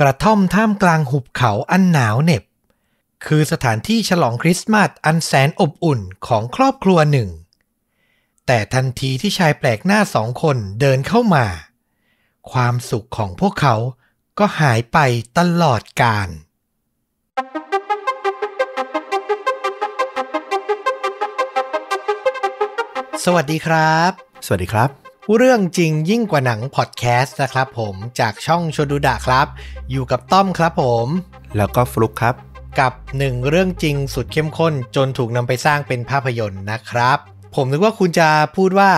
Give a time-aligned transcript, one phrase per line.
[0.00, 2.42] กระท่อมท่ามกลางหุบเขาอันหนาวเหน็บ
[3.26, 7.28] คือสถานที่ฉลองคริสต์มาสอันแสนอบอุ่นของครอบครัวหนึ่ง
[8.46, 11.46] แต่ทันทีที่ชายแปลกหน้าสองคนเดินเข้ามา
[12.52, 13.74] ความสุขของพวกเขา
[14.38, 14.98] ก็หายไป
[15.38, 16.28] ตลอดกาล
[23.24, 24.12] สวัสดีครับ
[24.46, 29.46] สวัสดีครับ เรื่องจริงยิ่งกว่าหนังพอดแคสต์นะครับผมจากช่องชดูดะครับ
[29.90, 31.06] อยู่กับต้อมครับผม
[31.56, 32.34] แล้วก็ฟลุกครับ
[32.80, 37.18] กับหนึ่งเรื่องจริงสุดเข้มข้นจนถูกนำไปสร้างเป็นภาพยนตร์นะครับ
[37.54, 38.90] ผมนึกว่าคุณจะพูดว่า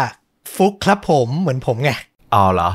[0.56, 1.90] ฟุกครับผมเหมือนผมไง
[2.34, 2.70] อ๋อเหรอ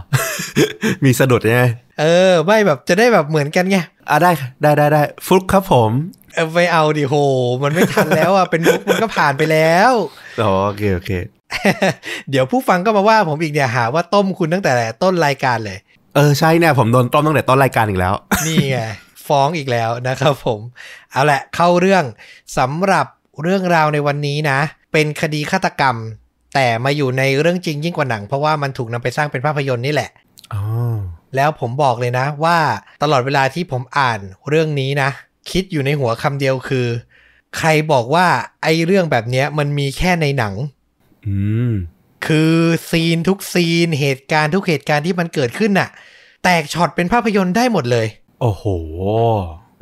[1.04, 1.62] มีสะดุดไง
[2.00, 3.78] เออ ไม่แบบจะได้แบบเหมือนกันไง
[4.10, 5.92] อะได้ได้ได้ได้ฟลุกครับผม
[6.34, 7.16] เออไปเอาดิโห
[7.64, 9.92] มันไม่ทันแล้วอะเป็นมุกมันก็ผ่านไปแล้ว
[10.42, 11.12] อ๋อโอเคโอเค
[12.30, 14.72] เดี๋ยวผู้ฟังก็มาว่าผมอีกเนี่ยหาว่าต้มคุณตั้งแต่
[15.04, 15.78] ต้นรายการเลย
[16.16, 18.14] เออใช่เนี่ยผมโดนต้มตั้งแต่ต้นรายการอีกแล้ว
[18.46, 18.80] นี่ไง
[19.28, 20.60] ฟ้องอีกแล้วนะครับผม
[21.12, 22.04] เอาละเข้าเรื่อง
[22.58, 23.06] สำหรับ
[23.42, 24.60] เรื่องราวในวันนี้นะ
[24.94, 25.96] เป็นคดีฆาตกรรม
[26.56, 30.10] แต่มาอยู่ในเรื่องจริงยิ่งกว่าหนัง เพราะว่ามันถูกนำไปสร้างเป็นภาพยนตร์นี่แหละ
[30.54, 30.62] อ๋อ
[31.36, 32.58] แล้วผมบอกเลยนะว่า
[33.04, 35.10] ตลอดเวลาที่ผมอ่านเรื่องนี้นะ
[35.52, 36.88] คิดอยู่ในหัวคำเดียวคือ
[37.58, 38.28] ใครบอกว่า
[38.64, 40.75] ไอ้เรื่องแบบเนี้ยมันมีแค่ในหนังอืม
[42.28, 42.54] คือ
[42.90, 45.90] scene ทุก scene เหตุการณ์ทุกเหตุการณ์ที่มันเกิดขึ้นน่ะ
[46.44, 48.08] แตกช็อตเป็นภาพยนตร์ได้หมดเลย
[48.42, 48.64] โอ้โห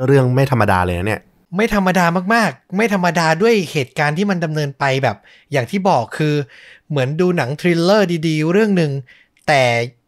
[0.06, 1.22] เรื่องไม่ธรรมดาเลยนะเนี่ย
[1.56, 5.18] ไม่ธรรมดามากๆ ไม่ธรรมดาด้วยเหตุการณ์ที่มันดำเนินไปแบบ
[5.52, 6.36] อย่างที่บอกคือ
[6.90, 8.92] เหมือนดูหนัง thriller ดีๆ เรื่องหนึ่ง
[9.48, 9.64] แต่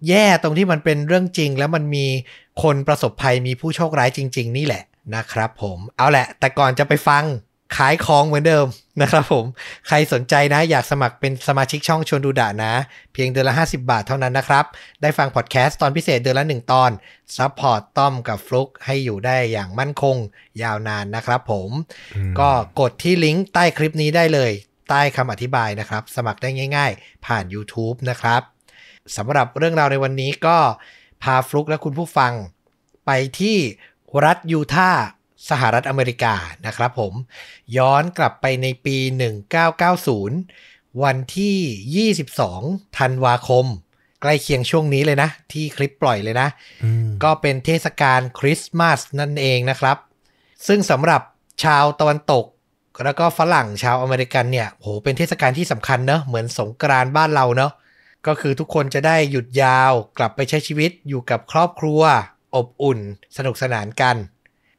[0.08, 2.05] แย่ตรงที่มันเป็นเรื่องจริง แล้วมันมี
[2.64, 4.83] คนประสบภัยมีผู้โชคร้ายจริง ๆ นี่แหละ
[5.16, 7.23] นะครับผม เอาแหละ แต่ก่อนจะไปฟัง
[7.75, 8.66] ขายของเหมือนเดิม
[9.02, 9.45] นะครับผม
[9.88, 12.73] ใครสนใจนะอยากสมัครเป็นสมาชิกช่องชวนดูดะนะ
[13.13, 14.66] เพียงเดือนละ 50 บาทเท่านั้นนะครับ
[15.02, 16.91] ได้ฟังพอดแคสต์ตอนพิเศษเดือนละ 1 ตอน
[17.38, 20.17] support ต้อมกับฟลุกให้อยู่ได้อย่างมั่นคง
[20.63, 21.69] ยาวนานนะครับผม
[22.16, 22.49] อืมก็
[22.80, 24.52] กดที่ลิงก์ใต้คลิปนี้ได้เลย
[24.89, 28.42] ใต้คำอธิบายนะครับ สมัครได้ง่าย ๆ ผ่าน YouTube นะครับ
[29.17, 30.58] สำหรับเรื่องราวในวันนี้ก็
[31.23, 32.33] พาฟลุกและคุณผู้ฟัง
[33.05, 33.58] ไปที่
[34.25, 35.04] รัฐยูทาห์
[35.50, 36.36] สหรัฐอเมริกา
[36.66, 37.14] นะครับผม
[37.78, 38.98] ย้อนกลับไปในปี
[40.20, 43.66] 1990 วันที่ 22 ธันวาคม
[44.22, 46.48] ใกล้เคียงช่วงนี้เลยนะ ที่คลิปปล่อยเลยนะ
[46.84, 49.98] อืมก็เป็นเทศกาลคริสต์มาสนั่นเองนะครับ
[50.68, 51.22] ซึ่งสำหรับ
[51.64, 52.46] ชาวตะวันตก
[53.04, 57.72] แล้วก็ฝรั่งชาวอเมริกันเนี่ยโหเป็นเทศกาลที่สำคัญเนอะเหมือนสงกรานต์บ้านเราเนอะ
[58.28, 62.02] ก็คือทุกคนจะได้หยุดยาวกลับไปใช้ชีวิตอยู่กับครอบครัว
[62.56, 63.00] อบอุ่น
[63.38, 64.16] สนุกสนานกัน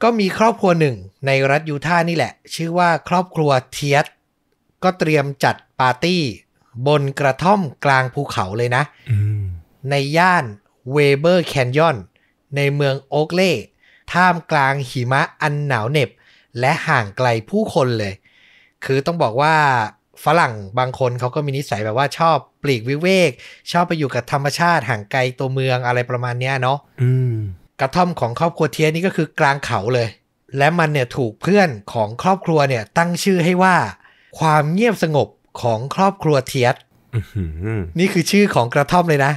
[0.03, 0.97] ก็มีครอบครัวหนึ่ง
[1.27, 4.07] ในรัฐยูทาห์นี่แหละ ชื่อว่าครอบครัวเทียส
[4.83, 6.23] ก็เตรียมจัดปาร์ตี้
[6.87, 9.43] บนกระท่อมกลางภูเขาเลยนะอืม
[9.91, 10.45] ในย่าน
[10.93, 11.97] เวเบอร์แคนยอน
[12.57, 13.53] ในเมืองโอ๊กเล่
[14.13, 16.11] ท่ามกลางหิมะอันหนาวเหน็บ
[16.61, 18.15] และห่างไกลผู้คนเลย
[18.85, 19.55] คือต้องบอกว่า
[20.25, 23.31] ฝรั่งบางคนเขาก็มีนิสัยแบบว่าชอบปลีกวิเวก
[23.73, 27.35] ชอบไปอยู่กับธรรมชาติห่างไกลตัวเมืองอะไรประมาณเนี้ยเนาะอืม
[27.81, 30.09] กระท่อมของครอบครัวเทียนี่ก็คือกลางเขาเลย
[30.59, 33.77] และมันเนี่ยถูกเพื่อนของครอบครัวเนี่ยตั้งชื่อให้ว่า
[34.39, 35.29] ความเงียบสงบ
[35.63, 36.75] ของครอบครัวเทียส
[37.15, 37.45] อื้อหื
[37.79, 39.33] อนี่คือชื่อของกระท่อมเลยนะ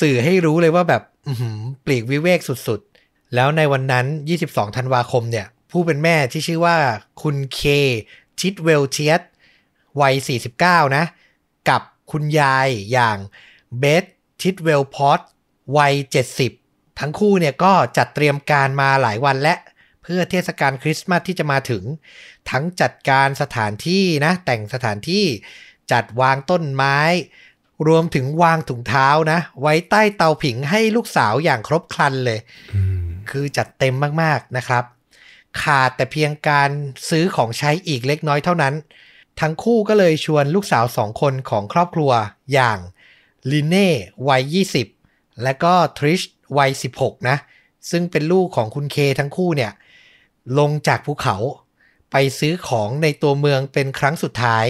[0.00, 4.06] สื่อให้รู้เลยว่าแบบอื้อหือปลีกวิเวกสุดๆ แล้วในวันนั้น
[4.42, 6.76] 22 ธันวาคมเนี่ย ผู้เป็นแม่ที่ชื่อว่า
[7.22, 7.60] คุณเค
[8.40, 9.22] ชิดเวลเชียต
[10.00, 10.14] วัย
[10.54, 11.04] 49 นะ
[11.68, 13.18] กับคุณยายอย่าง
[13.78, 14.04] เบส
[14.42, 15.20] ชิดเวลพอต
[15.76, 15.94] วัย
[16.32, 16.61] 70
[17.00, 19.54] ทั้งคู่เนี่ยก็จัดเตรียมการมาหลายวันและ
[20.02, 21.82] เพื่อเทศกาลคริสต์มาสที่จะมาถึง
[22.50, 25.24] ทั้งจัดการสถานที่นะแต่งสถานที่
[25.92, 26.98] จัดวางต้นไม้
[27.88, 32.40] รวมถึงวางถุงเท้านะ ไว้ใต้เตาผิงให้ลูกสาวอย่างครบครันเลย
[32.74, 34.84] อืมคือจัดเต็มมากๆนะครับ
[35.62, 36.70] ขาดแต่เพียงการ
[37.10, 38.74] ซื้อของใช้อีกเล็กน้อยเท่านั้น
[39.40, 42.12] ทั้งคู่ก็เลยชวนลูกสาวสองคนของครอบครัว
[42.52, 42.78] อย่าง
[43.50, 43.90] ลินเน่
[44.28, 44.56] วัย
[44.94, 46.20] 20 และก็ทริช
[46.58, 47.36] วัย 16 นะ
[47.90, 49.72] ซึ่งเป็นลูกของคุณเคทั้งคู่เนี่ย
[50.58, 51.36] ลงจากภูเขา
[52.10, 54.66] ไปซื้อของในตัวเมืองเป็นครั้งสุดท้าย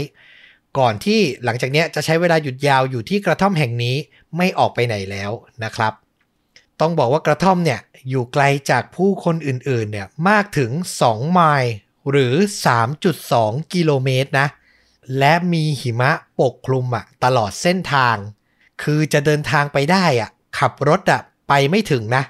[0.79, 3.97] ก่อนที่หลังจากเนี้ยจะใช้เวลาหยุดยาวอยู่ที่กระท่อมแห่งนี้
[4.37, 5.31] ไม่ออกไปไหนแล้ว
[5.65, 5.93] นะครับ
[6.81, 10.71] ต้องบอกว่ากระท่อมเนี่ยอยู่ไกลจากผู้คนอื่นๆเนี่ยมากถึง
[11.05, 11.73] 2 ไมล์
[12.11, 12.35] หรือ
[12.99, 14.49] 3.2 กิโลเมตรนะ
[15.19, 16.11] และมีหิมะ
[16.41, 18.17] ปกคลุมอะตลอดเส้นทาง
[18.83, 22.23] คือจะเดินทางไปได้อะขับรถอะ ไปไม่ถึงนะ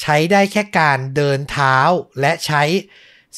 [0.00, 1.76] ใช้ได้แค่การเดินเท้า
[2.20, 2.62] และใช้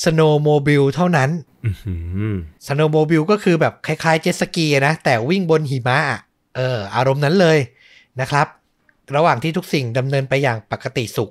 [0.02, 1.30] snowmobile เท่านั้น
[1.64, 1.96] อื้อหื
[2.32, 2.34] อ
[2.66, 6.20] snowmobile ก็คือแบบคล้ายๆเจ็ตสกีอะนะ แต่วิ่งบนหิมะอะ
[6.56, 7.58] เอออารมณ์นั้นเลย
[8.20, 8.46] นะครับ
[9.16, 11.30] ระหว่างที่ทุกสิ่งดำเนินไปอย่างปกติสุข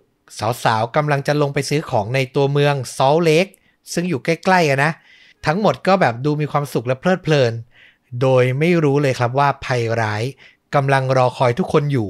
[0.63, 3.47] สาวๆกำลังจะลงไปซื้อของในตัวเมืองซอลเลก
[3.93, 4.91] ซึ่งอยู่ใกล้ๆกันนะ
[5.45, 7.53] ทั้งหมดก็แบบดูมีความสุขและเพลิดเพลิน
[8.21, 10.23] โดยไม่รู้เลยครับว่าภัยร้าย
[10.75, 12.09] กำลังรอคอยทุกคนอยู่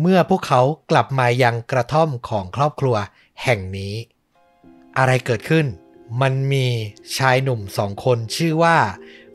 [0.00, 0.60] เมื่อพวกเขา
[0.90, 2.96] กลับมายังกระท่อมของครอบครัว
[3.42, 3.94] แห่งนี้
[4.98, 5.66] อะไรเกิดขึ้น
[6.20, 6.66] มันมี
[7.16, 8.78] ชายหนุ่มสองคนชื่อว่า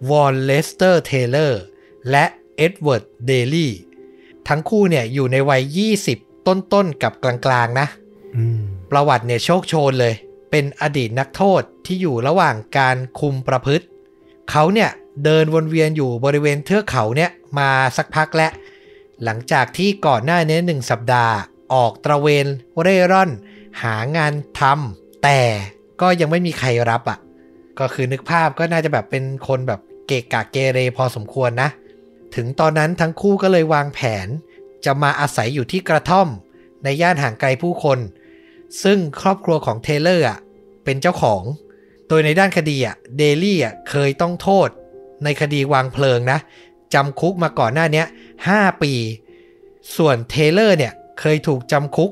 [0.09, 1.61] วอนเลสเตอร์เทเลอร์
[2.11, 2.25] และ
[2.57, 3.73] เอ็ดเวิร์ดเดลี่
[4.47, 7.87] ทั้งคู่เนี่ยอยู่ในวัย 20 ต้นๆ กับกลางๆ นะ
[8.35, 8.61] อืม
[8.91, 10.13] ประวัติเนี่ยโชกโชนเลย
[10.51, 13.85] เป็นอดีตนักโทษที่อยู่ระหว่างการคุมประพฤติ
[14.51, 14.89] เขาเนี่ย
[15.23, 18.51] เดินวนเวียนอยู่บริเวณเทือกเขาเนี่ยมาสักพักแล้ว
[19.23, 21.35] หลังจากที่ก่อนหน้านี้หนึ่งสัปดาห์
[21.73, 22.47] ออกตระเวน
[22.81, 23.31] เร่ร่อน
[23.81, 25.41] หางานทำแต่
[26.01, 27.19] ก็ยังไม่มีใครรับอะ่ะ
[27.79, 31.69] ก็คือนึกภาพก็น่าจะแบบเป็นคนแบบเกะกะเกเรพอสมควรนะ
[32.35, 34.27] ถึงตอนนั้นทั้งคู่ก็เลยวางแผน
[34.85, 36.27] จะมาอาศัยอยู่ที่กระท่อม
[36.83, 37.99] ในย่านห่างไกลผู้คน
[38.83, 40.39] ซึ่งครอบครัวของเทเลอร์อะ
[40.83, 41.43] เป็นเจ้าของ
[42.07, 44.69] โดยในด้านคดีอะเดลี่อะเคยต้องโทษ
[45.23, 46.39] ในคดีวางเพลิงนะ
[46.93, 48.03] จำคุกมาก่อนหน้านี้
[48.45, 48.93] 5 ปี
[49.97, 52.11] ส่วนเทเลอร์เนี่ยเคยถูกจำคุก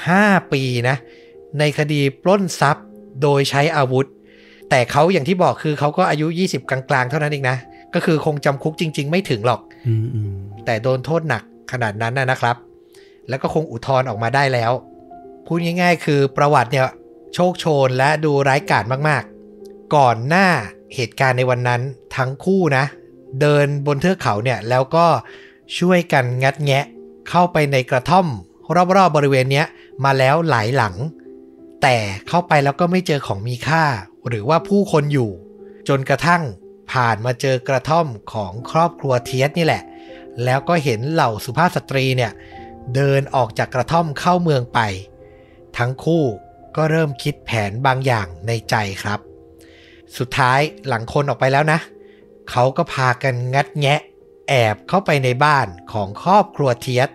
[0.00, 0.96] 15 ปีนะ
[1.58, 2.86] ในคดีปล้นทรัพย์
[3.22, 4.06] โดยใช้อาวุธ
[4.70, 7.58] แต่เขาอย่างที่บอกคือเขาก็อายุ 20 กลางๆ เท่านั้นเองนะ
[7.94, 10.32] ก็คือคงจำคุกจริง ๆ ไม่ถึงหรอกอืมอืม
[10.64, 11.42] แต่โดนโทษหนัก
[11.72, 12.56] ขนาดนั้นนะนะครับ
[13.28, 14.72] แล้วก็คงอุทธรณ์ออกมาได้แล้ว
[15.46, 16.86] พูดง่ายๆ คือประวัติเนี่ย
[17.34, 20.48] โชคโชนและดูร้ายกาจมากๆ ก่อนหน้า
[20.94, 21.80] เหตุการณ์ในวันนั้น
[22.16, 22.84] ทั้งคู่นะ
[23.40, 25.06] เดินบนเทือกเขาเนี่ยแล้วก็
[25.78, 26.84] ช่วยกันงัดแงะ
[27.28, 28.26] เข้าไปในกระท่อม
[28.96, 29.66] รอบๆบริเวณเนี้ย
[30.04, 30.94] มาแล้วหลายหลัง
[31.82, 31.96] แต่
[32.28, 33.84] เข้าไปแล้วก็ไม่เจอของมีค่า
[34.28, 35.30] หรือว่าผู้คนอยู่
[35.88, 36.42] จนกระทั่ง
[36.92, 39.82] ผ่านมาเจอกระท่อมของครอบครัวเทียสนี่แหละ
[40.44, 42.32] แล้วก็เห็นเหล่าสุภาพสตรีเนี่ย
[42.94, 44.80] เดินออกจากกระท่อมเข้าเมืองไป
[45.78, 46.24] ทั้งคู่
[46.76, 49.20] ก็เริ่มคิดแผนบางอย่างในใจครับ
[50.18, 51.78] สุดท้ายหลังคนออกไปแล้วนะ
[52.50, 54.00] เขาก็พากันงัดแงะ
[54.48, 57.10] แอบเข้าไปในบ้านของครอบครัวเทียส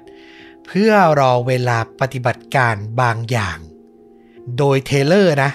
[0.67, 3.57] เพื่อรอเวลาปฏิบัติการบางอย่าง
[4.57, 5.51] โดยเทเลอร์นะ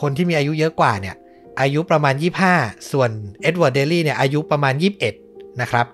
[0.00, 1.16] คนที่มีอายุเยอะกว่าเนี่ย
[1.60, 2.14] อายุประมาณ
[2.52, 3.10] 25 ส่วน
[3.42, 4.74] เอ็ดเวิร์ดเดลี่เนี่ยอายุประมาณ
[5.16, 5.86] 21 นะครับ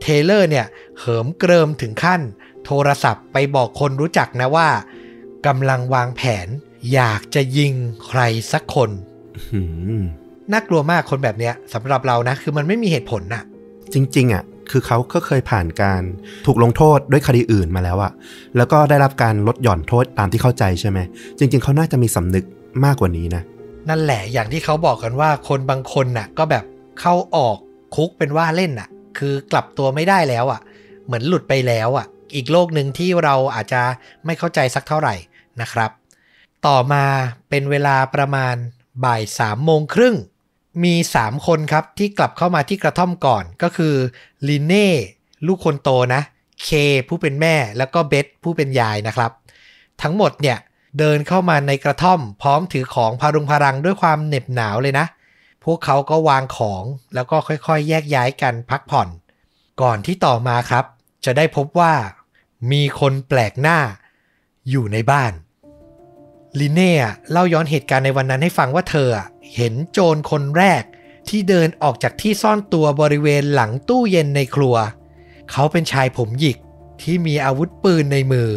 [0.00, 0.66] เทเลอร์เนี่ย
[0.98, 2.20] เหิมเกริมถึงขั้น
[2.64, 4.68] โทรศัพท์ไปบอกคนรู้จักนะว่า
[5.46, 6.48] กำลังวางแผน
[6.92, 7.72] อยากจะยิง
[8.06, 8.20] ใคร
[8.52, 8.90] สักคน
[9.52, 9.60] อื
[10.00, 10.02] ม
[10.52, 13.42] น่ากลัวมากคนแบบเนี้ยสำหรับเรานะ คือมันไม่มีเหตุผลน่ะ
[13.94, 16.02] จริง ๆอะ คือเขาก็เคยผ่านการ
[16.46, 18.12] ถูกลงโทษด้วยคดีอื่นมาแล้วอะ
[18.56, 20.98] แล้วก็ได้รับการลดหย่อนโทษตามที่เข้าใจใช่ไหม
[21.38, 22.44] จริง ๆ เขาน่าจะมีสำนึก
[22.84, 23.42] มากกว่านี้นะ
[23.88, 26.64] นั่นแหละอย่างที่เขาบอกกันว่าคนบางคนน่ะ ก็แบบ
[27.00, 27.58] เข้าออก
[27.96, 30.60] คุกเป็นว่าเล่นน่ะ คือกลับตัวไม่ได้แล้วอะ
[31.06, 33.82] เหมือนหลุดไปแล้วอะอีกโลกหนึ่งที่เราอาจจะ
[34.26, 35.14] ไม่เข้าใจสักเท่าไหร่
[35.60, 35.90] นะครับ
[36.66, 37.04] ต่อมา
[37.50, 38.54] เป็นเวลาประมาณ
[39.04, 40.16] บ่ายสามโมงครึ่ง
[40.84, 43.94] มี 3 คนครับที่กลับเข้ามาที่กระท่อมก่อนก็คือ
[44.48, 44.88] ลินเน่
[45.46, 46.22] ลูกคนโตนะ
[46.64, 46.70] เค
[47.08, 49.30] ผู้เป็นแม่แล้วก็เบธผู้เป็นยายนะครับ
[50.02, 50.58] ทั้งหมดเนี่ย
[50.98, 55.06] เดินเข้ามาในกระท่อม พร้อมถือของพารุงพารังด้วยความเหน็บหนาวเลยนะ
[55.64, 56.84] พวกเขาก็วางของ
[57.14, 59.08] แล้วก็ค่อยๆ แยกย้ายกันพักผ่อน
[59.82, 60.84] ก่อนที่ต่อมาครับ
[61.24, 61.92] จะได้พบว่า
[62.72, 63.78] มีคนแปลกหน้า
[64.70, 65.32] อยู่ในบ้าน
[66.60, 66.92] ลิเน่
[67.30, 69.08] เล่าย้อนเหตุการณ์ในวันนั้นให้ฟังว่าเธอ
[69.54, 70.82] เห็นโจรคนแรก
[71.28, 74.76] ที่เดินออกจากที่ซ่อนตัวบริเวณหลังตู้เย็นในครัว
[75.50, 76.58] เขาเป็นชายผมหยิก
[77.02, 78.50] ที่มีอาวุธปืนในมือ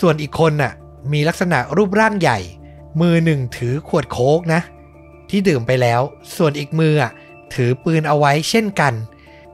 [0.00, 0.72] ส่วนอีกคนน่ะ
[1.12, 2.38] มีลักษณะรูปร่างใหญ่
[3.00, 4.60] มือหนึ่งถือขวดโค้กนะ
[5.30, 6.00] ที่ดื่มไปแล้ว
[6.36, 7.12] ส่วนอีกมืออะ
[7.54, 8.94] ถือปืนเอาไว้เช่นกัน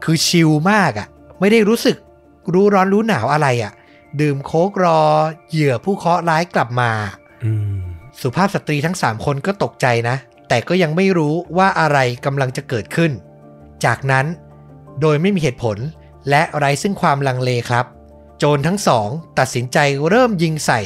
[0.05, 1.09] คือชิลมากอะ
[1.41, 1.97] ไม่ได้รู้สึก
[2.53, 3.73] รู้ร้อนรู้หนาวอะไรอะ
[4.21, 5.01] ดื่มโค้กรอ
[5.51, 6.91] เหยื่อผู้เคาะร้ายกลับมา
[8.21, 10.17] สุภาพสตรีทั้ง3คนก็ตกใจนะ
[10.49, 13.13] แต่ก็ยังไม่รู้ว่าอะไรกำลังจะเกิดขึ้น
[13.85, 14.27] จากนั้น
[15.01, 15.77] โดยไม่มีเหตุผล
[16.29, 17.87] และไร้ซึ่งความลังเลครับ
[18.39, 19.79] โจรทั้งสองตัดสินใจ
[20.09, 20.81] เริ่มยิงใส่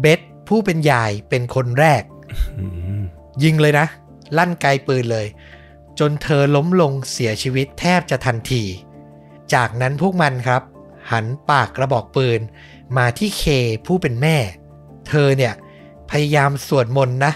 [0.00, 2.02] เบธผู้เป็นยายเป็นคนแรก
[3.42, 3.86] ยิงเลยนะ
[4.36, 5.26] ลั่นไกลปืนเลย
[5.98, 8.62] จนเธอล้มลงเสียชีวิตแทบจะทันที
[9.54, 10.62] จากนั้นพวกมันครับ
[11.10, 12.40] หันปากกระบอกปืน
[12.96, 13.44] มาที่เค
[13.86, 14.36] ผู้เป็นแม่
[15.08, 15.54] เธอเนี่ย
[16.10, 17.32] พยายามสวดมนต์นะ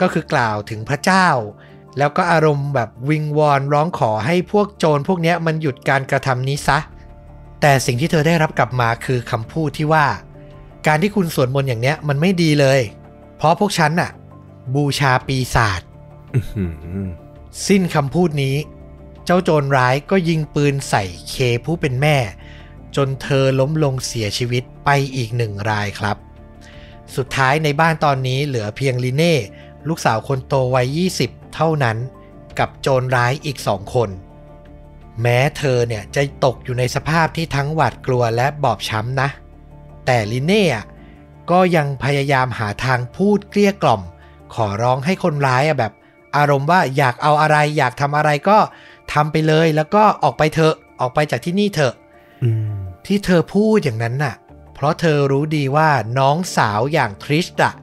[0.00, 1.28] ก็คือกล่าวถึงพระเจ้า
[1.98, 6.78] แล้วก็อารมณ์แบบวิงวอนร้องขอให้พวกโจรพวกเนี้ยมันหยุดการกระทำนี้ซะ
[7.60, 10.06] แต่สิ่งที่เธอได้รับกลับมาคือคำพูดที่ว่า
[10.86, 12.80] การที่คุณสวดมนต์อย่างเนี้ยมันไม่ดีเลย
[13.36, 14.10] เพราะพวกฉันน่ะ
[14.74, 15.80] บูชาปีศาจ
[16.34, 16.64] อื้อหื
[17.04, 17.08] อ
[17.66, 18.56] สิ้นคำพูดนี้
[19.24, 22.16] เจ้าโจรร้ายก็ยิงปืนใส่เคผู้เป็นแม่
[22.96, 26.16] จนเธอล้มลงเสียชีวิตไปอีกหนึ่งรายครับ
[27.16, 29.36] สุดท้ายในบ้านตอนนี้เหลือเพียงลิเน่
[29.88, 30.86] ลูกสาวคนโตวัย
[31.22, 31.96] 20 เท่านั้น
[32.58, 34.10] กับโจรร้ายอีกสองคน
[35.22, 39.28] แม้เธอเนี่ยจะตกอยู่ในสภาพที่ทั้งหวาดกลัวและบอบช้ำนะ
[40.06, 40.84] แต่ลิเน่อะ
[41.50, 44.02] ก็ยังพยายามหาทางพูดเกลี้ยกล่อม
[44.54, 45.92] ขอร้องให้คนร้ายอะแบบ
[46.36, 48.58] อารมณ์ว่าอยากเอาอะไร อยากทำอะไรก็
[49.12, 51.94] ทำไปเลยแล้วก็ออกไปเถอะออกไปจากที่นี่เถอะ
[52.42, 54.34] อืมที่เธอพูดอย่างนั้นน่ะ
[54.80, 57.74] เพราะเธอรู้ดีว่าน้องสาวอย่างทริสอะ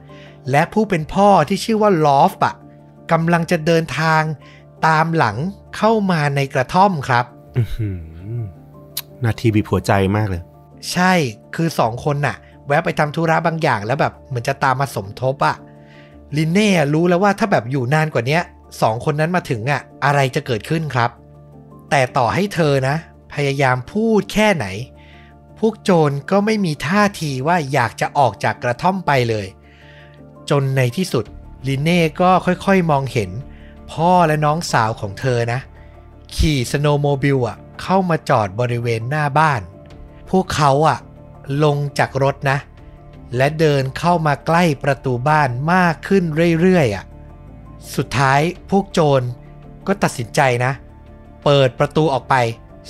[0.50, 2.54] และผู้เป็นพ่อที่ชื่อว่าลอฟอะ
[3.12, 4.22] กำลังจะเดินทาง
[4.86, 5.36] ตามหลัง
[5.76, 7.24] เข้ามาในกระท่อมครับ
[7.56, 7.90] อื้อหื
[8.36, 8.40] อ
[9.24, 10.42] นาทีบีบหัวใจมากเลย
[10.92, 11.12] ใช่
[11.56, 12.36] คือสองคนน่ะ
[12.66, 15.56] แวะไปทำธุระบางอย่างแล้วแบบเหมือนจะตามมาสมทบอะ
[16.36, 18.42] ลินเน่รู้แล้วว่าถ้าแบบอยู่นานกว่าเนี้ย
[18.82, 21.10] สองคนนั้นมาถึงอะอะไรจะเกิดขึ้นครับ
[21.90, 22.96] แต่ต่อให้เธอนะ
[23.34, 24.66] พยายามพูดแค่ไหน
[25.58, 29.46] พวกโจรก็ไม่มีท่าทีว่าอยากจะออกจากกระท่อมไปเลย
[30.50, 31.24] จนในที่สุด
[31.68, 33.30] ลินเน่ก็ค่อยๆมองเห็น
[33.92, 35.60] พ่อและน้องสาวของเธอนะ
[36.36, 39.60] ขี่สโนว์โมบิลอะเข้ามาจอดบริเวณหน้าบ้าน
[40.30, 40.98] พวกเขาอะ
[41.64, 42.58] ลงจากรถนะ
[43.36, 46.24] และเดินเข้ามาใกล้ประตูบ้านมากขึ้น
[46.60, 47.04] เรื่อยๆอะ
[47.96, 49.22] สุดท้ายพวกโจร
[49.86, 50.72] ก็ตัดสินใจนะ
[51.44, 52.34] เปิดประตูออกไป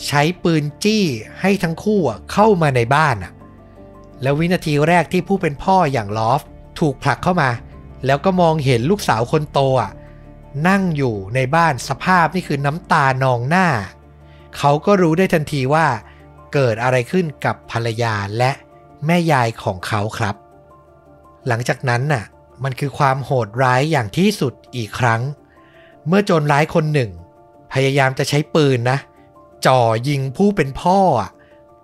[0.07, 1.05] ใช้ปืนจี้
[1.41, 2.01] ให้ทั้งคู่
[2.33, 3.33] เข้ามาในบ้านอะ
[4.23, 6.43] แล้ววินาทีแรกที่ผู้เป็นพ่ออย่างลอฟ
[6.79, 7.51] ถูกผลักเข้ามา
[8.07, 9.93] แล้วก็มองเห็นลูกสาวคนโตอะ
[10.69, 13.69] นั่งอยู่ในบ้านสภาพนี่คือน้ำตานองหน้า
[14.59, 15.87] เขาก็รู้ได้ทันทีว่า
[16.53, 18.51] เกิดอะไรขึ้นกับภรรยาและ
[19.07, 20.35] แม่ยายของเขาครับ
[21.47, 22.25] หลังจากนั้นน่ะ
[22.65, 25.21] มันคือความโหดร้ายอย่างที่สุดอีกครั้ง
[26.07, 27.11] เมื่อโจรร้ายคนหนึ่ง
[27.73, 28.99] พยายามจะใช้ปืนนะ
[29.67, 31.31] จ่อยิงผู้เป็นพ่ออะ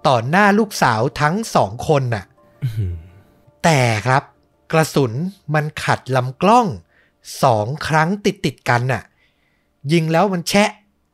[0.07, 2.25] ต่อหน้าลูกสาวทั้งสองคนน่ะ
[2.62, 2.95] อื้อหือ
[3.64, 4.23] แต่ครับ
[4.73, 5.12] กระสุน
[5.54, 6.66] มันขัดลำกล้อง
[7.43, 9.02] สองครั้งติดติดๆกันน่ะ
[9.93, 10.71] ยิงแล้วมันแชะ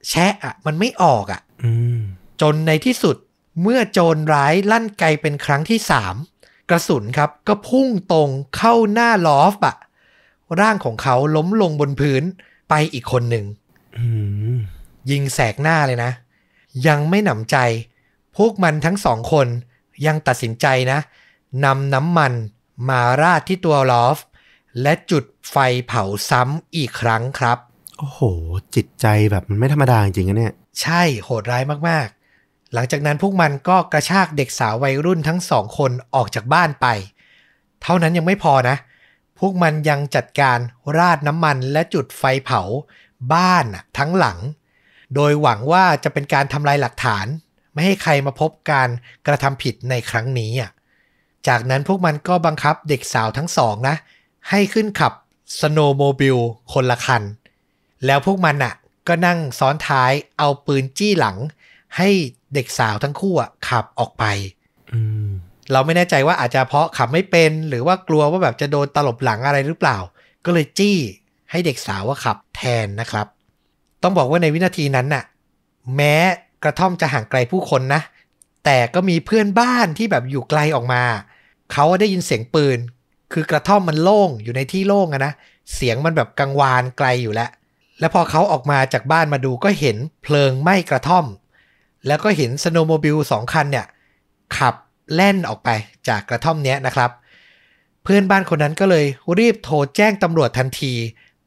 [0.09, 2.01] แชะอะ มันไม่ออกอะอืม
[2.41, 3.17] จนในที่สุด
[3.63, 6.15] เมื่อโจรร้ายลั่นไกเป็นครั้งที่สาม
[6.71, 9.77] กระสุนครับก็พุ่งตรงเข้าหน้าลอฟอะ
[10.61, 12.23] ร่างของเขาล้มลงบนพื้น
[12.69, 13.47] ไปอีกคนหนึ่ง
[13.99, 14.07] อื
[14.57, 14.59] ม
[15.11, 16.11] ยิงแสกหน้าเลยนะ
[16.87, 17.57] ยังไม่หนำใจ
[18.37, 19.47] พวกมันทั้งสองคน
[20.07, 20.99] ยังตัดสินใจนะ
[21.65, 22.33] นำน้ำมัน
[22.89, 24.19] มาราดที่ตัวลอฟ
[24.83, 27.59] และจุดไฟเผาซ้ำอีกครั้งครับ
[27.99, 28.21] โอ้โห
[28.75, 36.87] จิตใจแบบมันไม่ธรรมดาจริงๆนะเนี่ย ใช่โหดร้ายมากๆ หลังจากนั้นพวกมันก็กระชากเด็กสาววัยรุ่นทั้งสองคนออกจากบ้านไป
[37.83, 38.77] เท่านั้นยังไม่พอนะ
[39.39, 40.59] พวกมันยังจัดการ
[40.97, 42.63] ราดน้ำมันและจุดไฟเผา
[43.35, 44.39] บ้านน่ะทั้งหลัง
[45.15, 47.27] โดยหวังว่าจะเป็นการทำลายหลักฐาน
[47.73, 48.89] ไม่ให้ใครมาพบการ
[49.27, 50.71] กระทำผิดในครั้งนี้อะ
[51.49, 53.97] จากนั้นพวกมันก็บังคับเด็กสาวทั้งสองนะ
[54.51, 55.13] ให้ขึ้นขับ
[55.61, 56.37] สโนว์โมบิล
[56.73, 57.23] คนละคัน
[58.07, 58.75] แล้วพวกมันอะ
[59.09, 61.37] ก็นั่งซ้อนท้ายเอาปืนจี้หลัง
[61.97, 62.09] ให้
[62.55, 64.25] เด็กสาวทั้งคู่อะขับออกไป
[64.93, 65.29] อืม
[65.73, 69.99] เราไม่แน่ใจว่าอาจจะเพราะขับไม่เป็นหรือว่ากลัวว่าแบบจะโดนตลบหลังอะไรหรือเปล่า
[70.45, 70.97] ก็เลยจี้
[71.51, 73.27] ให้เด็กสาวว่าขับแทนนะครับ
[74.03, 75.25] ต้องบอกว่าในวินาทีนั้นน่ะ
[75.97, 76.17] แม้
[76.63, 78.01] กระท่อมจะห่างไกลผู้คนนะ
[78.65, 81.03] แต่ก็มีเพื่อนบ้านที่แบบอยู่ไกลออกมา
[81.73, 82.79] เขาได้ยินเสียงปืน
[83.33, 85.33] คือกระท่อมมันโล่งอยู่ในที่โล่งอะนะ
[85.75, 87.51] เสียงมันแบบกังวานไกลอยู่แล้ว
[88.01, 91.27] แล้วพอเขาออกมาจากบ้านมาดูก็เห็นเพลิงไหม้กระท่อม
[92.07, 93.87] แล้วก็เห็นสโนโมบิลสองคันเนี่ย
[94.57, 94.75] ขับ
[95.15, 95.69] แล่นออกไป
[96.09, 97.11] จากกระท่อมเนี้ยนะครับ
[98.05, 99.05] เพื่อนบ้านคนนั้นก็เลย
[99.39, 100.93] รีบโทรแจ้งตำรวจทันที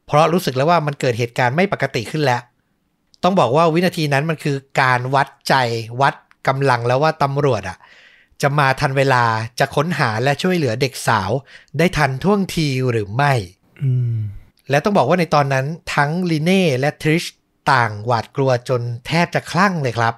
[0.06, 2.42] เพราะรู้สึกแล้วว่ามันเกิดเหตุการณ์ไม่ปกติขึ้นแล้ว
[3.22, 5.54] ต้องบอกว่าวินาทีนั้นมันคือการวัดใจ
[6.00, 6.14] วัด
[6.48, 7.78] กำลังแล้วว่าตำรวจอะ
[8.42, 9.24] จะมาทันเวลา
[9.58, 11.30] จะค้นหาและช่วยเหลือเด็กสาว
[11.78, 13.32] ได้ทันท่วงทีหรือไม่
[13.82, 14.18] อืม
[14.70, 17.24] และต้องบอกว่าในตอนนั้นทั้งลีเน่และทริช
[17.72, 20.14] ต่างหวาดกลัวจนแทบจะคลั่งเลยครับ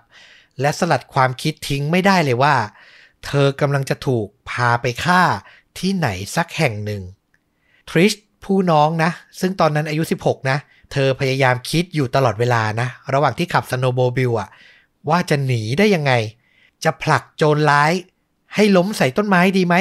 [0.60, 2.54] และสลัดความคิดทิ้งไม่ได้เลยว่า
[3.26, 5.22] เธอกำลังจะถูกพาไปฆ่า
[5.78, 7.02] ที่ไหนสักแห่งหนึ่ง
[7.90, 8.12] ทริช
[8.46, 9.10] ผู้น้องนะ
[9.40, 10.58] ซึ่งตอนนั้นอายุ 16 นะ
[10.92, 14.48] เธอพยายามคิดอยู่ตลอดเวลานะ ระหว่างที่ขับสโนว์โมบิลอะ
[15.08, 16.12] ว่าจะหนีได้ยังไง
[16.84, 17.92] จะผลักโจรร้าย
[18.54, 19.74] ให้ล้มใส่ต้นไม้ดีไหม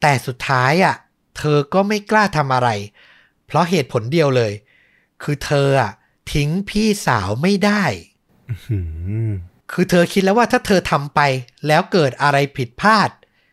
[0.00, 0.94] แต่สุดท้ายอะ
[1.38, 2.68] เธอก็ไม่กล้าทำอะไร
[3.46, 4.52] เพราะเหตุผลเดียวเลย
[5.22, 5.92] คือเธออะ
[6.32, 7.82] ทิ้งพี่สาวไม่ได้
[8.70, 8.78] อื
[9.28, 9.32] ม
[9.72, 11.20] คือเธอคิดแล้วว่าถ้าเธอทำไป
[11.66, 13.08] แล้วเกิดอะไรผิดพลาด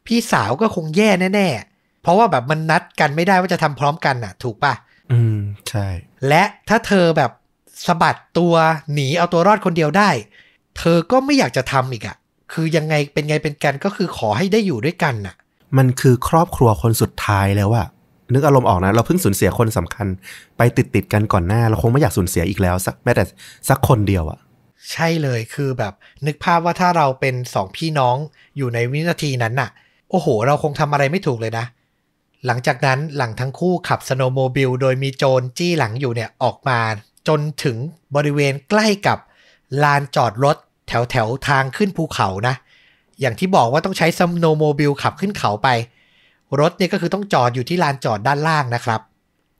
[0.07, 1.70] พี่สาวก็คงแย่แน่ๆ
[2.01, 4.73] เพราะว่าแบบมันนัดกันไม่ได้ว่าจะทำพร้อมกันน่ะ ถูกปะ
[5.11, 5.37] อืม
[5.69, 5.87] ใช่
[6.27, 7.31] และถ้าเธอแบบ
[7.87, 8.53] สะบัดตัว
[8.93, 10.09] หนีเอาตัวรอดคนเดียวได้
[10.77, 12.15] เธอก็ไม่อยากจะทำอีกอะ
[12.53, 15.35] คือยังไงเป็นไงเป็นกันก็คือขอให้ได้อยู่ด้วยกันน่ะ
[15.77, 17.87] มันคือครอบครัวคนสุดท้ายแล้วอะ
[18.33, 20.07] นึกอารมณ์ออกนะ เราเพิ่งสูญเสียคนสำคัญ
[20.57, 23.23] ไปติดติดๆกันก่อนหน้า เราคงไม่อยากสูญเสียอีกแล้วสักแม้แต่
[23.69, 24.39] สักคนเดียวอะ
[24.91, 25.93] ใช่เลยคือแบบ
[26.25, 28.17] นึกภาพว่าถ้าเราเป็นสองพี่น้อง
[28.57, 29.69] อยู่ในวินาทีนั้นน่ะ
[30.09, 31.65] โอ้โห เราคงทำอะไรไม่ถูกเลยนะ
[32.45, 36.79] หลังจากนั้นหลังทั้งคู่ขับ snowmobile โดยมีโจรจี้หลังอยู่เนี่ยออกมา
[37.27, 37.77] จนถึง
[38.15, 39.17] บริเวณใกล้กับ
[39.83, 40.57] ลานจอดรถ
[40.87, 42.55] แถวแถวทางขึ้นภูเขานะ
[43.19, 45.67] อย่างที่บอกว่าต้องใช้ snowmobile ขับขึ้นเขาไป
[46.59, 49.01] รถเนี่ยก็คือต้องจอดอยู่ที่ลานจอดด้านล่างนะครับ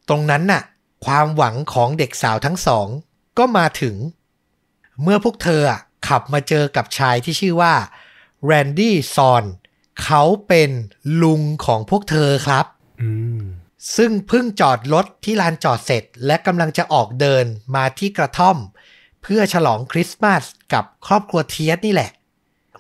[0.09, 0.61] ตรงนั้นน่ะ
[1.05, 2.87] ความหวังของเด็กสาวทั้งสอง
[3.37, 3.95] ก็มาถึง
[5.01, 5.61] เมื่อพวกเธอ
[6.07, 7.73] ขับมาเจอกับชายที่ชื่อว่า
[8.45, 9.43] แรนดี้ซอน
[10.03, 10.69] เขาเป็น
[11.21, 12.65] ลุงของพวกเธอครับ
[13.01, 13.41] อืม
[13.97, 17.45] ซึ่งเพิ่งจอดรถที่ลานจอดเสร็จ และกำลังจะออกเดิน
[17.75, 18.57] มาที่กระท่อม
[19.21, 20.43] เพื่อฉลองคริสต์มาส
[20.73, 22.11] กับครอบครัวเทียสนี่แหละ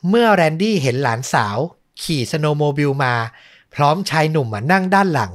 [0.09, 1.57] เมื่อแรนดี้เห็นหลานสาว
[2.03, 3.13] ขี่ snowmobile มา
[3.75, 5.33] พร้อมชายหนุ่มมานั่งด้านหลัง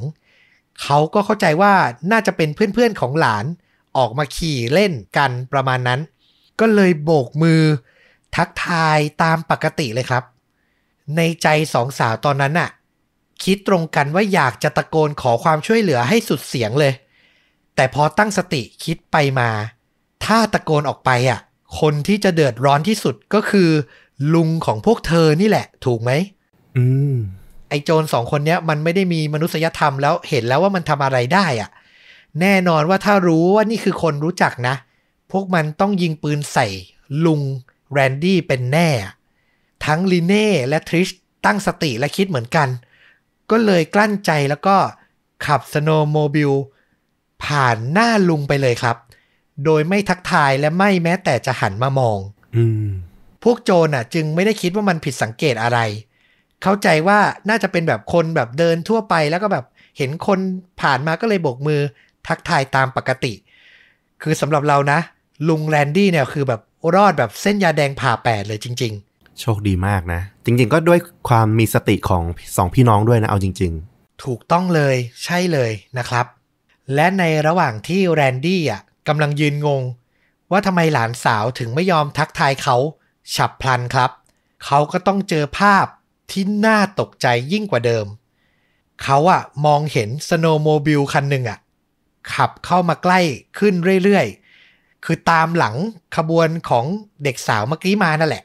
[0.83, 1.75] เขาก็เข้าใจว่า
[2.11, 3.45] น่าจะเป็นเพื่อนๆของหลาน
[3.97, 6.01] ออกมาขี่เล่นกันประมาณนั้น
[6.61, 7.63] ก็เลยโบกมือ
[8.37, 10.25] ทักทายตามปกติเลยครับ
[11.17, 12.71] ในใจสองสาวตอนนั้นน่ะ
[13.45, 16.93] คิดตรงกันว่าอยากจะตะโกนขอความช่วยเหลือให้สุดเสียงเลย
[17.77, 19.51] แต่พอตั้งสติคิดไปมา
[20.25, 21.41] ถ้าตะโกนออกไปอะ
[21.81, 23.71] คนที่จะเดือดร้อนที่สุดก็คือ
[24.35, 26.11] ลุงของพวกเธอนี่แหละ ถูกไหม
[26.77, 27.15] อืม
[27.69, 31.71] ไอ้โจรสองคนเนี้ยมันไม่ได้มีมนุษยธรรมแล้วเห็นแล้วว่ามันทำอะไรได้อะ
[32.41, 34.75] แน่นอนว่าถ้ารู้ว่านี่คือคนรู้จักนะ
[35.33, 36.67] พวกมันต้องยิงปืนใส่
[37.25, 37.41] ลุง
[37.93, 39.13] แรนดี้เป็นแน่อะ
[39.87, 41.09] ทั้งลิเน่และทริช
[41.47, 42.69] ตั้งสติและคิดเหมือนกัน
[43.51, 44.77] ก็เลยกลั้นใจแล้วก็
[45.47, 46.53] ขับสโนว์โมบิล
[47.45, 48.97] ผ่านหน้าลุงไปเลยครับ
[49.65, 52.19] โดยไม่ทักทายและไม่แม้แต่จะหันมามอง
[52.57, 52.89] อืม
[53.45, 55.79] พวกโจรน่ะ จึงไม่ได้คิดว่ามันผิดสังเกตอะไร
[56.63, 59.65] เข้าใจว่าน่าจะเป็นแบบคนแบบเดินทั่วไปแล้วก็แบบ
[59.99, 60.39] เห็นคน
[60.81, 61.81] ผ่านมาก็เลยโบกมือ
[62.27, 63.33] ทักทายตามปกติ
[64.23, 64.99] คือสำหรับเรานะ
[65.49, 66.61] ลุงแรนดี้เนี่ยคือแบบ
[66.95, 68.95] รอดแบบเส้นยาแดงผ่าแปดเลยจริง
[69.41, 72.23] โชคดีมากนะ จริง ๆ ก็ด้วยความมีสติของ
[72.57, 76.27] สองพี่น้องด้วยนะเอาจริง ๆ ถูกต้องเลยใช่เลยนะครับ
[76.95, 79.83] และในระหว่างที่แรนดี้อะกำลังยืนงง
[80.51, 82.77] ว่าทำไมหลานสาวถึงไม่ยอมทักทายเขา
[83.35, 84.11] ฉับพลันครับ
[84.65, 85.87] เขาก็ต้องเจอภาพ
[86.31, 88.07] ที่น่าตกใจยิ่งกว่าเดิม
[89.03, 91.59] เขาอะมองเห็น snowmobile คันหนึ่งอะ
[92.33, 93.21] ขับเข้ามาใกล้
[93.59, 95.77] ขึ้นเรื่อยๆ คือตามหลัง
[96.17, 96.85] ขบวนของ
[97.25, 98.45] เด็กสาวเมื่อกี้มานั่นแหละ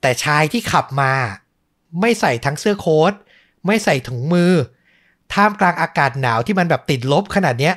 [0.00, 1.12] แต่ชายที่ขับมา
[2.00, 3.12] ไม่ใส่ทั้งเสื้อโค้ท
[3.66, 4.52] ไม่ใส่ถุงมือ
[5.32, 7.74] ท่ามกลางอากาศหนาวที่มันแบบติดลบขนาดเนี้ย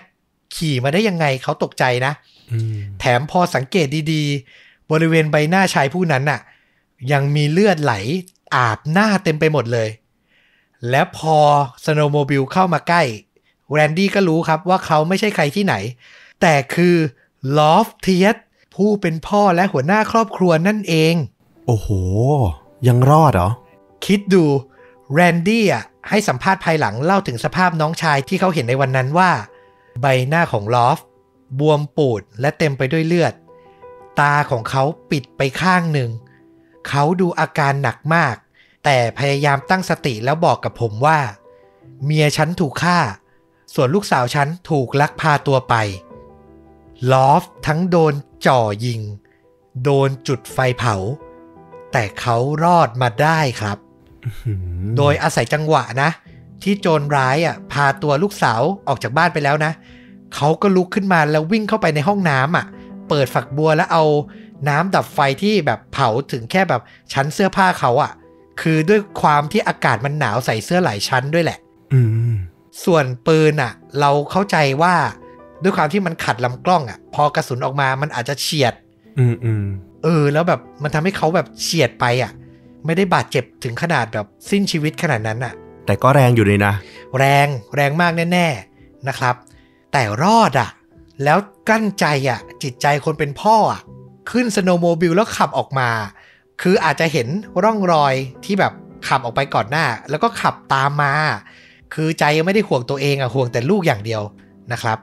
[0.56, 6.40] ขี่มาได้ยังไงเขาตกใจนะๆอืมแถมพอสังเกตดีๆ บริเวณใบหน้าชายผู้นั้นน่ะ
[7.12, 7.94] ยังมีเลือดไหล
[8.56, 9.90] อาบหน้าเต็มไปหมดเลย
[10.90, 11.38] และพอ
[11.86, 13.04] snowmobile เข้ามาใกล้
[13.72, 15.76] แรนดี้ก็รู้ครับว่าเขาไม่ใช่ใครที่ไหน
[16.42, 16.96] แต่คือ
[17.58, 18.36] ลอฟเทียส
[18.76, 21.16] ผู้เป็นพ่อและหัวหน้าครอบครัวนั่นเอง
[21.72, 21.90] โอ้โห
[22.88, 23.50] ยังรอดเหรอ
[24.06, 24.46] คิดดู
[25.14, 29.32] แรนดี้อะให้สัมภาษณ์ภายหลังเล่าถึงสภาพน้องชายที่เขาเห็นในวันนั้นว่า
[30.02, 31.00] ใบหน้าของลอฟ
[31.60, 33.34] บวมปูดและเต็มไปด้วยเลือด
[34.20, 36.10] ตาของเขาปิดไปข้างหนึ่ง
[36.88, 38.36] เขาดูอาการหนักมาก
[38.84, 41.20] แต่พยายามตั้งสติแล้วบอกกับผมว่า
[42.04, 43.00] เมียฉันถูกฆ่า
[43.74, 45.76] ส่วนลูกสาวฉันถูกลักพาตัวไป
[47.12, 48.14] ลอฟทั้งโดน
[48.46, 49.02] จ่อยิง
[49.84, 50.96] โดนจุดไฟเผา
[51.92, 53.78] แต่เขารอดมาได้ครับ
[54.44, 56.10] หืมโดยอาศัยจังหวะนะ
[56.64, 59.72] ที่โจรร้ายอะ พาตัวลูกสาวออกจากบ้านไปแล้วนะ
[60.36, 62.66] เขาก็ลุกขึ้นมาแล้ววิ่งเข้าไปในห้องน้ำอะ
[63.10, 64.06] เปิดฝักบัวแล้วเอา
[64.70, 66.82] น้ำดับไฟที่แบบเผาถึงแค่แบบ
[67.14, 68.12] ชั้นเสื้อผ้าเขาอะ
[68.62, 71.60] คือด้วยความที่อากาศมันหนาวใส่เสื้อหลายชั้นด้วยแหละ
[71.94, 72.34] อืม
[72.86, 74.96] ส่วนปืนอะ เราเข้าใจว่า
[75.64, 78.74] ด้วยความที่มันขัดลำกล้องอะ พอกระสุนออกมามันอาจจะเฉียด
[79.20, 79.66] อืมอืม
[80.04, 82.32] เออ แล้วแบบมันทำให้เขาแบบเฉียดไปอะ
[82.86, 85.54] ไม่ได้บาดเจ็บถึงขนาดแบบสิ้นชีวิตขนาดนั้นอะ
[85.86, 86.74] แต่ก็แรงอยู่เลยนะ
[87.18, 89.36] แรงแรงมากแน่ ๆนะครับ
[89.94, 90.70] แต่รอดอะ
[91.24, 91.38] แล้ว
[91.70, 93.82] กั้นใจอะ จิตใจคนเป็นพ่ออะ
[94.32, 95.90] ขึ้นสโนว์โมบิลแล้วขับออกมา
[96.62, 97.28] คืออาจจะเห็น
[97.64, 98.14] ร่องรอย
[98.46, 98.74] ที่แบบ
[99.08, 101.14] ขับออกไปก่อนหน้า แล้วก็ขับตามมา
[101.94, 104.22] คือใจยังไม่ได้ห่วงตัวเองอะห่วงแต่ลูกอย่างเดียว
[104.72, 104.98] นะครับ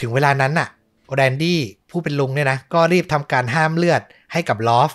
[0.00, 0.68] ถึงเวลานั้นน่ะ
[1.14, 4.92] แรนดี้ผู้เป็นลุงเนี่ยนะก็รีบทำการห้ามเลือด ให้กับลอฟ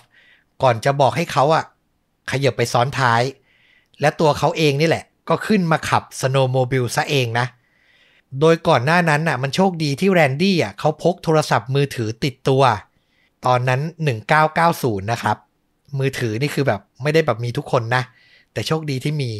[0.61, 1.63] ก่อนจะบอกให้เขาอะ
[2.31, 3.21] ขยับไปซ้อนท้าย
[4.01, 7.45] และตัวเขาเองนี่แหละ ก็ขึ้นมาขับสโนโมบิลซะเองนะ
[8.39, 12.63] โดยก่อนหน้านั้นน่ะมันโชคดีที่แรนดี้อะเขาพกโทรศัพท์มือถือติดตัว
[13.45, 13.81] ตอนนั้น
[14.45, 15.37] 1990 นะครับ
[15.99, 18.03] มือถือนี่คือแบบไม่ได้แบบมีทุกคนนะ
[18.53, 19.31] แต่โชคดีที่มี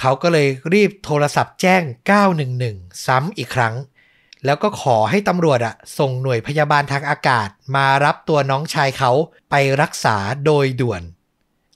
[0.00, 1.82] เขาก็เลยรีบโทรศัพท์แจ้ง
[2.44, 3.74] 911 ซ้ำอีกครั้ง
[4.44, 9.12] แล้วก็ขอให้ตำรวจอะส่งหน่วยพยาบาลทางอากาศ มารับตัวน้องชายเขา
[9.50, 11.02] ไปรักษาโดยด่วน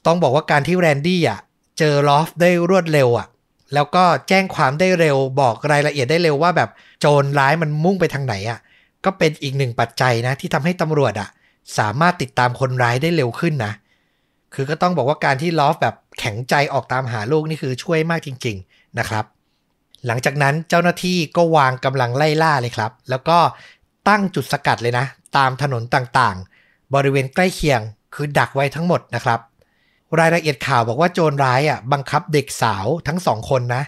[0.07, 1.40] ต้องบอกว่าการที่แรนดี้อะ
[1.79, 3.27] เจอลอฟได้รวดเร็วอะ
[3.74, 8.59] แล้วก็แจ้งความได้เร็วบอกรายละเอียดได้เร็วว่าแบบโจรร้ายมันมุ่งไปทางไหนอะ
[9.05, 11.29] ก็เป็นอีกหนึ่งปัจจัยนะที่ทำให้ตำรวจอะ
[11.79, 13.72] สามารถติดตามคนร้ายได้เร็วขึ้นนะ
[14.55, 19.24] คือก็ต้องบอกว่าการที่ลอฟแบบแข็งใจออกตามหาลูกนี่คือช่วยมากจริง ๆ นะครับ
[20.07, 23.38] หลังจากนั้นเจ้าหน้าที่ก็วางกำลังไล่ล่าเลยครับ แล้วก็
[24.09, 27.81] ตั้งจุดสกัดเลยนะ ตามถนนต่างๆ บริเวณใกล้เคียง
[28.14, 29.40] คือดักไว้ทั้งหมดนะครับ
[30.19, 33.83] รายละเอียดข่าวบอกว่าโจรร้ายอะบังคับเด็กสาวทั้งสองคนนะ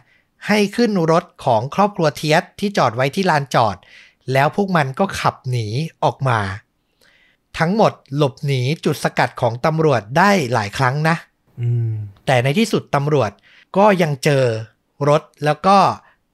[0.46, 3.76] ให้ขึ้นรถของครอบครัวเทียสที่จอดไว้ที่ลานจอด
[4.32, 5.66] แล้วพวกมันก็ขับหนี
[6.04, 6.38] ออกมา
[7.58, 11.16] ทั้งหมดหลบหนีจุดสกัดของตำรวจได้หลายครั้งนะ
[11.60, 11.92] อืม
[12.26, 13.30] แต่ในที่สุดตำรวจ
[13.76, 14.44] ก็ยังเจอ
[15.08, 15.76] รถแล้วก็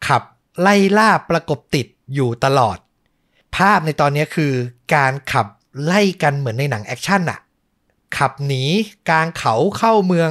[0.08, 0.22] ขับ
[0.60, 2.78] ไล่ล่าประกบติดอยู่ตลอด
[3.56, 4.52] ภาพในตอนนี้คือ
[4.94, 5.46] การขับ
[5.84, 7.38] ไล่กันเหมือนในหนังแอคชั่นอะ
[8.18, 8.64] ขับหนี
[9.08, 10.30] กลางเขาเข้าเมือง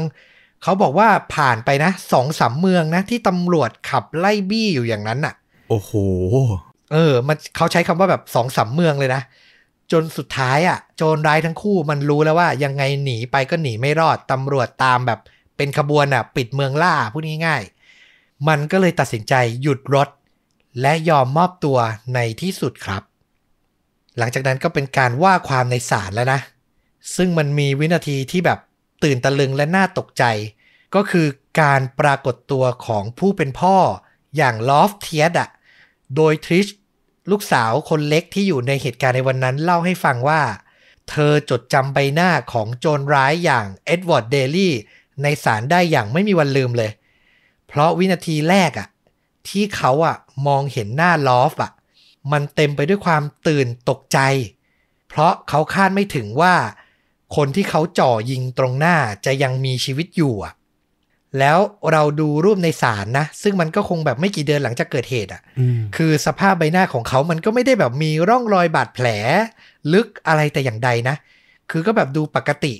[0.63, 5.33] เขาบอกว่าผ่านไปนะสองสามเมืองนะที่ตำรวจขับไล่บี้อยู่อย่างนั้นอะ
[5.69, 5.91] โอ้โห
[6.91, 9.21] เออ มันเขาใช้คำว่าแบบสองสามเมืองเลยนะ
[9.91, 15.19] จนสุดท้ายอะ่ะ โจรร้ายทั้งคู่มันรู้แล้วว่ายังไงหนีไปก็หนีไม่รอดตำรวจตามแบบ
[15.57, 17.80] เป็นขบวนอะ่ะ ปิดเมืองล่าพูดง่ายๆ
[18.47, 20.09] มันก็เลยตัดสินใจหยุดรถ
[20.81, 21.77] และยอมมอบตัว
[22.15, 23.03] ในที่สุดครับ
[24.17, 26.39] หลังจากนั้นก็เป็นการว่าความในศาลแล้วนะ
[27.15, 28.59] ซึ่งมันมีวินาทีที่แบบ
[29.03, 30.23] ตื่นตะลึงและน่าตกใจ
[30.95, 31.27] ก็คือ
[31.61, 33.77] การปรากฏตัวของผู้เป็นพ่อ
[34.37, 35.49] อย่างลอฟเทียดอะ
[36.15, 36.67] โดยทริช
[37.31, 40.41] ลูกสาวคนเล็กที่อยู่ในเหตุการณ์ในวันนั้นเล่าให้ฟังว่า
[41.09, 44.73] เธอจดจำใบหน้าของโจรร้ายอย่างเอ็ดเวิร์ดเดลี่
[45.23, 46.91] ในศาลได้อย่างไม่มีวันลืมเลย
[47.71, 48.87] เพราะวินาทีแรกอะ
[49.49, 50.15] ที่เขาอะ
[50.47, 51.71] มองเห็นหน้าลอฟอะ
[52.31, 54.19] มันเต็มไปด้วยความตื่นตกใจ
[55.09, 56.53] เพราะเขาคาดไม่ถึงว่า
[57.35, 60.53] คนที่เขาจ่อยิงตรงหน้าจะยังมีชีวิตอยู่อะ
[61.39, 61.57] แล้ว
[61.91, 69.07] เราดูรูปในศาลนะ ซึ่งมันก็คงแบบไม่กี่เดือนหลังจากเกิดเหตุอะอืมคือสภาพใบหน้าของเขามันก็ไม่ได้แบบมีร่องรอยบาดแผล
[69.93, 71.15] ลึกอะไรแต่อย่างใดนะ
[71.71, 72.73] คือก็แบบดูปกติ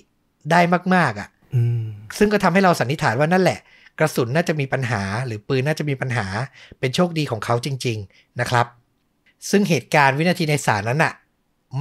[0.52, 0.62] ได้
[0.96, 1.84] มาก ๆอะ่ะอืม
[2.18, 3.60] ซึ่งก็ทำให้เราสันนิษฐานว่านั่นแหละ
[4.02, 6.28] กระสุนน่าจะมีปัญหา หรือปืนน่าจะมีปัญหา
[6.80, 8.68] เป็นโชคดีของเขาจริง ๆนะครับ
[9.50, 11.14] ซึ่งเหตุการณ์วินาทีในศาลนั้นอะ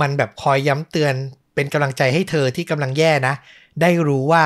[0.01, 1.15] มันแบบคอยย้ำเตือน
[1.55, 3.35] เป็นกำลังใจให้เธอที่กำลังแย่นะ
[3.81, 4.45] ได้รู้ว่า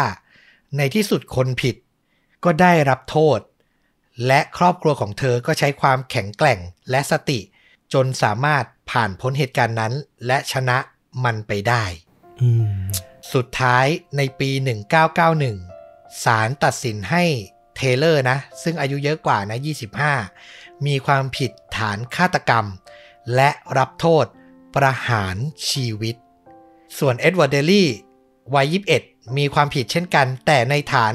[0.76, 1.76] ในที่สุดคนผิด
[2.44, 3.40] ก็ได้รับโทษ
[4.26, 6.58] และครอบครัวของเธอก็ใช้ความแข็งแกร่ง
[6.90, 7.40] และสติ
[7.92, 9.92] จนสามารถผ่านพ้นเหตุการณ์นั้น
[10.26, 10.78] และชนะ
[11.24, 11.84] มันไปได้
[12.40, 12.84] อืม
[13.34, 14.50] สุดท้ายในปี
[15.56, 17.24] 1991ศาลตัดสินให้
[17.76, 19.58] เทเลอร์นะ ซึ่งอายุเยอะกว่านะ
[20.20, 22.66] 25 มีความผิดฐานฆาตกรรม
[23.34, 24.24] และรับโทษ
[24.74, 25.36] ประหาร
[25.70, 26.14] ชีวิต
[26.98, 27.88] ส่วนเอ็ดเวิร์ดเดลี่
[28.54, 28.66] วัย
[29.02, 31.14] 21 มีความผิดเช่นกัน แต่ในฐาน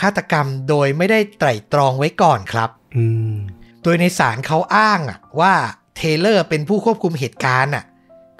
[0.00, 3.34] ฆาตกรรมโดยไม่ได้ไตร่ตรองไว้ก่อนครับอืม
[3.82, 5.54] โดยในศาลเขาอ้างอะว่า
[5.96, 7.84] เทเลอร์เป็นผู้ควบคุมเหตุการณ์อะ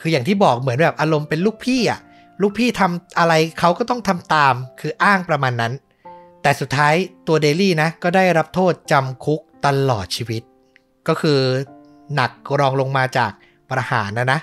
[0.00, 2.00] คืออย่างที่บอกเหมือนแบบอารมณ์เป็นลูกพี่อะ
[2.42, 5.72] ลูกพี่ทำอะไรเขาก็ต้องทำตาม คืออ้างประมาณนั้น
[6.44, 6.94] แต่สุดท้าย
[7.26, 10.42] ตัวเดลี่นะก็ได้รับโทษจำคุกตลอดชีวิต
[11.08, 11.40] ก็คือ
[12.14, 13.32] หนักรองลงมาจาก
[13.70, 14.40] ประหารนะนะ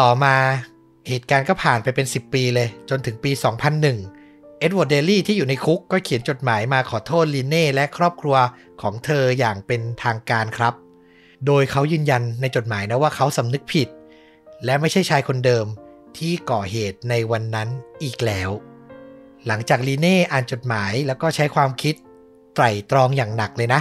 [0.00, 0.34] ต่อมา
[1.08, 3.30] เหตุการณ์ก็ผ่านไปเป็น 10 ปีเลย จนถึงปี
[3.94, 8.36] 2001 เอ็ดเวิร์ดเดลี่ที่อยู่ในคุกก็เขียนจดหมายมาขอโทษลินเน่และครอบครัว
[8.82, 10.74] ของเธออย่างเป็นทางการครับ
[11.46, 13.88] โดยเขายืนยันในจดหมายนะว่าเขาสำนึกผิด
[14.64, 15.66] และไม่ใช่ชายคนเดิม
[16.16, 17.68] ที่ก่อเหตุในวันนั้น
[18.02, 18.50] อีกแล้ว
[19.48, 21.94] หลังจากลีเน่อ่านจดหมายแล้วก็ใช้ความคิด
[22.54, 23.80] ไตร่ตรองอย่างหนักเลยนะ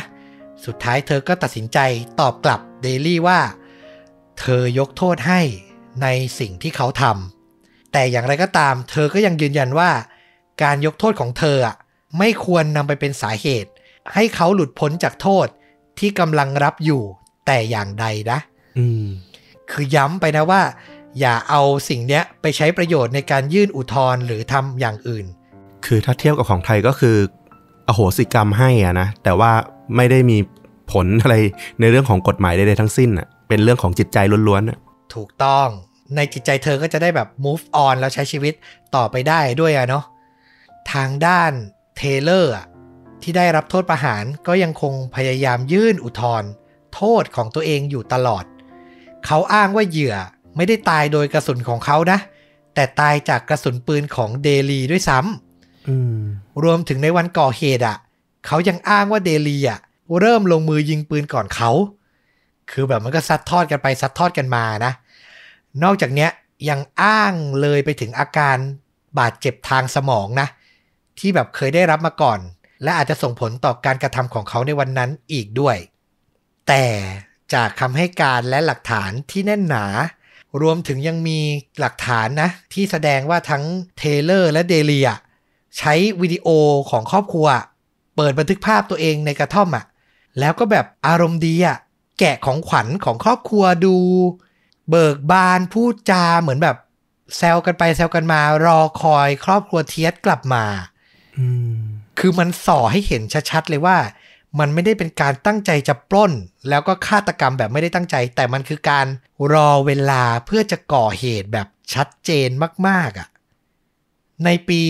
[0.66, 1.80] สุดท้ายเธอก็ตัดสินใจ
[2.20, 3.40] ตอบกลับเดลี่ว่า
[4.40, 5.42] เธอยกโทษให้
[6.02, 6.08] ใน
[6.40, 9.92] สิ่งที่เขาทำแต่อย่างไรก็ตาม เธอก็ยังยืนยันว่า
[10.64, 11.76] การยกโทษของเธออะ
[12.18, 13.70] ไม่ควรนำไปเป็นสาเหตุ
[14.14, 15.48] ให้เขาหลุดพ้นจากโทษ
[16.00, 17.04] ที่กำลังรับอยู่
[17.46, 18.40] แต่อย่างใดนะ
[18.78, 19.06] อืม
[19.72, 20.62] คือย้ำไปนะว่า
[21.20, 25.26] อย่าเอาสิ่งเนี้ยไปใช้ประโยชน์ในการยื่นอุทธรณ์หรือทำอย่างอื่น
[25.86, 27.18] คือถ้าเทียบกับของไทยก็คือ
[27.88, 29.52] อโหสิกรรมให้อะนะ แต่ว่า
[29.96, 30.38] ไม่ได้มี
[30.92, 31.36] ผลอะไร
[31.80, 35.68] ในเรื่องของกฎหมายใดๆทั้งสิ้นอะเป็นเรื่องของจิตใจล้วนๆถูกต้อง
[36.16, 38.54] ในจิตใจเธอก็จะได้แบบ move on แล้วใช้ชีวิต
[38.96, 40.04] ต่อไปได้ด้วยอะเนาะ
[40.94, 41.52] ทางด้าน
[41.98, 42.54] เทเลอร์
[43.22, 46.50] ที่ได้รับโทษประหารก็ยังคงพยายามยื่นอุทธรณ์
[46.96, 48.46] โทษของตัวเองอยู่ตลอด
[49.26, 50.16] เขาอ้างว่าเหยื่อ
[50.56, 52.20] ไม่ได้ตายโดยกระสุนของเขานะ
[52.76, 55.47] แต่ตายจากกระสุนปืนของเดลีด้วยซ้ำ
[56.64, 57.98] รวมถึงในวันก่อเหตุอะ
[58.46, 59.80] เขายังอ้างว่าเดลีอะ
[60.20, 61.72] เริ่มลงมือยิงปืนก่อนเขา
[62.72, 64.94] คือแบบมันก็ซัดทอดกันไปซัดทอดกันมานะ
[65.84, 66.30] นอกจากเนี้ย
[66.70, 68.58] ยังอ้างเลยไปถึงอาการ
[69.20, 70.48] บาดเจ็บทางสมองนะ
[71.20, 72.40] ที่แบบเคยได้รับมาก่อน
[72.84, 75.78] และอาจจะส่งผลต่อการกระทำของเขาในวันนั้นอีกด้วย
[76.68, 76.86] แต่
[77.54, 79.86] จากคำให้การและหลักฐานที่แน่นหนา
[80.62, 81.40] รวมถึงยังมี
[81.80, 83.64] หลักฐานนะ ที่แสดงว่าทั้ง
[83.98, 85.10] เทเลอร์และเดลีย
[85.78, 86.48] ใช้วิดีโอ
[86.90, 87.48] ของครอบครัว
[88.16, 89.86] เปิดบันทึกภาพตัวเองในกระท่อมอะ่ะ
[90.40, 91.78] แล้วก็แบบอารมณ์ดีอะ่ะ
[92.20, 93.98] แกะของขวัญของครอบครัวดู
[94.90, 96.78] เบิกบานพูดจาเหมือนแบบ
[97.38, 100.66] แซวกันไปแซวกันมารอคอยครอบครัวเทียสกลับมา
[101.38, 101.48] อื
[101.80, 101.82] ม
[102.20, 103.98] คือมันส่อให้เห็นชัดๆเลยว่า
[104.60, 106.32] มันไม่ได้เป็นการตั้งใจจะปล้น
[106.70, 109.08] แล้วก็ฆาตกรรมแบบไม่ได้ตั้งใจ แต่มันคือการ
[109.54, 112.50] รอเวลาเพื่อจะก่อเหตุแบบชัดเจน
[112.88, 113.28] มากๆอะ่ะ
[114.46, 114.82] ในปี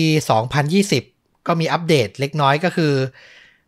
[0.70, 2.92] 2020 ก็มีอัปเดตเล็กน้อยก็คือ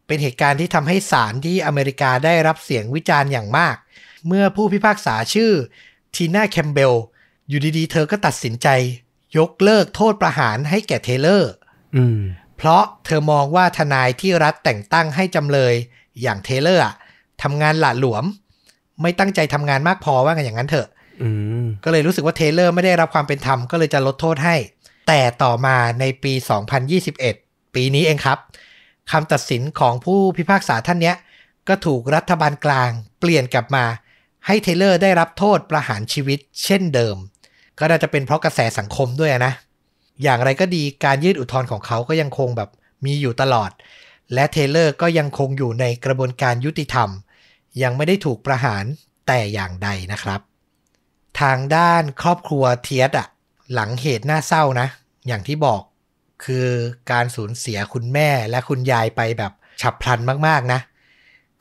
[0.07, 3.77] เป็นเหตุการณ์ที่ทำให้ศาลที่อเมริกาได้รับเสียงวิจารณ์อย่างมาก
[4.27, 5.53] เมื่อผู้พิพากษาชื่อ
[6.15, 6.95] ทีน่าแคมเบล
[7.49, 8.69] อยู่ดีๆ เธอก็ตัดสินใจ
[9.39, 11.53] ยกเลิกโทษประหารให้แก่เทเลอร์
[11.97, 12.21] อืม
[12.57, 15.75] เพราะเธอมองว่าทนายที่รัฐแต่งตั้งให้จำเลย
[16.23, 16.95] อย่างเทเลอร์อะ
[17.43, 18.25] ทำงานหละหลวม
[19.03, 20.89] ไม่ตั้งใจทำงานมากพอว่ากันอย่างนั้นเถอะ
[21.23, 21.31] อื
[21.65, 24.57] มก็เลยรู้สึกว่าเทเลอร์ไม่ได้รับความเป็นธรรมก็เลยจะลดโทษให้
[25.13, 26.33] แต่ต่อมาในปี
[27.05, 28.39] 2021 ปีนี้เองครับ
[29.11, 31.17] คำตัดสินของผู้พิพากษาท่านเนี้ย
[31.69, 33.85] ก็ถูกรัฐบาลกลางเปลี่ยนกลับมา
[34.47, 37.17] ให้เทเลอร์ได้รับโทษประหารชีวิตเช่นเดิม
[37.79, 39.53] ก็น่าจะเป็นเพราะกระแสสังคมด้วยนะ
[40.23, 42.71] อย่างไรก็ดีการยื่นอุทธรณ์ของเขาก็ยังคงแบบ
[43.05, 43.71] มีอยู่ตลอด
[44.35, 47.09] และเทเลอร์ก็ยังคงอยู่ในกระบวนการยุติธรรม
[47.83, 48.85] ยังไม่ได้ถูกประหาร
[49.27, 50.41] แต่อย่างใดนะครับ
[51.41, 53.29] ทางด้านครอบครัวเทียสอะ
[53.75, 54.89] หลังเหตุน่าเศร้านะ
[55.27, 55.83] อย่างที่บอก
[56.45, 56.69] คือ
[57.11, 60.81] การสูญเสียคุณแม่และคุณยายไปแบบฉับพลันมากๆนะ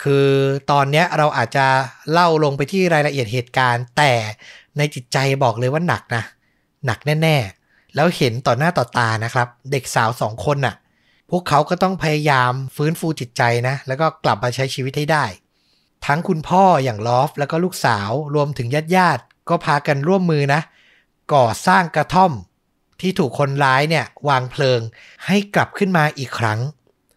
[0.03, 0.27] คือ
[0.71, 1.65] ตอนเนี้ยเราอาจจะ
[2.11, 4.13] เล่าลงไปที่รายละเอียดเหตุการณ์ แต่
[4.77, 6.23] ในจิตใจบอกเลยว่าหนักนะ
[6.85, 10.75] หนักแน่ ๆ แล้วเห็นต่อหน้าต่อตานะครับ เด็กสาวสองคนน่ะ
[11.29, 15.25] พวกเขาก็ต้องพยายามฟื้นฟูจิตใจนะ แล้วก็กลับมาใช้ชีวิตให้ได้
[16.05, 20.61] ทั้งคุณพ่ออย่างลอฟ แล้วก็ลูกสาวรวมถึงญาติๆก็พากันร่วมมือนะ
[21.33, 22.31] ก่อสร้างกระท่อม
[23.01, 24.81] ที่ถูกคนร้ายเนี่ยวางเพลิง
[25.25, 26.59] ให้กลับขึ้นมาอีกครั้ง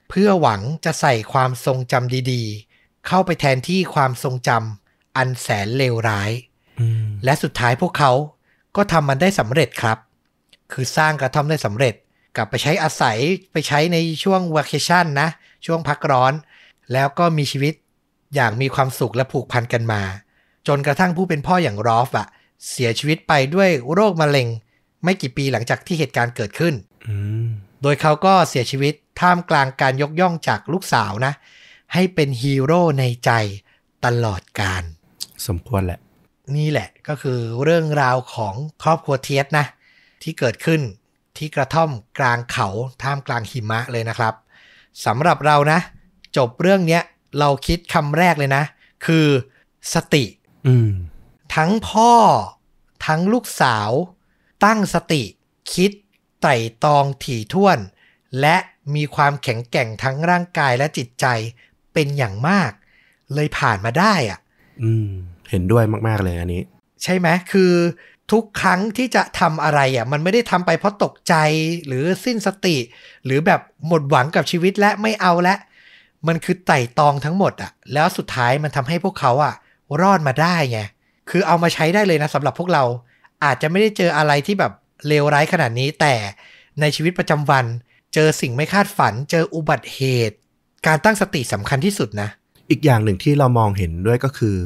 [0.09, 6.31] เพื่อหวังจะใส่ความทรงจำดีๆ เข้าไปแทนที่ความทรงจำอันแสนเลวร้าย
[6.81, 8.13] อืมและสุดท้ายพวกเขา
[8.77, 9.99] ก็ทำมันได้สำเร็จครับ
[10.73, 11.95] คือสร้างกระท่อมได้สำเร็จ
[12.37, 13.19] กลับไปใช้อาศัย
[13.53, 15.29] ไปใช้ในช่วงว a เคชั่นนะ
[15.67, 16.33] ช่วงพักร้อน
[16.93, 17.75] แล้วก็มีชีวิต
[18.35, 20.03] อย่างมีความสุขและผูกพันกันมา
[20.67, 22.27] จนกระทั่งผู้เป็นพ่ออย่างรอฟอะ
[22.71, 24.49] เสียชีวิตไปด้วยโรคมะเร็ง
[25.05, 26.75] ไม่กี่ปีหลังจากที่เหตุการณ์เกิดขึ้น
[27.09, 27.49] อืม
[27.83, 31.33] โดยเขาก็เสียชีวิตท่ามกลางการยกย่องจากลูกสาวนะ
[31.95, 33.31] ให้เป็นฮีโร่ในใจ
[34.05, 34.83] ตลอดกาล
[35.47, 36.01] สมควรแหละ
[36.57, 39.67] นี่แหละก็คือเรื่องราวของครอบครัวเทียสนะ
[40.23, 40.81] ที่เกิดขึ้น
[41.37, 42.69] ที่กระท่อมกลางเขา
[43.03, 44.35] ท่ามกลางหิมะเลยนะครับ
[45.07, 45.79] สำหรับเรานะ
[46.37, 47.03] จบเรื่องเนี้ย
[47.39, 48.65] เราคิดคำแรกเลยนะ
[49.07, 49.27] คือ
[49.95, 50.25] สติ
[50.67, 50.91] อืม
[51.55, 52.13] ทั้งพ่อ
[53.07, 53.91] ทั้งลูกสาว
[54.65, 55.23] ตั้งสติ
[55.73, 55.91] คิด
[56.41, 57.79] ไตร่ตรองถี่ถ้วน
[58.41, 58.57] และ
[58.95, 61.27] มีความแข็งแกร่งทั้งร่างกายและจิตใจ
[61.93, 62.71] เป็นอย่างมาก
[63.35, 64.39] เลยผ่านมาได้อะ
[64.83, 65.09] อืม
[65.51, 66.63] เห็นด้วยมาก ๆ เลยอันนี้
[67.03, 67.73] ใช่ไหมคือ
[68.33, 71.35] ทุกครั้งที่จะทำอะไรอะ มันไม่ได้ทำไปเพราะตกใจ
[71.87, 72.77] หรือสิ้นสติ
[73.25, 75.55] หรือแบบหมดหวังกับชีวิตและไม่เอาและ
[76.27, 79.55] มันคือไต่ตองทั้งหมดอะ แล้วสุดท้ายมันทำให้พวกเขาอะ
[80.03, 80.81] รอดมาได้ไง
[81.31, 82.85] คือเอามาใช้ได้เลยนะสำหรับพวกเรา
[83.45, 84.73] อาจจะไม่ได้เจออะไรที่แบบ
[85.09, 86.15] เลวร้ายขนาดนี้ แต่
[86.81, 87.65] ในชีวิตประจำวัน
[88.15, 90.37] เจอสิ่งไม่คาดฝัน เจออุบัติเหตุ
[90.87, 92.29] การตั้งสติสำคัญที่สุดนะ
[92.71, 94.57] อีกอย่างหนึ่งที่เรามองเห็นด้วยก็คือ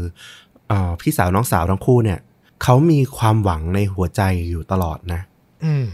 [0.69, 2.19] เอ่อพี่สาวน้องสาวทั้งคู่เนี่ย
[2.62, 5.21] เขามีความหวังในหัวใจอยู่ตลอดนะ
[5.65, 5.85] อืม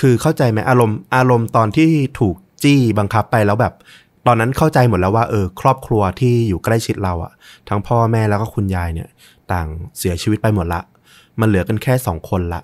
[0.00, 1.88] คือเข้าใจไหมอารมณ์อารมณ์ตอนที่
[2.20, 3.74] ถูกจี้บังคับไปแล้วแบบ
[4.26, 7.32] ตอนนั้นเข้าใจหมดแล้วว่าเออ ครอบครัวที่อยู่ใกล้ชิดเราอะ
[7.68, 9.08] ทั้งพ่อแม่แล้วก็คุณยายเนี่ย
[9.52, 9.66] ต่าง
[9.98, 10.80] เสียชีวิตไปหมดละ
[11.40, 12.62] มันเหลือกันแค่สองคนละ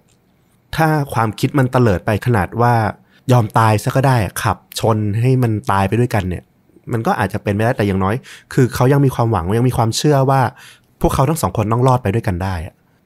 [0.76, 2.74] ถ้าความคิดมันเตลิดไปขนาดว่า
[3.32, 6.44] ยอมตายซะก็ได้ขับชนให้มันตายไปด้วยกันเนี่ย
[6.92, 8.14] มันก็อาจจะเป็นไม่ได้แต่อย่างน้อย
[8.52, 10.40] คือเขายังมีความหวังยังมีความเชื่อว่า
[11.00, 12.54] พวกเขาทั้งสองคนต้องรอดไปด้วยกันได้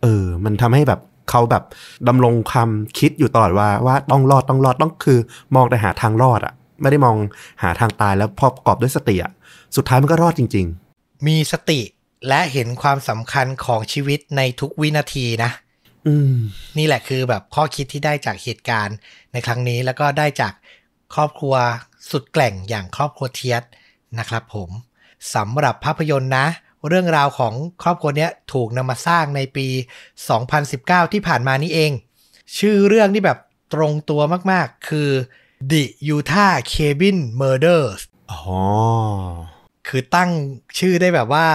[0.03, 1.63] เออ มันทำให้แบบเขาแบบ
[2.09, 2.65] ดำรงควา
[2.99, 5.19] คิดอยู่ตลอดว่าว่าต้องรอดต้องรอดต้องคือ
[5.55, 7.17] มองแต่หาทางรอดอะไม่ได้มอง
[7.63, 9.33] หาทางตายแล้วพอประกอบด้วยสติอะ
[9.77, 10.67] สุดท้ายมันก็รอดจริง
[11.27, 11.81] มีสติ
[12.29, 16.37] และเห็นความสำคัญของชีวิตในทุกวินาทีนะๆอืม
[16.79, 18.97] นี่แหละคือแบบข้อคิดที่ได้จากเหตุการณ์
[19.33, 20.53] ในครั้งนี้แล้วก็ได้จาก
[21.15, 21.55] ครอบครัว
[22.11, 23.63] สุดแกล่งอย่างครอบครัวเทียส
[24.19, 24.71] นะครับผม
[25.35, 26.47] สำหรับภาพยนตร์นะ
[26.89, 29.67] เรื่องราวของครอบครัวเนี้ยถูกนำมาสร้างในปี
[30.41, 31.93] 2019 ที่ผ่านมานี้เอง
[32.59, 33.39] ชื่อเรื่องที่แบบ
[33.75, 34.21] ตรงตัว
[34.53, 35.11] มากๆ คือ
[35.71, 35.83] The
[36.15, 38.41] Utah Cabin Murders อ๋อ
[39.89, 40.31] คือตั้ง
[40.79, 41.47] ชื่อได้แบบว่า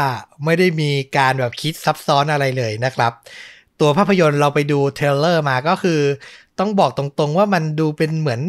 [0.45, 3.11] ไม่ได้มีการแบบคิดซับซ้อนอะไรเลยนะครับ
[3.79, 5.99] ตัวภาพยนตร์เราไปดู trailer มาก็คือ
[6.59, 8.41] ต้องบอกตรงๆว่ามันดูเป็นเหมือน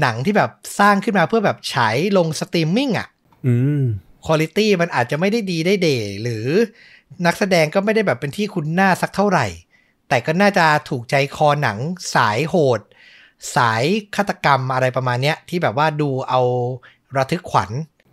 [0.00, 3.08] หนังที่แบบสร้างขึ้นมาเพื่อแบบฉายลงสตรีมมิ่งอะ
[3.46, 3.82] อืม
[4.26, 6.46] คุณภาพมันอาจจะไม่ได้ดีได้เด่หรือ
[7.26, 9.46] นักแสดงก็ไม่ได้แบบเป็นที่คุ้นหน้าสักเท่าไหร่
[10.08, 11.78] แต่ก็น่าจะถูกใจคอหนัง
[12.14, 12.80] สายโหด
[13.56, 13.84] สาย
[14.16, 16.40] ฆาตกรรมอะไรประมาณเนี้ย ที่แบบว่าดูเอา
[17.16, 17.70] ระทึกขวัญ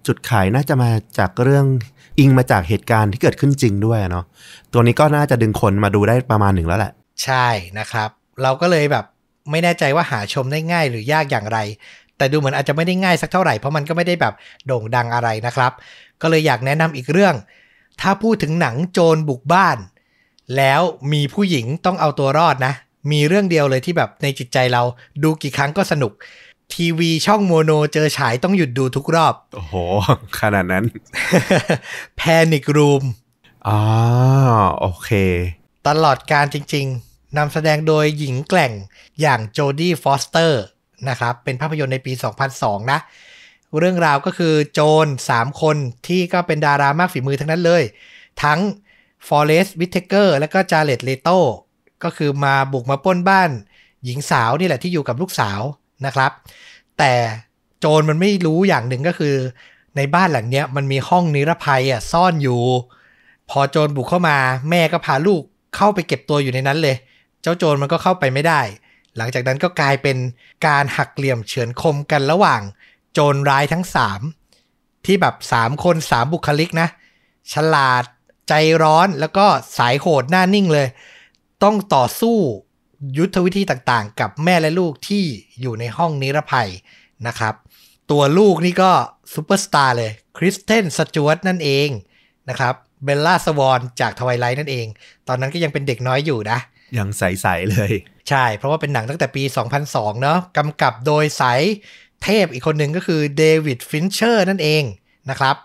[0.09, 1.65] จุดขายน่าจะมาจากเรื่อง
[2.19, 4.25] อิงมาจากเหตุการณ์ที่เกิดขึ้นจริงด้วยเนาะ
[4.73, 6.91] ตัวนี้ก็น่าจะดึงคนมาดูได้ประมาณหนึ่งแล้วแหละ
[7.23, 7.47] ใช่
[7.79, 8.09] นะครับ
[8.43, 9.05] เราก็เลยแบบ
[9.51, 11.59] ไม่แน่ใจว่าหาชมได้ง่ายหรือยากอย่างไร
[12.17, 14.33] แต่ดูเหมือนอาจจะไม่ได้ง่ายสักเท่าไหร่เพราะมันก็ไม่ได้แบบ
[14.67, 15.71] โด่งดังอะไรนะครับ
[16.21, 17.35] ก็เลยอยากแนะนำอีกเรื่อง
[18.01, 19.77] ถ้าพูดถึงหนังโจรบุกบ้าน
[20.57, 20.81] แล้ว
[21.13, 22.73] มีผู้หญิงต้องเอาตัวรอดนะ
[23.11, 24.83] มีเรื่องเดียวเลยที่แบบในจิตใจเรา
[25.23, 26.11] ดูกี่ครั้งก็สนุก
[26.73, 29.75] ทีวีช่องโมโนเจอฉายต้องหยุดดูทุกรอบ โอ้โห
[30.39, 30.85] ขนาดนั้น
[32.19, 33.03] Panic Room
[33.67, 33.79] อ๋อ
[34.79, 35.11] โอเค
[35.87, 38.73] ตลอดกาลจริง ๆนำแสดงโดยหญิงแกร่ง
[39.21, 40.61] อย่างโจดี้ฟอสเตอร์
[41.09, 42.11] นะครับ เป็นภาพยนตร์ในปี
[42.51, 42.99] 2002 นะ
[43.79, 45.77] เรื่องราวก็คือโจร3 คน
[46.07, 47.83] ที่ก็เป็นดารามากฝีมือทั้งนั้นเลย
[48.43, 48.59] ทั้ง
[49.27, 51.29] ฟอเรสต์วิทเทเกอร์และก็จาเร็ดเลโต
[52.03, 53.51] ก็คือมาบุกมาปล้นบ้าน
[54.05, 55.61] หญิงสาวนี่แหละที่อยู่กับลูกสาว
[56.05, 56.31] นะครับ
[56.97, 57.13] แต่
[57.79, 59.35] โจรมันไม่รู้อย่างหนึ่งก็คือ
[59.95, 62.61] ในบ้านหลังเนี้ยมันมีห้องนิรภัยอะซ่อนอยู่
[63.49, 64.37] พอโจรบุกเข้ามา
[64.69, 65.41] แม่ก็พาลูก
[65.75, 66.95] เข้าไปเก็บตัวอยู่ในนั้นเลย
[67.41, 68.61] เจ้าโจรมันก็เข้าไปไม่ได้
[69.17, 70.17] หลังจากนั้นก็กลายเป็น
[70.67, 72.61] การหักเหลี่ยมเฉือนคมกันระหว่าง
[73.13, 73.85] โจรร้ายทั้ง
[74.45, 76.87] 3 ที่แบบ 3 คน 3 บุคลิกนะ
[77.53, 78.03] ฉลาด
[78.49, 79.45] ใจร้อนแล้วก็
[79.77, 80.87] สายโหดหน้านิ่งเลย
[81.63, 82.37] ต้องต่อสู้
[83.17, 85.23] ยุทธวิธีต่างๆ กับแม่และลูกที่
[85.61, 86.69] อยู่ในห้องนิรภัย
[87.27, 87.53] นะครับ
[88.11, 88.91] ตัวลูกนี่ก็
[89.33, 91.89] ซูเปอร์สตาร์เลยคริสเตนสจ๊วตนั่นเอง
[92.49, 94.85] นะครับเบลล่าสวอนจาก Twilight นั่นเอง
[95.27, 96.59] ตอนนั้นก็ยังเป็นเด็กน้อยอยู่นะ
[96.97, 97.91] ยังใส ๆ เลย
[98.29, 99.43] ใช่ เพราะว่าเป็นหนังตั้งแต่ปี
[99.83, 101.61] 2002 เนาะกำกับโดยสาย
[102.23, 104.83] เทพอีกคนหนึ่งก็คือเดวิดฟินเชอร์นั่นเอง
[105.29, 105.55] นะครับ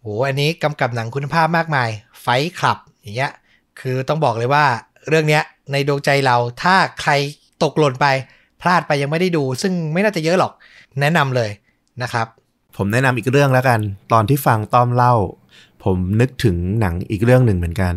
[0.00, 1.88] โหอันนี้กำกับหนังคุณภาพมากมาย
[2.22, 2.26] ไฟ
[2.58, 3.32] คลับอย่างเงี้ย
[3.80, 4.64] คือต้องบอกเลยว่า
[5.08, 7.12] เรื่องเนี้ย ในดวงใจเรา ถ้าใคร
[7.62, 8.06] ตกหล่นไป
[8.62, 10.52] พลาดไปยังไม่ได้ดู ซึ่งไม่น่าจะเยอะหรอก
[11.00, 11.50] แนะนำเลย
[12.02, 12.26] นะครับ
[12.76, 13.80] ผมแนะนำอีกเรื่องแล้วกัน
[14.12, 15.14] ตอนที่ฟังต้อมเล่า
[15.84, 17.94] ผมนึกถึงหนังอีกเรื่องหนึ่งเหมือนกัน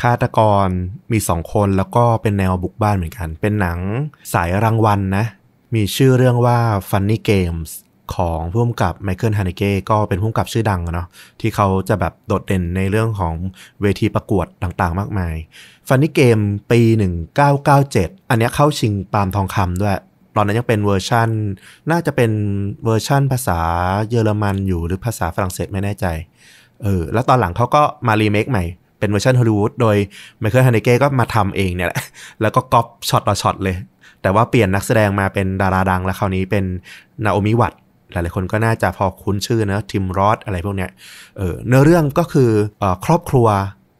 [0.00, 0.68] ฆาตกร
[1.12, 3.78] มีสองคนแล้วก็เป็นแนวบุกบ้านเหมือนกัน เป็นหนัง
[4.34, 5.24] สายรางวัลนนะ
[5.74, 7.70] มีชื่อเรื่องว่า Funny Games
[8.14, 11.06] ของผู้กำกับไมเคิลฮาเนเก้ก็เป็นผู้กำกับชื่อดังเนาะ
[11.40, 13.34] ที่เขาจะแบบโดดเด่นในเรื่องของ
[13.82, 15.34] เวทีประกวดต่างๆ มากมาย
[15.90, 16.80] Funny Game ปี
[17.54, 19.94] 1997 อันนี้เข้าชิงปาล์มทองคำด้วย
[20.36, 21.28] ตอนนั้นยังเป็นเวอร์ชัน
[21.90, 22.30] น่าจะเป็น
[22.84, 23.60] เวอร์ชันภาษา
[24.10, 26.06] เยอรมันอยู่หรือภาษาฝรั่งเศสไม่แน่ใจ
[26.82, 28.64] เออ แล้วตอนหลังเขาก็มารีเมคใหม่
[28.98, 29.96] เป็นเวอร์ชันฮอลลีวูดโดย
[30.40, 32.00] ไมเคิลฮาเนเก้ก็มาทำเองเนี่ยแหละ
[32.40, 33.76] แล้วก็ก๊อปช็อตต่อช็อตเลย
[34.22, 36.64] แต่ว่าเปลี่ยนนักแสดงมาเป็นดาราดัง แล้วคราวนี้เป็น
[37.24, 37.72] นาโอมิวัตส์
[38.12, 40.90] หลายๆคนก็น่าจะพอคุ้นชื่อนะทิมรอธอะไรพวกเนี้ย
[41.38, 42.50] เออเนื้อเรื่องก็คือ
[42.82, 43.48] ออครอบครัว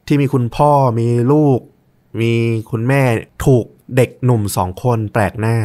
[0.07, 1.61] ที่มีคุณพ่อมีลูก
[2.21, 2.33] มี
[2.71, 3.03] คุณแม่
[3.47, 3.65] ถูก
[3.97, 5.57] เด็กหนุ่มสองคนแปลกหน้า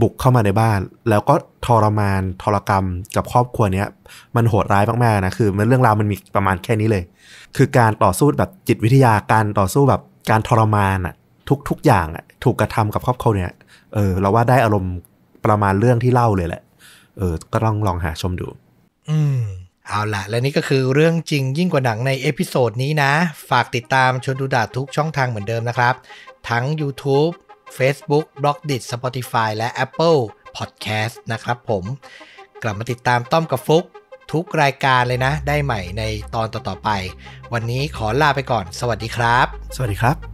[0.00, 0.80] บุกเข้ามาในบ้าน
[1.10, 1.34] แล้วก็
[1.66, 3.88] ทรมานทรกรรมกับครอบครัวเนี้ย
[4.36, 7.04] มันโหดร้ายมากๆนะคือมันเรื่องราวมันมีประมาณแค่นี้เลย
[7.56, 11.14] คือการต่อสู้แบบจิตวิทยาการต่อสู้แบบการทรมานอะ
[11.48, 13.52] ทุกทุกอย่างอะถูกกระทำกับครอบครัวเนี่ย
[13.94, 14.94] เออเราว่าได้อารมณ์
[15.46, 16.62] ประมาณเรื่องที่เล่าเลยแหละ
[17.18, 18.46] เออ ก็ลองลองหาชมดู
[19.10, 19.40] อืม
[19.90, 23.12] เอาละและนี่ก็คือเรื่องจริงยิ่งกว่าหนังใน episode นี้นะ
[23.50, 25.94] ฝากติดตามชวนดูดะทุกช่องทางเหมือนเดิมนะครับ
[26.48, 27.32] ทั้ง YouTube
[27.76, 30.20] Facebook b l o g d i t Spotify และ Apple
[30.56, 31.84] Podcast นะครับผม
[32.62, 33.84] กลับมาติดตามต้อมกับฟุก
[34.32, 36.02] ทุกรายการเลยนะ ได้ใหม่ใน
[36.34, 36.90] ตอนต่อๆไป
[37.52, 39.46] วันนี้ขอลาไปก่อน สวัสดีครับ
[39.76, 40.29] สวัสดีครับ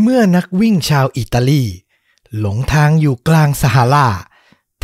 [0.00, 1.64] เมื่อนักวิ่งชาวอิตาลี
[2.38, 4.08] หลงทางอยู่กลางซาฮารา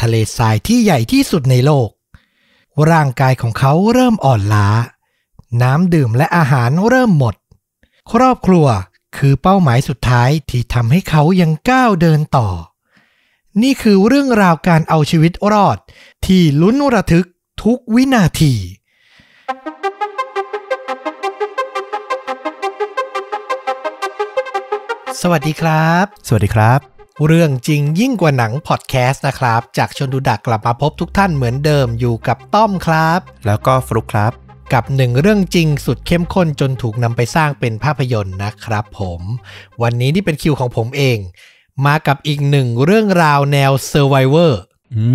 [0.00, 1.90] ทะเลทรายที่ใหญ่ที่สุดในโลก
[2.90, 4.68] ร่างกายของเขาเริ่มอ่อนล้า
[5.62, 7.34] น้ำดื่มและอาหารเริ่มหมด
[8.12, 8.66] ครอบครัว
[9.16, 12.48] คือเป้าหมายสุดท้ายที่ทำให้เขายังก้าวเดินต่อ
[13.62, 15.78] นี่คือเรื่องราวการเอาชีวิตรอด
[16.26, 17.26] ที่ลุ้นระทึก
[17.62, 18.54] ทุกวินาที
[25.22, 26.80] สสวัสดีครับ สวัสดีครับ
[27.26, 34.32] เรื่องจริงยิ่งกว่าหนังพอดแคสต์นะครับ จากชนดูดักกลับมาพบทุกท่านเหมือนเดิมอยู่กับต้อมครับ แล้วก็ฟลุกครับ
[34.74, 39.20] กับหนึ่งเรื่องจริงสุดเข้มข้นจนถูกนำไปสร้างเป็นภาพยนตร์นะครับผม
[39.82, 41.18] วันนี้นี่เป็นคิวของผมเอง
[41.86, 44.52] มากับอีกหนึ่งเรื่องราวแนว Survivor
[44.94, 45.06] อื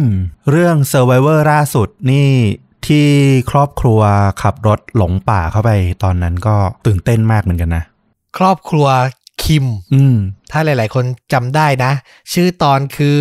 [0.00, 0.02] ม
[0.50, 2.30] เรื่อง Survivor ล่าสุดนี่
[2.86, 3.08] ที่
[3.50, 4.00] ครอบครัว
[4.42, 5.70] ขับรถหลงป่าเข้าไป
[6.02, 7.84] ตอนนั้นก็ตื่นเต้นมากเหมือนกันนะ
[8.38, 8.88] ครอบครัว
[9.46, 10.16] คิมอืม
[10.50, 11.92] ถ้าหลาย ๆ คนจำได้นะ
[12.32, 13.18] ชื่อตอนคือ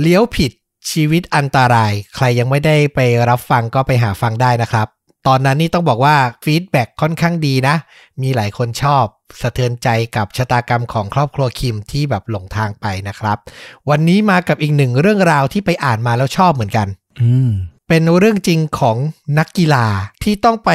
[0.00, 0.52] เลี้ยวผิด
[0.90, 4.88] ชีวิตอันตราย ใครยังไม่ได้ไปรับฟังก็ไปหาฟังได้นะครับ
[5.26, 7.76] ตอนนั้นนี่ต้องบอกว่า feedback ค่อนข้างดีนะ
[8.22, 9.04] มีหลายคนชอบ
[9.40, 13.38] สะเทือนใจกับชะตากรรมของครอบครัวคิมที่แบบหลงทางไปนะครับ
[13.90, 16.88] วันนี้มากับอีกหนึ่งเรื่องราวที่ไปอ่านมาแล้วชอบเหมือนกัน
[17.20, 17.50] อืม
[17.88, 18.96] เป็นเรื่องจริงของ
[19.38, 19.86] นักกีฬา
[20.22, 20.70] ที่ต้องไป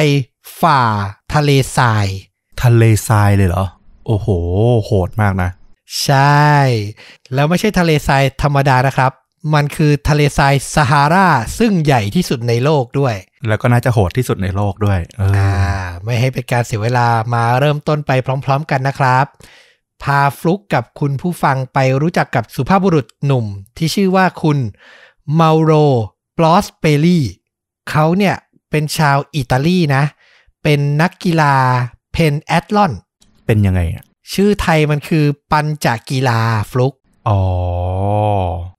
[0.60, 0.82] ฝ่า
[1.34, 2.06] ทะเลทราย
[2.62, 3.64] ทะเลทรายเลยเหรอ
[4.06, 4.28] โอ้โห
[4.84, 5.50] โหดมากนะ
[6.04, 6.54] ใช่
[7.34, 9.12] แล้วไม่ใช่ทะเลทรายธรรมดานะครับ
[9.54, 11.26] มันคือทะเลทรายซาฮารา
[11.58, 13.14] ซึ่งใหญ่ที่สุดในโลกด้วย
[13.48, 15.52] แล้วก็น่าจะโหดที่สุดในโลกด้วยเอออ่า
[16.04, 18.10] ไม่ให้เป็นการเสียเวลามาเริ่มต้นไป
[18.44, 19.24] พร้อม ๆ กันนะครับ
[20.02, 23.46] พาฟลุกกับคุณผู้ฟังไปรู้จักกับสุภาพบุรุษหนุ่ม
[23.76, 24.58] ที่ชื่อว่าคุณ
[25.34, 25.72] เมาโร
[26.38, 27.18] ปลอสเปลี
[27.90, 28.36] เขาเนี่ย
[28.70, 30.04] เป็นชาวอิตาลีนะ
[30.62, 31.54] เป็นนักกีฬา
[32.12, 32.92] เพนแอตลอน
[33.50, 36.40] เป็นยังไงอะชื่อไทยมันคือปัญจกีฬา
[36.70, 36.94] ฟลุก
[37.28, 37.40] อ๋อ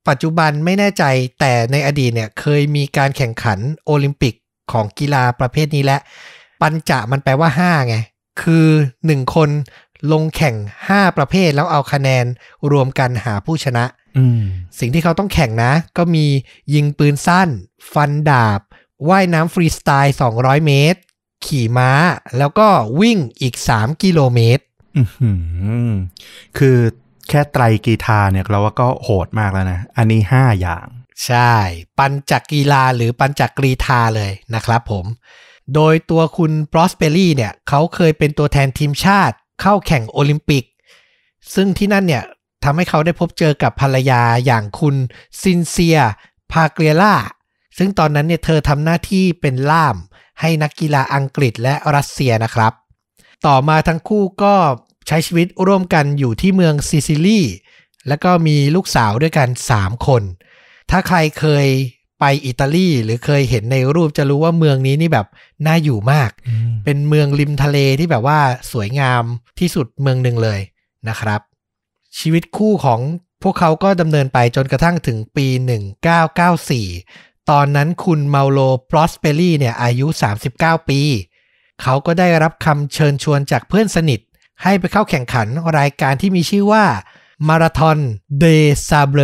[0.08, 1.04] ปัจจุบันไม่แน่ใจ
[1.40, 4.34] แต่ในอดีตเนี่ยเคยมีการแข่งขันโอลิมปิก
[4.72, 5.98] ของกีฬาประเภทนี้และ
[6.60, 7.96] ปัญจะมันแปลว่า 5 ไง
[8.42, 8.66] คือ
[9.04, 9.50] 1 คน
[10.12, 10.56] ลงแข่ง
[10.88, 12.24] 5 ประเภทแล้วเอาคะแนน
[12.72, 13.84] รวมกันหาผู้ชนะ
[14.16, 14.40] อืม
[14.78, 16.26] สิ่งที่เขาต้องแข่งนะ ก็มี
[16.74, 17.48] ยิงปืนสั้น
[17.92, 18.60] ฟันดาบ
[19.08, 21.00] ว่ายน้ำฟรีสไตล์ 200 เมตร
[21.46, 21.90] ขี่ม้า
[22.38, 22.68] แล้วก็
[23.00, 24.64] วิ่งอีก 3 กิโลเมตร
[24.96, 25.30] อือหื
[25.88, 25.92] อ
[26.58, 26.78] คือ
[27.28, 30.86] แค่ไตรกีฬาเนี่ยเราว่าก็โหดมากแล้วนะ อันนี้ห้าอย่าง
[31.26, 31.54] ใช่
[31.98, 35.04] ปัญจกีฬาหรือปัญจกรีธาเลยนะครับผม
[35.74, 40.64] โดยตัวคุณปรอสเปรีเนี่ยเขาเคยเป็นตัวแทนทีมชาติ เข้าแข่งโอลิมปิก
[41.54, 42.24] ซึ่งที่นั่นเนี่ย
[42.64, 44.96] ทำให้เขาได้พบเจอกับภรรยาอย่างคุณ
[45.42, 45.98] ซินเซีย
[46.52, 47.14] พาเกรียล่า
[47.78, 49.96] ซึ่งตอนนั้นเนี่ยเธอทำหน้าที่เป็นล่าม
[50.42, 52.72] ให้นักกีฬาอังกฤษและรัสเซียนะครับ
[53.46, 54.54] ต่อมาทั้งคู่ก็
[55.06, 57.40] ใช้ชีวิตร่วมกันอยู่ที่เมืองซิซิลี
[58.08, 60.22] แล้วก็มีลูกสาวด้วยกัน 3 คน
[60.90, 61.66] ถ้าใครเคย
[62.20, 65.26] ไปอิตาลีหรือเคยเห็นในรูปจะรู้ว่าเมืองนี้นี่แบบ
[65.66, 66.30] น่าอยู่มาก
[66.84, 68.40] เป็นเมืองริมทะเลที่แบบว่า
[68.72, 69.24] สวยงาม
[69.60, 70.60] ที่สุดเมืองหนึ่งเลย
[71.08, 71.40] นะครับ
[72.18, 73.00] ชีวิตคู่ของ
[73.42, 75.46] พวกเขาก็ดำเนินไปจนกระทั่งถึงปี
[76.24, 80.06] 1994 ตอนนั้นคุณเมาโลปรอสเปรีเนี่ยอายุ
[80.48, 81.00] 39 ปี
[81.82, 84.20] เขาก็ได้รับคำเชิญชวนจากเพื่อนสนิท
[84.62, 86.84] ให้ไปเข้าแข่งขันรายการที่มีชื่อว่า
[87.48, 87.98] มาราธอน
[88.38, 88.44] เด
[88.88, 89.20] ซาเบล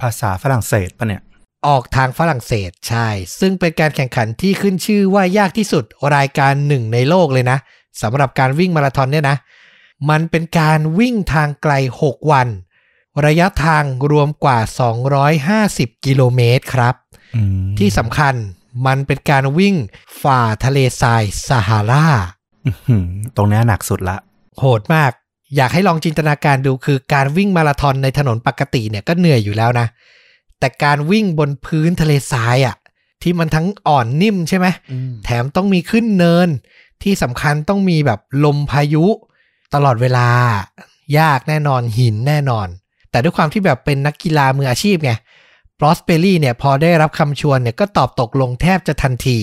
[0.00, 1.22] ภาษาฝรั่งเศสปะเนี่ย
[1.66, 3.08] ออกทางฝรั่งเศสใช่
[3.40, 5.84] ซึ่งเป็นการแข่งขันที่ขึ้นชื่อว่ายากที่สุด
[6.16, 7.58] รายการหนึ่งในโลกเลยนะ
[8.02, 9.36] สำหรับการวิ่งมาราธอนเนี่ยนะ
[10.10, 12.48] มันเป็นการวิ่งทางไกล 6 วัน
[13.26, 14.58] ระยะทางรวมกว่า
[15.52, 17.05] 250 กิโลเมตรครับอืม
[17.78, 18.34] ที่สำคัญ
[18.86, 19.74] มันเป็นการวิ่ง
[20.22, 22.06] ฝ่าทะเลทรายซาฮารา
[22.66, 23.06] อื้อหือ
[23.36, 24.16] ตรงเนี้ยหนักสุดละ
[24.58, 25.10] โหดมาก
[25.56, 29.86] อยากให้ลองจินตนาการดูคือการวิ่งมาราธอนในถนนปกติเนี่ยก็เหนื่อยอยู่แล้วนะ
[30.58, 32.76] แต่การวิ่งบนพื้นทะเลทรายอะ่ะ
[33.22, 34.66] ที่มันทั้งอ่อนนิ่มใช่ไหม
[35.24, 36.48] แถมต้องมีขึ้นเนิน
[37.02, 39.06] ที่สำคัญต้องมีแบบลมพายุ
[39.74, 40.28] ตลอดเวลา
[41.18, 42.68] ยากแน่นอนหินแน่นอน
[43.10, 45.12] แต่ด้วยความที่แบบเป็นนักกีฬามืออาชีพไง
[45.78, 49.38] ปรอสเปรีเนี่ยพอได้รับคำชวนเนี่ยก็ตอบตกลงแทบจะทันที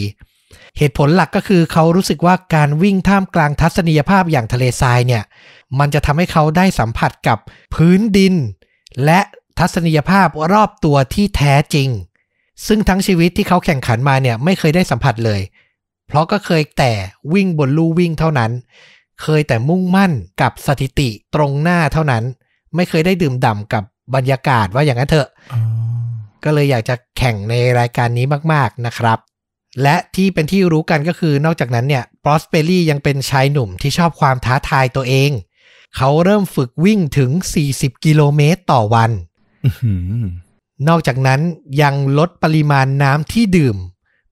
[0.77, 5.23] เหตุผลหลักก็คือเขารู้สึกว่าการวิ่งท่ามกลางทัศนียภาพอย่างทะเลทรายเนี่ย
[5.79, 7.37] มันจะทำให้เขาได้สัมผัสกับ
[7.75, 8.33] พื้นดิน
[9.05, 9.19] และ
[9.59, 11.89] ทัศนียภาพรอบตัวที่แท้จริง
[12.67, 15.41] ซึ่งทั้งชีวิตที่เขาแข่งขันมาเนี่ยไม่เคยได้สัมผัสเลย
[16.07, 16.93] เพราะก็เคยแต่
[17.33, 18.51] วิ่งบนลู่วิ่งเท่านั้น
[19.21, 20.11] เคยแต่มุ่งมั่น
[20.41, 22.23] กับสถิติตรงหน้าเท่านั้น
[22.75, 23.83] ไม่เคยได้ดื่มด่ำกับ
[24.15, 25.27] บรรยากาศว่าอย่างนั้นเถอะ
[26.43, 29.19] ก็เลยอยากจะแข่งในรายการนี้มากๆนะครับ
[29.81, 35.31] และที่เป็นที่รู้กันก็คือนอกจากนั้นเนี่ยปรอสเปรียังเป็นชายหนุ่มที่ชอบความท้าทายตัวเอง
[35.97, 37.31] เขาเริ่มฝึกวิ่งถึง
[37.67, 39.11] 40 กิโลเมตรต่อวัน
[39.65, 40.23] อื้อหือ
[40.87, 41.41] นอกจากนั้น
[41.81, 43.77] ยังลดปริมาณน้ำที่ดื่ม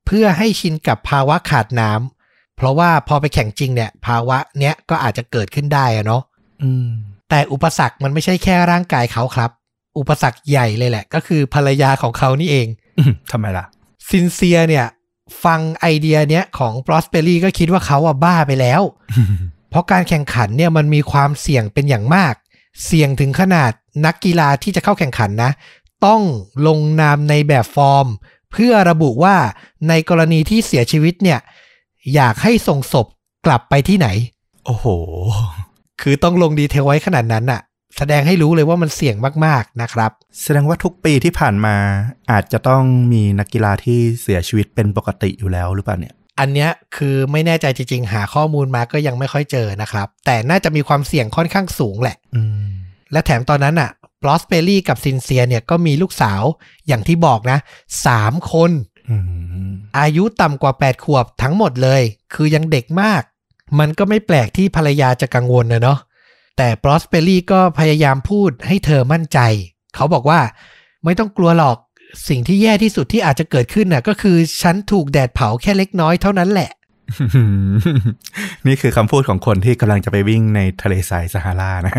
[0.05, 6.23] เพื่อให้ชินกับภาวะขาดน้ำเพราะว่าพอไปแข่งจริงเนี่ย ภาวะเนี้ยก็อาจจะเกิดขึ้นได้อะเนาะ
[6.63, 6.87] อืม
[7.29, 9.51] แต่อุปสรรคมันไม่ใช่แค่ร่างกายเขาครับ
[9.97, 12.67] อุปสรรคใหญ่เลยแหละ ก็คือภรรยาของเขานี่เอง
[12.99, 13.65] อื้อทำไมล่ะ
[14.09, 14.85] ซินเซียเนี่ย
[15.43, 18.81] ฟังไอเดียเนี้ยของปรอสเปรีก็คิดว่าเขาอะบ้าไปแล้ว
[19.69, 22.33] เพราะการแข่งขันเนี่ยมันมีความเสี่ยงเป็นอย่างมาก
[22.85, 23.71] เสี่ยงถึงขนาด
[24.05, 25.51] นักกีฬาที่จะเข้าแข่งขันนะ
[26.05, 26.21] ต้อง
[26.67, 28.07] ลงนามในแบบฟอร์ม
[28.51, 29.35] เพื่อระบุว่า
[29.89, 31.39] ในกรณีที่เสียชีวิตเนี่ย
[32.13, 33.07] อยากให้ส่งศพ
[33.45, 34.07] กลับไปที่ไหน
[34.65, 34.85] โอ้โห
[36.01, 37.61] คือต้องลงดีเทลไว้ขนาดนั้นน่ะ
[37.97, 39.15] แสดงให้รู้เลยว่ามันเสี่ยง
[39.45, 40.11] มากๆนะครับ
[40.43, 41.75] แสดงว่าทุกปีที่ผ่านมา
[42.31, 42.83] อาจจะต้อง
[43.13, 52.69] มีนักกีฬาที่เสียชีวิตเป็นปกติอยู่แล้วหรือเปล่าเนี่ยอันเนี้ยคือไม่แน่ใจจริงๆ หาข้อมูลมาก็ยังไม่ค่อยเจอนะครับ แต่น่าจะมีความเสี่ยงค่อนข้างสูงแหละอืม
[53.11, 53.91] และแถมตอนนั้นอะ
[54.23, 56.43] พรอสเปอรี่กับซินเซียเนี่ยก็มีลูกสาว
[56.87, 57.57] อย่างที่บอกนะ
[58.05, 58.71] สามคน
[59.09, 59.15] อื
[59.69, 62.01] มอายุต่ำกว่า 8 ขวบทั้งหมดเลย
[62.33, 63.21] คือยังเด็กมาก
[63.79, 65.99] มันก็ไม่แปลกที่ภรรยาจะกังวลนะเนาะ
[66.57, 69.39] แต่พรอสเปอรี่ก็พยายามพูดให้เธอมั่นใจ
[69.95, 70.39] เขาบอกว่า
[71.03, 71.77] ไม่ต้องกลัวหรอก
[72.27, 76.71] สิ่งที่แย่ที่สุดที่อาจจะเกิดขึ้นน่ะ ก็คือฉันถูกแดดเผาแค่เล็กน้อยเท่านั้นแหละ
[78.67, 81.93] นี่คือคำพูดของคนที่กำลังจะไปวิ่งในทะเลทรายซาฮารานะ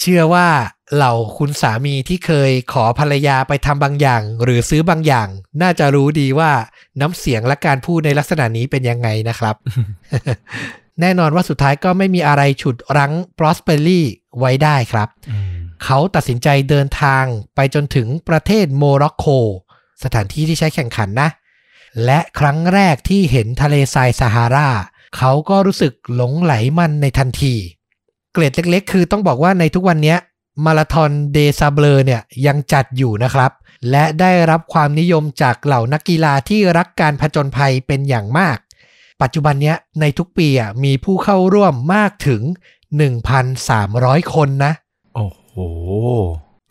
[0.00, 0.48] เชื่อว่า
[0.94, 5.28] เหล่าคุณสามีที่เคยขอภรรยาไปทำบางอย่าง หรือซื้อบางอย่าง
[5.62, 6.50] น่าจะรู้ดีว่า
[7.00, 9.56] น้ำเสียงและการพูดในลักษณะนี้เป็นยังไงนะครับ
[11.00, 14.00] แน่นอนว่าสุดท้ายก็ไม่มีอะไรฉุดรั้ง Prosperity
[14.38, 15.08] ไว้ได้ครับ
[15.84, 17.24] เขาตัดสินใจเดินทาง
[17.54, 19.26] ไปจนถึงประเทศโมร็อกโก
[20.02, 21.30] สถานที่ที่ใช้แข่งขันนะ
[22.04, 24.68] และครั้งแรกที่เห็นทะเลทรายซาฮารา
[25.16, 27.54] เขาก็รู้สึกหลงใหลมันในทันที
[28.32, 30.18] เกร็ดเล็กๆ คือต้องบอกว่าในทุกวันเนี้ย
[30.64, 33.52] Marathon des Sables เนี่ยยังจัดอยู่นะครับ
[33.90, 38.58] และได้รับความนิยมจากเหล่านักกีฬาที่รักการผจญภัยเป็นอย่างมาก
[39.22, 42.42] ปัจจุบันเนี้ยในทุกปีอะมีผู้เข้าร่วมมากถึง
[43.58, 44.72] 1,300 คนนะ
[45.14, 45.54] โอ้โห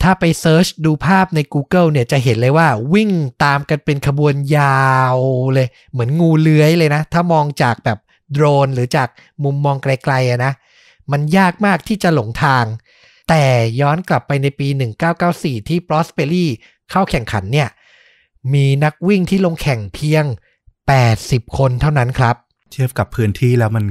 [0.02, 3.10] ถ้าไปเซิร์ชดูภาพใน Google เนี่ยจะเห็นเลยว่าวิ่ง
[3.44, 5.16] ตามกันเป็นขบวนยาว
[5.54, 7.98] เลย เหมือนงูเลื้อยเลยนะ ถ้ามองจากแบบ
[8.32, 9.08] โดรนหรือจาก
[9.44, 10.52] มุมมองไกลๆอะนะ
[11.12, 12.64] มันยากมากที่จะหลงทาง
[13.28, 13.44] แต่
[13.80, 14.68] ย้อนกลับไปในปี
[15.18, 16.46] 1994 ที่ Prosperi
[16.90, 17.68] เข้าแข่งขันเนี่ย
[18.54, 20.24] มีนักวิ่งที่ลงแข่งเพียง
[20.90, 22.36] 80 คนเท่านั้นครับ
[22.72, 23.84] เทียบกับพื้นที่แล้วมัน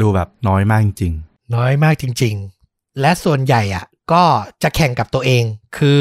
[0.00, 1.14] ดูแบบน้อยมากจริง
[1.54, 2.34] น้อยมากจริง
[2.66, 4.24] ๆ และส่วนใหญ่อะก็
[4.62, 5.44] จะแข่งกับตัวเอง
[5.78, 5.98] คือ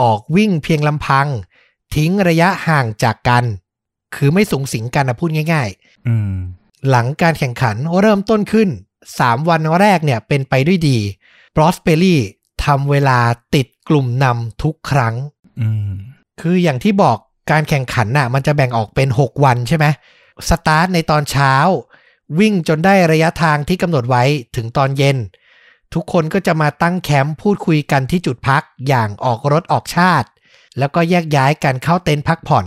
[0.00, 1.28] ออกวิ่งเพียงลำพัง
[1.94, 3.44] ทิ้งระยะห่างจากกัน
[4.14, 8.68] คือไม่สูงสิงกันนะพูดง่าย ๆ อืมๆหลังการแข่งขันเริ่มต้นขึ้น
[9.08, 10.98] 3 วันแรกเนี่ยเป็นไปด้วยดี
[11.56, 12.20] บรอสเปอรี่
[12.64, 13.18] ทำเวลา
[13.54, 15.14] ติดกลุ่มนำทุกครั้ง
[15.60, 15.90] อืม
[16.40, 17.18] คืออย่างที่บอก
[17.50, 19.86] การแข่งขันน่ะ มันจะแบ่งออกเป็น 6 วันใช่ไหม
[20.48, 21.54] สตาร์ทในตอนเช้า
[22.38, 24.24] วิ่งจนได้ระยะทางที่กำหนดไว้
[24.56, 25.16] ถึงตอนเย็น
[25.94, 30.28] ทุกคนก็จะมาตั้งแคมป์พูดคุยกันที่จุดพักอย่างออกรสออกชาติ
[30.78, 32.66] แล้วก็แยกย้ายกันเข้าเต็นท์พักผ่อน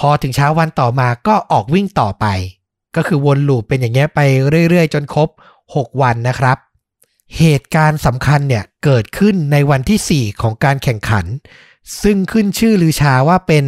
[0.00, 2.26] พอถึงเช้าวันต่อมาก็ออกวิ่งต่อไป
[2.96, 4.20] ก็คือวน loop เป็นอย่างเงี้ยไป
[4.68, 5.28] เรื่อยๆ จนครบ
[5.64, 6.58] 6 วันนะครับ
[7.38, 11.26] เหตุการณ์สำคัญเนี่ยเกิดขึ้นในวันที่ 4 ของการแข่งขัน
[12.02, 13.64] ซึ่งขึ้นชื่อลือชาว่าเป็น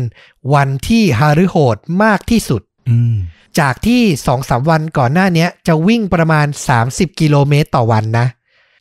[0.55, 3.14] วันที่ฮารุโหดมากที่สุดอืม
[3.59, 4.03] จากที่
[4.37, 6.47] 2-3วันก่อนหน้าเนี้ยจะวิ่งประมาณ
[6.83, 8.27] 30 กิโลเมตรต่อวันนะ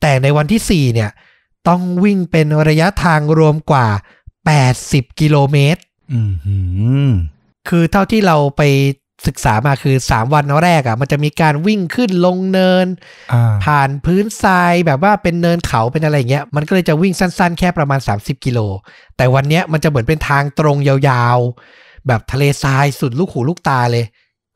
[0.02, 1.10] แต่ในวันที่ 4 เนี่ย
[1.68, 3.88] ต้องวิ่งเป็นระยะทางรวมกว่า
[4.54, 5.82] 80 กิโลเมตร
[6.14, 6.58] อืมหื
[7.10, 7.12] ม
[7.70, 8.62] คือเท่าที่เราไป
[9.28, 12.88] ศึกษามาคือ 3 วันแรกอะ่ะ มันจะมีการวิ่งขึ้นลงเนิน
[13.34, 18.60] อ่าผ่านพื้นทรายแบบว่าเป็นเนินเขาเป็นอะไรเงี้ย มันก็เลยจะวิ่งสั้นๆ แค่ประมาณ 30 กิโล
[19.18, 24.06] แต่วันเนี้ยมันจะเหมือนเป็นทางตรงยาวๆ แบบทะเลทรายสุดลูกหูลูกตาเลย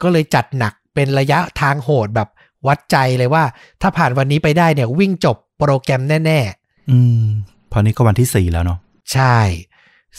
[0.02, 2.30] ก็เลยจัดหนักเป็นระยะทางโหดแบบ
[2.68, 3.44] วัดใจเลยว่า
[3.82, 6.40] ถ้าผ่านวันนี้ไปได้เนี่ย วิ่งจบโปรแกรมแน่
[6.92, 7.24] อืม
[7.70, 9.38] เพอนี้ก็วันที่สี่แล้วเนาะๆใช่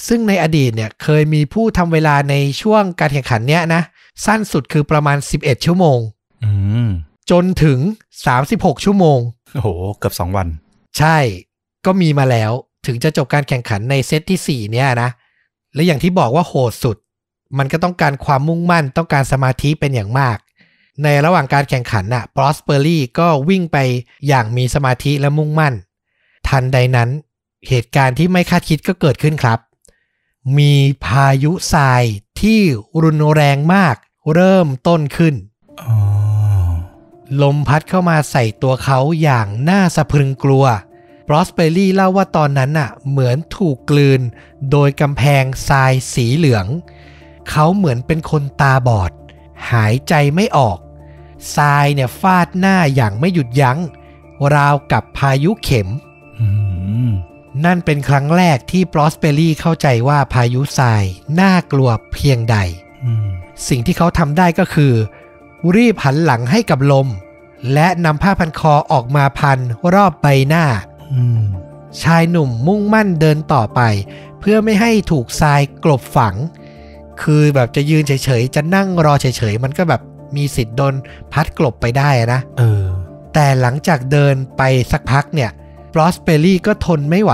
[0.06, 3.82] ซึ่งในอดีตเนี่ยเคยมีผู้ทำเวลาในช่วงการแข่งขันเนี้ยนะ
[4.26, 5.98] สั้นสุดคือประมาณ 11 ชั่วโมง
[6.44, 6.50] อื
[6.86, 6.88] ม
[7.30, 7.78] จนถึง
[8.32, 9.18] 36 ชั่วโมง
[9.54, 9.68] โอ้โห
[9.98, 10.48] เกือบสองวัน
[10.98, 11.18] ใช่
[11.86, 12.50] ก็มีมาแล้ว
[12.86, 15.10] ถึงจะจบการแข่งขันในเซตที่ 4 เนี่ยนะ
[15.74, 16.96] และอย่างที่บอกว่าโหดสุด
[17.58, 20.38] มันก็ต้องการความมุ่งมั่น ต้องการสมาธิเป็นอย่างมาก
[21.02, 23.78] ในระหว่างการแข่งขันน่ะ Prosperly ก็วิ่งไป
[24.28, 25.74] อย่างมีสมาธิและมุ่งมั่น
[26.48, 27.08] ทันใดนั้น
[27.68, 29.58] เหตุการณ์ที่ไม่คาดคิดก็เกิดขึ้นครับ
[30.58, 32.02] มีพายุทราย
[32.40, 32.60] ที่
[33.02, 33.96] รุนแรงมาก
[34.32, 35.34] เริ่มต้นขึ้น
[35.82, 35.96] อ๋อ
[37.42, 40.66] ลมพัดเข้ามาใส่ตัวเขาอย่างน่าสะพรึงกลัว
[41.28, 44.20] บรอสเปอรี่เล่าว่าตอนนั้นน่ะ เหมือนถูกกลืน
[44.70, 46.66] โดยกำแพงทรายสีเหลือง
[47.50, 49.12] เขาเหมือนเป็นคนตาบอด
[49.70, 50.78] หายใจไม่ออก
[51.56, 53.78] ทรายเนี่ยฟาดหน้าอย่างไม่หยุดยัง้ง
[54.54, 55.88] ราวกับพายุเข็ม
[56.38, 56.46] อื
[57.08, 57.10] ม
[57.64, 61.04] นั่นเป็นครั้งแรกที่บรอสเปอรี่เข้าใจว่าพายุทราย
[61.40, 62.56] น่ากลัวเพียงใด
[63.04, 63.30] อืม
[63.68, 64.92] สิ่งที่เขาทำได้ก็คือ
[65.76, 67.08] รีบหันหลังให้กับลม
[67.72, 69.58] และนำผ้าพันคอออกมาพัน
[69.94, 70.64] รอบใบหน้า
[71.12, 71.42] อืม
[72.02, 73.80] ชายหนุ่มมุ่งมั่นเดินต่อไป
[74.40, 76.34] เพื่อไม่ให้ถูกทรายกลบฝัง
[77.22, 80.00] คือแบบจะยืนเฉยๆ จะนั่งรอเฉยๆ มันก็แบบ
[80.36, 80.94] มีสิทธิ์โดน
[81.32, 82.84] พัดกลบไปได้นะเออ
[83.34, 85.50] แต่หลังจากเดินไปสักพักเนี่ย
[85.92, 87.32] บรอสเปอรี่ก็ทนไม่ไหว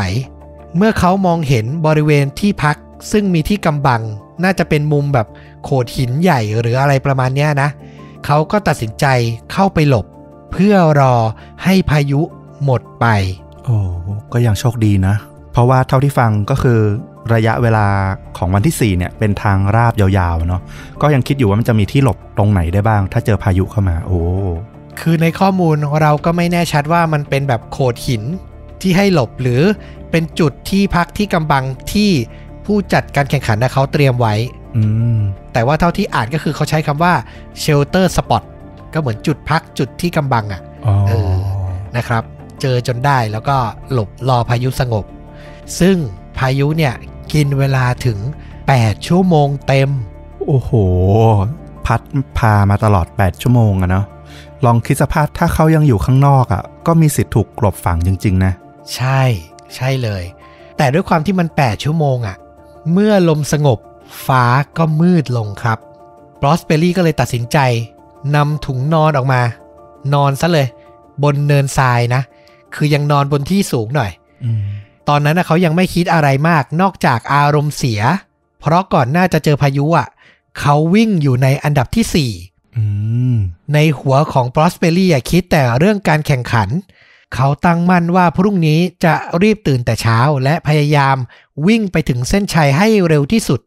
[0.77, 2.77] เมื่อเขามองเห็นบริเวณที่พัก
[3.13, 4.03] ซึ่งมีที่กำบัง
[4.45, 5.27] น่าจะเป็นมุมแบบ
[5.65, 7.71] โขดหินใหญ่หรืออะไรประมาณเนี้ยนะ
[8.27, 9.07] เขาก็ตัดสินใจ
[9.53, 10.07] เข้าไปหลบ
[10.53, 11.15] เพื่อรอ
[11.65, 12.21] ให้พายุ
[12.65, 13.07] หมดไป
[13.65, 13.77] โอ้
[14.33, 15.15] ก็ยังโชคดีนะ
[15.53, 16.81] เพราะว่าเท่าที่ฟังก็คือ
[17.35, 17.87] ระยะเวลา
[18.39, 20.61] ของวันที่ 4 เนี่ย เป็นทางราบยาวๆเนาะ
[21.03, 24.21] ก็ยังคิดอยู่ว่ามันจะมีที่หลบตรงไหนได้บ้าง ถ้าเจอพายุเข้ามาโอ้
[25.01, 28.23] คือในข้อมูลเราก็ไม่แน่ชัดว่ามันเป็นแบบโขดหิน
[28.81, 29.63] ที่ให้หลบหรือ
[30.11, 32.11] เป็นจุดที่พักที่กำบังที่
[32.67, 34.35] ผู้จัดการแข่งขันนะเขาเตรียมไว้
[34.77, 34.83] อื
[35.17, 35.21] ม
[35.53, 37.13] แต่ว่าเท่าที่อ่านก็คือเขาใช้คำว่า
[37.63, 38.43] shelter spot
[38.93, 41.33] ก็เหมือนจุดพักจุดที่กำบังอะอ๋อเออ
[41.97, 42.23] นะครับ
[42.61, 43.57] เจอจนได้แล้วก็
[43.93, 45.05] หลบรอพายุสงบ
[45.81, 45.97] ซึ่ง
[46.39, 46.95] พายุเนี่ย
[47.33, 48.19] กินเวลาถึง
[48.65, 49.91] 8 ชั่วโมงเต็ม
[50.47, 50.71] โอ้โห
[51.87, 52.01] พัด
[52.39, 54.07] พามาตลอด 8 ชั่วโมงอะเนาะ
[54.65, 58.53] ลองคิดสภาพถ้าเขายังอยู่ข้างนอกอะก็มีสิทธิ์ถูกกลบฝังจริง ๆ นะ
[58.95, 59.23] ใช่
[59.75, 60.23] ใช่เลย
[60.77, 62.37] แต่ด้วยความที่มัน 8 ชั่วโมงอะ
[62.93, 63.79] เมื่อลมสงบ
[64.27, 64.45] ฟ้า
[64.77, 65.79] ก็มืดลงครับ
[66.41, 67.59] บรอสเปอรี่ก็เลยตัดสินใจ
[68.35, 69.41] นำถุงนอนออกมา
[70.15, 70.69] นอนซะเลย
[71.23, 72.23] บนเนินทรายนะ
[72.75, 74.11] คือยังนอนบนที่สูงหน่อย
[74.45, 74.63] อืม
[75.09, 78.01] ตอนนั้นนะเขายังไม่คิดอะไรมากนอกจากอารมณ์เสีย
[78.61, 80.09] เพราะก่อนหน้าจะเจอพายุอะ
[80.61, 82.05] เขาวิ่งอยู่ในอันดับที่
[82.77, 82.85] อื
[83.35, 86.69] ม4ในหัวของปรอสเปอรี่อะคิดแต่เรื่องการแข่งขัน
[87.35, 91.17] เขาตั้งมั่นว่าพรุ่งนี้จะรีบตื่นแต่เช้าและพยายาม
[91.67, 93.61] วิ่งไปถึงเส้นชัยให้เร็วที่สุด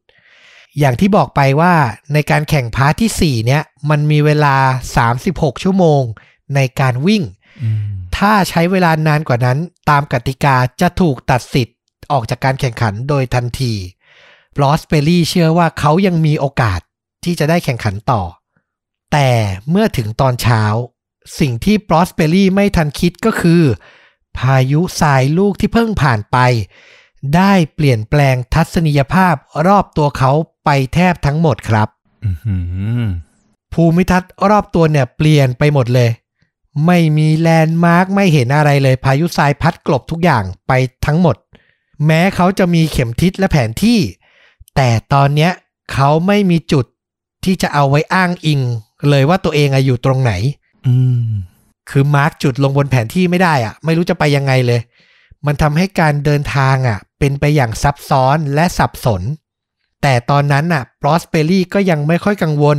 [0.80, 1.74] อย่างที่บอกไปว่า
[2.14, 4.56] ในการแข่ง part ที่ 4 เนี่ยมันมีเวลา
[5.10, 6.02] 36 ชั่วโมง
[6.56, 7.24] ในการวิ่ง
[7.64, 9.58] อืมถ้าใช้เวลานานกว่านั้น
[9.90, 11.78] ตามกติกาจะถูกตัดสิทธิ์
[12.12, 13.74] ออกจากการแข่งขันโดยทันที
[14.56, 16.80] บลอสเปอรี่เชื่อว่าเขายังมีโอกาส
[17.24, 18.22] ที่จะได้แข่งขันต่อ
[19.12, 19.30] แต่
[19.70, 20.64] เมื่อถึงตอนเช้า
[21.40, 23.62] สิ่งที่บลอสเปอรี่ไม่ทันคิดก็คือ
[24.38, 26.38] พายุทรายลูกที่เพิ่งผ่านไป
[27.36, 29.36] ได้เปลี่ยนแปลงทัศนียภาพ
[29.68, 30.32] รอบตัวเขา
[30.66, 31.88] ไปแทบทั้งหมดครับ
[32.26, 32.58] อื้อหื
[33.02, 33.04] อ
[33.74, 36.10] ภูมิทัศน์รอบตัวเนี่ยเปลี่ยนไปหมดเลย
[36.86, 40.72] ไม่มี landmark ไม่เห็นอะไรเลยพายุทรายพัดกลบทุกอย่างไป
[41.06, 41.36] ทั้งหมด
[42.06, 44.00] แม้เขาจะมีเข็มทิศและแผนที่
[44.76, 45.52] แต่ตอนเนี้ย
[45.94, 46.86] เขาไม่มีจุด
[47.46, 48.60] ที่จะเอาไว้อ้างอิง
[49.10, 50.32] เลยว่าตัวเองอะอยู่ตรงไหน
[50.88, 50.96] อื
[51.28, 51.30] ม
[51.90, 54.80] คือ mark จุดลงบนแผนที่ไม่ได้อะไม่รู้จะไปยังไงเลย
[55.46, 59.22] มันทำให้การเดินทางอะเป็นไปอย่างซับซ้อนและสับสน
[60.02, 62.78] แต่ตอนนั้นน่ะปรอสเปอรี่ก็ยังไม่ค่อยกังวล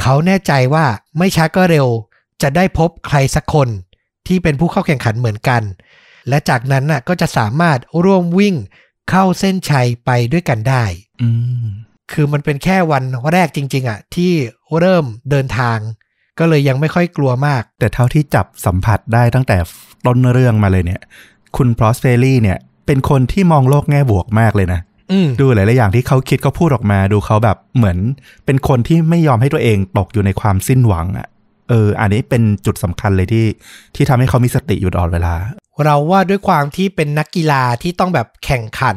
[0.00, 0.86] เขาแน่ใจว่า
[1.18, 1.86] ไม่ช้าก็เร็ว
[2.42, 3.68] จะได้พบใครสักคน
[4.26, 5.62] ที่เป็นผู้เข้าแข่งขันเหมือนกัน
[6.28, 8.54] และจากนั้นน่ะก็จะสามารถร่วมวิ่ง
[9.10, 10.84] เข้าเส้นชัยไปด้วยกันได้
[11.22, 11.28] อื
[11.64, 11.66] ม
[12.12, 14.32] คือมันเป็นแค่วันแรกจริง ๆอะที่
[14.78, 15.78] เริ่มเดินทาง
[16.38, 19.56] ก็เลยยังไม่ค่อยกลัวมาก แต่เท่าที่จับสัมผัสได้ตั้งแต่
[20.06, 21.02] ต้นเรื่องมาเลยเนี่ย
[21.56, 24.80] คุณพรอสเฟลลี่เนี่ย เป็นคนที่มองโลกแง่บวกมากเลยนะ
[25.12, 27.98] อืมดูหลาย ๆ อย่างที่เขาคิดเขาพูดออกมาดูเขาแบบเหมือน
[28.44, 31.26] เป็นคนที่ไม่ยอมให้ตัวเองตกอยู่ในความสิ้นหวังอะ่ะ
[31.70, 33.46] เออ อันนี้เป็นจุดสำคัญเลยที่
[33.94, 35.34] ที่ทำให้เขามีสติอยู่ตลอดเวลา
[35.84, 38.96] เราว่าด้วยความที่เป็นนักกีฬาที่ต้องแบบแข่งขัน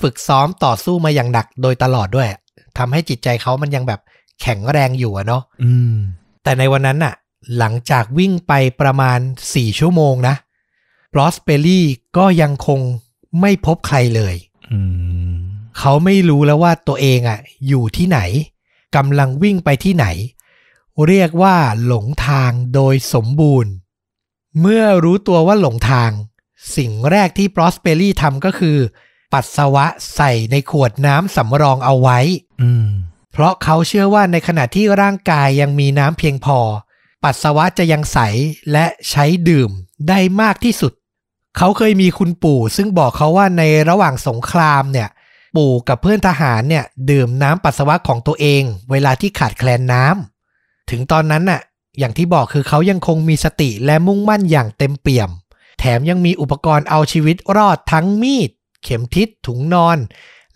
[0.00, 2.28] ฝึกซ้อมต่อสู้มาอย่างหนักโดยตลอดด้วย
[2.78, 4.00] ทำให้จิตใจเขามันยังแบบ
[4.42, 5.94] แข็งแรงอยู่อะเนาะอืม
[6.44, 7.14] แต่ในวันนั้นน่ะ
[7.58, 9.18] หลังจากวิ่งไปประมาณ
[9.48, 10.41] 4ชั่วโมงนะบ
[11.18, 11.86] รอสเปอรี่
[12.16, 12.80] ก็ยังคง
[13.40, 14.34] ไม่พบใครเลย
[14.72, 14.80] อื
[15.32, 15.34] ม
[15.78, 18.18] เขาไม่รู้แล้วว่าตัวเองอะ อยู่ที่ไหน
[18.96, 20.06] กำลังวิ่งไปที่ไหน
[21.06, 21.56] เรียกว่า
[21.86, 23.72] หลงทางโดยสมบูรณ์
[24.60, 26.10] เมื่อรู้ตัวว่าหลงทาง
[26.76, 28.78] สิ่งแรกที่ปรอสเปอรี่ทำก็คือ
[29.32, 32.18] ปัสสาวะใส่ในขวดน้ำสำรองเอาไว้
[32.62, 32.88] อืม
[33.32, 36.58] เพราะเขาเชื่อว่าในขณะที่ร่างกายยังมีน้ำเพียงพอ
[37.24, 38.18] ปัสสาวะจะยังใส
[38.72, 39.70] และใช้ดื่ม
[40.08, 40.92] ได้มากที่สุด
[41.56, 45.08] เขาเคยมีคุณปู่ ซึ่งบอกเขาว่าในระหว่างสงครามเนี่ย
[45.56, 51.60] ปู่กับเพื่อนทหารเนี่ยดื่มน้ำปัสสาวะของตัวเอง เวลาที่ขาดแคลนน้ำถึงตอนนั้นน่ะ
[51.98, 55.30] อย่างที่บอกคือเขายังคงมีสติและมุ่งมั่นอย่างเต็มเปี่ยม
[55.80, 58.50] แถมยังมีอุปกรณ์เอาชีวิตรอดทั้งมีด
[58.84, 59.98] เข็มทิศถุงนอน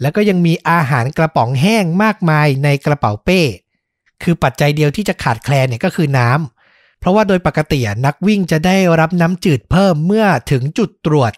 [0.00, 3.40] แล้วก็ยังมีอาหารกระป๋องแห้งมากมายในกระเป๋าเป้
[4.22, 6.55] คือปัจจัยเดียวที่จะขาดแคลนเนี่ยก็คือน้ำ
[7.00, 11.32] เพราะว่าโดยปกติอะนักวิ่งจะได้รับน้ำจืดเพิ่มเมื่อถึงจุดตรวจ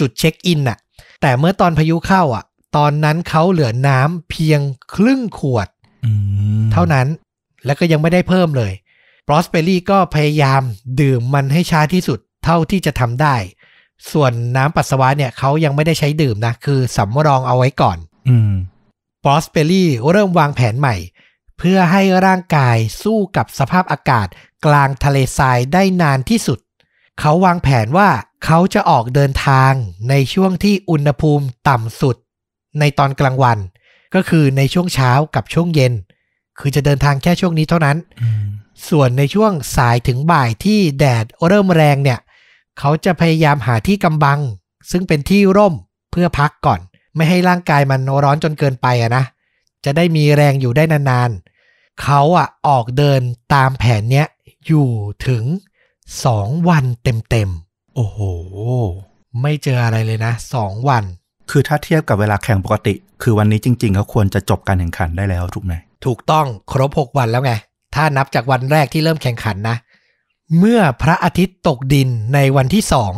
[0.00, 0.78] จุดเช็คอินน่ะ
[1.20, 2.44] แต่เมื่อตอนพายุเข้าอะ
[2.76, 4.60] ตอนนั้นเขาเหลือน้ำเพียง
[4.94, 5.68] ครึ่งขวด
[6.04, 6.12] อื
[6.62, 7.06] มเท่านั้น
[7.64, 8.72] แล้วก็ยังไม่ได้เพิ่มเลย
[9.26, 10.62] บรอสเปอรี่ก็พยายาม
[11.00, 13.36] ดื่มมันให้ช้าที่สุดเท่าที่จะทำได้
[14.12, 17.98] ส่วนน้ำปัสสาวะเนี่ยเขายังไม่ได้ใช้ดื่มนะ คือสำรองเอาไว้ก่อน
[18.28, 18.52] อืม
[19.24, 20.96] บรอสเปอรี่เริ่มวางแผนใหม่
[21.58, 24.28] เพื่อให้ร่างกายสู้กับสภาพอากาศ
[24.66, 26.58] กลางทะเลทรายได้นานที่สุด
[27.20, 28.08] เขาวางแผนว่า
[28.44, 29.72] เขาจะออกเดินทาง
[30.10, 32.16] ในช่วงที่อุณหภูมิต่ำสุด
[32.80, 33.58] ในตอนกลางวัน
[34.14, 35.92] ก็คือในช่วงเช้ากับช่วงเย็น
[36.58, 38.44] คือจะเดินทางแค่ช่วงนี้เท่านั้นอืม
[38.88, 42.18] ส่วนในช่วงสายถึงบ่ายที่แดดเริ่มแรงเนี่ย
[42.78, 44.40] เขาจะพยายามหาที่กำบัง
[44.90, 45.74] ซึ่งเป็นที่ร่ม
[46.10, 46.80] เพื่อพักก่อน
[47.16, 49.24] ไม่ให้ร่างกายมันร้อนจนเกินไปอะนะ
[49.84, 53.20] จะได้มีแรงอยู่ได้นานๆ เขาอะออกเดิน
[53.54, 54.26] ตามแผนเนี้ย
[54.66, 54.88] อยู่
[55.28, 55.44] ถึง
[56.06, 57.50] 2วันเต็ม
[57.96, 61.04] โอ้โหๆไม่เจออะไรเลยนะ2วัน
[61.50, 65.74] คือถ้าเทียบกับเวลาแข่งปกติ คือวันนี้จริงๆเขาควรจะจบการแข่งขันได้แล้วถูกไหม
[66.04, 67.52] ถูกต้องครบ6วันแล้วไง
[67.94, 69.76] ถ้านับจากวันแรกที่เริ่มแข่งขันนะ
[70.58, 73.12] เมื่อพระอาทิตย์ตกดินในวันที่สอง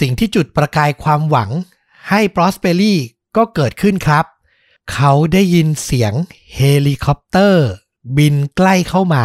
[0.00, 1.50] สิ่งที่จุดประกายความหวัง
[2.10, 2.98] ให้ปรอสเปอรี่
[3.36, 4.24] ก็เกิดขึ้นครับ
[4.92, 6.12] เขาได้ยินเสียง
[6.54, 7.66] เฮลิคอปเตอร์
[8.16, 9.24] บินใกล้เข้ามา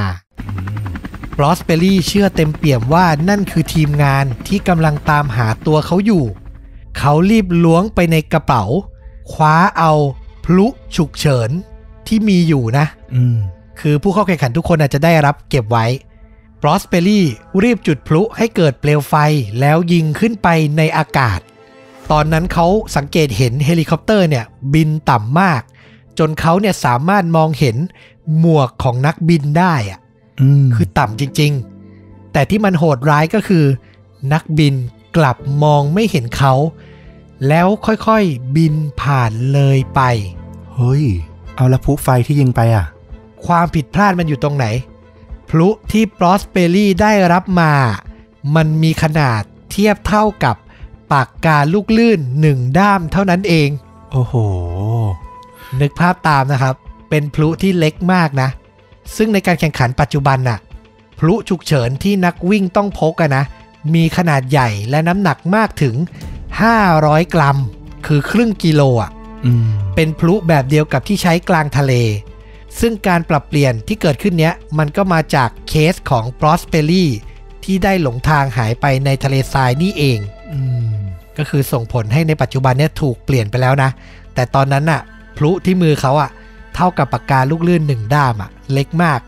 [1.38, 6.24] ปรอสเปอรี่เชื่อเต็มเปี่ยมว่านั่นคือทีมงานที่กำลังตามหาตัวเขาอยู่
[6.98, 8.64] เขารีบล้วงไปในกระเป๋า
[9.32, 9.94] คว้าเอา
[10.46, 11.50] พลุฉุกเฉิน
[12.08, 13.38] ที่มีอยู่นะอืม
[13.80, 15.86] คือผู้เข้าแข่งขันทุกคนอาจจะได้รับเก็บไว้
[16.62, 17.26] ปรอสเปอรี่
[17.64, 19.16] รีบจุดพลุให้เกิดเปลวไฟ
[19.60, 20.48] แล้วยิงขึ้นไป
[20.78, 21.40] ในอากาศ
[22.12, 25.62] ตอนนั้นเขาสังเกตเห็นเฮลิคอปเตอร์เนี่ยบินต่ำมาก
[26.20, 27.78] จนเขาเนี่ยสามารถมองเห็น
[28.40, 30.00] หมวกของนักบินได้อะ
[30.42, 31.52] อืมคือต่ำจริง
[31.94, 33.66] ๆ แต่ที่มันโหดร้ายก็คือ
[34.34, 34.74] นักบิน
[35.18, 36.54] กลับมองไม่เห็นเขา
[37.48, 40.02] แล้วค่อยๆบินผ่านเลยไป
[40.76, 41.04] เฮ้ย
[41.56, 42.86] เอาละพลุไฟที่ยิงไปอะ
[43.46, 44.66] ความผิดพลาดมันอยู่ตรงไหน
[45.50, 47.74] พลุที่ปรอสเปอรี่ได้รับมา
[48.56, 49.42] มันมีขนาด
[49.72, 50.56] เทียบเท่ากับ
[51.12, 53.70] ปากกาลูกลื่นหนึ่งด้ามเท่านั้นเอง
[54.12, 54.36] โอ้โห
[55.82, 56.76] นึกภาพตามนะครับ
[57.10, 58.50] เป็นพลุที่เล็กมากนะ
[59.16, 60.60] ซึ่งในการแข่งขันปัจจุบันน่ะ
[61.20, 63.44] พลุฉุกเฉินที่นักวิ่งต้องพกอะนะ
[63.94, 65.96] มีขนาดใหญ่และน้ำหนักมากถึง
[66.66, 67.58] 500 กรัม
[68.06, 69.12] คือครึ่งกิโลอะ
[69.46, 71.94] อืมเป็นพลุแบบเดียวกับที่ใช้กลางทะเล
[72.80, 77.12] ซึ่งการปรับเปลี่ยนที่เกิดขึ้นเนี้ย มันก็มาจากเคสของปรอสเปอรี่
[77.64, 80.20] ที่ได้หลงทางหายไปในทะเลทรายนี่เอง
[80.52, 80.91] อืม
[81.42, 83.90] ก็คือส่งผลให้ในปัจจุบันเนี้ยถูกเปลี่ยนไปแล้วนะ
[84.36, 85.02] แต่ตอนนั้นน่ะ
[85.38, 86.30] พลุที่มือเขาอะ
[86.76, 89.20] เท่ากับปากกาลูกลื่นหนึ่งด้ามอะเล็กมาก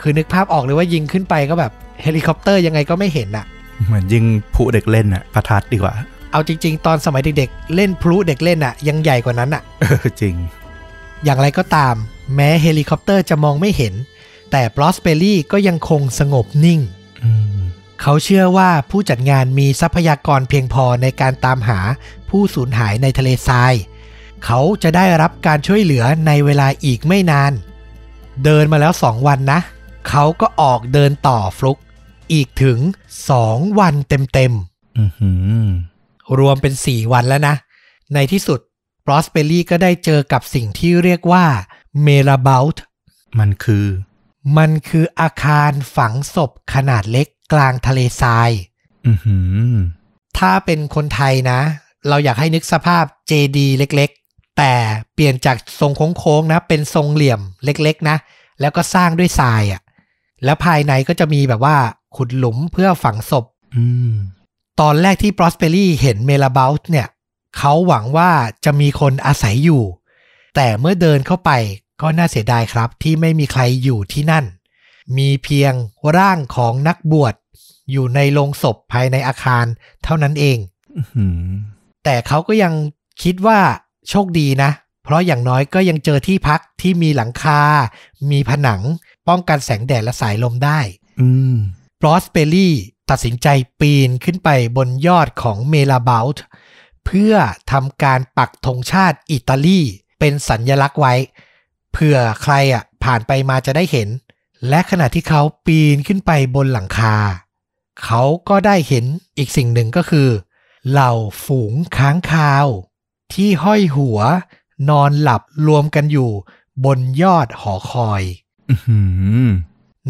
[0.00, 3.44] คือนึกภาพออกเลยว่ายิงขึ้นไปก็แบบเฮลิคอปเตอร์ยังไงก็ไม่เห็นอะ
[3.86, 5.94] เหมือนยิงพลุเด็กเล่นอะประทัดดีกว่า
[6.32, 10.34] เอาจริง ๆ ตอนสมัยเด็กๆเล่นพลุเด็กเล่นอะยังใหญ่กว่านั้นอะเออจริง
[11.24, 11.94] อย่างไรก็ตาม
[12.34, 13.94] แม้เฮลิคอปเตอร์จะมองไม่เห็น
[14.50, 16.80] แต่ปรอสเปอรี่ก็ยังคงสงบนิ่ง
[17.24, 17.57] อืม
[18.02, 21.80] เขาเชื่อว่าผู้จัดงานมีทรัพยากรเพียงพอในการตามหา
[22.28, 23.74] ผู้สูญหายในทะเลทราย
[24.44, 27.52] เขาจะได้รับการช่วยเหลือในเวลาอีกไม่นาน
[28.44, 29.60] เดินมาแล้ว2วันนะ
[30.08, 31.78] เขาก็ออกเดินต่อฟลุก
[32.32, 32.78] อีกถึง
[33.28, 34.54] 2วันเต็ม
[34.98, 35.30] อือหื
[35.64, 37.54] อๆรวมเป็น4วันแล้วนะ
[38.14, 38.60] ในที่สุด
[39.06, 41.44] ปรอสเปอรี่ก็ได้เจอกับสิ่งที่เรียกว่า
[42.02, 42.82] เมลาเบลต์
[43.38, 43.86] มันคือ
[44.56, 48.50] มันคืออาคารฝังศพขนาดเล็ก กลางทะเลทราย
[49.06, 49.36] อือหื
[49.72, 49.74] อ
[50.38, 51.60] ถ้าเป็นคนไทยนะ
[52.08, 54.72] เราอยากให้นึกสภาพเจดีย์เล็กๆ แต่
[55.14, 58.16] เปลี่ยนจากทรงโค้งๆนะ เป็นทรงเหลี่ยมเล็กๆ นะ
[58.60, 59.82] แล้วก็สร้างด้วยทรายอะ่ะ
[60.44, 61.76] แล้วภายในก็จะมีแบบว่า
[62.16, 63.44] ขุดหลุมเพื่อฝังศพ
[63.76, 64.12] อืม
[64.80, 67.08] ตอนแรกที่ปรอสเปอรี่เห็นเมลาเบลต์เนี่ย
[67.58, 68.30] เขาหวังว่า
[68.64, 69.82] จะมีคนอาศัยอยู่
[70.56, 71.50] แต่เมื่อเดินเข้าไป
[72.02, 74.44] ก็น่าเสียดายครับที่ไม่มีใครอยู่ที่นั่น
[75.16, 75.72] มีเพียง
[76.16, 77.34] ร่างของนักบวช
[77.90, 79.64] อยู่ในโลงศพภายในอาคาร
[80.04, 80.58] เท่านั้นเอง
[80.96, 81.48] อื้อหือ
[82.04, 82.72] แต่เขาก็ยัง
[83.22, 83.60] คิดว่า
[84.08, 84.70] โชคดีนะ
[85.04, 87.60] เพราะอย่างน้อยก็ยังเจอที่พักที่มีหลังคา
[88.30, 88.80] มีผนัง
[89.28, 90.80] ป้องกันแสงแดดและสายลมได้
[91.20, 91.54] อืม
[92.00, 92.74] ปรอสเปอรี่
[93.10, 93.48] ตัดสินใจ
[93.80, 96.42] ปีนขึ้นไปบนยอดของเมลาเบลต์
[97.04, 97.34] เพื่อ
[97.72, 99.80] ทำการปักธงชาติอิตาลี
[100.18, 101.14] เป็นสัญลักษณ์ไว้
[101.94, 104.08] เพื่อใครอะผ่านไปมาจะได้เห็น
[104.68, 107.16] และขณะที่เขาปีนขึ้นไปบนหลังคา
[108.04, 109.04] เขาก็ได้เห็น
[109.38, 110.28] อีกสิ่งหนึ่งก็คือ
[110.90, 111.12] เหล่า
[111.44, 112.66] ฝูงค้างคาว
[113.32, 114.20] ที่ห้อยหัว
[114.88, 116.30] นอนหลับรวมกันอยู่
[116.84, 118.22] บนยอดหอคอย
[118.70, 119.00] อื้อหื
[119.46, 119.48] อ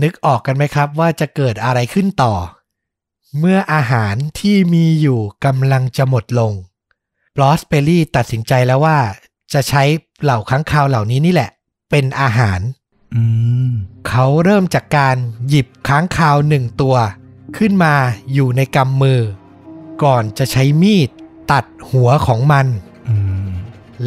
[0.03, 2.35] นึกออกกันไหมครับว่าจะเกิดอะไรขึ้นต่อ
[3.39, 6.53] เมื่ออาหารที่มีอยู่กำลังจะหมดลง
[7.37, 8.99] บรอสเปอรี่ตัดสินใจแล้วว่า
[9.53, 9.83] จะใช้
[10.23, 11.51] เหล่าค้างคาวเหล่านี้นี่แหละ
[11.91, 12.78] เป็นอาหารอืม
[14.09, 15.17] เขาเริ่มจากการ
[15.49, 16.97] หยิบค้างคาวหนึ่งตัว
[17.57, 17.95] ขึ้นมา
[18.33, 19.21] อยู่ในกำมือ
[20.03, 21.09] ก่อนจะใช้มีด
[21.53, 22.67] ตัดหัวของมัน
[23.47, 23.49] ม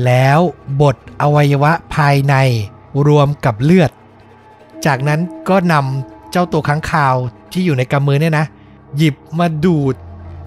[0.06, 0.40] แล้ว
[0.82, 2.36] บดอวัยวะภายใน
[3.08, 3.92] รวมกับเลือด
[4.86, 7.16] จากนั้นก็นำเจ้าตัวค้างคาว
[7.52, 8.46] ที่อยู่ในกำมือเนี่ยนะ
[8.98, 9.96] หยิบมาดูด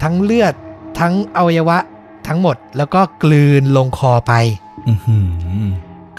[0.03, 0.53] ทั้งเลือด
[0.99, 1.77] ทั้งอวัยวะ
[2.27, 4.33] ทั้งหมดแล้วก็กลืนลงคอไป
[4.87, 4.89] อ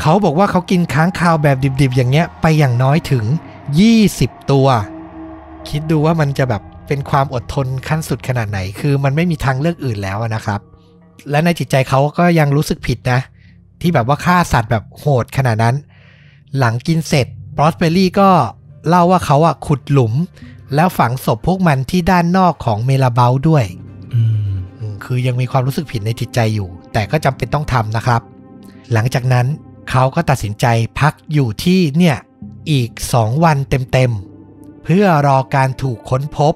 [0.01, 3.24] เขาบอกว่าเขากินค้างคาวแบบดิบๆ อย่างเงี้ยไปอย่างน้อยถึง
[3.88, 4.66] 20 ตัว
[5.68, 10.61] คิดดูว่ามันจะแบบเป็นความอดทนขั้นสุดขนาดไหน คือมันไม่มีทางเลือกอื่นแล้วนะครับ
[11.30, 13.20] และในจิตใจเขาก็ยังรู้สึกผิดนะ
[13.80, 15.76] ที่แบบว่าฆ่าสัตว์แบบโหดขนาดนั้น
[16.59, 17.26] หลังกินเสร็จ
[17.57, 18.30] บรอสเบอรี่ก็
[18.88, 20.12] เล่าว่าเขาอะขุดหลุม
[20.74, 23.64] แล้วฝังศพพวกมันที่ด้านนอกของเมลาเบลด้วย
[24.14, 24.20] อื
[24.51, 28.20] มอืมคือยังมีความรู้สึกผิดในจิตใจอยู่ แต่ก็จำเป็นต้องทำนะครับ
[28.92, 29.47] หลังจากนั้น
[29.91, 30.66] เขาก็ตัดสินใจ
[31.01, 32.16] พักอยู่ที่เนี่ย
[32.70, 36.55] อีก 2 วันเต็มๆ เพื่อรอการถูกค้นพบ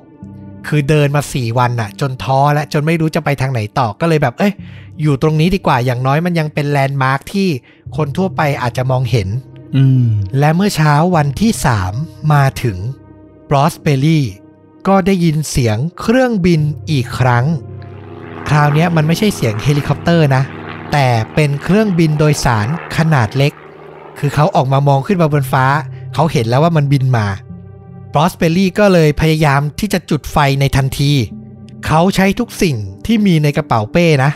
[0.66, 4.53] คือเดินมา 4 วันน่ะ จนท้อและจนไม่รู้จะไปทางไหนต่อก็เลยแบบ เอ้ย
[5.03, 7.49] อยู่ตรงนี้ดีกว่าอย่างน้อยมันยังเป็นแลนด์มาร์คที่
[7.97, 9.28] คนทั่วไปอาจจะมองเห็น
[9.76, 10.07] อืม
[10.39, 11.53] และเมื่อเช้าวันที่
[11.91, 12.76] 3มาถึง
[13.49, 14.26] ปรอสเปอรี่
[14.89, 16.61] ก็ได้ยินเสียงเครื่องบิน
[16.91, 17.45] อีกครั้ง
[18.49, 20.43] คราวเนี้ยมันไม่ใช่เสียงเฮลิคอปเตอร์นะ
[20.93, 23.53] แต่เป็นเครื่องบินโดยสารขนาดเล็ก
[24.18, 25.66] คือเขาออกมามองขึ้นมาบนฟ้า
[26.14, 27.26] เขาเห็นแล้วว่ามันบินมา
[28.12, 31.12] ปรอสเปอรี่ก็เลยพยายามที่จะจุดไฟในทันที
[31.86, 32.76] เขาใช้ทุกสิ่ง
[33.07, 34.30] ที่มีในกระเป๋าเป้นะ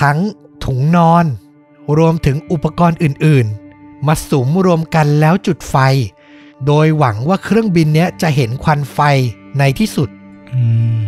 [0.00, 0.18] ทั้ง
[0.64, 1.24] ถุงนอน
[1.98, 5.76] รวมถึงอุปกรณ์อื่นๆ มาสุมรวมกันแล้วจุดไฟ
[6.66, 8.98] โดยหวังว่าเครื่องบินเนี้ยจะเห็นควันไฟ
[9.58, 10.08] ในที่สุด
[10.54, 10.62] อื
[10.96, 10.98] ม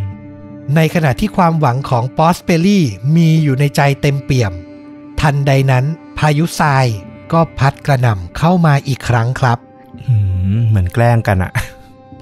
[0.76, 2.84] ในขณะที่ความหวังของปอสเปอรี่
[3.16, 4.52] มีอยู่ในใจเต็มเปี่ยม
[5.20, 5.84] ทันใดนั้น
[6.18, 6.86] พายุทราย
[7.32, 9.58] ก็พัดกระหน่ำเข้ามาอีกครั้งครับ
[10.08, 10.14] อื
[10.58, 11.52] มเหมือนแกล้งกันอะ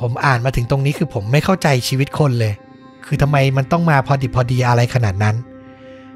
[0.00, 2.52] ผมอ่านมาถึงตรงนี้คือผมไม่เข้าใจชีวิตคนเลย
[3.04, 5.36] คือทำไมมันต้องมาพอดิบพอดีอะไรขนาดนั้น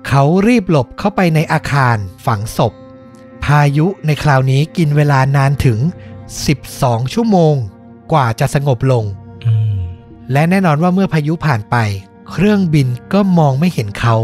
[0.09, 2.73] เขารีบหลบเข้าไปในอาคารฝังศพ
[3.45, 5.79] พายุในคราวนี้กินเวลานานถึง
[6.47, 7.55] 12 ชั่วโมง
[8.13, 9.05] กว่าจะสงบลง
[9.47, 9.81] อืม
[10.33, 11.77] และแน่นอนว่าเมื่อพายุผ่านไป
[12.31, 14.17] เครื่องบินก็มองไม่เห็นเขา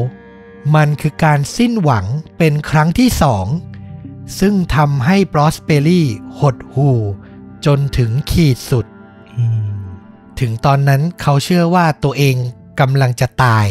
[0.75, 2.07] มันคือการสิ้นหวัง
[2.39, 3.47] เป็นครั้งที่สอง
[4.41, 6.09] ซึ่งทำให้บรอสเปอรี่
[6.41, 6.99] หดหู่
[7.67, 8.87] จนถึงขีดสุด
[10.41, 12.37] ถึงตอนนั้นเขาเชื่อว่าตัวเอง
[12.81, 13.67] กำลังจะตาย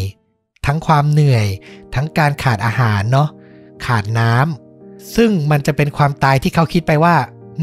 [0.66, 1.48] ทั้งความเหนื่อย
[1.96, 3.30] ทั้งการขาดอาหารเนาะ
[3.86, 7.18] ขาดน้ำซึ่งมันจะเป็นความตายที่เขาคิดไปว่า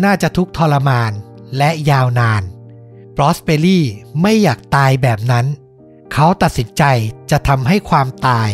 [0.04, 1.12] น่าจะทุกทรมาน
[1.58, 2.42] และยาวนาน
[3.16, 3.84] บรอสเปอรี่
[4.22, 5.46] ไม่อยากตายแบบนั้น
[6.12, 6.84] เขาตัดสินใจ
[7.30, 8.50] จะทำให้ความตาย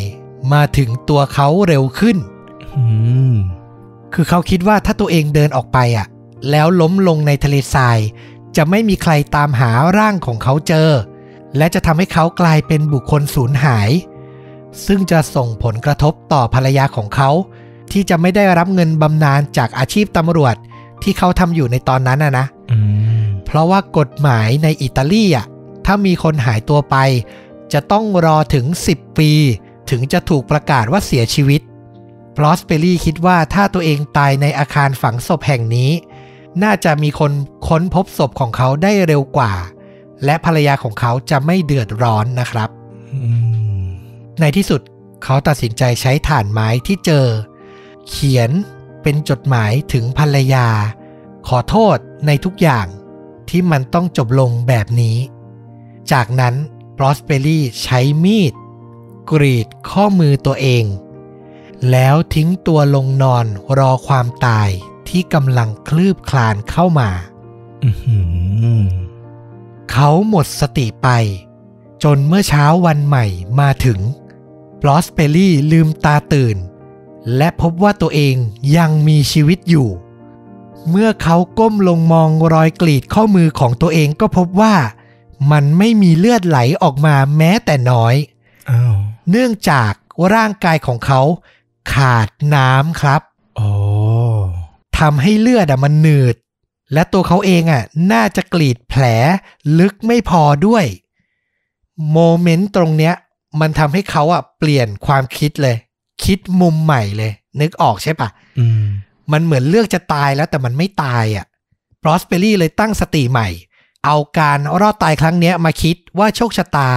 [0.53, 2.17] มาถึงตัวเขาเร็วขึ้น
[2.77, 2.85] อื
[3.33, 3.35] ม
[4.15, 6.07] คือเขาคิดว่าถ้าตัวเองเดินออกไปอะ
[6.51, 7.99] แล้วล้มลงในทะเลทราย
[8.57, 10.91] จะไม่มีใครตามหาร่างของเขาเจอ
[11.57, 13.91] และจะทำให้เขากลายเป็นบุคคลสูญหาย
[14.87, 17.31] ซึ่งจะส่งผลกระทบต่อภรรยาของเขา
[17.93, 20.57] ที่จะไม่ได้รับเงินบำนาญจากอาชีพตำรวจ
[21.03, 22.79] ที่เขาทำอยู่ในตอนนั้นนะนะอื
[23.23, 25.47] มเพราะว่ากฎหมายในอิตาลีอะ
[25.87, 26.97] ถ้ามีคนหายตัวไป
[27.73, 29.33] จะต้องรอถึง 10 ปี
[29.91, 31.61] ถึงจะถูกประกาศว่าเสียชีวิต
[32.37, 35.91] พลอสเปอรี่คิดว่าถ้าตัวเองตายในอาคารฝังศพแห่งนี้
[36.63, 37.33] น่าจะมีคน
[37.69, 39.53] ค้นพบศพของเขาได้เร็วกว่า
[40.25, 42.71] และภรรยาของเขาจะไม่เดือดร้อนนะครับ
[43.13, 43.31] อื
[43.85, 43.87] ม
[44.41, 44.81] ในที่สุด
[45.25, 47.27] เขาตัดสินใจใช้ถ่านไม้ที่เจอ
[48.09, 48.51] เขียน
[49.03, 50.67] เป็นจดหมายถึงภรรยา
[51.49, 52.87] ขอโทษในทุกอย่าง
[53.49, 55.17] ที่มันต้องจบลงแบบนี้
[56.13, 56.55] จากนั้น
[56.99, 58.53] บรอสเปอรี่ใช้มีด
[59.31, 60.85] กรีดข้อมือตัวเอง
[61.91, 63.47] แล้วทิ้งตัวลงนอน
[63.79, 64.69] รอความตาย
[65.09, 67.11] ที่กำลังคลืบคลานเข้ามา
[67.83, 68.19] อื้อหื
[68.83, 68.87] อ
[69.91, 71.09] เขาหมดสติไป
[72.03, 73.27] จนเมื่อเช้าวันใหม่
[73.61, 73.99] มาถึง
[74.81, 76.57] บลอสเปอรี่ลืมตาตื่น
[77.37, 78.37] และพบว่าตัวเอง
[78.77, 79.89] ยังมีชีวิตอยู่
[80.91, 84.75] เมื่อเขาก้มลงมองรอยกรีดข้อมือของตัวเองก็พบว่า
[85.51, 88.38] มันไม่มีเลือดไหลออกมาแม้แต่น้อยอ้าว
[89.31, 89.93] เนื่องจาก
[90.35, 91.21] ร่างกายของเขา
[91.93, 93.21] ขาดน้ำครับ
[93.59, 93.73] อ๋อ
[94.99, 96.37] ทำให้เลือดอะมันหนืด
[96.93, 99.05] และตัวเขาเองอะน่าจะกรีดแผล
[99.79, 100.85] ลึกไม่พอด้วย
[102.13, 103.15] โมเมนต์ตรงเนี้ย
[103.61, 105.77] มันทำให้เขาอะเปลี่ยนความคิดเลย
[106.25, 108.85] คิดมุมใหม่เลย นึกออกใช่ปะอืม
[109.33, 111.47] มันเหมือนเลือกจะตายแล้วแต่มันไม่ตายอะ่ะ
[112.03, 113.49] ปรอสเปอรี่เลยตั้งสติใหม่
[114.05, 116.91] เอาการรอดตายครั้งเนี้ยมาคิดว่าโชคชะตา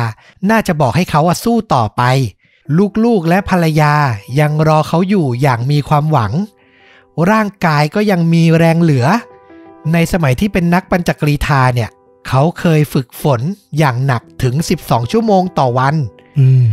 [0.50, 2.04] น่าจะบอกให้เขาอะสู้ต่อไป
[3.06, 3.94] ลูกๆและภรรยา
[4.40, 6.32] ยังรอเขาอยู่อย่างมีความหวัง
[7.32, 9.08] ร่างกายก็ยังมีแรงเหลือ
[9.94, 11.90] ในสมัยที่เป็นนักปัญจกรีธาเนี่ย
[12.28, 13.42] เขาเคยฝึกฝน
[13.78, 15.96] อย่างหนักถึง 12 ชั่วโมงต่อวัน
[16.40, 16.68] อืม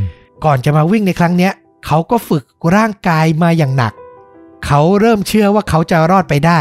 [0.44, 1.52] ก่อนจะมาวิ่งในครั้งเนี้ย
[1.86, 2.44] เขาก็ฝึก
[2.76, 3.92] ร่างกายมาอย่างหนัก
[4.66, 6.60] เขาเริ่มเชื่อว่าเขาจะรอดไปได้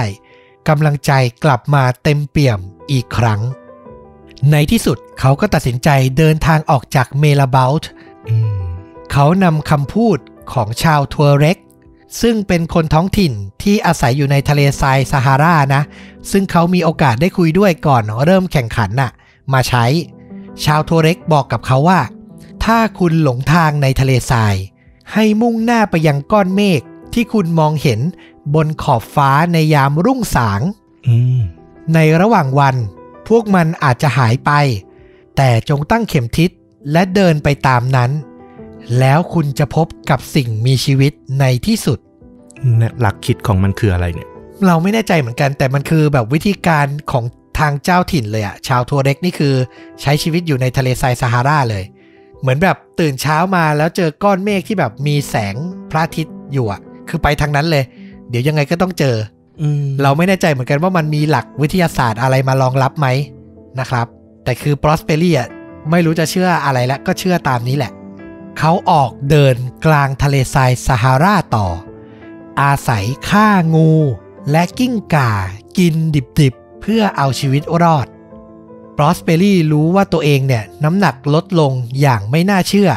[0.68, 1.12] กำลังใจ
[1.44, 2.60] กลับมาเต็มเปี่ยม
[2.92, 3.42] อีกครั้ง
[4.52, 7.90] ในที่สุดเขาก็ตัดสินใจเดินทางออกจากเมลาเบลต์
[9.12, 10.18] เขานำคำพูด
[10.54, 11.58] ของชาวทัวเร็ก
[12.22, 13.34] ซึ่งเป็นคนท้องถิ่น
[13.64, 15.84] ที่อาศัยอยู่ในทะเลทรายซาฮารานะ
[16.32, 19.12] ซึ่งเขามีโอกาสได้คุยด้วยก่อนเริ่มแข่งขันน่ะ
[19.54, 19.86] มาใช้
[20.66, 22.02] ชาวทัวเร็กบอกกับเขาว่า
[22.64, 24.56] ถ้าคุณหลงทางในทะเลทราย
[25.14, 26.82] ให้มุ่งหน้าไปยังก้อนเมฆ
[27.14, 28.00] ที่คุณมองเห็น
[28.56, 30.62] บนขอบฟ้าในยามรุ่งสาง
[31.08, 31.42] อืม
[31.94, 32.76] ในระหว่างวัน
[33.28, 34.52] พวกมันอาจจะหายไป
[35.38, 36.50] แต่จงตั้งเข็มทิศ
[36.92, 38.12] และเดินไปตามนั้น
[39.00, 42.00] แล้วคุณจะพบกับสิ่งมีชีวิตในที่สุด
[42.78, 44.30] เนี่ยหลักคิดของมันคืออะไรเนี่ย
[44.68, 47.26] เราไม่แน่ใจเหมือนกัน แต่มันคือแบบวิธีการของ
[47.60, 49.54] ทางเจ้าถิ่นเลยอะชาวทัวเร็กนี่คือ
[50.02, 51.84] ใช้ชีวิตอยู่ในทะเลทรายซาฮาราเลย
[52.42, 55.56] เหมือนแบบตื่นเช้ามาแล้วเจอก้อนเมฆที่แบบมีแสง
[55.92, 57.84] พระอาทิตย์อยู่อะคือไปทางนั้นเลย
[58.30, 59.37] เดี๋ยวยังไงก็ต้องเจออืม
[60.02, 63.08] เราไม่แน่ใจเหมือนกันว่ามันมีหลักวิทยาศาสตร์อะไรมารองรับไหม
[63.80, 64.08] นะครับ
[64.44, 65.48] แต่คือปรอสเปรีอะ
[65.92, 67.92] ไม่รู้จะเชื่ออะไรแล้วก็เชื่อตามนี้แหละ
[68.58, 69.56] เขาออกเดิน
[69.86, 71.68] กลางทะเลทรายซาฮาราต่อ
[72.62, 73.92] อาศัยฆ่างู
[74.52, 75.32] และกิ้งก่า
[75.78, 75.96] กิน
[76.40, 78.08] ดิบๆ เพื่อเอาชีวิตรอด
[78.98, 82.90] ปรอสเปรีรู้ว่าตัวเองเนี่ยน้ำหนักลดลงอย่างไม่น่าเชื่อ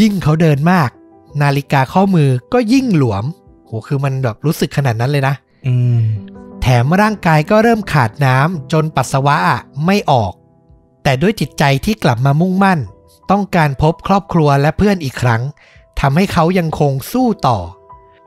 [0.00, 0.90] ยิ่งเขาเดินมาก
[1.42, 3.24] นาฬิกาข้อมือก็ยิ่งหลวม
[3.66, 5.34] โหคือมันแบบรู้สึกขนาดนั้นเลยนะ
[6.60, 10.32] แถมร่างกายก็เริ่มขาดน้ำจนปัสสาวะอะไม่ออก
[11.02, 12.78] แต่ด้วยจิตใจที่กลับมามุ่งมั่น
[13.30, 15.42] ต้องการพบครอบครัวและเพื่อนอีกครั้ง
[16.00, 17.58] ทำให้เขายังคงสู้ต่อ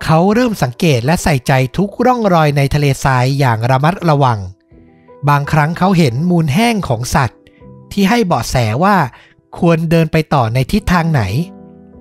[0.03, 4.39] เขาเริ่มสังเกตและใส่ใจทุกร่องรอยในทะเลทรายอย่างระมัดระวัง
[5.29, 7.39] บางครั้งเขาเห็นมูลแห้งของสัตว์
[7.91, 8.97] ที่ให้เบาะแสว่า
[9.57, 11.21] ควรเดินไปต่อในทิศทางไหน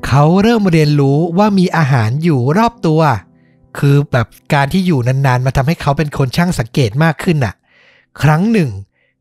[0.07, 3.01] เขาเริ่มเรียนรู้ว่ามีอาหารอยู่รอบตัว
[3.79, 7.55] คือแบบการที่อยู่นานๆมาทำให้เขาเป็นคนช่างสังเกตมากขึ้นน่ะ
[8.23, 8.70] ครั้งหนึ่ง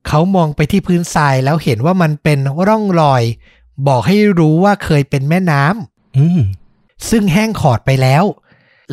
[0.08, 3.24] เขามองไปที่พื้นทรายแล้วเห็นว่ามันเป็นร่องรอย
[3.88, 6.42] บอกให้รู้ว่าเคยเป็นแม่น้ำอืม
[7.10, 8.24] ซึ่งแห้งขอดไปแล้ว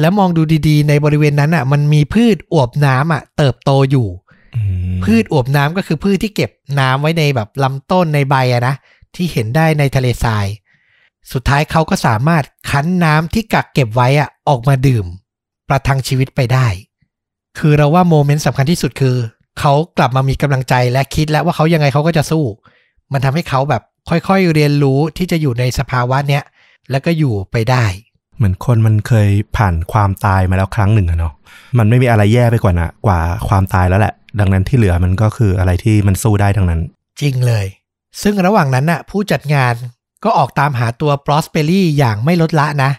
[0.00, 4.08] แล้วมองดูดีๆ ในบริเวณนั้นอะ มันมีพืชอวบน้ำอะ เติบโตอยู่
[4.56, 4.62] อื
[4.96, 6.50] มพืชอวบน้ำก็คือพืชที่เก็บ
[6.80, 8.74] น้ำไว้ในแบบลำต้นในใบอะนะ
[9.14, 10.46] ที่เห็นได้ในทะเลทราย
[11.32, 15.06] สุดท้ายเขาก็สามารถคั้นน้ำที่กักเก็บไว้อะออกมาดื่ม
[15.68, 16.66] ประทังชีวิตไปได้
[17.58, 19.16] คือเราว่าโมเมนต์สำคัญที่สุดคือ
[19.60, 22.44] เขากลับมามีกำลังใจและคิดแล้วว่าเขายังไงเขาก็จะสู้
[23.12, 26.42] มันทำให้เขาแบบค่อยๆเรียนรู้ที่จะอยู่ในสภาวะเนี้ย
[26.90, 27.84] แล้วก็อยู่ไปได้
[28.36, 31.32] เหมือนคนมันเคยผ่านความตายมาแล้วครั้งหนึ่งอะเนาะ
[31.78, 36.80] มันไม่มีอะไรแย่ไปกว่านะกว่าความตายแล้วแหละ ดังนั้นที่เหลือมันก็คืออะไรที่มันสู้ได้ทั้งนั้น
[37.20, 37.66] จริงเลย
[38.22, 39.74] ซึ่งระหว่างนั้นน่ะ ผู้จัดงาน
[40.24, 42.90] ก็ออกตามหาตัวปรอสเปรีอย่างไม่ลดละนะ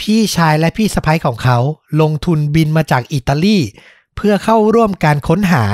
[0.00, 1.58] พี่ชายและพี่สะพ้ยของเขา
[2.00, 3.58] ลงทุนบินมาจากอิตาลี
[4.16, 5.64] เพื่อเข้าร่วมการค้นหา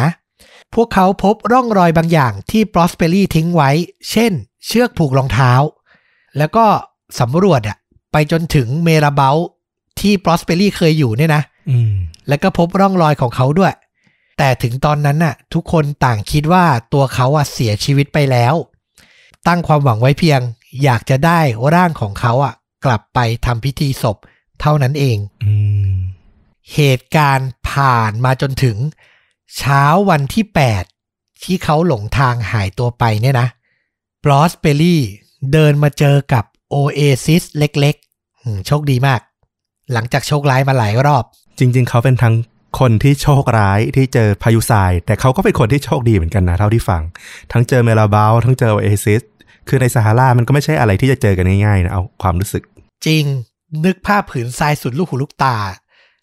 [0.74, 3.70] พวกเขาพบร่องรอยบางอย่างที่ปรอสเปรีทิ้งไว้
[4.11, 4.33] เช่น
[4.66, 5.53] เชือกผูกรองเท้า
[6.39, 6.66] แล้วก็
[7.20, 7.77] สำรวจอะ
[8.12, 9.37] ไปจนถึงเมราเบล
[10.01, 11.93] ที่ปรอสเปรีเคยอยู่เนี่ยนะอืม
[12.29, 13.72] แล้วก็พบร่องรอยของเขาด้วย
[14.39, 18.55] แต่ถึงตอนนั้นน่ะ ทุกคนต่างคิดว่าตัวเขาอะเสียชีวิตไปแล้ว
[19.47, 20.41] ตั้งความหวังไว้เพียง
[20.83, 21.41] อยากจะได้
[21.74, 22.55] ร่างของเขาอะ
[22.85, 24.16] กลับไปทำพิธีศพ
[24.61, 25.53] เท่านั้นเองอื
[25.93, 25.97] ม
[26.74, 28.77] เหตุการณ์ผ่านมาจนถึง
[29.57, 30.45] เช้าวันที่
[30.95, 33.49] 8 ที่เขาหลงทางหายตัวไปเนี่ยนะ
[34.24, 35.03] ปรอสเปอรี่
[35.53, 39.20] เดินมาเจอกับโอเอซิสเล็กๆอืมโชคดีมาก
[39.93, 41.24] หลังจากโชคร้ายมาหลายรอบ
[41.59, 42.35] จริง ๆ เขาเป็นทั้ง
[42.81, 47.03] คนที่โชคร้ายที่เจอพายุทราย แต่เขาก็เป็นคนที่โชคดีเหมือนกันนะ เท่าที่ฟัง
[47.53, 49.22] ทั้งเจอเมลาเบลต์ทั้งเจอโอเอซิส
[49.69, 52.62] คือในซาฮารามันก็ไม่ใช่อะไรที่จะเจอกันง่ายๆนะเอาความรู้สึก
[53.07, 53.25] จริง
[53.85, 55.57] นึกภาพผืนทรายสุดลูกหูลูกตา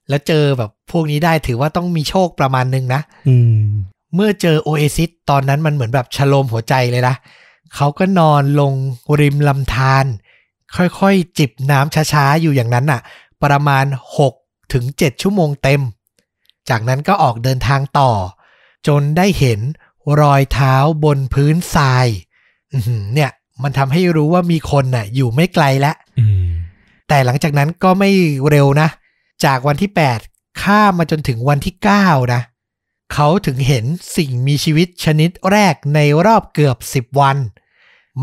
[0.09, 3.61] แล้วเจอแบบพวกนี้ได้ถือว่าต้องมีโชคประมาณนึงนะอืม
[4.15, 7.15] เมื่อเจอโอเอซิสตอนนั้นมันเหมือนแบบชโลมหัวใจเลยนะ
[7.75, 8.73] เขาก็นอนลง
[9.19, 10.05] ริมลำธาร
[10.75, 13.01] ค่อยๆ จิบน้ำช้าๆ อยู่อย่างนั้นน่ะ
[13.43, 13.85] ประมาณ
[14.29, 15.81] 6 ถึง 7 ชั่วโมงเต็ม
[16.69, 18.11] จากนั้นก็ออกเดินทางต่อ
[18.87, 19.59] จนได้เห็น
[20.21, 22.32] รอยเท้าบนพื้นทรายอื้อหือ
[23.13, 23.31] เนี่ย
[23.63, 26.47] มันทำให้รู้ว่ามีคนน่ะ อยู่ไม่ไกลแล้วอืม
[27.07, 28.09] แต่หลังจากนั้นก็ไม่
[28.49, 28.89] เร็วนะ
[29.45, 29.91] จากวันที่
[30.25, 32.41] 8 ข้ามมาจนถึงวันที่ 9 นะ
[33.13, 33.85] เขาถึงเห็น
[34.17, 37.37] สิ่งมีชีวิตชนิดแรกในรอบเกือบ 10 วัน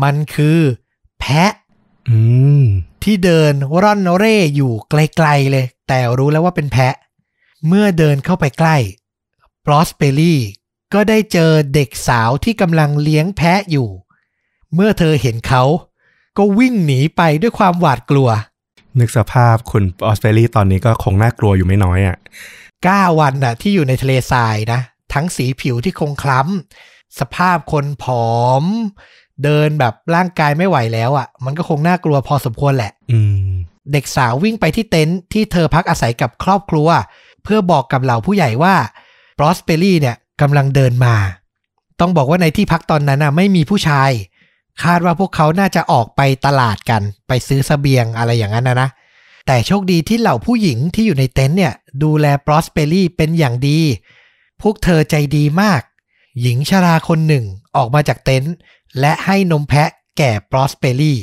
[0.03, 0.59] มันคือ
[1.19, 1.51] แพะ
[2.09, 2.19] อื
[2.61, 2.63] ม
[3.03, 6.95] ที่เดินร่อนเร่อยู่ไกลๆเลย แต่รู้แล้วว่าเป็นแพะ
[7.67, 8.77] เมื่อเดินเข้าไปใกล้
[9.65, 10.39] ปรอสเปรี่
[10.93, 13.89] ก็ได้เจอเด็กสาวที่กำลังเลี้ยงแพะอยู่
[14.75, 15.63] เมื่อเธอเห็นเขา
[16.37, 18.29] ก็วิ่งหนีไปด้วยความหวาดกลัว
[18.99, 22.17] นึกสภาพคุณออสเตรเลียตอนนี้ก็คงน่ากลัวอยู่ไม่น้อยอะ
[22.67, 24.79] 9วันน่ะ ที่อยู่ในทะเลทรายนะ
[25.13, 28.63] ทั้งสีผิวที่คงคล้ำสภาพคนผอม
[29.43, 33.19] เดินแบบร่างกายไม่ไหวแล้วอะ่ะ มันก็คงน่ากลัวพอสมควรแหละ อื
[33.49, 33.51] ม
[33.91, 36.87] เด็กสาววิ่งไปที่เต็นท์ที่เธอพักอาศัยกับครอบครัว
[37.43, 38.75] เพื่อบอกกับเหล่าผู้ใหญ่ว่า
[39.37, 41.15] ปรอสเปรี่เนี่ยกำลังเดินมา
[41.99, 44.11] ต้องบอกว่าในที่พักตอนนั้นน่ะไม่มีผู้ชาย
[44.83, 48.89] คาดว่าพวกเขาน่าจะออกไปตลาดกัน ไปซื้อเสบียงอะไรอย่างนั้นนะนะ
[49.47, 51.73] แต่โชคดีที่เหล่าผู้หญิงที่อยู่ในเต็นท์เนี่ย
[52.03, 53.79] ดูแลปรอสเปรี่เป็นอย่างดี
[54.61, 55.81] พวกเธอใจดีมาก
[56.41, 58.53] หญิงชราคนหนึ่งออกมาจากเต็นท์
[58.99, 61.19] และให้นมแพะแก่ปรอสเปรี่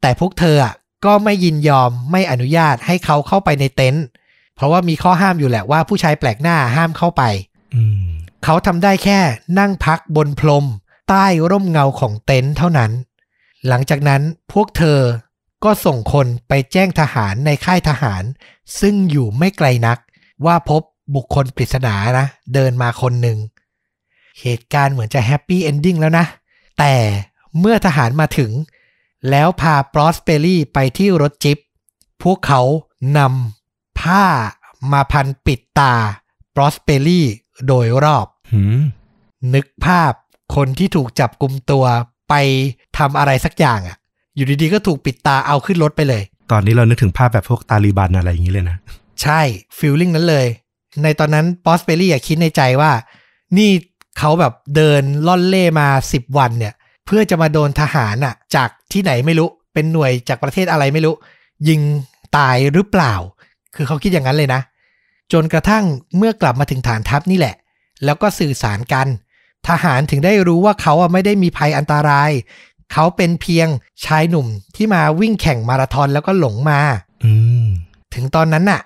[0.00, 0.74] แต่พวกเธออะ
[1.04, 4.04] ก็ไม่ยินยอมไม่อนุญาตให้เขาเข้าไปในเต็นท์
[4.54, 7.22] เพราะว่ามีข้อห้ามอยู่แหละว่าผู้ชายแปลกหน้าห้ามเข้าไป
[7.74, 8.10] อืม
[8.44, 9.20] เขาทำได้แค่
[9.58, 10.64] นั่งพักบนพรม
[11.10, 12.90] ใต้ร่มเงาของเต็นท์เท่านั้น
[13.68, 15.00] หลังจากนั้นพวกเธอ
[15.64, 18.22] ก็ส่งคนไปแจ้งทหารในค่ายทหาร
[18.80, 19.98] ซึ่งอยู่ไม่ไกลนัก
[20.46, 20.82] ว่าพบ
[21.14, 23.38] บุคคลปริศนานะ เดินมาคนหนึ่ง
[24.40, 26.26] เหตุการณ์เหมือนจะ happy ending แล้วนะ
[26.78, 26.94] แต่
[27.58, 28.50] เมื่อทหารมาถึง
[29.30, 31.58] แล้วพาปรอสเปรี่ไปที่รถจี๊ป
[32.22, 32.62] พวกเขา
[33.18, 34.24] นำผ้า
[34.92, 35.94] มาพันปิดตา
[36.54, 37.26] ปรอสเปรี่
[37.66, 38.80] โดยรอบหืม
[39.54, 40.12] นึกภาพ
[40.54, 41.84] คนที่ถูกจับกลุมตัว
[42.28, 42.34] ไป
[42.98, 43.96] ทำอะไรสักอย่างอะ่ะ
[44.36, 48.76] อยู่ดีๆก็ถูกปิดตาเอาขึ้นรถไปเลย ตอนนี้เรานึกถึงภาพแบบพวกตาลีบันอะไรอย่างนี้เลยนะ
[49.22, 49.40] ใช่
[49.78, 50.46] ฟิลลิ่งนั้นเลย
[51.02, 52.92] ในตอนนั้นปอสเปรี่คิดในใจว่า
[53.58, 53.70] นี่
[54.18, 56.74] เขาแบบเดินล่อนเล่มา 10 วันเนี่ย
[57.06, 61.14] เพื่อจะมาโดนทหารอะ จากที่ไหนไม่รู้เป็นหน่วยจากประเทศอะไรไม่รู้
[61.68, 61.80] ยิง
[62.36, 63.14] ตายหรือเปล่า
[63.74, 64.60] คือเขาคิดอย่างนั้นเลยนะ
[65.32, 65.84] จนกระทั่ง
[66.16, 67.54] เมื่อกลับมาถึงฐานทัพนี่แหละ
[68.04, 69.06] แล้วก็สื่อสารกัน
[69.68, 72.30] ทหารถึงได้รู้ว่าเขาไม่ได้มีภัยอันตราย
[72.92, 73.68] เขาเป็นเพียง
[74.04, 74.46] ชายหนุ่ม
[74.76, 76.80] ที่มาวิ่งแข่งมาราธอนแล้วก็หลงมา
[78.14, 78.80] ถึงตอนนั้นน่ะ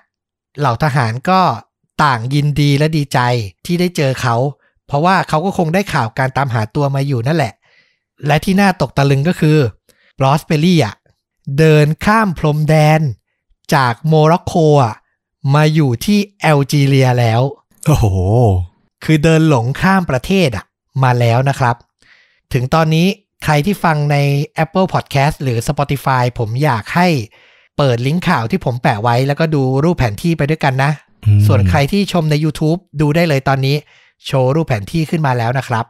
[0.59, 1.41] เหล่าทหารก็
[2.03, 3.19] ต่างยินดีและดีใจ
[3.65, 4.35] ที่ได้เจอเขา
[4.87, 7.53] เพราะว่าเขาก็คงได้ข่าวการตามหาตัวมาอยู่นั่นแหละ
[8.25, 9.57] และที่น่าตกตะลึงก็คือ
[10.19, 10.95] ปรอสเปรี่อะ
[11.57, 13.01] เดินข้ามพรมแดน
[13.75, 14.53] จากโมร็อกโก
[14.83, 14.95] อะ
[15.55, 17.41] มาอยู่ที่แอลจีเรียแล้ว
[17.87, 18.05] โอ้โห
[19.05, 20.65] คือเดินหลงข้ามประเทศอะ
[21.03, 21.75] มาแล้วนะครับ
[22.53, 23.07] ถึงตอนนี้
[23.43, 24.17] ใครที่ฟังใน
[24.63, 27.07] Apple Podcast หรือ Spotify ผมอยากให้
[27.77, 30.91] เปิดลิงก์ข่าวที่ผมแปะไว้ แล้วก็ดูรูปแผนที่ไปด้วยกันนะ
[31.25, 33.75] อืมส่วนใครที่ชมใน YouTube ดูได้เลยตอนนี้
[34.25, 35.85] โชว์รูปแผนที่ขึ้นมาแล้วนะครับ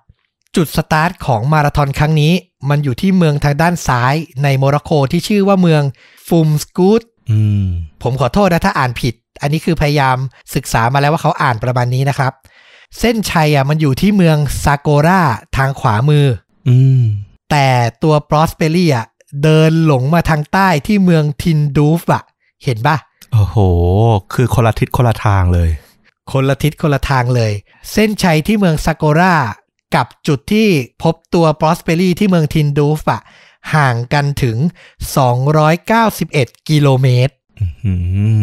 [0.55, 2.33] จุดสตาร์ทของมาราธอนครั้งนี้
[2.69, 5.83] มันอยู่ที่เมืองทางด้านซ้ายในโมร็อกโกที่ชื่อว่าเมือง
[6.27, 7.01] ฟูมสกูต
[7.31, 7.65] อืม
[8.03, 10.17] ผมขอโทษนะถ้าอ่านผิด อันนี้คือพยายาม
[10.55, 12.33] ศึกษามาแล้วว่าเขาอ่านประมาณนี้นะครับ
[12.99, 15.21] เส้นชัยอะมันอยู่ที่เมืองซาโกรา
[15.57, 16.25] ทางขวามือ
[16.69, 17.03] อืม
[17.51, 17.67] แต่
[18.03, 19.05] ตัวปรอสเปรี่อะ
[19.43, 22.23] เดินหลงมาทางใต้ที่เมืองทินดูฟอะ
[22.63, 22.97] เห็นปะ
[23.33, 23.57] โอ้โห
[24.33, 25.69] คือคนละทิศคนละทางเลย
[26.31, 27.51] คนละทิศคนละทางเลย
[27.91, 29.35] เส้นชัยที่เมืองซาโกรา
[29.95, 30.67] กับจุดที่
[31.03, 33.21] พบตัวปรอสเปรี่ที่เมืองทินดูฟอะ
[33.75, 34.57] ห่างกันถึง
[35.83, 37.33] 291 กิโลเมตร
[37.85, 37.93] อื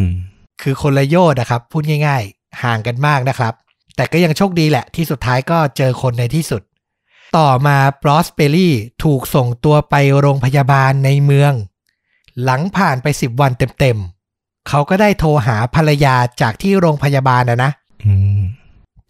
[0.01, 0.03] ม
[0.63, 3.55] คือคนละโยชน์นะครับ พูดง่าย ๆ ห่างกันมากนะครับ
[3.97, 6.63] แต่ก็ยังโชคดีแหละที่สุดท้ายก็เจอคนในที่สุด
[7.37, 8.75] ต่อมาปรอสเปรี่
[9.05, 11.53] ถูกส่งตัวไปโรงพยาบาลในเมือง
[12.45, 17.71] หลังผ่านไป10วันเต็มๆ เขาก็ได้โทรหาภรรยาจากที่โรงพยาบาลนะนะ
[18.05, 18.41] อืม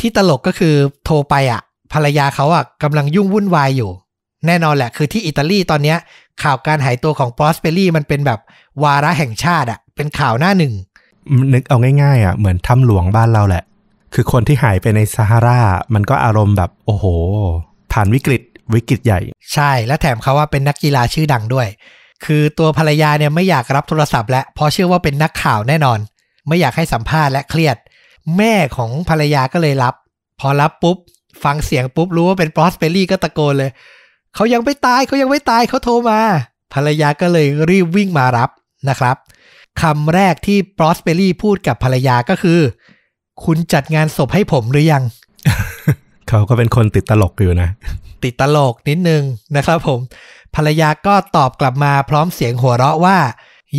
[0.00, 3.90] ที่ตลกก็คือโทรไปอะ ภรรยาเขาอะกำลังยุ่งวุ่นวายอยู่
[4.46, 5.98] แน่นอนแหละ คือที่อิตาลีตอนเนี้ย
[6.42, 8.40] ข่าวการหายตัวของปรอสเปรี่มันเป็นแบบ
[8.82, 10.72] วาระแห่งชาติอะ เป็นข่าวหน้าหนึ่ง
[11.52, 13.62] นึกเอาง่ายๆอะเหมือนถ้ำหลวงบ้านเราแหละ
[14.14, 15.60] คือคนที่หายไปในซาฮารา
[15.94, 17.04] มันก็อารมณ์แบบโอ้โห
[17.92, 18.42] ผ่านวิกฤต
[18.74, 19.20] วิกฤตใหญ่
[19.54, 21.68] ใช่และแถมเขาว่าเป็นนักกีฬาชื่อดังด้วย
[22.24, 25.98] คือตัวภรรยาเนี่ยไม่อยากรับโทรศัพท์แล้วเพราะเชื่อว่าเป็นนักข่าวแน่นอน
[26.46, 27.76] ไม่อยากให้สัมภาษณ์และเครียด
[28.36, 29.94] แม่ของภรรยาก็เลยรับ
[30.40, 30.96] พอรับปุ๊บ
[31.44, 33.70] ฟังเสียงปุ๊บรู้ว่าเป็นปรอสเปรี่ก็ตะโกนเลย
[34.34, 36.20] เขายังไม่ตายเขายังไม่ตายเขาโทรมา
[36.74, 38.50] ภรรยาก็เลยรีบวิ่งมารับ
[38.88, 39.16] นะครับ
[39.82, 42.60] คำแรกที่ปรอสเปรี่พูดกับภรรยาก็คือ
[43.44, 45.02] คุณจัดงานศพให้ผมหรือยัง
[46.28, 47.68] เขาก็เป็นคนติดตลกอยู่นะ
[48.24, 49.22] ติดตลกนิดนึง
[49.56, 50.00] นะครับผม
[50.54, 53.18] ภรรยาก็ตอบกลับมาพร้อมเสียงหัวเราะว่า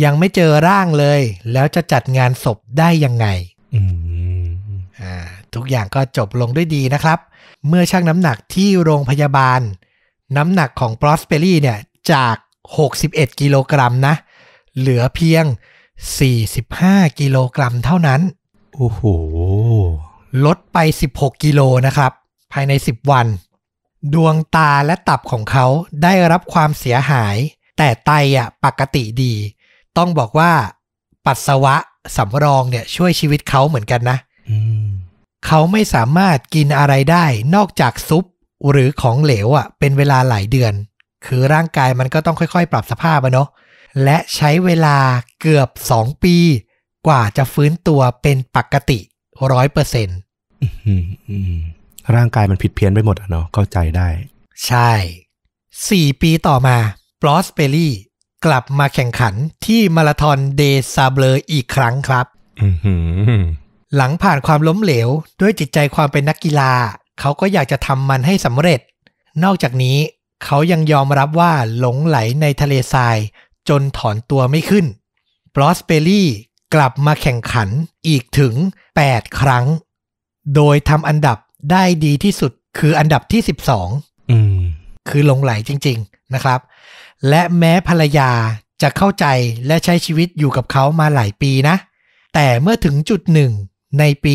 [0.04, 1.20] ยังไม่เจอร่างเลย
[1.52, 3.26] แล้วจะจัดงานศพได้ยังไง
[3.74, 3.82] อื
[4.44, 4.46] ม
[5.00, 5.14] อ่า
[5.54, 7.18] ทุกอย่างก็จบลงด้วยดีนะครับ
[7.68, 9.60] เมื่อชั่งน้ำหนักที่โรงพยาบาล
[10.36, 11.78] น้ำหนักของปรอสเปรี่เนี่ย
[12.12, 12.36] จาก
[12.88, 14.14] 61 กิโลกรัมนะ
[14.78, 15.44] เหลือเพียง
[16.32, 18.20] 45 กิโลกรัมเท่านั้น
[18.76, 19.02] โอ้โห
[20.44, 20.78] ลดไป
[21.10, 22.12] 16 กิโลนะครับ
[22.52, 23.26] ภายใน 10 วัน
[24.14, 25.66] ดวงตาและตับของเขา
[26.02, 27.36] ได้รับความเสียหาย
[27.78, 29.34] แต่ไตอะปกติดี
[29.96, 30.52] ต้องบอกว่า
[31.26, 31.76] ปัสสาวะ
[32.16, 34.18] สำรองเนี่ยช่วยชีวิตเขาเหมือนกันนะ
[35.46, 37.24] เขาไม่สามารถกินอะไรได้
[37.54, 38.24] นอกจากซุป
[38.70, 40.72] หรือของเหลวอะเป็นเวลาหลายเดือน
[41.26, 43.48] คือร่างกายมันก็ต้องค่อยๆ ปรับสภาพอะเนาะ
[44.04, 44.96] และใช้เวลา
[45.40, 46.36] เกือบ 2 ปี
[47.06, 48.98] กว่าจะฟื้นตัวเป็นปกติ
[49.52, 50.18] ร้อยเปอร์เซ็นต์
[50.62, 51.56] อืมอืม
[52.14, 54.08] ร่างกายมันผิดเพี้ยนไปหมดอะเนาะเข้าใจได้
[54.66, 54.90] ใช่
[55.56, 56.76] 4ปีต่อมา
[57.22, 57.92] บลอสเปรี่
[58.44, 59.34] กลับมาแข่งขัน
[59.66, 60.62] ที่มาราธอนเด
[60.94, 62.26] ซาเบลอีกครั้งครับ
[62.62, 62.94] อือหื
[63.40, 63.42] อ
[63.96, 65.08] หลังผ่านความล้มเหลว
[65.40, 66.72] ด้วยจิตใจความเป็นนักกีฬา
[67.20, 68.80] เขาก็อยากจะทำมันให้สำเร็จ
[69.44, 69.98] นอกจากนี้
[70.44, 73.16] เขายังยอมรับว่าหลงไหลในทะเลทราย
[73.68, 74.86] จนถอนตัวไม่ขึ้น
[75.54, 76.28] บรอสเปรี่
[76.74, 77.68] กลับมาแข่งขัน
[78.08, 78.54] อีกถึง
[78.96, 79.66] 8 ครั้ง
[80.54, 81.38] โดยทำอันดับ
[81.70, 83.42] ได้ดีที่สุดคืออันดับที่
[83.86, 84.58] 12อืม
[85.08, 86.60] คือหลงไหลจริง ๆนะครับ
[87.28, 88.30] และแม้ภรรยา
[88.82, 89.26] จะเข้าใจ
[89.66, 91.76] และใช้ชีวิตอยู่กับเขามาหลายปีนะ
[92.34, 93.52] แต่เมื่อถึงจุดหนึ่ง
[93.98, 94.34] ในปี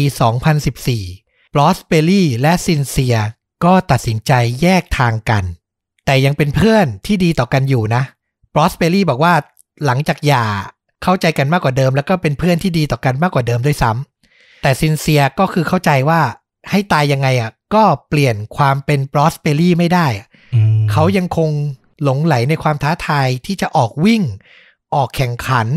[0.78, 3.18] 2014ปรอสเปรี่และซินเซีย
[3.64, 5.44] ก็ตัดสินใจแยกทางกัน
[6.06, 8.04] แต่ยังเป็นเพื่อนที่ดีต่อกันอยู่นะ
[8.54, 9.34] ปรอสเปรี่บอกว่า
[9.86, 10.46] หลังจากหย่า
[11.04, 16.22] เข้าใจกันมากกว่าเดิม แล้วก็เป็นเพื่อนที่ดีต่อกันมากกว่าเดิมด้วยซ้ำแต่ซินเซียก็คือเข้าใจว่า
[16.70, 21.50] ให้ตายยังไงอะก็เปลี่ยนความเป็นปรอสเปรี่ไม่ได้อะอืมเขายังคง
[22.04, 24.24] หลงไหลในความท้าทายที่จะออกวิ่ง
[24.96, 25.68] ออกแข่งขัน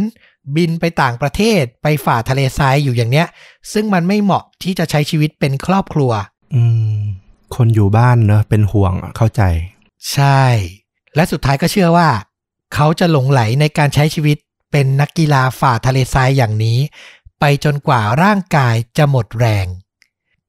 [0.56, 3.26] บินไปต่างประเทศไปฝ่าทะเลทรายอยู่อย่างเนี้ย
[3.72, 6.12] ซึ่งมันไม่เหมาะที่จะใช้ชีวิตเป็นครอบครัว
[6.54, 6.62] อื
[6.98, 7.02] ม
[7.54, 9.42] คนอยู่บ้านเนอะเป็นห่วงอะเข้าใจ
[10.12, 10.42] ใช่
[11.14, 12.08] และสุดท้ายก็เชื่อว่า
[12.74, 14.36] เขาจะหลงไหลในการใช้ชีวิต
[14.72, 16.78] เป็นนักกีฬาฝ่าทะเลทรายอย่างนี้
[17.40, 19.66] ไปจนกว่าร่างกายจะหมดแรง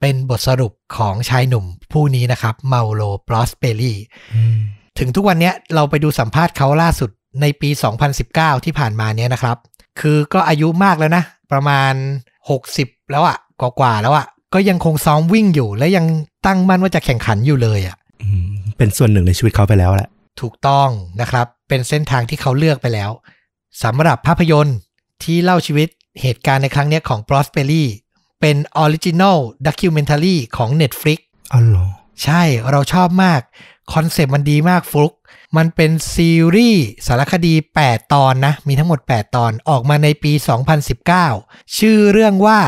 [0.01, 3.97] เป็นบทสรุปของชายหนุ่มผู้นี้นะครับเมาโลปลอสเปรี่
[4.33, 4.59] อืม
[4.99, 7.09] ถึงทุกวันเนี้ยเราไปดูสัมภาษณ์เขาล่าสุด
[7.41, 7.69] ในปี
[8.17, 9.57] 2019 ที่ผ่านมาเนี้ยนะครับ
[9.99, 11.93] คือก็อายุมากแล้วนะ ประมาณ
[12.51, 16.05] 60 แล้วอะ่ะกว่าๆแล้วอะ่ะ ก็ยังคงซ้อมวิ่งอยู่ และยัง
[16.45, 20.09] ตั้งมั่นว่าจะแข่งขันอยู่เลยอะ่ะอืมเป็นส่วนหนึ่งในชีวิตเขาไปแล้วแหละ
[20.41, 20.89] ถูกต้อง
[21.21, 23.11] นะครับ เป็นเส้นทางที่เขาเลือกไปแล้ว
[23.83, 24.77] สำหรับภาพยนตร์
[25.23, 25.87] ที่เล่าชีวิต
[26.21, 27.85] เหตุการณ์ในครั้งเนี้ยของ p r o s p e r y
[28.41, 31.19] เป็นออริจิน l ลdocumentary ของ Netflix
[31.53, 31.85] อ๋อเหรอ
[32.23, 32.41] ใช่
[32.71, 33.41] เราชอบมาก
[33.93, 35.13] คอนเซปต์มันดีมากฟลุก
[35.57, 40.31] มันเป็นซีรีส์สารคดี 8 ตอนนะ มีทั้งหมด 8 ตอนออกมาในปี
[41.23, 42.59] 2019 ชื่อเรื่องว่า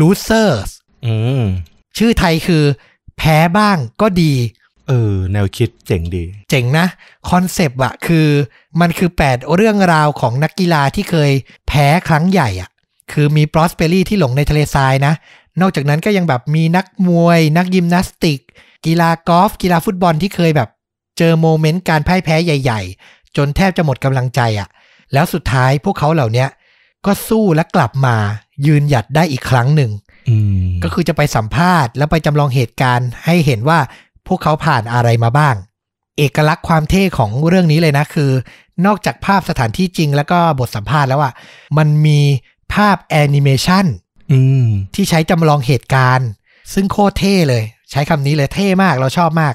[0.00, 0.68] Losers
[1.06, 1.44] อืม
[1.98, 2.64] ชื่อไทยคือ
[3.18, 4.32] แพ้บ้างก็ดี
[4.88, 6.86] เออ แนวคิดเจ๋งดี เจ๋งนะ
[7.30, 8.28] คอนเซปต์อะคือ
[8.80, 11.30] มันคือ 8 เรื่องราวของนักกีฬาที่เคย
[11.68, 12.70] แพ้ครั้งใหญ่อะ
[13.12, 15.14] คือมีปรอสเปรี่ที่หลงในทะเลทรายนะ
[15.60, 18.40] นอกจากนั้นก็ยังแบบมีนักมวย นักยิมนาสติก
[18.86, 20.68] กีฬากอล์ฟกีฬาฟุตบอลที่เคยแบบ
[21.18, 24.68] เจอโมเมนต์การพ่ายแพ้ใหญ่ ๆ จนแทบจะหมดกำลังใจอะ
[25.12, 26.48] แล้วสุดท้ายพวกเขาเหล่าเนี้ย
[27.06, 28.16] ก็สู้และกลับมา
[28.66, 29.90] ยืนหยัดได้อีกครั้งหนึ่ง
[30.28, 33.78] อืมก็คือจะไปสัมภาษณ์ แล้วไปจำลองเหตุการณ์ให้เห็นว่า
[34.28, 35.54] พวกเขาผ่านอะไรมาบ้าง
[36.18, 38.30] เอกลักษณ์ความเท่ของเรื่องนี้เลยนะคือ
[38.86, 41.32] นอกจากภาพสถานที่จริงแล้วก็บทสัมภาษณ์แล้วอะ
[41.78, 42.20] มันมี
[42.74, 43.86] ภาพแอนิเมชัน
[44.32, 46.28] อืมที่ใช้จำลองเหตุการณ์
[46.74, 49.54] ซึ่งโคตรเท่เลย ใช้คำนี้เลยเท่มากเราชอบมาก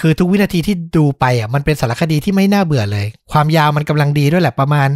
[0.00, 4.88] คือทุกวินาทีที่ดูไปอะมันเป็นสารคดีที่ไม่น่าเบื่อเลย ความยาวมันกำลังดีด้วยแหละประมาณ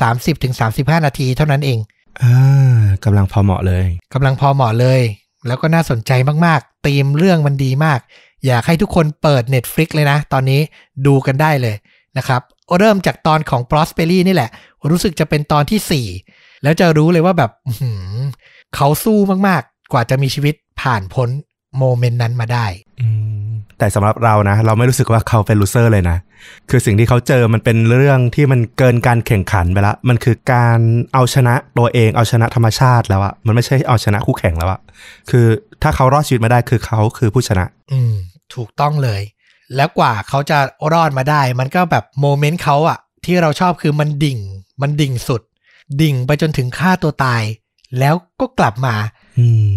[0.00, 1.78] 30-35 นาทีเท่านั้นเอง
[2.22, 5.00] อ่ากำลังพอเหมาะเลยกำลังพอเหมาะเลย
[5.46, 6.12] แล้วก็น่าสนใจ
[6.46, 8.00] มากๆธีมเรื่องมันดีมาก
[8.46, 10.60] อยากให้ทุกคนเปิด Netflix เลยนะ ตอนนี้
[11.06, 11.76] ดูกันได้เลย
[12.18, 12.42] นะครับ
[12.78, 14.50] เริ่มจากตอนของ p r o s p e r y นี่แหละ
[14.90, 17.50] รู้สึกจะเป็นตอนที่ 4 แล้วจะรู้เลยว่าแบบ
[18.74, 21.28] เขาสู้มากๆ กว่าจะมีชีวิตผ่านพ้น
[21.78, 22.66] moment นั้นมาได้
[23.00, 23.37] อืม
[23.78, 26.18] แต่สำหรับเรานะ เราไม่รู้สึกว่าเขาเป็น loser เลยนะ
[26.70, 30.78] คือสิ่งที่เขาเจอมันเป็นเรื่องที่มันเกินการแข่งขันไปละ มันคือการ
[31.14, 34.80] เอาชนะตัวเองเอาชนะธรรมชาติแล้วอะมันไม่ใช่เอาชนะคู่แข่งแล้วอะ
[35.30, 35.46] คือ
[35.82, 38.14] ถ้าเขารอดชีวิตมาได้คือเขาคือผู้ชนะ อืม
[38.54, 39.22] ถูกต้องเลย
[39.76, 40.58] แล้วกว่าเขาจะ
[40.92, 44.38] รอดมาได้ มันก็แบบโมเมนต์เขาอะที่เราชอบคือมันดิ่ง
[44.82, 45.42] มันดิ่งสุด
[46.02, 47.42] ดิ่งไปจนถึงฆ่าตัวตาย
[47.98, 48.94] แล้วก็กลับมา
[49.38, 49.76] อืม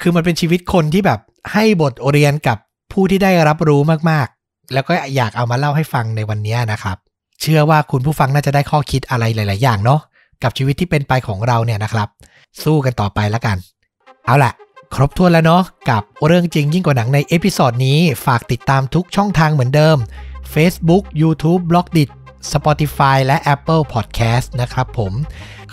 [0.00, 1.20] คือมันเป็นชีวิตคนที่แบบ
[1.52, 2.58] ให้บทเรียนกับ
[2.92, 3.80] ผู้ที่ได้รับรู้
[4.10, 6.96] มากๆ แล้วก็อยากเอามาเล่าให้ฟังในวันนี้นะครับ
[7.40, 10.00] เชื่อว่าคุณผู้ฟังน่าจะได้ข้อคิดอะไรหลาย ๆ อย่างเนาะ
[10.42, 12.08] กับชีวิตที่เป็นไปของเราเนี่ยนะครับ
[12.62, 13.56] สู้กันต่อไปแล้วกัน
[14.26, 14.52] เอาล่ะ
[14.94, 19.96] ครบถ้วนแล้วเนาะกับเรื่องจริงยิ่งกว่าหนังใน episode นี้ฝากติดตามทุกช่องทางเหมือนเดิม
[20.54, 22.10] Facebook YouTube b l o g d i t
[22.52, 25.12] Spotify และ Apple Podcast นะครับผม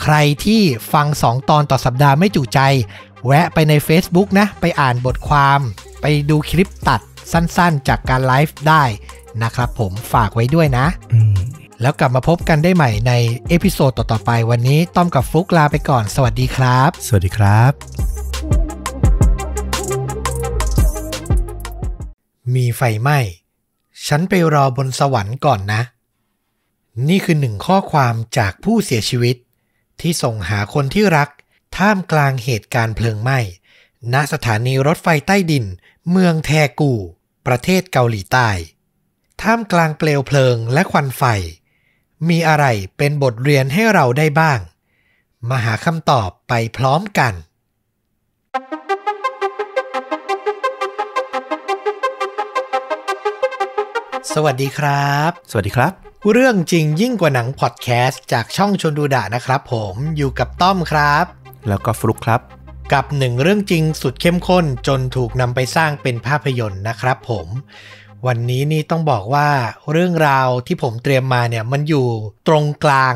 [0.02, 0.16] ใคร
[0.46, 0.62] ที่
[0.94, 2.60] ฟัง 2 ตอนต่อสัปดาห์ไม่จุใจ
[3.26, 5.60] แวะไปใน Facebook นะ ไปอ่านบทความ
[6.02, 8.84] ไปดูคลิปตัดสั้นๆ จากการไลฟ์ได้
[9.44, 11.36] นะครับผมฝากไว้ด้วยนะอืม
[11.82, 13.14] แล้วกลับมาพบกันได้ใหม่ใน
[13.48, 17.72] episode ต่อๆไปวันนี้ต้อมกับฟลุกลาไปก่อน สวัสดีครับ สวัสดีครับ
[22.56, 23.20] มีไฟไหม้
[24.08, 25.82] ฉันไปรอบนสวรรค์ก่อนนะ
[27.10, 29.36] นี่คือหนึ่งข้อความจากผู้เสียชีวิต
[30.02, 31.30] ที่ส่งหาคนที่รัก
[31.78, 33.40] ท่ามกลางเหตุการณ์เพลิงไหม้
[34.14, 35.66] ณสถานีรถไฟใต้ดิน
[36.12, 36.94] เมืองแทกู
[37.48, 38.50] ประเทศเกาหลีใต้
[39.42, 41.24] ท่ามกลางเปลวเพลิงและควันไฟ
[42.30, 42.66] มีอะไร
[42.98, 44.60] เป็นบทเรียนให้เราได้บ้าง
[45.50, 47.34] มาหาคำตอบไปพร้อมกัน
[54.34, 55.94] สวัสดีครับ สวัสดีครับ
[56.32, 62.42] เรื่องจริงยิ่งกว่าหนังพอดแคสต์จากช่องชนดูดะนะครับผมอยู่กับต้อมครับ แล้วก็ฟลุกครับ
[62.94, 67.48] กับหนึ่งเรื่องจริงสุดเข้มข้นจนถูกนำไปสร้างเป็นภาพยนตร์นะครับผม
[68.28, 69.50] วันนี้นี่ต้องบอกว่า
[69.92, 72.08] เรื่องราวที่ผมเตรียมมาเนี่ยมันอยู่
[72.48, 73.16] ตรงกลาง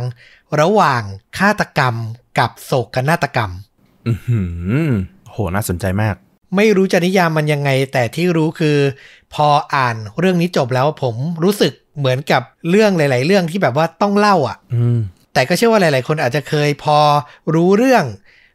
[0.61, 1.01] ระหว่าง
[1.37, 1.95] ฆาตกรรม
[2.39, 3.51] กับโศกนาฏกรรม
[4.07, 4.41] อือหื
[4.87, 4.89] อ
[5.31, 6.15] โหน่าสนใจมาก
[6.55, 8.77] ไม่รู้จะนิยามมันยังไง แต่ที่รู้คือ
[9.33, 14.99] พออ่านเรื่องนี้จบแล้วผมรู้สึกเหมือนกับเรื่องหลาย ๆ เรื่องที่แบบว่าต้องเล่าอะอืม
[15.33, 16.99] แต่ก็เชื่อว่าหลาย ๆ คนอาจจะเคยพอ
[17.55, 18.05] รู้เรื่อง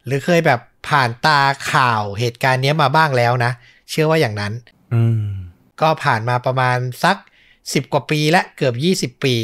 [0.05, 0.59] หรือเคยแบบ
[0.89, 1.39] ผ่านตา
[1.71, 3.51] ข่าวเหตุการณ์เนี้ยมาบ้างแล้วนะ
[3.89, 4.53] เชื่อว่าอย่างนั้น
[4.93, 5.27] อืม
[5.81, 7.17] ก็ผ่านมาประมาณสัก
[7.55, 8.71] 10กว่าปีและเกือ
[9.05, 9.35] บ20ปี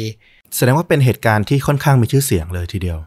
[0.54, 2.98] แสดงว่าเป็นเหตุการณ์ที่ค่อนข้างมีชื่อเสียงเลยทีเดียว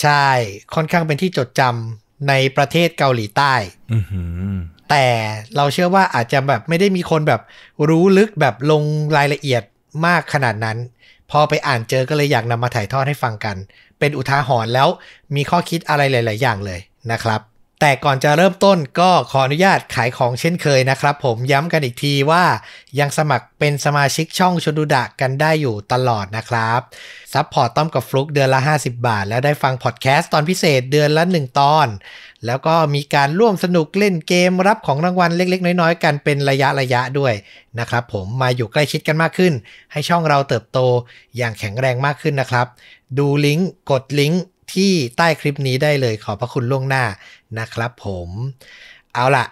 [0.00, 0.26] ใช่
[0.74, 3.54] ค่อนข้างเป็นที่จดจำในประเทศเกาหลีใต้
[3.92, 4.22] อือหื
[4.52, 4.54] อ
[4.90, 5.06] แต่
[5.56, 7.40] เราเชื่อว่าอาจจะแบบไม่ได้มีคนแบบ
[7.88, 8.82] รู้ลึกแบบลง
[9.16, 9.62] รายละเอียด
[10.06, 10.78] มากขนาดนั้น
[11.30, 13.56] พอไปอ่านเจอก็เลยอยากนำมาถ่ายทอดให้ฟังกัน
[13.98, 14.88] เป็นอุทาหรณ์แล้ว
[15.36, 16.80] มีข้อคิดอะไรหลาย ๆ อย่างเลย
[17.12, 17.40] นะครับ
[17.82, 22.44] แต่ก่อนจะเริ่มต้นก็ขออนุญาตขายของเช่นเคยนะครับ ผมย้ำกันอีกทีว่า
[22.98, 26.80] ยังสมัครเป็นสมาชิกช่องชวนดูดะกันได้อยู่ตลอดนะครับ
[27.32, 31.86] support ต้อมกับฟลุกเดือนละ 50 บาท แล้วได้ฟังพอดแคสต์ตอนพิเศษเดือนละ 1 ตอน
[32.46, 37.34] แล้วก็มีการร่วมสนุกเล่นเกมรับของรางวัลเล็ก ๆ น้อย ๆ กันเป็นระยะระยะด้วย
[37.78, 39.52] นะครับผมมาอยู่ใกล้ชิดกันมากขึ้น
[39.92, 40.78] ให้ช่องเราเติบโต
[41.36, 42.66] อย่างแข็งแรงมากขึ้นนะครับ
[43.18, 44.42] ดูลิงก์กดลิงก์
[44.74, 47.04] ที่ใต้คลิปนี้ได้เลยขอบพระคุณล่วงหน้า
[47.58, 48.28] นะครับผม
[49.14, 49.46] เอาล่ะ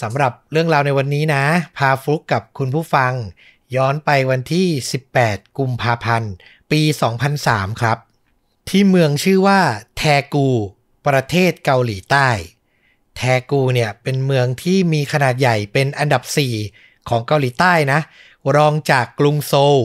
[0.00, 1.44] สำหรับเรื่องราวในวันนี้นะ
[1.76, 3.12] พาฟลุกกับคุณผู้ฟัง
[3.76, 4.66] ย้อนไปวันที่
[5.12, 6.32] 18 กุมภาพันธ์
[6.70, 6.80] ปี
[7.32, 7.98] 2003 ครับ
[8.68, 9.60] ที่เมืองชื่อว่า
[9.96, 10.02] แท
[10.34, 10.48] กู
[11.06, 12.28] ประเทศเกาหลีใต้
[13.16, 16.22] แทกูเนี่ยเป็นเมืองที่มีขนาดใหญ่เป็นอันดับ
[16.66, 18.00] 4 ของเกาหลีใต้นะ
[18.56, 19.78] รองจากกรุงโซล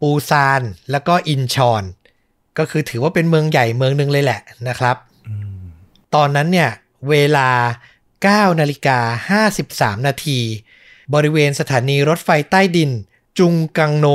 [0.00, 1.84] ปูซาน แล้วก็อินชอน
[2.58, 4.96] ก็คือถือว่าเป็นเมืองใหญ่เมืองหนึ่งเลยแหละนะครับ
[5.28, 5.62] อืม
[6.14, 6.70] ตอนนั้นเนี่ย
[7.10, 7.48] เวลา
[8.48, 10.38] 9 นาฬิกา 53 นาที
[11.14, 12.90] บริเวณสถานีรถไฟใต้ดิน
[13.38, 14.06] จุงกังโน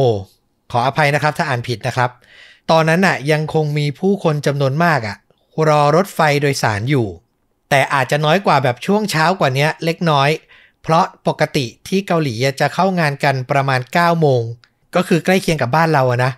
[0.72, 2.10] ขออภัยนะครับถ้าอ่านผิดนะครับ
[2.72, 5.18] ตอนนั้นน่ะยังคงมีผู้คนจำนวนมากอะ่ะ
[5.68, 7.08] รอรถไฟโดยสารอยู่
[7.70, 10.30] แต่อาจจะน้อยกว่าแบบช่วงเช้ากว่านี้เล็กน้อย
[10.84, 14.42] เพราะปกติที่เกาหลีจะเข้างานกันประมาณ 9 โมง
[14.96, 16.32] ก็คือใกล้เคียงกับบ้านเราอะนะ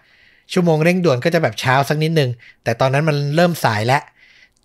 [0.53, 2.29] ชั่วโมงเร่งด่วนก็จะแบบเช้าสักนิดนึง
[2.63, 4.01] แต่ตอนนั้นมันเริ่มสายแล้ว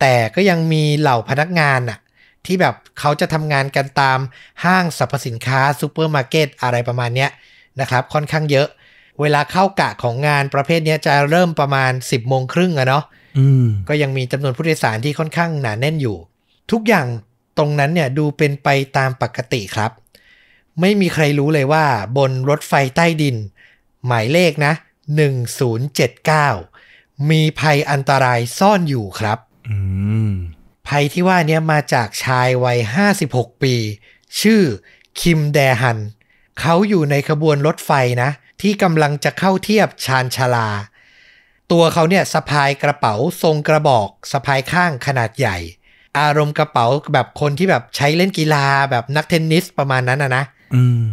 [0.00, 1.98] แต่ก็ยังมีเหล่าพนักงานน่ะ
[2.46, 4.18] ที่แบบเขาจะทำงานกันตาม
[4.64, 7.30] ห้างสรรพสินค้าซูเปอร์มาร์เก็ตอะไรประมาณเนี้ย
[7.80, 8.68] นะครับ ค่อนข้างเยอะ
[9.20, 13.04] เวลาเข้ากะของงานประเภทเนี้ยจะเริ่มประมาณ 10โมงครึ่งอะเนาะ
[13.38, 16.16] อืมก็ยังมีจำนวนผู้โดยสารที่ค่อนข้างหนาแน่นอยู่
[16.72, 17.06] ทุกอย่าง
[17.58, 19.90] ตรงนั้นเนี่ยดูเป็นไปตามปกติครับ
[20.80, 21.84] ไม่มีใครรู้เลยว่า
[22.18, 23.36] บนรถไฟใต้ดิน
[24.06, 24.72] หมายเลขนะ
[25.04, 29.76] 1079 มีภัยอันตรายซ่อนอยู่ครับอื
[30.30, 30.32] ม
[30.88, 32.78] ภัยที่ว่าเนี้มาจากชายวัย
[33.20, 33.74] 56 ปี
[34.40, 34.62] ชื่อ
[35.20, 35.98] คิมแดฮัน
[36.60, 37.90] เขาอยู่ในขบวนรถไฟ
[38.22, 38.30] นะ
[38.62, 40.68] ที่กำลังจะเข้าเทียบชานชาลา
[41.72, 45.56] ตัวเขาเนี่ยสะพายกระเป๋าทรงกระบอกสะพายข้างขนาดใหญ่
[46.18, 50.44] อารมณ์กระเป๋าแบบคนที่แบบใช้เล่นกีฬาแบบนักเทนนิสประมาณนั้นนะนะ
[50.74, 51.04] อืม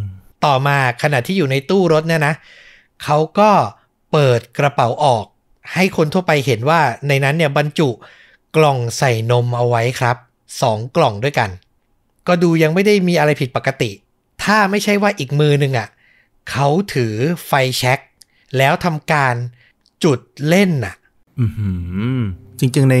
[0.44, 2.34] ต่อมาขณะที่อยู่ในตู้รถเนี่ยนะ
[3.04, 3.50] เขาก็
[4.12, 5.26] เปิดกระเป๋าออก
[5.74, 7.88] ให้คนทั่วไปเห็นว่าในนั้นเนี่ยบรรจุ
[8.56, 10.16] กล่องใส่นมเอาไว้ครับ
[10.62, 11.50] สองกล่องด้วยกัน
[12.28, 13.90] ก็ดูยังไม่ได้มีอะไรผิดปกติ
[14.44, 15.88] ถ้าไม่ใช่ว่าอีกมือหนึ่งอะ
[16.50, 17.14] เขาถือ
[17.46, 17.98] ไฟแช็ก
[18.58, 19.34] แล้วทำการ
[20.04, 20.18] จุด
[20.48, 20.94] เล่นน่ะ
[21.40, 21.70] อือหื
[22.16, 22.20] อ
[22.58, 22.96] จริง ๆ ใน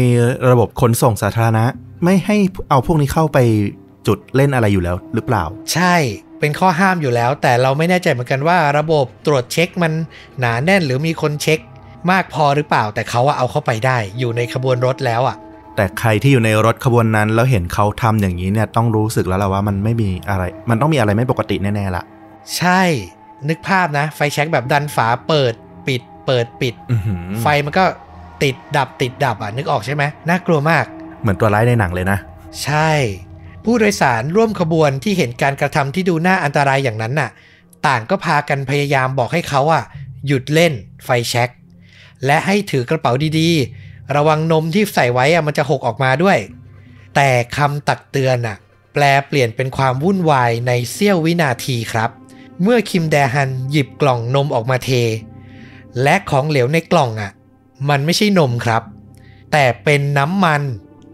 [0.50, 1.64] ระบบขนส่งสาธารณะ
[2.04, 2.36] ไม่ให้
[2.70, 3.38] เอาพวกนี้เข้าไป
[4.06, 5.94] จุดเล่นอะไรอยู่แล้วหรือเปล่า ใช่
[6.42, 9.92] เป็นข้อห้ามอยู่แล้ว แต่เราไม่แน่ใจเหมือนกันว่าระบบตรวจเช็คมัน
[10.38, 11.58] หนาแน่นหรือมีคนเช็ค
[12.10, 15.36] มากพอหรือเปล่า แต่เขาอะเอาเข้าไปได้อยู่ในขบวนรถแล้วอะ
[15.76, 22.04] แต่ใครที่อยู่ในรถขบวนนั้นแล้วเห็นเขาทำอย่างนี้เนี่ยต้องรู้สึกแล้วแหละว่ามันไม่มีอะไร มันต้องมีอะไรไม่ปกติแน่ๆละ
[22.56, 22.82] ใช่
[23.48, 25.54] นึกภาพนะ ไฟแช็กแบบดันฝาเปิด
[25.86, 27.84] ปิด เปิดปิดอื้อหือไฟมันก็
[28.42, 30.84] ติดดับติดดับอะนึกออกใช่ไหมน่ากลัวมาก
[31.22, 32.18] เหมือนตัวร้ายในหนังเลยนะ
[32.64, 32.90] ใช่
[33.64, 37.30] ผู้โดยสารร่วมขบวนที่เห็นการกระทำที่ดูน่าอันตรายอย่างนั้นน่ะ
[37.86, 39.84] ต่างก็พากันพยายามบอกให้เขาอะ
[40.26, 40.72] หยุดเล่น
[41.04, 41.50] ไฟแช็ก
[42.26, 46.38] และให้ถือกระเป๋าดีๆ ระวังนมที่ใส่ไว้อะมันจะหกออกมาด้วย
[47.14, 48.56] แต่คำตักเตือนอะ
[48.94, 52.10] แปลเปลี่ยนเป็นความวุ่นวายในเสี้ยววินาทีครับ
[52.62, 54.90] เมื่อคิมแดฮันหยิบกล่องนมออกมาเท
[56.02, 57.32] และของเหลวในกล่องอะ
[57.88, 58.82] มันไม่ใช่นมครับ
[59.52, 60.62] แต่เป็นน้ำมัน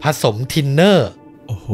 [0.03, 1.09] ผสมทินเนอร์
[1.49, 1.71] โอ้โห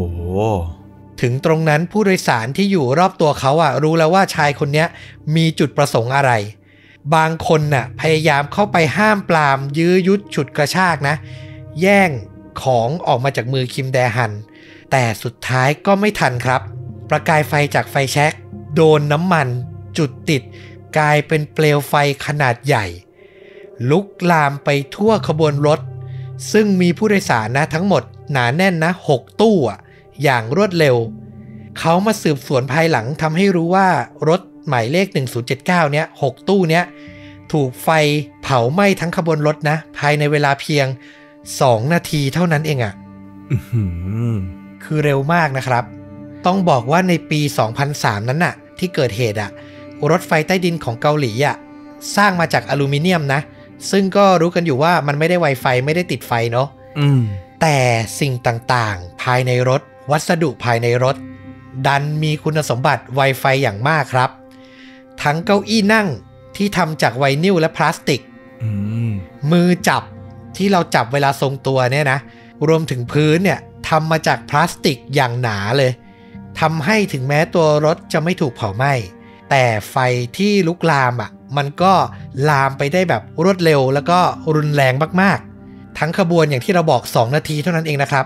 [1.22, 4.86] ถึงตรงนั้นผู้โดยสารที่อยู่รอบตัวเขาอะรู้แล้วว่าชายคนนี้
[5.36, 6.32] มีจุดประสงค์อะไร
[7.16, 11.16] บางคนน่ะพยายามเข้าไปห้ามปราม ยื้อยุดฉุดกระชากนะ
[11.82, 12.10] แย่ง
[12.62, 14.32] ของออกมาจากมือคิมแดฮัน
[14.92, 16.62] แต่สุดท้ายก็ไม่ทันครับ
[17.10, 18.34] ประกายไฟจากไฟแช็ก
[18.76, 19.48] โดนน้ำมัน
[19.98, 20.42] จุดติด
[20.98, 21.94] กลายเป็นเปลวไฟ
[22.26, 22.86] ขนาดใหญ่
[23.90, 25.80] ลุกลามไปทั่วขบวนรถ
[26.52, 29.80] ซึ่งมีผู้โดยสารนะทั้งหมดหนาแน่นนะ 6 ตู้อะ
[30.24, 30.96] อย่างรวดเร็ว
[31.80, 33.88] เขามาสืบสวนภายหลังทำให้รู้ว่า
[34.30, 35.08] รถหมายเลข
[35.50, 36.84] 1079 เนี้ย 6 ตู้เนี้ย
[37.52, 37.90] ถูกไฟ
[38.44, 40.88] เผาไหม้ทั้งขบวนรถนะ ภายในเวลาเพียง
[41.42, 42.94] 2 นาทีเท่านั้นเองอะ
[43.52, 43.84] อื้อหื
[44.32, 44.36] อ
[44.84, 45.84] คือเร็วมากนะครับ
[46.46, 47.42] ต้องบอกว่าในปี
[47.86, 49.50] 2003 นั้นน่ะ ที่เกิดเหตุอะ
[50.12, 51.56] รถไฟใต้ดินของเกาหลีอะ
[52.16, 53.42] สร้างมาจากอลูมิเนียมนะ
[53.92, 56.68] ซึ่งก็รู้กันอยู่ว่ามันไม่ได้ไวไฟไม่ได้ติดไฟเนาะ
[57.00, 57.22] อืม
[57.62, 57.78] แต่
[58.20, 59.82] สิ่งต่างๆ ภายในรถ
[60.12, 61.16] วัสดุภายในรถ
[61.88, 64.30] ดันมีคุณสมบัติ Wi-Fi อย่างมากครับ
[65.22, 66.08] ทั้งเก้าอี้นั่ง
[66.56, 68.22] ที่ทำจากไวนิลและพลาสติก
[68.64, 68.70] อื
[69.10, 69.12] ม
[69.52, 70.04] มือจับ
[70.58, 72.20] ที่เราจับเวลาทรงตัวเนี่ยนะ
[72.68, 75.92] รวมถึงพื้นเนี่ยทำมาจากพลาสติกอย่างหนาเลย
[76.60, 78.94] ทำให้ถึงแม้ตัวรถจะไม่ถูกเผาไหม้
[79.50, 79.98] แต่ไฟ
[80.38, 81.94] ที่ลุกลามอะ มันก็
[82.50, 84.20] ลามไปได้แบบรวดเร็ว แล้วก็
[84.56, 88.26] รุนแรงมากๆ ทั้งขบวนอย่างที่เราบอก 2 นาทีเท่านั้นเองนะครับ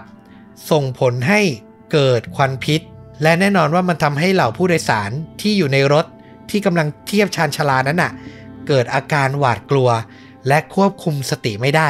[0.72, 1.42] ส่งผลให้
[1.94, 2.82] เกิดควันพิษ
[3.24, 6.06] และแน่นอนว่ามันทำให้เหล่าผู้โดยสารที่อยู่ในรถ
[6.50, 8.12] ที่กำลังเทียบชานชลานั้นน่ะ
[8.68, 9.90] เกิดอาการหวาดกลัว
[10.48, 11.90] และควบคุมสติไม่ได้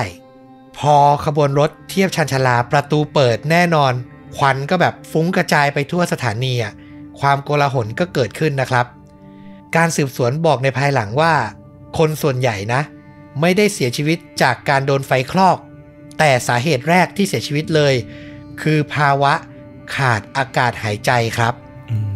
[0.79, 0.95] พอ
[1.25, 3.93] ขบวนรถเทียบชานชลาประตูเปิดแน่นอน
[4.37, 6.73] ควันก็แบบฟุ้งกระจายไปทั่วสถานีอะ
[7.19, 8.85] ความโกลาหลก็เกิดขึ้นนะครับ
[9.75, 11.33] การสืบสวนบอกในภายหลังว่า
[11.97, 12.81] คนส่วนใหญ่นะ
[13.41, 15.57] ไม่ได้เสียชีวิตจากการโดนไฟคลอก
[16.19, 17.93] แต่สาเหตุแรกที่เสียชีวิตเลย
[18.61, 19.33] คือภาวะ
[19.95, 21.53] ขาดอากาศหายใจครับ
[21.91, 22.11] อืม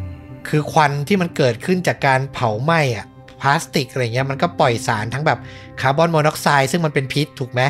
[0.47, 3.05] คือควันที่มันเกิดขึ้นจากการเผาไหม้อะ
[3.41, 5.39] พลาสติกอะไรเงี้ยมันก็ปล่อยสารทั้งแบบ
[5.81, 7.61] คาร์บอนมอนอกไซด์ซึ่งมันเป็นพิษถูกไหม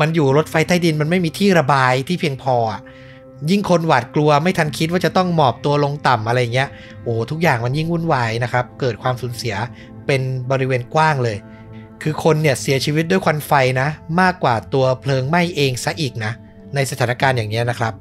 [0.00, 2.80] มันอยู่รถไฟใต้ดินมันไม่มีที่ระบายที่เพียงพออะ
[3.50, 6.68] ยิ่งคนหวาดกลัวไม่ทันคิดว่าจะต้องหมอบตัวลงต่ำอะไรเงี้ย
[7.04, 9.54] โอ้ทุกอย่างมันยิ่งวุ่นวายนะครับ เกิดความสูญเสีย
[10.06, 11.36] เป็นบริเวณกว้างเลย
[12.02, 13.88] คือคนเนี่ยเสียชีวิตด้วยควันไฟนะ
[14.20, 16.32] มากกว่าตัวเพลิงไหม้เองซะอีกนะ
[16.74, 17.94] ในสถานการณ์อย่างนี้ยนะครับ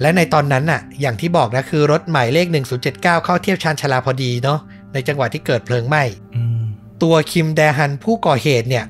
[0.00, 2.46] และในตอนนั้นน่ะ อย่างที่บอกนะคือรถหมายเลข
[2.80, 4.60] 1079 เข้าเทียบชานชาลาพอดีเนาะ
[4.92, 6.02] ในจังหวะที่เกิดเพลิงไหม้
[6.36, 6.62] อืม
[7.02, 8.86] ตัวคิมแดฮันผู้ก่อเหตุเนี่ย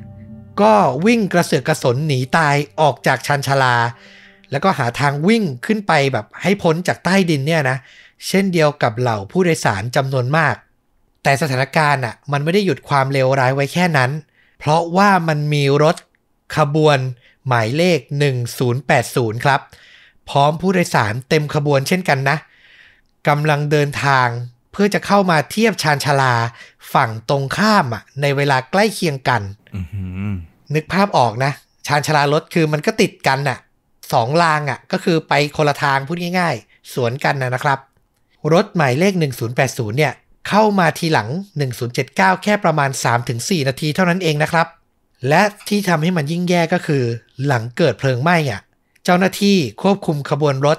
[0.61, 0.73] ก็
[1.07, 3.77] วิ่งกระเสือกกระสนหนีตายออกจากชานชาลา
[4.51, 7.79] แล้วก็หาทางวิ่งขึ้นไปแบบให้พ้นจากใต้ดินเนี่ยนะ
[8.29, 10.55] เช่นเดียวกับเหล่าผู้โดยสารจำนวนมาก
[11.23, 14.11] แต่สถานการณ์อะมันไม่ได้หยุดความเลวร้ายไว้แค่นั้น
[14.59, 15.97] เพราะว่ามันมีรถ
[16.57, 16.99] ขบวน
[17.47, 17.99] หมายเลข
[18.73, 19.61] 1080 ครับ
[20.29, 22.37] พร้อมผู้โดยสารเต็มขบวนเช่นกันนะ
[23.29, 24.29] กำลังเดินทาง
[24.73, 26.35] เพื่อจะเข้ามาเทียบชานชาลา
[26.93, 29.43] ฝั่งตรงข้ามอะในเวลาใกล้เคียงกัน
[29.75, 30.31] อื้อหือ
[30.75, 31.53] นึกภาพออกนะ
[31.87, 33.59] ชานชาลารถคือมันก็ติดกันน่ะ
[34.12, 37.78] สองรางอะก็คือไปคนละทางพูดง่าย ๆ สวนกันนะนะครับ
[38.53, 39.15] รถหมายเลข
[39.57, 40.12] 1080 เนี่ย
[40.49, 41.28] เข้ามาทีหลัง
[41.87, 42.91] 1079 แค่ประมาณ
[43.28, 44.66] 3-4 นาทีเท่านั้นเองนะครับ
[45.28, 47.05] และที่ทำให้มันยิ่งแย่ก็คือ
[47.47, 48.61] หลังเกิดเพลิงไหม้อะ
[49.05, 50.78] เจ้าหน้าที่ควบคุมขบวนรถ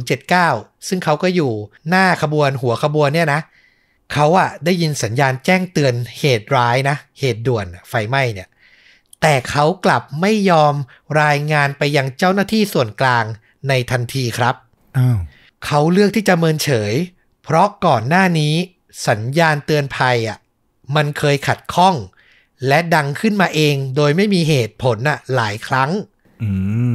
[0.00, 1.52] 1079 ซึ่งเขาก็อยู่
[1.88, 3.40] หน้าขบวนหัวขบวนเนี่ยนะ
[4.12, 8.48] เขาอะได้ยินสัญญาณแจ้งเตือนเหตุร้ายนะ เหตุด่วนไฟไหม้เนี่ย
[9.26, 10.74] แต่เขากลับไม่ยอม
[11.22, 13.24] รายงานไปยังเจ้าหน้าที่ส่วนกลาง
[13.68, 14.54] ในทันทีครับ
[14.98, 15.18] อ้าว
[15.64, 16.92] เขาเลือกที่จะเมินเฉย
[17.42, 18.54] เพราะก่อนหน้านี้
[19.08, 20.38] สัญญาณเตือนภัยอะ
[20.96, 21.94] มันเคยขัดข้อง
[22.68, 25.90] และดังขึ้นมาเองโดยไม่มีเหตุผลน่ะหลายครั้ง
[26.42, 26.50] อื
[26.92, 26.94] ม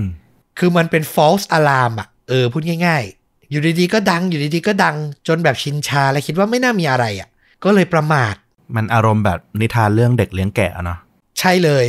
[0.58, 4.96] คือมันเป็น false alarm อะ เออพูดง่าย ๆ อยู่ดีๆก็ดังอยู่ดีๆก็ดัง
[5.28, 7.30] จนแบบชินชาและคิดว่าไม่น่ามีอะไรอะ
[7.64, 8.36] ก็เลยประมาท
[8.76, 11.00] มันอารมณ์แบบนิทานเรื่องเด็กเลี้ยงแกะอะเนาะ
[11.40, 11.86] ใช่เลย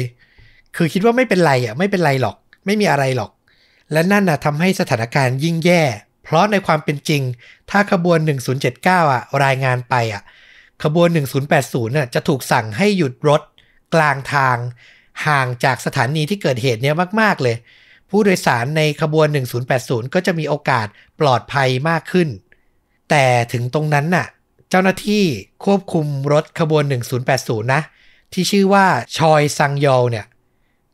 [0.76, 2.36] คือคิดว่าไม่เป็นไรอะไม่เป็นไรหรอก
[2.66, 3.30] ไม่มีอะไรหรอก
[3.92, 5.82] และนั่นน่ะทำให้สถานการณ์ยิ่งแย่
[6.24, 7.22] เพราะในความเป็นจริง
[7.70, 8.18] ถ้าขบวน
[8.66, 10.22] 1079 อะ รายงานไปอะ
[10.84, 11.08] ขบวน
[11.52, 13.42] 1080น่ะจะถูกสั่งให้หยุดรถ
[13.94, 14.56] กลางทาง
[15.26, 17.56] ห่างจากสถานีที่เกิดเหตุเนี้ยมาก ๆ เลย
[18.10, 19.26] ผู้โดยสารในขบวน
[19.70, 20.86] 1080 ก็จะมีโอกาส
[21.20, 22.28] ปลอดภัยมากขึ้น
[23.10, 24.26] แต่ถึงตรงนั้นน่ะ
[24.70, 25.24] เจ้าหน้าที่
[25.64, 26.82] ควบคุมรถขบวน
[27.28, 27.82] 1080 นะ
[28.32, 28.86] ที่ชื่อว่า
[29.18, 30.26] ชอยซังยอลเนี่ย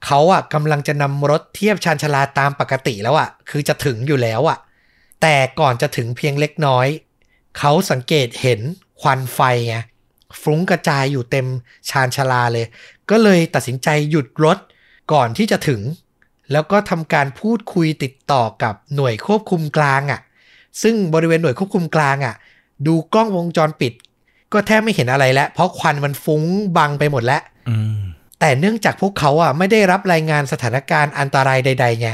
[0.05, 4.59] เขาอะกำลังจะนำรถเทียบชานชาลาตามปกติแล้วอะคือจะถึงอยู่แล้วอะ
[5.23, 6.87] แต่ก่อนจะถึงเพียงเล็กน้อย
[7.59, 8.61] เขาสังเกตเห็น
[9.01, 9.77] ควันไฟไง
[10.43, 11.47] ฟุ้งกระจายอยู่เต็ม
[11.91, 12.67] ชานชาลาเลย
[13.11, 14.59] ก็เลยตัดสินใจหยุดรถ
[15.13, 15.81] ก่อนที่จะถึง
[16.53, 20.21] แล้วก็ทำการพูดคุยติดต่อกับหน่วยควบคุมกลางอะ
[20.83, 22.35] ซึ่งบริเวณหน่วยควบคุมกลางอะ
[22.87, 23.93] ดูกล้องวงจรปิด
[24.53, 26.43] ก็แทบไม่เห็นอะไรแล้ว เพราะควันมันฟุ้ง
[26.77, 27.43] บังไปหมดแล้ว
[28.41, 32.09] แต่เนื่องจากพวกเขาอะไม่ได้รับรายงานสถานการณ์อันตรายใดๆไง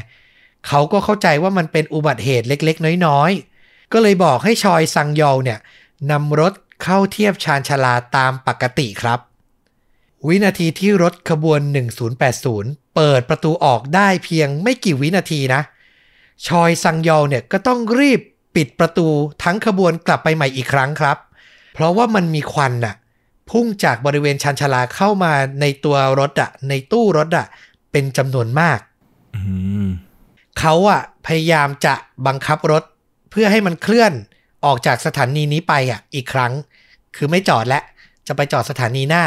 [0.69, 5.59] เขาก็เข้าใจว่ามันเป็นอุบัติเหตุเล็กๆ น้อยๆ ก็เลยบอกให้ชอยซังยอลเนี่ย
[6.11, 9.19] นำรถเข้าเทียบชานชาลาตามปกติครับ
[10.27, 11.61] วินาทีที่รถขบวน
[12.27, 15.63] 1080 เปิดประตูออกได้เพียงไม่กี่วินาทีนะ
[16.47, 18.21] ชอยซังยอลเนี่ยก็ต้องรีบ
[18.57, 19.09] ปิดประตู
[19.43, 21.17] ทั้งขบวนกลับไปใหม่อีกครั้งครับ
[21.75, 22.95] เพราะว่ามันมีควันน่ะ
[23.53, 27.47] พุ่งจากบริเวณชานชาลาเข้ามาในตัวรถอะในตู้รถอะ
[27.93, 28.79] เป็นจำนวนมาก
[29.37, 29.43] อื
[29.87, 29.89] ม
[30.59, 31.95] เขาอะพยายามจะ
[32.27, 32.83] บังคับรถ
[33.31, 34.13] เพื่อให้มันเคลื่อน
[34.65, 36.53] ออกจากสถานีนี้ไปอะอีกครั้ง
[37.17, 37.81] คือไม่จอดและ
[38.27, 39.25] จะไปจอดสถานีหน้า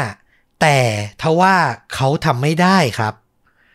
[0.60, 0.76] แต่
[1.22, 1.54] ทว่า
[1.94, 3.14] เขาทำไม่ได้ครับ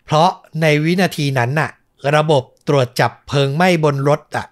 [0.06, 0.30] เพราะ
[0.61, 1.72] ในวินาทีนั้นน่ะ
[2.15, 4.45] ระบบตรวจจับเพลิงไหม้บนรถอะ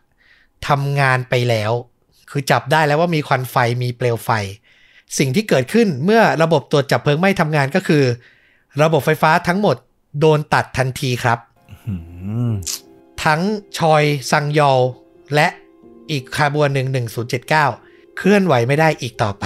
[0.67, 1.71] ทำงานไปแล้ว
[2.29, 4.29] คือจับได้แล้วว่ามีควันไฟมีเปลวไฟ
[5.17, 8.03] สิ่งที่เกิดขึ้นเมื่อระบบตรวจจับเพลิงไหม้ทำงานก็คือ
[8.81, 9.75] ระบบไฟฟ้าทั้งหมด
[10.19, 11.39] โดนตัดทันทีครับ
[11.87, 11.95] อื
[12.49, 12.51] ม
[13.23, 13.41] ทั้ง
[13.77, 14.79] ชอยซังยอล
[15.35, 15.47] และ
[16.11, 17.07] อีกขบวนหนึ่ง
[17.37, 19.45] 1079 เคลื่อนไหวไม่ได้อีกต่อไป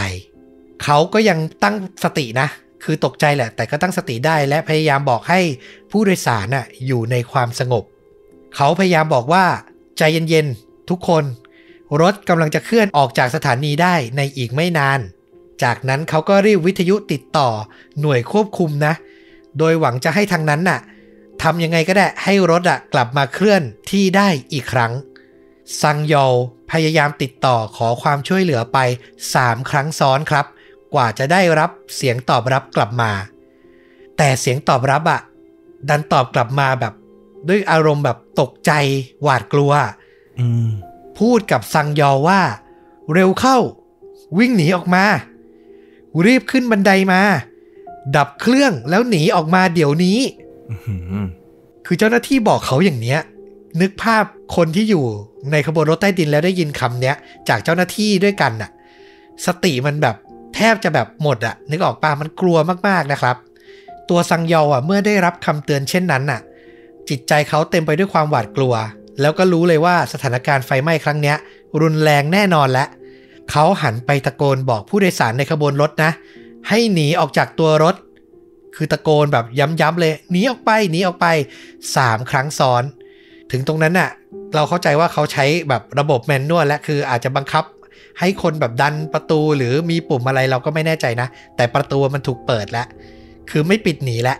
[0.84, 2.48] เขาก็ยังตั้งสตินะ
[2.84, 5.40] คือตกใจแหละ แต่ก็ตั้งสติได้และพยายามบอกให้
[5.92, 7.84] ผู้โดยสารน่ะอยู่ในความสงบ
[8.56, 9.46] เขาพยายามบอกว่า
[9.98, 11.24] ใจเย็นๆ ทุกคน
[12.02, 15.00] รถกำลังจะเคลื่อนออกจากสถานีได้ในอีกไม่นาน
[15.64, 17.50] จากนั้นเขาก็รีบวิทยุติดต่อ
[18.02, 18.94] หน่วยควบคุมนะ
[19.58, 20.80] โดยหวังจะให้ทางนั้นน่ะ
[21.44, 23.62] ทำยังไงก็ได้ให้รถอะกลับมาเคลื่อน
[23.92, 24.92] ที่ได้อีกครั้ง
[25.82, 26.34] ซังยอล
[26.72, 28.78] พยายามติดต่อขอความช่วยเหลือไป
[29.28, 30.46] 3 ครั้งซ้อนครับ
[30.94, 33.12] กว่าจะได้รับเสียงตอบรับกลับมา
[34.18, 35.22] แต่เสียงตอบรับอะ
[35.90, 36.94] ดันตอบกลับมาแบบ
[37.48, 38.72] ด้วยอารมณ์แบบตกใจ
[39.22, 39.72] หวาดกลัว
[40.40, 40.68] อืม
[41.20, 42.42] พูดกับซังยอลว่า
[43.14, 43.58] เร็วเข้า
[44.38, 45.04] วิ่งหนีออกมา
[46.26, 47.22] รีบขึ้นบันไดมา
[48.16, 50.20] ดับเครื่องแล้วหนีออกมาเดี๋ยวนี้
[50.70, 51.26] อื้อหือ
[51.86, 53.20] คือเจ้าหน้าที่บอกเขาอย่างเนี้ย
[53.82, 54.24] นึกภาพ
[54.56, 55.06] คนที่อยู่
[55.52, 57.16] ในขบวนรถใต้ดินแล้วได้ยินคำเนี้ย
[57.50, 58.70] จากเจ้าหน้าที่ด้วยกันน่ะ
[59.46, 60.16] สติมันแบบ
[60.56, 62.58] แทบจะแบบหมดอะนึกออกปะมันกลัว
[62.88, 63.36] มากๆนะครับ
[64.10, 66.40] ตัวซังยอลอะเมื่อได้รับคำเตือนเช่นนั้นน่ะ
[67.10, 68.74] จิตใจเขาเต็มไปด้วยความหวาดกลัว
[69.22, 71.38] แล้วก็รู้เลยว่าสถานการณ์ไฟไหม้ครั้งเนี้ย
[71.82, 72.86] รุนแรงแน่นอนและ
[73.52, 76.12] เขาหันไปตะโกนบอกผู้โดยสารในขบวนรถนะ
[76.70, 77.96] ให้หนีออกจากตัวรถ
[78.76, 81.28] คือตะโกนแบบย้ำๆเลยหนีออกไปหนีออกไป
[81.84, 82.84] 3 ครั้งซ้อน
[83.52, 84.10] ถึงตรงนั้นน่ะ
[84.56, 87.64] เราเข้าใจว่าเขาใช้แบบระบบแมนนวลและคืออาจจะบังคับ
[88.20, 92.88] ให้คนแบบดันประตูหรือมีปุ่มอะไรเราก็ไม่แน่ใจนะ แต่ประตูมันถูกเปิดแล้ว
[93.50, 94.38] คือไม่ปิดหนีแล้ว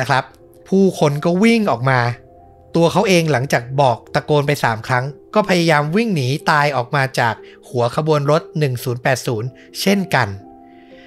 [0.00, 0.24] นะครับ
[0.68, 1.98] ผู้คนก็วิ่งออกมา
[2.76, 7.34] ตัวเขาเองหลังจากบอกตะโกนไป 3 ครั้ง ก็พยายามวิ่งหนีตายออกมาจาก
[7.68, 8.42] หัวขบวนรถ
[9.12, 10.28] 1080 เช่นกัน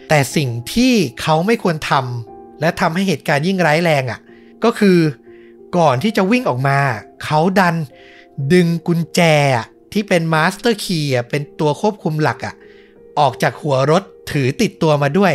[0.09, 4.19] แต่สิ่งที่เขาไม่ควรทำและทำให้เหตุการณ์ยิ่งร้ายแรงอะ่ะ
[4.63, 4.97] ก็คือ
[5.77, 6.79] ก่อนที่จะวิ่งออกมา
[7.23, 7.75] เขาดัน
[8.53, 9.21] ดึงกุญแจ
[9.55, 12.55] อะที่เป็น master key เป็นตัวควบคุมหลักอะ่ะ
[13.19, 15.33] ออกจากหัวรถถือติดตัวมาด้วย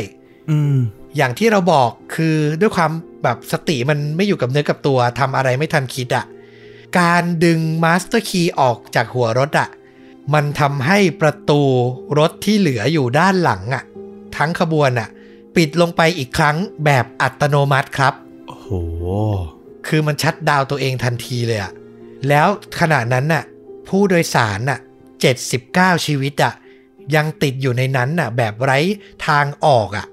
[0.50, 0.76] อืม
[1.16, 2.90] อย่างที่เราบอกคือด้วยความ
[3.22, 6.24] แบบสติมันไม่อยู่กับเนื้อกับตัวทำอะไรไม่ทันคิดอะ่ะ
[6.98, 9.68] การดึง master key ออกจากหัวรถอะ่ะ
[10.34, 11.62] มันทำให้ประตู
[12.18, 13.84] รถที่เหลืออยู่ด้านหลังอะ่ะ
[14.36, 15.08] ทั้งขบวนอะ่ะ
[15.56, 18.14] ปิดลงไปอีกครั้งแบบอัตโนมัติครับ
[18.48, 18.68] โอ้โห
[19.86, 21.72] คือมันชัดดาวน์ตัวเองทันทีเลยอะ
[22.28, 22.48] แล้ว
[22.80, 23.44] ขณะนั้นน่ะ
[23.88, 24.78] ผู้โดยสารน่ะ
[25.40, 26.52] 79 ชีวิตอะ
[27.14, 28.78] ยังติดอยู่ในนั้นน่ะแบบไร้
[29.26, 30.06] ทางออกอะ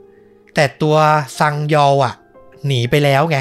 [0.55, 0.97] แต่ตัว
[1.39, 2.13] ซังยอลอะ
[2.67, 3.37] หนีไปแล้วไง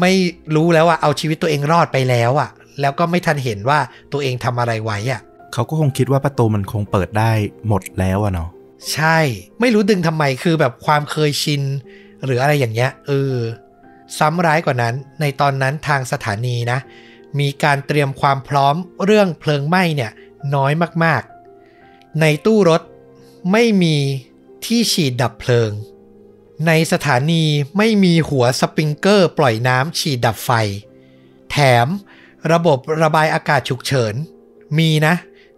[0.00, 0.12] ไม่
[0.54, 2.50] รู้แล้วว่าเอาชีวิตตัวเองรอดไปแล้วอะ
[2.80, 3.78] แล้วก็ไม่ทันเห็นว่า
[4.12, 5.20] ตัวเองทำอะไรไว้อะ
[5.52, 7.32] เขาก็คงคิดว่าประตูมันคงเปิดได้
[7.68, 8.50] หมดแล้วอะเนาะ
[8.92, 9.18] ใช่
[9.60, 11.62] ไม่รู้ดึงทำไมคือแบบความเคยชิน
[12.24, 13.34] หรืออะไรอย่างเงี้ยเออ
[14.18, 16.78] ซ้ำร้ายกว่านั้น ในตอนนั้นทางสถานีนะ
[17.40, 18.74] มีการเตรียมความพร้อม
[19.04, 20.12] เรื่องเพลิงไหม้เนี่ย
[20.54, 20.72] น้อย
[21.04, 22.82] มากๆ ในตู้รถ
[23.52, 23.96] ไม่มี
[24.64, 25.70] ที่ฉีดดับเพลิง
[26.66, 27.44] ในสถานี
[27.76, 30.50] ไม่มีหัวสปริงเกอร์ปล่อยน้ำฉีดดับไฟ
[31.50, 31.86] แถม
[32.52, 34.14] ระบบระบายอากาศฉุกเฉิน
[34.78, 35.14] มีนะ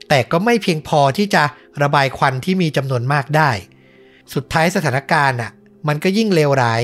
[0.08, 1.42] แต่ก็ไม่เพียงพอที่จะ
[1.82, 3.50] ระบายควันที่มีจำนวนมากได้
[4.34, 5.52] สุดท้ายสถานการณ์อะ
[5.88, 6.82] มันก็ยิ่งเลวร้าย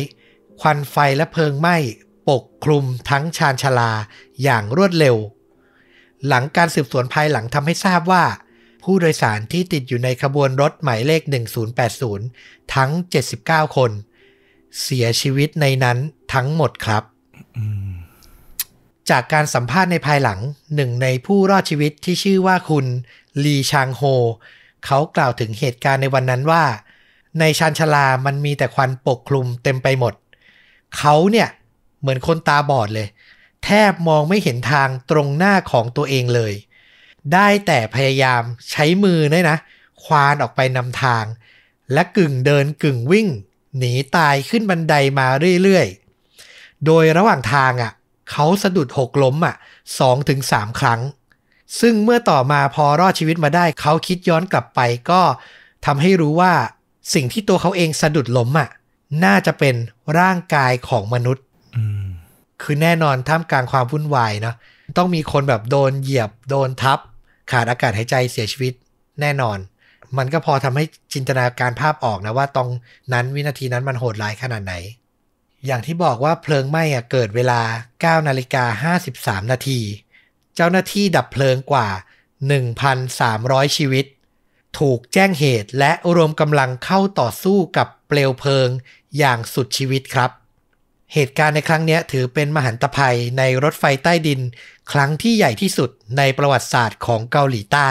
[0.61, 1.77] ควันไฟและเพลิงไหม้
[2.29, 3.93] ปกคลุมทั้งชานชาลา
[4.43, 5.17] อย่างรวดเร็ว
[6.27, 8.25] หลังการสืบสวนภายหลังทำให้ทราบว่า
[8.85, 11.23] ผู้โดยสารที่ติดอยู่ในขบวนรถหมายเลข
[11.99, 12.91] 1080 ทั้ง
[13.35, 13.91] 79 คน
[14.83, 15.99] เสียชีวิตในนั้น
[16.35, 17.03] ทั้งหมดครับ
[17.57, 17.88] อืม
[19.11, 20.39] จากการสัมภาษณ์ในภายหลัง
[20.75, 22.87] หนึ่งในผู้รอดชีวิตที่ชื่อว่าคุณ
[23.45, 24.03] ลีชางโฮ
[24.85, 26.65] เขากล่าวถึงเหตุการณ์ในวันนั้นว่า
[27.41, 30.15] ในชานชลามันมีแต่ควันปกคลุมเต็มไปหมด
[30.97, 31.49] เขาเนี่ย
[32.01, 33.09] เหมือนคนตาบอดเลย
[33.65, 36.53] แทบมองไม่เห็นทางตรงหน้าของตัวเองเลย
[37.33, 39.59] ได้แต่พยายามใช้มือเนี่ยนะ
[40.03, 41.25] ควานออกไปนำทาง
[41.93, 43.29] และกึ่งเดินกึ่งวิ่ง
[43.79, 45.27] หนีตายขึ้นบันไดมา
[45.63, 47.93] เรื่อยๆ โดยระหว่างทางอะ
[48.31, 49.57] เขาสะดุดหกล้มอะ
[49.99, 51.01] สองถึงสามครั้ง
[51.81, 54.81] ซึ่งเมื่อต่อมาพอรอดชีวิตมาได้ เขาคิดย้อนกลับไป
[55.11, 55.21] ก็
[55.87, 56.53] ทำให้รู้ว่า
[57.15, 58.69] สิ่งที่ตัวเขาเองสะดุดล้มอะ
[59.25, 59.75] น่าจะเป็น
[60.19, 61.45] ร่างกายของมนุษย์
[61.77, 62.07] อืม
[62.63, 64.57] คือแน่นอนท่ามกลางความวุ่นวายเนาะ
[64.97, 66.99] ต้องมีคนแบบโดนเหยียบโดนทับ
[67.51, 68.73] ขาดอากาศหายใจเสียชีวิต
[69.21, 69.59] แน่นอน
[70.19, 70.85] มันก็พอทำให้
[71.15, 72.69] จินตนาการภาพออกนะว่าตรง
[73.13, 74.75] นั้นวินาทีนั้นมันโหดร้ายขนาดไหน
[75.67, 77.63] อย่างที่บอกว่าเพลิงไหม้เกิดเวลา
[78.21, 79.81] 9 นาฬิกา 53 นาที
[80.55, 81.89] เจ้าหน้าที่ดับเพลิงกว่า
[82.63, 84.07] 1,300 ชีวิต
[84.79, 88.69] ถูกแจ้งเหตุและรวมกำลังเข้าต่อสู้กับเปลวเพลิง
[89.19, 90.31] อย่างสุดชีวิตครับ
[91.15, 94.41] เหตุการณ์ในครั้งนี้ถือเป็นมหันตภัยในรถไฟใต้ดิน
[94.93, 97.91] ครั้งที่ใหญ่ที่สุดในประวัติศาสตร์ของเกาหลีใต้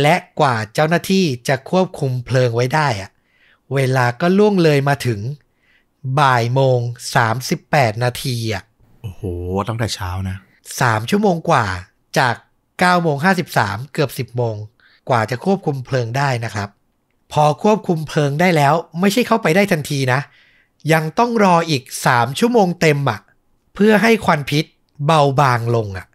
[0.00, 3.10] และกว่าเจ้าหน้าที่จะควบคุมเพลิงไว้ได้อะ
[3.74, 5.20] เวลาก็ล่วงเลยมาถึง
[6.18, 6.78] บ่ายโมง
[7.42, 8.62] 38นาทีอะ
[9.02, 9.22] โอ้โห
[9.68, 10.36] ตั้งแต่เช้านะ
[10.80, 11.66] สามชั่วโมงกว่า
[12.18, 12.34] จาก
[12.68, 13.16] 9โมง
[13.54, 14.56] 53เกือบ10โมง
[15.08, 16.68] กว่าจะควบคุมเพลิงได้นะครับ
[17.32, 20.20] พอควบคุมเพลิงได้แล้ว ไม่ใช่เข้าไปได้ทันทีนะ
[20.92, 23.20] ยังต้องรออีก3ชั่วโมงเต็มอะ
[23.74, 24.64] เพื่อให้ควันพิษ
[25.06, 26.06] เบาบางลงอะ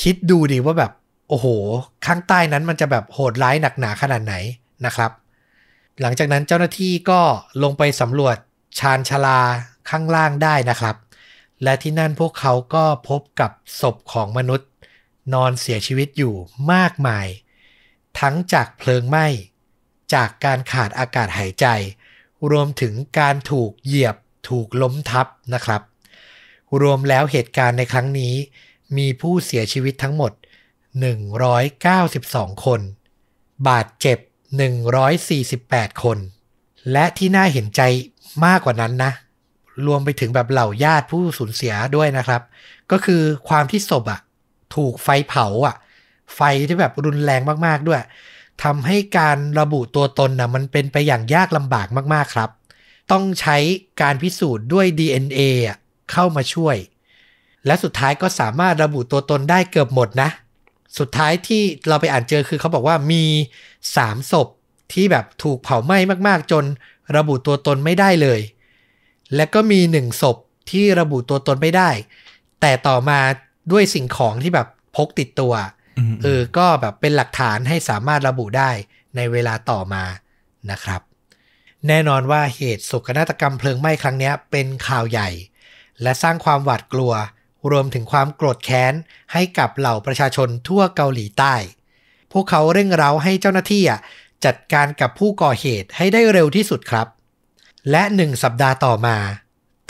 [0.00, 0.92] คิดดูดิว่าแบบ
[1.28, 1.46] โอ้โห
[2.06, 4.34] ข้างใต้นั้นมันจะแบบโหดร้ายหนักหนาขนาดไหน
[4.86, 5.10] นะครับ
[6.00, 7.20] หลังจากนั้นเจ้าหน้าที่ก็
[7.62, 8.36] ลงไปสำรวจ
[8.78, 9.40] ชานชลา
[9.88, 10.96] ข้างล่างได้นะครับ
[11.62, 13.50] และที่นั่นพวกเขาก็พบกับ
[13.80, 14.68] ศพของมนุษย์
[15.32, 16.34] นอนเสียชีวิตอยู่
[16.72, 17.26] มากมาย
[18.20, 19.26] ทั้งจากเพลิงไหม้
[20.14, 21.66] จากการขาดอากาศหายใจ
[22.50, 24.16] รวมถึงการถูกเหยียบ
[24.48, 25.82] ถูกล้มทับนะครับ
[26.80, 28.34] รวมแล้วเหตุการณ์ในครั้งนี้
[28.96, 30.32] มีผู้เสียชีวิตทั้งหมด
[31.28, 32.80] 192 คน
[33.68, 34.18] บาดเจ็บ
[35.10, 36.18] 148 คน
[36.92, 37.82] และที่น่าเห็นใจ
[38.44, 39.12] มากกว่านั้นนะ
[39.86, 42.42] รวมไปถึงแบบเหล่าญาติผู้สูญเสียด้วยนะครับ
[42.90, 44.20] ก็คือความที่ศพอะ
[44.74, 45.76] ถูกไฟเผาอะ
[46.34, 48.02] ไฟที่แบบรุนแรงมากๆด้วย
[48.62, 52.50] ทำให้การระบุตัวตนนะมันเป็นไปอย่างยากลำบากมากๆครับ
[53.12, 53.56] ต้องใช้
[54.02, 55.76] การพิสูจน์ด้วย DNA อะ
[56.12, 56.76] เข้ามาช่วย
[57.66, 60.30] และสุดท้ายก็สามารถระบุตัวตนได้เกือบหมดนะ
[60.98, 63.24] สุดท้ายที่เราไปอ่านเจอคือเขาบอกว่ามี
[63.96, 64.48] สามศพ
[64.92, 65.98] ที่แบบถูกเผาไหม้
[66.28, 66.64] มากๆ จน
[67.16, 68.40] ระบุตัวตนไม่ได้เลย
[69.34, 70.36] และก็มีหนึ่งศพ
[70.70, 71.90] ที่ระบุตัวตนไม่ได้
[72.60, 73.20] แต่ต่อมา
[73.72, 75.54] ด้วยสิ่งของที่แบบพกติดตัว
[75.98, 78.70] อืมเออก็แบบเป็นหลักฐานให้สามารถระบุได้
[79.16, 80.04] ในเวลาต่อมา
[80.70, 81.00] นะครับ
[81.88, 85.28] แน่นอนว่าเหตุโศกนาฏกรรมเพลิงไหม้ครั้งเนี้ยเป็นข่าวใหญ่
[86.02, 87.12] และสร้างความหวาดกลัว
[87.70, 88.94] รวมถึงความโกรธแค้น
[89.32, 91.54] ให้กับเหล่าประชาชนทั่วเกาหลีใต้
[92.32, 94.00] พวกเขาเร่งเร้าให้เจ้าหน้าที่อะ
[94.44, 97.06] จัดการกับผู้ก่อเหตุให้ได้เร็วที่สุดครับ
[97.90, 99.16] และหนึ่งสัปดาห์ต่อมา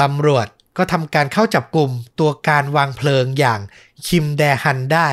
[0.03, 0.47] ตำรวจ
[0.77, 1.91] ก็ทำการเข้าจับกลุ่ม
[2.21, 3.61] ตัวการวางเพลิงอย่าง
[4.07, 5.09] คิมแดฮันได้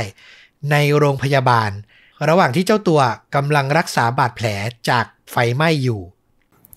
[0.71, 1.71] ในโรงพยาบาล
[2.27, 3.01] ระหว่างที่เจ้าตัว
[3.35, 4.47] กำลังรักษาบาดแผล
[4.89, 6.01] จากไฟไหม้อยู่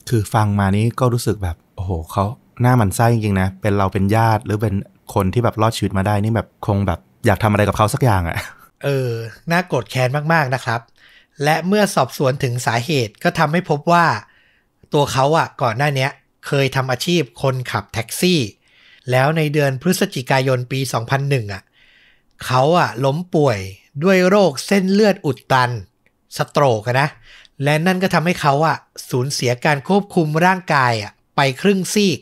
[0.09, 2.25] คือฟังมานี้ก็รู้สึกแบบ โอ้โหเขา
[2.61, 4.75] หน้าหมันไส้จริงๆนะ เป็นเราเป็นญาติหรือเป็น
[5.15, 8.37] คนที่แบบรอดชีวิตมาได้นี่แบบคงแบบอยากทำอะไรกับเขาสักอย่างอะ่ะ
[8.85, 9.11] เออ
[9.53, 10.81] น่าโกรธแค้นมากๆนะครับ
[11.45, 14.07] และเมื่อสอบสวนถึงสาเหตุก็ทำให้พบว่า
[14.93, 16.09] ตัวเขาอะก่อนหน้านี้
[16.47, 18.41] เคยทำอาชีพคนขับแท็กซี่
[19.11, 20.81] แล้วในเดือนพฤศจิกายนปี
[21.17, 21.63] 2001อะ
[22.45, 23.59] เขาอะล้มป่วย
[24.05, 25.71] ด้วยโรคเส้นเลือดอุดตัน
[26.37, 27.09] สโตรกนะ
[27.65, 28.77] และนั่นก็ทำให้เขาอะ
[29.11, 32.19] สูญเสียการควบคุมร่างกายอะไปครึ่งซีก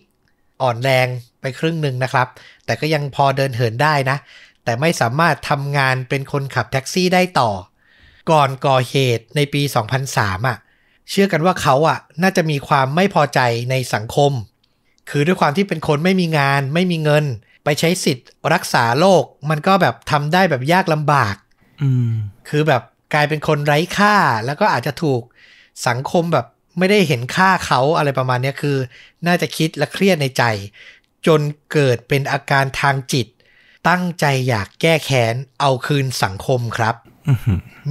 [0.63, 1.09] อ่อนแรง
[1.41, 2.29] ไปครึ่งหนึ่งนะครับ
[2.65, 4.17] แต่ก็ยังพอเดินเหินได้นะ
[4.65, 7.51] แต่ไม่สามารถทำงานเป็นคนขับแท็กซี่ได้ต่อ
[8.31, 9.63] ก่อนก่อเหตุในปี
[10.05, 10.59] 2003อะ
[11.11, 13.41] เชื่อกันว่าเขาอะน่าจะมีความไม่พอใจ
[13.71, 14.33] ในสังคม
[15.11, 17.25] คือด้วยความที่เป็นคนไม่มีงานไม่มีเงิน
[17.65, 21.37] ไปใช้สิทธิ์รักษาโรคมันก็แบบทำได้แบบยากลำบาก
[21.83, 22.11] อืม
[22.49, 22.83] คือแบบ
[23.15, 25.23] กลายเป็นคนไร้ค่าแล้วก็อาจจะถูก
[25.89, 26.47] สังคมแบบ
[26.79, 28.77] ไม่ได้เห็นค่าเขาอะไรประมาณเนี้ยคือ
[29.27, 30.43] น่าจะคิดและเครียดในใจ
[31.27, 31.41] จน
[31.73, 33.27] เกิดเป็นอาการทางจิต
[33.89, 37.14] ตั้งใจอยากแก้แค้นเอาคืนสังคมครับอื้อหือ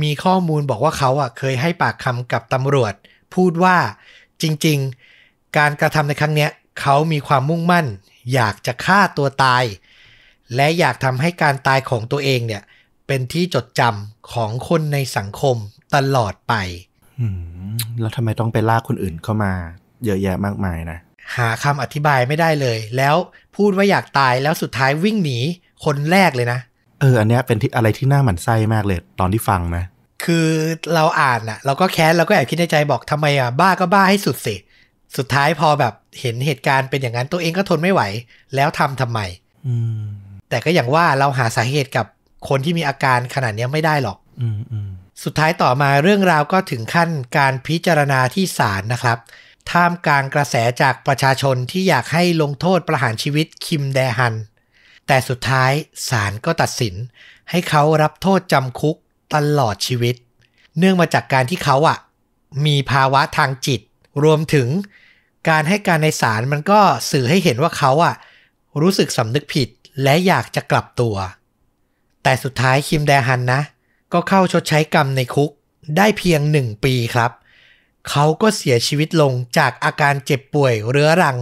[0.01, 2.93] มีข้อมูลบอกว่าเขาอะเคยให้ปากคำกับตำรวจ
[3.35, 3.77] พูดว่า
[4.41, 4.77] จริง
[5.17, 6.51] ๆ การกระทำในครั้งเนี้ย
[6.81, 7.85] เขามีความมุ่งมั่น
[8.33, 9.63] อยากจะฆ่าตัวตาย
[10.55, 12.61] และอยากทำให้การตายของตัวเองเนี่ย
[13.07, 15.57] เป็นที่จดจำของคนในสังคม
[15.95, 16.53] ตลอดไป
[17.19, 17.27] อื
[17.69, 19.53] มแล้วทำไมต้องไปลากคนอื่นเข้ามา
[20.05, 20.99] เยอะแยะมากมายนะ
[21.35, 23.15] หาคำอธิบายไม่ได้เลย แล้ว
[23.55, 25.39] พูดว่าอยากตายแล้วสุดท้ายวิ่งหนี
[25.85, 26.59] คนแรกเลยนะ
[27.03, 29.85] เอออันเนี้ยเป็นที่อะไรที่น่าหมั่นไส้มากเลยตอนที่ฟังนะ
[30.23, 30.47] คือ
[30.93, 34.55] เราอ่านอะเราก็แค้นเราก็แอบคิดในใจบอกทำไมอะบ้าก็บ้าให้สุดสิ
[35.17, 38.01] สุดท้ายพอแบบเห็นเหตุการณ์เป็นอย่างนั้นตัวเองก็ทนไม่ไหว
[38.55, 39.19] แล้วทำทำไม
[39.67, 40.03] อืม
[40.49, 42.05] แต่ก็อย่างว่าเราหาสาเหตุกับ
[42.49, 44.89] คนที่มีอาการขนาดเนี้ยไม่ได้หรอก อืมอืม
[45.23, 49.17] สุดท้ายต่อมาเรื่องราวก็ถึงขั้นการพิจารณาที่ศาลนะครับ
[49.71, 54.35] ท่ามกลางกระแสจากประชาชนที่อยากให้ลงโทษประหารชีวิตคิมแดฮัน
[55.07, 55.71] แต่สุดท้าย
[56.09, 56.95] ศาลก็ตัดสิน
[57.49, 58.97] ให้เขารับโทษจำคุก
[59.33, 60.15] ตลอดชีวิต
[60.77, 61.97] เนื่องมาจากการที่เขาอะ
[62.65, 63.81] มีภาวะทางจิต
[64.23, 64.67] รวมถึง
[65.49, 66.79] การให้การในศาลมันก็
[67.11, 68.15] สื่อให้เห็นว่าเขาอะ
[68.81, 69.69] รู้สึกสำนึกผิด
[70.03, 71.15] และอยากจะกลับตัว
[72.23, 73.61] แต่สุดท้ายคิมแดฮันนะ
[74.13, 75.51] ก็เข้าชดใช้กรรมในคุก
[75.97, 77.31] ได้เพียงหนึ่งปีครับ
[78.09, 81.37] เขาก็เสียชีวิตลงจากอาการเจ็บป่วยเรื้อรัง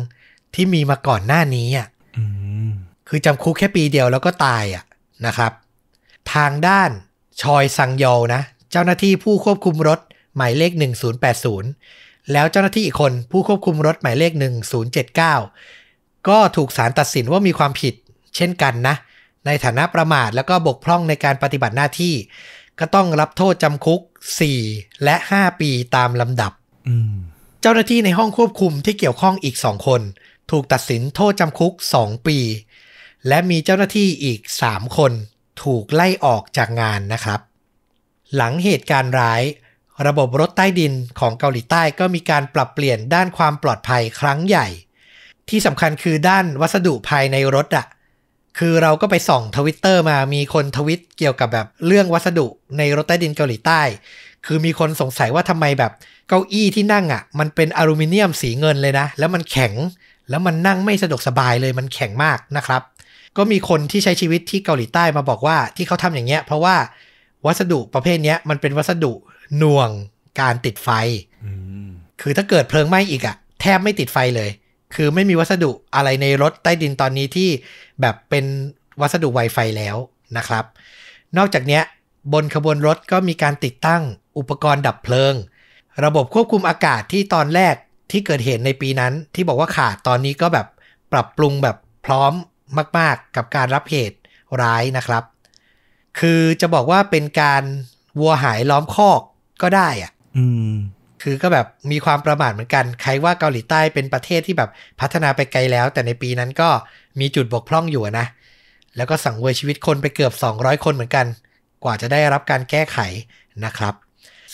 [0.54, 1.88] ที่มีมาก่อนหน้านี้อะ
[3.14, 4.84] คือจำคุกแค่ปีเดียวแล้วก็ตายอะ
[5.26, 5.52] นะครับ
[6.34, 6.90] ทางด้าน
[7.42, 10.00] ชอยซังโยลนะ เจ้าหน้าที่ผู้ควบคุมรถ
[10.36, 10.72] หมายเลข
[11.52, 14.32] 1080 แล้วเจ้าหน้าที่อีกคนผู้ควบคุมรถหมายเลข
[15.10, 17.94] 1079 ก็ถูกศาลตัดสินว่ามีความผิด
[18.36, 18.96] เช่นกันนะ
[19.46, 22.14] ในฐานะประมาทแล้วก็บกพร่องในการปฏิบัติหน้าที่
[22.80, 24.02] ก็ต้องรับโทษจำคุก
[24.52, 26.52] 4 และ 5 ปีตามลำดับ
[26.88, 27.14] อืม
[27.62, 30.02] เจ้าหน้าที่ในห้องควบคุมที่เกี่ยวข้องอีก2คน
[30.52, 32.38] ถูกตัดสินโทษจำคุก 2 ปี
[33.27, 34.39] และมีเจ้าหน้าที่อีก
[34.69, 35.11] 3 คน
[35.64, 37.39] ถูกไล่ออกจากงานนะครับ
[38.35, 39.41] หลังเหตุการณ์ร้าย
[40.07, 44.68] ระบบรถใต้ดินของเกาหลีใต้ก็มีการปรับเปลี่ยนด้านความปลอดภัยครั้งใหญ่
[45.49, 47.85] ที่สำคัญคือด้านวัสดุภายในรถอะ
[48.60, 53.81] คือเราก็ไปส่องทวิตเตอร์มามีคนทวิตเกี่ยวกับแบบเรื่องวัสดุในรถใต้ดินเกาหลีใต้
[54.45, 55.91] คือมีคนสงสัยว่าทำไมแบบ
[56.27, 59.73] เก้าอี้ที่นั่งอะมันเป็นอลูมิเนียมสีเงินเลยนะ แล้วมันแข็ง
[60.30, 62.81] แล้วมันนั่งไม่สะดวกสบายเลยมันแข็งมากนะครับ
[63.38, 66.76] ก็มีคนที่ใช้ชีวิตที่เกาหลีใต้มาบอกว่าที่เขาทำอย่างเงี้ย เพราะว่า
[67.45, 69.14] วัสดุประเภทเนี้ยมันเป็นวัสดุ
[69.58, 69.90] หน่วง
[70.41, 70.90] การติดไฟ
[71.45, 71.52] อื
[71.88, 71.90] ม
[72.22, 74.49] คือถ้าเกิดเพลิงไหม้อีกอะแทบไม่ติดไฟเลย
[74.95, 77.49] คือไม่มีวัสดุอะไรในรถใต้ดินตอนนี้ที่
[78.02, 78.45] แบบเป็น
[79.02, 79.95] วัสดุไวไฟแล้ว
[80.38, 80.64] นะครับ
[81.38, 81.84] นอกจากเนี้ย
[82.34, 84.02] บนขบวนรถก็มีการติดตั้ง
[84.38, 85.34] อุปกรณ์ดับเพลิง
[86.06, 87.76] ระบบควบคุมอากาศที่ตอนแรก
[88.12, 90.68] ที่เกิดเหตุในปีนั้น ที่บอกว่าขาดตอนนี้ก็แบบ
[91.14, 92.34] ปรับปรุงแบบพร้อม
[92.98, 94.18] มาก ๆ กับการรับเหตุ
[94.61, 95.23] ร้ายนะครับ
[96.19, 97.64] คือจะบอกว่าเป็นการ
[98.19, 99.22] วัวหายล้อมคอก
[99.61, 100.73] ก็ได้อะอืม
[101.22, 104.69] คือก็แบบมีความประมาทเหมือนกัน ใครว่าเกาหลีใต้เป็นประเทศที่แบบ
[104.99, 106.69] พัฒนาไปไกลแล้ว แต่ในปีนั้นก็
[107.19, 108.27] มีจุดบกพร่องอยู่อะนะ
[108.98, 111.26] แล้วก็สังเวยชีวิตคนไปเกือบ 200 คนเหมือนกัน
[111.84, 112.98] กว่าจะได้รับการแก้ไข
[113.65, 113.93] นะครับ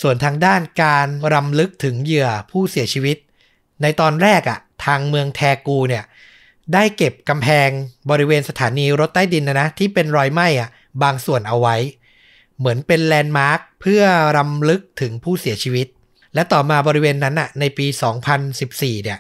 [0.01, 3.17] ส่วนทางด้านการรำลึกถึงเหยื่อผู้เสียชีวิต
[3.81, 6.03] ในตอนแรกอะทางเมืองแทกูเนี่ย
[6.73, 7.69] ได้เก็บกำแพง
[8.09, 10.69] บริเวณสถานีรถใต้ดินนะนะที่เป็นรอยไหม้อะ
[11.03, 11.75] บางส่วนเอาไว้
[12.57, 14.03] เหมือนเป็นแลนด์มาร์คเพื่อ
[14.37, 15.87] รำลึกถึงผู้เสียชีวิต
[16.33, 17.87] และต่อมาบริเวณนั้นน่ะในปี
[18.45, 19.19] 2014 เนี่ย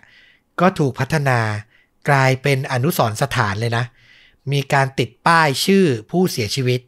[0.59, 1.39] ก็ถูกพัฒนา
[2.09, 3.85] กลายเป็นอนุสรณ์สถานเลยนะ
[4.51, 6.81] มีการติดป้ายชื่อผู้เสียชีวิต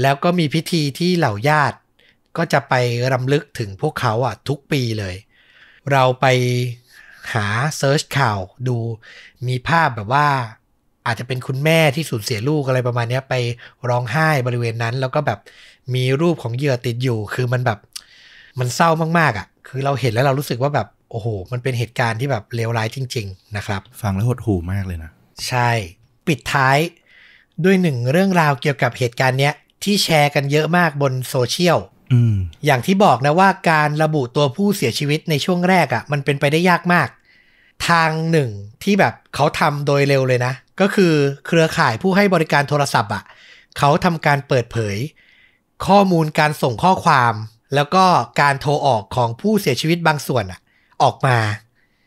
[0.00, 1.76] แล้วก็มีพิธีที่เหล่าญาติ
[2.36, 2.74] ก็จะไป
[3.12, 5.14] รำลึกถึงพวกเขาอะทุกปีเลย
[5.92, 6.26] เราไป
[7.34, 7.46] หา
[7.78, 8.38] search ข่าว
[8.68, 8.76] ดู
[9.48, 10.26] มีภาพแบบว่า
[11.06, 13.34] อาจจะเป็นคุณแม่ที่สูญเสียลูกอะไรประมาณเนี้ยไป
[13.88, 15.38] ร้องไห้บริเวณนั้น แล้วก็แบบ
[15.94, 17.78] มีรูปของเหยื่อติดอยู่ คือมันแบบ
[18.58, 25.10] มันเศร้ามากๆอะ คือเราเห็นแล้วเรารู้สึกว่าแบบโอ้โห มันเป็นเหตุการณ์ที่แบบเลวร้ายจริง ๆ นะครับ ฟังแล้วหดหู่มากเลยนะ
[25.48, 25.70] ใช่
[26.26, 26.78] ปิดท้าย
[27.64, 31.78] ด้วยหนึ่งเรื่องราวเกี่ยวกับเหตุการณ์เนี้ยที่แชร์กันเยอะมากบนโซเชียล
[32.66, 37.08] อย่างที่บอกนะว่าการระบุตัวผู้เสียชีวิตในช่วงแรกอะ่ะ มันเป็นไปได้ยากมาก
[37.88, 38.50] ทางหนึ่ง
[38.82, 41.12] ที่แบบเขาทำโดยเร็วเลยนะ ก็คือ
[41.46, 43.24] เครือข่ายผู้ให้บริการโทรศัพท์อะ่ะ
[43.78, 44.96] เขาทำการเปิดเผย
[45.86, 47.34] ข้อมูลการส่งข้อความ
[47.74, 48.04] แล้วก็
[48.40, 50.60] การโทรออกของผู้เสียชีวิตบางส่วนอะ
[51.02, 51.38] ออกมา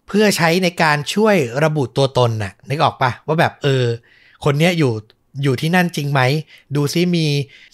[0.08, 3.86] เพื่อใช้ในการช่วยระบุตัวตนน่ะนึกออกปะว่าแบบเออ
[4.46, 4.92] คนเนี้ยอยู่
[5.42, 6.22] อยู่ที่นั่นจริงไหม
[6.76, 7.26] ดูซิมี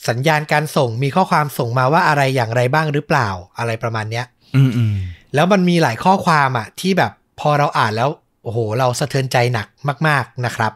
[0.07, 3.29] สัญญาณการส่งมีข้อความส่งมาว่าอะไรอย่างไรบ้างหรือเปล่า
[3.59, 4.25] อะไรประมาณเนี้ย
[4.55, 4.95] อืมอืม
[5.35, 8.09] แล้วมันมีหลายข้อความอะที่แบบพอเราอ่านแล้ว
[8.43, 9.67] โอ้โห เราสะเทือนใจหนัก
[10.07, 10.71] มาก ๆนะครับ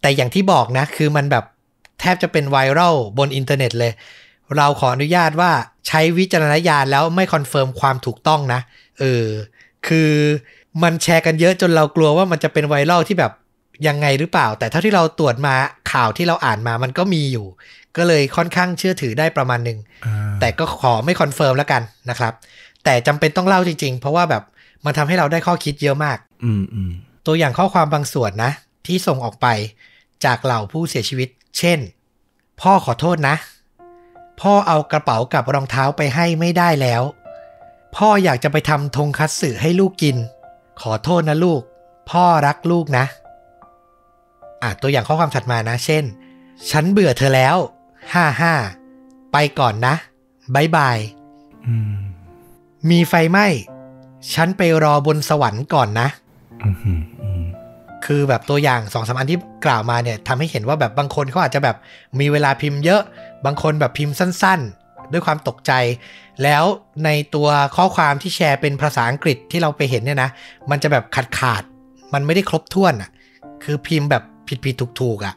[0.00, 1.44] แต่อย่างที่บอกนะ คือมันแบบ
[2.00, 3.92] แทบจะเป็นไวรัลบนอินเทอร์เน็ตเลย
[4.56, 5.50] เราขออนุญาตว่า
[5.86, 8.60] ใช้วิจารณญาณแล้วไม่ confirm ความถูกต้องนะ
[8.98, 9.26] เออ
[9.86, 10.10] คือ
[10.82, 13.32] มันแชร์กันเยอะจนเรากลัวว่ามันจะเป็นไวรัลที่แบบ
[13.86, 15.54] ยังไงหรือเปล่า แต่เท่าที่เราตรวจมา
[15.92, 17.46] ข่าวที่เราอ่านมามันก็มีอยู่
[17.96, 22.32] ก็เลยค่อนข้างเชื่อถือได้ประมาณหนึ่งอ่าแต่ก็ขอไม่ confirm แล้วกันนะครับ
[22.84, 24.42] แต่จำเป็นต้องเล่าจริงๆ เพราะว่าแบบ
[24.84, 26.90] มันทำให้เราได้ข้อคิดเยอะมากอืมอืม
[27.26, 28.52] ตัวอย่างข้อความบางส่วนนะ
[28.86, 29.46] ที่ส่งออกไป
[30.24, 31.28] จากเหล่าผู้เสียชีวิต
[31.58, 31.78] เช่น
[32.60, 33.36] พ่อขอโทษนะ
[34.40, 37.02] พ่อเอากระเป๋ากับรองเท้าไปให้ไม่ได้แล้ว
[37.96, 40.16] พ่ออยากจะไปทำทงคัตสึให้ลูกกิน
[40.82, 41.62] ขอโทษนะลูก
[42.10, 43.04] พ่อรักลูกนะ
[44.62, 46.04] อะตัวอย่างข้อความถัดมานะ เช่น
[46.70, 47.56] ฉันเบื่อเธอแล้ว
[48.14, 48.54] ห้าห้า
[49.32, 49.94] ไปก่อนนะ
[50.54, 50.98] บายบาย
[51.66, 51.96] อืม
[52.90, 53.46] มีไฟไหม้
[54.34, 56.08] ฉันไปรอบนสวรรค์ก่อนนะ
[56.62, 57.44] อืมอืมอืม
[58.04, 61.76] คือแบบตัวอย่างสองสามอันที่กล่าวมาเนี่ยทำให้เห็นว่าแบบบางคนเขาอาจจะแบบ
[62.20, 63.02] มีเวลาพิมพ์เยอะ
[63.44, 65.72] บางคนแบบพิมพ์สั้น ๆ ด้วยความตกใจ
[66.42, 66.64] แล้ว
[67.04, 70.30] ในตัวข้อความที่แชร์เป็นภาษาอังกฤษที่เราไปเห็นเนี่ยนะ
[70.70, 73.10] มันจะแบบขาดขาดๆมันไม่ได้ครบถ้วนอะ
[73.64, 75.34] คือพิมพ์แบบ ผิดผิดถูกถูกๆอะ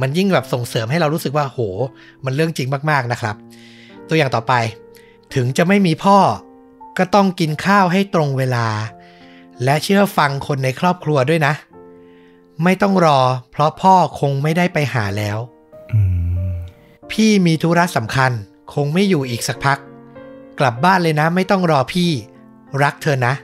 [0.00, 1.58] มันยิ่งแบบส่งเสริมให้เรารู้สึกว่าโห
[2.24, 3.36] มันเรื่องจริงมากๆนะครับ
[4.08, 4.52] ตัวอย่างต่อไป
[5.34, 6.18] ถึงจะไม่มีพ่อ
[6.98, 8.66] ก็ต้องกินข้าวให้ตรงเวลา
[9.64, 11.54] และเชื่อฟังคนในครอบครัวด้วยนะ
[12.64, 13.20] ไม่ต้องรอ
[13.50, 15.38] เพราะพ่อคงไม่ได้ไปหาแล้ว
[15.92, 16.00] อื
[16.48, 16.52] ม
[17.12, 18.32] พี่มีธุระสำคัญ
[18.74, 19.78] คงไม่อยู่อีกสักพัก
[20.58, 22.10] กลับบ้านเลยนะไม่ต้องรอพี่
[22.82, 23.34] รักเธอนะ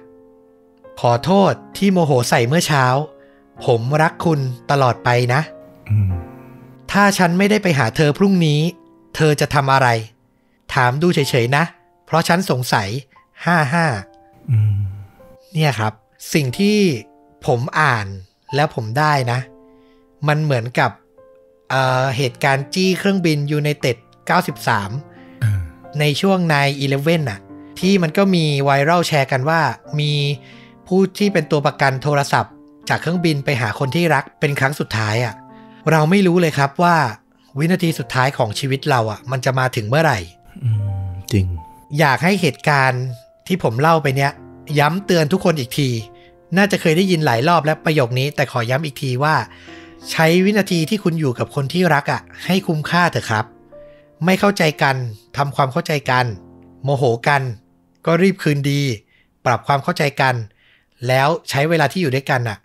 [1.00, 2.84] ขอโทษที่โมโหใส่เมื่อเช้า
[3.64, 5.40] ผมรักคุณตลอดไปนะ
[5.90, 6.10] อืม
[6.92, 8.60] ถ้าฉันไม่ได้ไปหาเธอพรุ่งนี้
[9.16, 9.88] เธอจะทำอะไร
[10.74, 11.64] ถามดูเฉยๆนะ
[12.06, 12.88] เพราะฉันสงสัย
[13.46, 13.86] ห้าห้า
[14.50, 14.76] อืม
[15.54, 15.92] เนี่ยครับ
[16.34, 16.78] สิ่งที่
[17.46, 18.06] ผมอ่าน
[18.54, 19.38] แล้วผมได้นะ
[20.28, 20.90] มันเหมือนกับ
[21.70, 23.96] เอ่อเหตุการณ์จี้เครื่องบินยูไนเต็ด
[24.30, 25.60] 93อ่า
[26.00, 26.38] ในช่วง
[26.82, 27.40] 9-11น่ะ
[27.80, 29.60] ที่มันก็มีไวรัลแชร์กันว่า
[30.00, 30.12] มี
[30.86, 32.52] ผู้ที่เป็นตัวประกันโทรศัพท์
[32.88, 35.34] จากเครื่องบินไปหาคนที่รักเป็นครั้งสุดท้ายอะ่ะ
[35.90, 36.96] เราไม่รู้เลยครับว่า
[37.58, 40.18] วินาทีสุดท้ายของชีวิตเราอะ่ะ มันจะมาถึงเมื่อไหร่
[40.64, 40.70] อื
[41.06, 41.46] มจริง
[41.98, 43.04] อยากให้เหตุการณ์
[43.46, 44.32] ที่ผมเล่าไปเนี้ย
[44.78, 45.88] ย้ำเตือนทุกคนอีกที
[46.56, 49.34] น่าจะเคยได้ยินหลายรอบแล้วประโยคนี้ แต่ขอย้ำอีกทีว่า
[50.10, 53.44] ใช้วินาทีที่คุณอยู่กับคนที่รักอะ่ะ ให้คุ้มค่าเถอะครับ
[54.24, 54.96] ไม่เข้าใจกัน
[55.36, 56.26] ทำความเข้าใจกัน
[56.84, 57.42] โมโหกัน
[58.06, 58.80] ก็รีบคืนดี
[59.46, 60.34] ปรับความเข้าใจกัน
[61.08, 62.58] แล้วใช้เวลาที่อยู่ด้วยกันอะ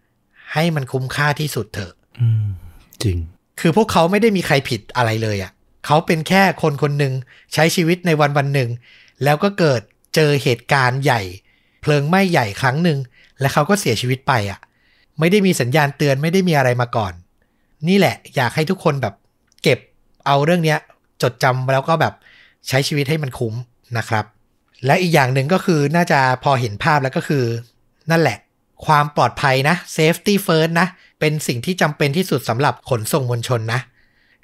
[0.54, 2.46] ให้มันคุ้มค่าที่สุดเถอะอืม
[3.04, 3.18] จริง
[3.60, 5.52] คือพวกเขาไม่ได้มีใครผิดอะไรเลยอะ่ะ
[5.86, 7.14] เขาเป็นแค่คนคนหนึ่ง
[7.54, 8.70] ใช้ชีวิตในวันวันหนึ่ง
[9.24, 9.82] แล้วก็เกิด
[10.16, 11.22] เจอเหตุการณ์ใหญ่
[11.82, 13.00] เพลิงไหม้ใหญ่ครั้งหนึ่ง
[13.40, 14.60] และเขาก็เสียชีวิตไปอะ่ะ
[15.20, 17.14] ไม่ได้มีสัญญาณเตือนไม่ได้มีอะไรมาก่อน
[17.88, 19.14] นี่แหละ อยากให้ทุกคนแบบ
[19.64, 19.80] เก็บ
[20.28, 20.80] เอาเรื่องเนี้ย
[21.22, 22.14] จดจำแล้วก็แบบ
[22.68, 23.54] ใช้ชีวิตให้มันคุ้ม
[23.98, 24.26] นะครับ
[24.86, 27.44] และอีกอย่างหนึ่งก็คือน่าจะพอเห็นภาพแล้วก็คือ
[28.12, 28.38] นั่นแหละ
[28.86, 30.88] ความปลอดภัยนะ safety first นะ
[31.20, 33.80] เป็นสิ่งที่จำเป็นที่สุดสำหรับขนส่งมวลชนนะ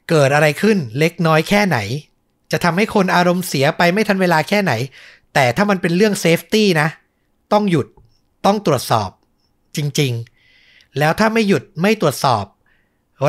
[0.09, 1.77] เกิดอะไรขึ้นเล็กน้อยแค่ไหน
[2.51, 4.73] จะทำให้คนอารมณ์เสียไปไม่ทันเวลาแค่ไหน
[5.34, 6.88] แต่ถ้ามันเป็นเรื่อง safety นะ
[7.53, 7.88] ต้องหยุด
[8.45, 9.09] ต้องตรวจสอบ
[9.77, 12.45] จริงๆ แล้วถ้าไม่หยุดไม่ตรวจสอบ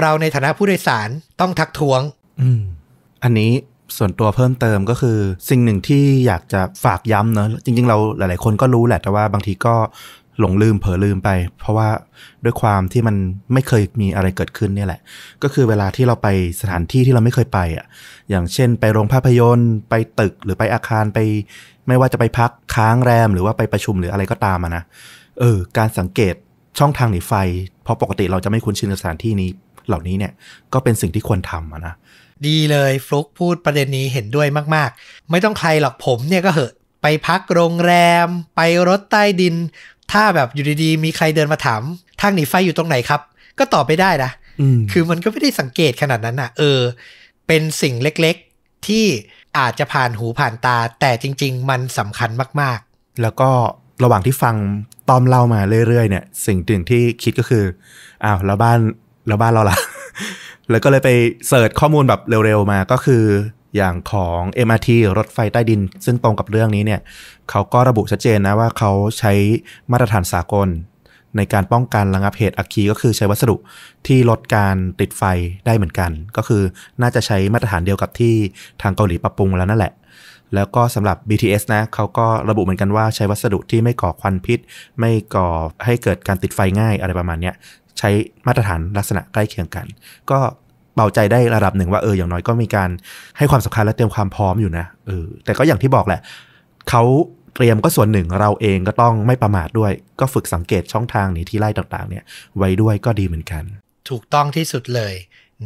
[0.01, 1.09] เราในฐานะผู้โดยสาร
[1.40, 2.01] ต้องทักท้วง
[2.40, 2.62] อืม
[3.22, 3.51] อันนี้
[3.97, 5.18] ส่วนตัวเพิ่มเติมก็คือ
[5.51, 9.74] สิ่งหนึ่งที่อยากจะฝากย้ำเนอะจริง ๆ เราหลาย ๆ คนก็รู้แหละแต่ว่าบางทีก็
[10.40, 11.89] หลงลืมเผลอลืมไป เพราะว่า
[12.44, 13.16] ด้วยความที่มัน
[13.52, 15.01] ไม่เคยมีอะไรเกิดขึ้นเนี่ยแหละ
[15.43, 16.28] ก็คือเวลาที่เราไป
[16.60, 17.86] สถานที่ที่เราไม่เคยไปอะ
[18.31, 21.19] อย่างเช่น ไปโรงภาพยนตร์ไปตึกหรือไปอาคารไป
[21.89, 24.82] ไม่ว่าจะไปพักค้างแรมหรือว่าไปประชุมหรืออะไรก็ตามอะนะ
[25.40, 26.35] เออการสังเกต
[26.78, 27.32] ช่องทางหนีไฟ
[27.82, 29.48] เพราะปกติเราจะไม่คุ้นชินกับสถานที่นี้
[29.89, 30.32] เหล่านี้เนี่ย
[30.73, 31.94] ก็เป็นสิ่งที่ควรทำนะ
[32.47, 37.94] ดีเลยฟลุกพูดประเด็นนี้เห็นด้วยมาก ๆ ไม่ต้องใครหรอกผมเนี่ยก็เหอะไปพักโรงแร
[38.24, 39.55] ม ไปรถใต้ดิน
[40.12, 41.82] ถ้าแบบอยู่ดีๆ มีใครเดินมาถาม
[42.20, 43.20] ทางหนีไฟอยู่ตรงไหนครับ
[43.59, 44.30] ก็ตอบไม่ได้นะ
[44.60, 46.80] อืมคือมันก็ไม่ได้สังเกตขนาดนั้นน่ะเออ
[47.47, 49.05] เป็นสิ่งเล็กๆ ที่
[49.59, 52.30] อาจจะผ่านหูผ่านตา แต่จริง ๆ มันสำคัญ
[52.60, 52.78] มาก
[53.22, 53.51] แล้วก็
[54.05, 54.56] ระหว่างที่ฟัง
[55.09, 57.64] ต้อมเล่ามาเรื่อยๆ เนี่ย สิ่งหนึ่งที่คิดก็คือ
[58.24, 58.78] อ้าวแล้วบ้าน
[59.28, 59.78] แล้วบ้านเราล่ะ
[60.70, 61.10] แล้วก็เลยไป
[61.48, 63.22] เสิร์ชข้อมูลแบบเร็วๆมาก็คือ
[63.77, 64.89] อย่างของ MRT
[65.19, 67.01] รถไฟใต้ดิน ซึ่งตรงกับเรื่องนี้เนี่ย
[67.51, 69.32] เขาก็ระบุชัดเจนนะว่าเขาใช้
[69.93, 70.69] มาตรฐานสากล
[71.36, 73.57] ในการป้องกันระงับเหตุอัคคีก็คือใช้วัสดุ
[74.07, 75.23] ที่ลดการติดไฟ
[75.66, 76.62] ได้เหมือนกัน ก็คือ
[77.01, 78.35] น่าจะใช้มาตรฐานเดียวกับที่
[78.82, 79.93] ทางเกาหลีปรับปรุงแล้วนั่นแหละ
[80.55, 84.59] แล้วก็สำหรับ BTS นะเขาก็ระบุเหมือนกันว่าใช้วัสดุที่ไม่ก่อควันพิษ
[84.99, 85.49] ไม่ก่อ
[85.85, 87.53] ให้เกิดการติดไฟง่ายอะไรประมาณนี้
[87.99, 88.11] ใช้
[88.47, 89.86] มาตรฐานลักษณะใกล้เคียงกัน
[90.31, 90.39] ก็
[90.99, 92.91] เบาใจได้ระดับหนึ่งว่าเอออย่างน้อยก็มีการ
[93.39, 96.20] ให้ความสำคัญและเตรียมความพร้อมอยู่นะเออแต่ก็อย่างที่บอกแหละ
[96.91, 97.03] เขา
[97.55, 102.25] เตรียมก็ส่วนหนึ่งเราเองก็ต้องไม่ประมาทด้วย ก็ฝึกสังเกตช่องทางหนีที่ไล่ต่างๆ เนี่ย
[102.59, 103.62] ไว้ด้วยก็ดีเหมือนกัน
[104.09, 105.15] ถูกต้องที่สุดเลย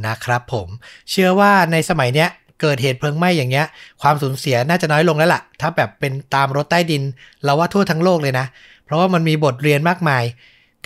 [0.07, 0.69] นะครับผม
[1.11, 2.31] เชื่อว่าในสมัยเนี้ย
[2.61, 3.67] เกิดเหตุเพลิงไหม้อย่างเงี้ย
[4.03, 7.03] ความสูญเสียน่าจะน้อยลงแล้วล่ะ ถ้าแบบเป็นตามรถใต้ดิน
[7.45, 8.47] เราว่าทั่วทั้งโลกเลยนะ
[8.85, 10.23] เพราะว่ามันมีบทเรียนมากมาย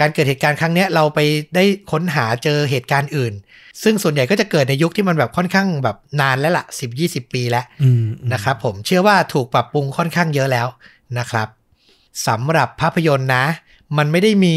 [0.00, 1.20] การเกิดเหตุการณ์ครั้งนี้เราไป
[1.54, 3.32] ได้ค้นหาเจอเหตุการณ์อื่น
[3.82, 6.64] ซึ่งส่วนใหญ่ก็จะเกิดในยุคที่มันแบบค่อนข้างแบบนานแล้วล่ะ
[6.98, 7.64] 10-20 ปีแล้ว
[8.32, 10.66] นะครับผมเชื่อว่าถูกปรับปรุงค่อนข้างเยอะแล้ว
[11.18, 11.48] นะครับ
[12.26, 13.44] สำหรับภาพยนตร์นะ
[13.98, 14.56] มันไม่ได้มี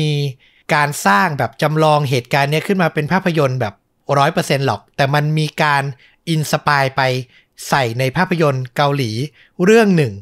[0.74, 3.74] การสร้างแบบจำลองเหตุการณ์เนี้ยขึ้นมาเป็นภาพยนตร์แบบ
[4.18, 5.84] ร้อยเปอร์เซ็นต์หรอก แต่มันมีการ
[6.30, 7.02] inspire ไป
[7.70, 9.12] ใส่ในภาพยนตร์เกาหลี
[9.66, 10.14] เรื่องหนึ่ง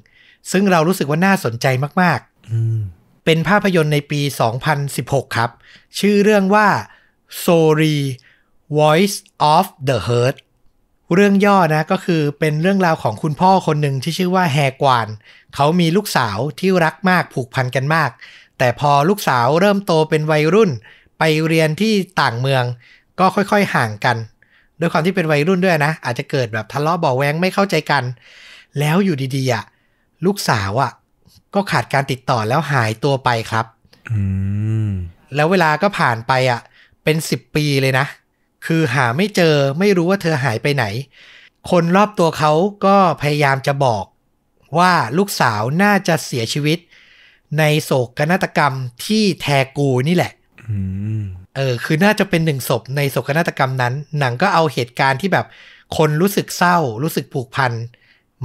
[0.51, 1.65] ซึ่งเรารู้สึกว่าน่าสนใจ
[2.01, 2.96] มาก ๆ
[3.29, 4.21] เป็นภาพยนตร์ในปี
[4.79, 5.51] 2016 ครับ
[5.99, 6.67] ชื่อเรื่องว่า
[7.45, 7.97] Sorry
[8.79, 9.17] Voice
[9.55, 10.35] of the Hurt
[11.13, 15.07] เรื่องย่อนะก็คือเป็นเรื่องราวของคุณพ่อคนหนึ่งที่ชื่อว่าแฮกวาน
[15.55, 18.09] เขามีลูกสาวที่รักมากผูกพันกันมาก
[18.57, 20.71] แต่พอลูกสาวเริ่มโตเป็นวัยรุ่น
[21.19, 22.63] ไปเรียนที่ต่างเมือง
[23.19, 24.17] ก็ค่อยๆห่างกัน
[24.79, 28.03] ด้วยความที่เป็นวัยรุ่นด้วยนะ อาจจะเกิดแบบทะเลาะเบาแวงไม่เข้าใจกัน
[28.79, 30.91] แล้วอยู่ดีๆลูกสาวอะ
[31.55, 33.65] ก็ขาดการติดต่อแล้วหายตัวไปครับ
[34.11, 34.21] อื
[34.87, 34.89] ม
[35.35, 36.61] แล้วเวลาก็ผ่านไปอะ
[37.03, 38.05] เป็นสิบปีเลยนะ
[38.65, 40.85] คือหาไม่เจอไม่รู้ว่าเธอหายไปไหน
[41.69, 42.51] คนรอบตัวเขา
[42.85, 44.05] ก็พยายามจะบอก
[44.77, 46.79] ว่าลูกสาวน่าจะเสียชีวิต
[47.59, 48.73] ในโศกนาฏกรรม
[49.05, 49.47] ที่แท
[49.77, 50.31] กูนี่แหละ
[50.69, 50.77] อื
[51.19, 51.21] ม
[51.55, 55.45] เออ คือน่าจะเป็นหนึ่งศพในโศกนาฏกรรมนั้น หนังก็เอาเหตุการณ์ที่แบบ
[55.97, 57.71] คนรู้สึกเศร้า รู้สึกผูกพัน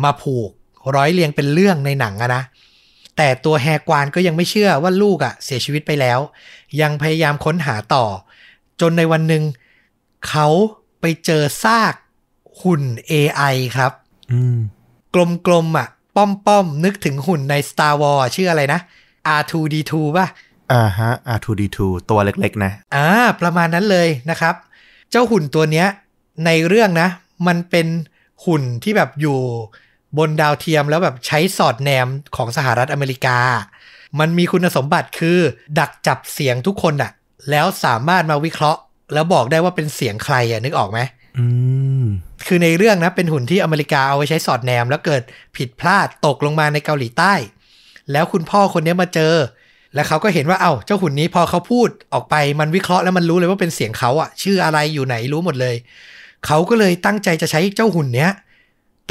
[0.04, 0.50] มาผูก
[0.96, 2.42] ร้อยเรียงเป็นเรื่องในหนังอะนะ
[3.16, 6.18] แต่ตัวแฮกวานก็ยังไม่เชื่อว่าลูกอะเสียชีวิตไปแล้ว
[6.80, 8.04] ยังพยายามค้นหาต่อ
[8.80, 9.42] จนในวันหนึ่ง
[10.28, 10.48] เขา
[11.00, 11.94] ไปเจอซาก
[12.62, 12.82] หุ่น
[13.12, 13.92] AI ครับ
[14.32, 14.58] อืม
[15.46, 18.80] กลมๆอะ ป้อมๆนึกถึงหุ่นใน Star Wars อะชื่ออะไรนะ
[19.38, 20.26] R2D2 ป่ะ
[20.72, 21.78] อ่าฮะ R2D2
[22.10, 23.08] ตัวเล็กๆ นะ อ่า
[23.40, 24.54] ประมาณนั้นเลยนะครับ
[25.10, 25.86] เจ้าหุ่นตัวเนี้ย
[26.46, 27.08] ในเรื่องนะ
[27.46, 27.86] มันเป็น
[28.46, 29.38] หุ่นที่แบบอยู่
[30.18, 32.06] บนดาวเทียมแล้วแบบใช้สอดแนม
[32.36, 33.38] ของสหรัฐอเมริกา
[34.20, 35.38] มันมีคุณสมบัติคือ
[35.78, 37.12] ดักจับเสียงทุกคนอะ
[37.50, 38.80] แล้วสามารถมาวิเคราะห์
[39.14, 41.00] แล้วบอกได้ว่าเป็นเสียงใครอะนึกออกไหม
[41.38, 41.46] อื
[42.02, 42.04] ม
[42.46, 45.22] คือในเรื่องนะเป็นหุ่นที่อเมริกาเอาไว้ใช้สอดแนม แล้วเกิด
[45.56, 47.34] ผิดพลาดตกลงมาในเกาหลีใต้
[48.12, 49.34] แล้วคุณพ่อคนนี้มาเจอ
[49.94, 55.76] แล้วเขาก็เห็นว่าเอ้าเจ้าหุ่นนี้พอเขาพูดออกไปมันวิเคราะห์แล้วมันรู้เลยว่าเป็นเสียงเขาอะชื่ออะไรอยู่ไหนรู้หมดเลย
[56.46, 58.30] เขาก็เลยตั้งใจจะใช้เจ้าหุ่นเนี้ย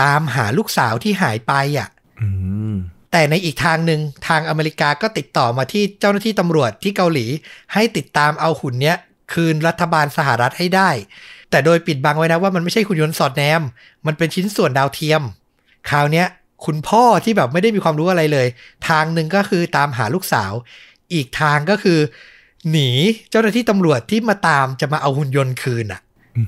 [0.02, 1.90] ตามหาลูกสาวที่หายไปอะ
[2.22, 2.28] อื
[2.72, 2.74] ม
[3.12, 7.26] แต่ในอีกทางหนึ่งทางอเมริกาก็ติดต่อมาที่เจ้าหน้าที่ตำรวจที่เกาหลี
[7.74, 8.98] ให้ติดตามเอาหุ่นเนี้ย
[9.34, 10.90] คืนรัฐบาลสหรัฐให้ได้
[11.50, 13.62] แต่โดยปิดบังไว้นะว่ามันไม่ใช่หุ่นยนต์สอดแนม
[14.06, 15.22] มันเป็นชิ้นส่วนดาวเทียม
[15.90, 16.28] คราวเนี้ย
[16.66, 18.48] คุณพ่อที่แบบไม่ได้มีความรู้อะไรเลย
[18.90, 20.54] ทางหนึ่งก็คือตามหาลูกสาว
[21.14, 22.00] อีกทางก็คือ
[22.72, 22.90] หนี
[23.30, 26.02] เจ้าหน้าที่ตำรวจที่มาตามจะมาเอาหุ่นยนต์คืนอะ
[26.38, 26.44] อื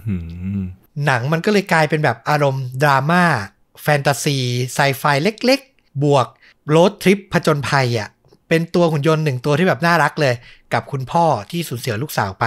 [0.59, 0.61] ม
[1.05, 3.23] หนังมันก็เลยกลายเป็นแบบอารมณ์ดราม่า
[3.81, 4.37] แฟนตาซี
[4.73, 6.27] ไซไฟเล็กๆ บวก
[6.69, 8.09] โรดทริปผจญภัยอะ
[8.49, 10.35] เป็นตัวหุ่นยนต์หนึ่งตัวที่แบบน่ารักเลย
[10.73, 12.45] กับคุณพ่อที่สูญเสียลูกสาวไป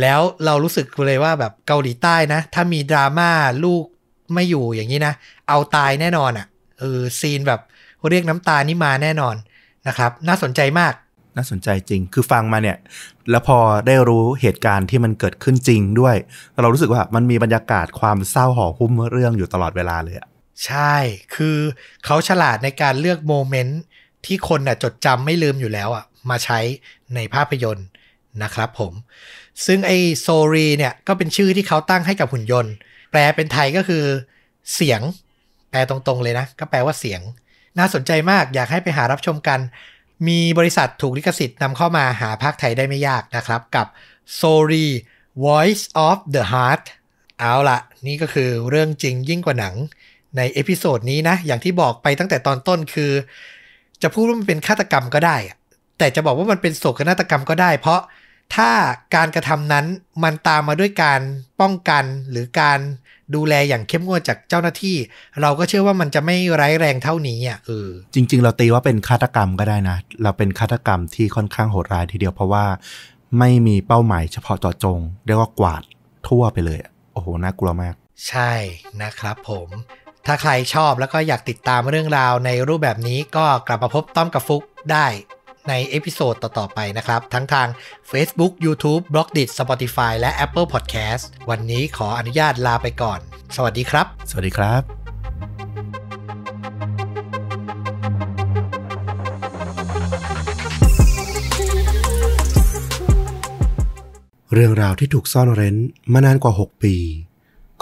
[0.00, 3.30] แล้วเรารู้สึกเลยว่าแบบเกาหลีใต้นะ ถ้ามีดราม่า
[3.64, 3.84] ลูก
[4.34, 5.14] ไม่อยู่อย่างนี้นะ
[5.48, 6.46] เอาตายแน่นอนอะ
[6.78, 7.60] เออซีนแบบ
[8.08, 9.36] เรียกน้ำตานี่มาแน่นอน
[9.88, 10.92] นะครับ น่าสนใจมาก
[11.36, 12.78] น่าสนใจจริง คือฟังมาเนี่ย
[13.30, 16.16] แล้วพอได้รู้เหตุการณ์ที่มันเกิดขึ้นจริงด้วย
[16.60, 20.28] เรารู้สึกว่ามันมีบรรยากาศความเศร้าห่อหุ้มเรื่องอยู่ตลอดเวลาเลยอะ
[20.66, 20.94] ใช่
[21.34, 21.58] คือ
[22.04, 23.80] เขาฉลาดในการเลือกโมเมนต์
[24.26, 26.58] ที่คนน่ะจดจำไม่ลืมอยู่แล้วอะมาใช้
[27.14, 27.86] ในภาพยนตร์
[28.42, 28.92] นะครับผม
[29.66, 32.72] ซึ่งไอ้โซรีเนี่ย ก็เป็นชื่อที่เขาตั้งให้กับหุ่นยนต์
[33.10, 34.04] แปลเป็นไทยก็คือ
[34.74, 35.00] เสียง
[35.70, 37.20] แปลตรงๆเลยนะ ก็แปลว่าเสียง
[37.78, 39.60] น่าสนใจมากอยากให้ไปหารับชมกัน
[40.28, 43.86] มีบริษัทถูกลิขสิทธิ์นำเข้ามาหาพากย์ไทยได้ไม่ยากนะครับ กับ
[44.38, 44.88] s o r y
[45.44, 46.84] Voice of the Heart
[47.38, 49.74] เอาละนี่ก็คือเรื่องจริงยิ่งกว่าหนัง
[50.36, 53.12] ใน episode นี้นะ อย่างที่บอกไปตั้งแต่ตอนต้นคือ
[54.02, 55.36] จะพูดว่ามันเป็นฆาตกรรมก็ได้
[55.98, 58.00] แต่จะบอกว่ามันเป็นโศกนาฏกรรมก็ได้ เพราะ
[58.54, 58.70] ถ้า
[59.14, 59.86] การกระทำนั้น
[60.22, 61.20] มันตามมาด้วยการ
[61.60, 62.80] ป้องกันหรือการ
[63.34, 64.96] ดูแลอย่างเข้มงวดจากเจ้าหน้าที่
[65.40, 72.64] เราก็เชื่อว่ามันจะไม่ร้ายแรงเท่านี้อะเออจริง ๆ เราตีว่าเป็นฆาตกรรมก็ได้นะ เราเป็นฆาตกรรมที่ค่อนข้างโหดร้ายทีเดียวเพราะว่า
[73.38, 75.82] ไม่มีเป้าหมายเฉพาะเจาะจง เรียกว่ากวาด
[76.28, 77.94] ทั่วไปเลยอะโอ้โห น่ากลัวมาก
[78.28, 78.52] ใช่
[79.02, 79.68] นะครับผม
[80.26, 85.06] ถ้าใครชอบแล้วก็อยากติดตามเรื่องราวในรูปแบบนี้ก็กลับมาพบต้อมกับฟุกได้
[85.68, 87.68] ใน episode ต่อ ๆ ไปนะครับ ทั้งทาง
[88.10, 93.18] Facebook, YouTube, b l o g d i t Spotify และ Apple Podcast วันนี้ขออนุญาตลาไปก่อน
[93.56, 94.82] สวัสดีครับ สวัสดีครับ
[104.52, 105.76] เรื่องราวที่ถูกซ่อนเร้น
[106.12, 106.94] มานานกว่า 6 ปี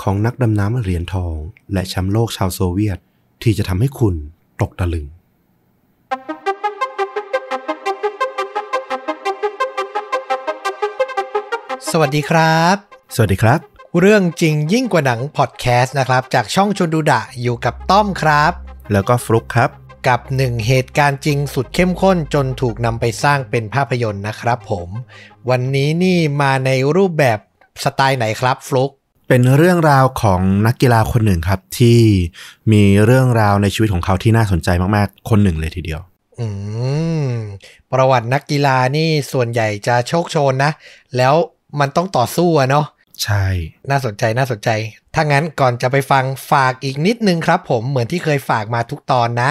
[0.02, 1.36] ของนักดำน้ำเหรียญทอง
[1.72, 2.98] และแชมป์โลกชาวโซเวียต
[3.42, 4.14] ที่จะทำให้คุณ
[4.60, 5.06] ตกตะลึง
[11.94, 12.76] สวัสดีครับ
[13.14, 13.60] สวัสดีครับ
[14.00, 18.52] เรื่องจริงยิ่งกว่าหนังพอดแคสต์นะครับ จากช่องชวนดูดะอยู่กับต้อมครับ
[18.92, 19.70] แล้วก็ฟลุกครับ
[20.08, 24.88] กับหนึ่งเหตุการณ์จริงสุดเข้มข้นจนถูกนำไปสร้างเป็นภาพยนตร์นะครับผม
[25.50, 27.38] วันนี้นี่มาในรูปแบบ
[27.84, 28.90] สไตล์ไหนครับฟลุก
[29.28, 32.00] เป็นเรื่องราวของนักกีฬาคนหนึ่งครับ ที่
[32.72, 36.00] มีเรื่องราวในชีวิตของเขาที่น่าสนใจมากๆ คนหนึ่งเลยทีเดียว
[36.40, 36.46] อื
[37.24, 37.28] ม
[37.92, 40.72] ประวัตินักกีฬานี่ส่วนใหญ่จะโชกโชนนะ
[41.16, 41.34] แล้ว
[41.80, 42.86] มันต้องต่อสู้อะเนาะ
[43.24, 43.46] ใช่
[43.90, 44.70] น่าสนใจน่าสนใจ
[45.14, 49.50] ถ้างั้นก่อนจะไปฟังฝากอีกนิดนึงครับผมเหมือนที่เคยฝากมาทุกตอนนะ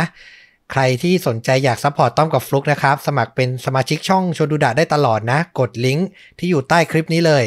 [0.71, 6.07] ใครที่สนใจอยาก support ต้อมกับฟลุกนะครับ สมัครเป็นสมาชิกช่องชวนดูดะได้ตลอดนะ กดลิงก์
[6.39, 7.43] ที่อยู่ใต้คลิปนี้เลย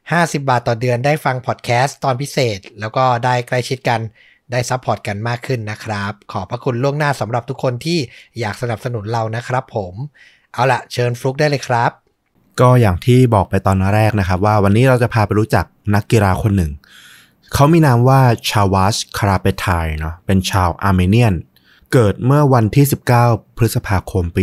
[0.00, 4.00] 50 บาทต่อเดือนได้ฟังพอดแคสต์ตอนพิเศษ แล้วก็ได้ใกล้ชิดกัน
[4.52, 7.98] ได้ support กันมากขึ้นนะครับ ขอบพระคุณล่วงหน้าสำหรับทุกคนที่
[8.40, 9.94] อยากสนับสนุนเรานะครับผม
[10.54, 11.90] เอาละเชิญฟลุกได้เลยครับ
[12.60, 15.64] ก็อย่างที่บอกไปตอนแรกนะครับ ว่าวันนี้เราจะพาไปรู้จัก
[15.94, 16.72] นักกีฬาคนหนึ่ง
[17.54, 21.34] เขามีนามว่าชาวัชคาราเปทยานเนาะเป็นชาวอาร์เมเนียน
[21.92, 22.86] เกิดเมื่อวันที่
[23.20, 24.42] 19 พฤษภาคมปี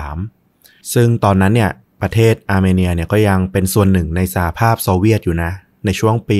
[0.00, 1.70] 1953 ซึ่งตอนนั้นเนี่ย
[2.02, 5.50] ประเทศอาร์เมเนียเนี่ยก็ยังเป็นส่วนหนึ่งในสหภาพโซเวียตอยู่นะ
[5.84, 6.38] ในช่วงปี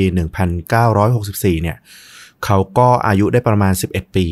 [0.61, 1.77] 1964 เนี่ย
[2.45, 4.27] เขาก็อายุได้ประมาณ 11 ปี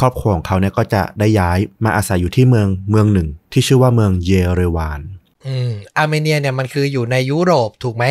[0.00, 5.00] ครอบครัวของเขาเนี่ยก็จะได้ย้ายมาอาศัยอยู่ที่เมืองเมืองหนึ่ง ที่ชื่อว่าเมืองเยเรวาน
[5.46, 8.04] อืมอาร์เมเนียเนี่ยมันคืออยู่ในยุโรปถูกไหม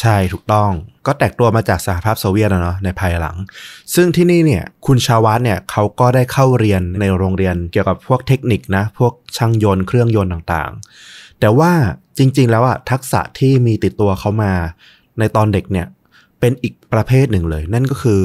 [0.00, 0.70] ใช่ถูกต้อง
[1.06, 3.36] ก็แตกตัวมาจากสหภาพโซเวียตนะเนาะในภายหลัง
[3.94, 11.72] ซึ่งที่นี่เนี่ยคุณชาวัชเนี่ยเขาก็ได้เข้าเรียนในโรงเรียนเกี่ยวกับพวกเทคนิคนะ พวกช่างยนต์เครื่องยนต์ต่างๆ แต่ว่า
[12.18, 14.52] จริง ๆ แล้วอะทักษะที่มีติดตัวเขามา
[15.18, 15.86] ในตอนเด็กเนี่ย
[16.40, 18.22] เป็นอีกประเภทหนึ่งเลย นั่นก็คือ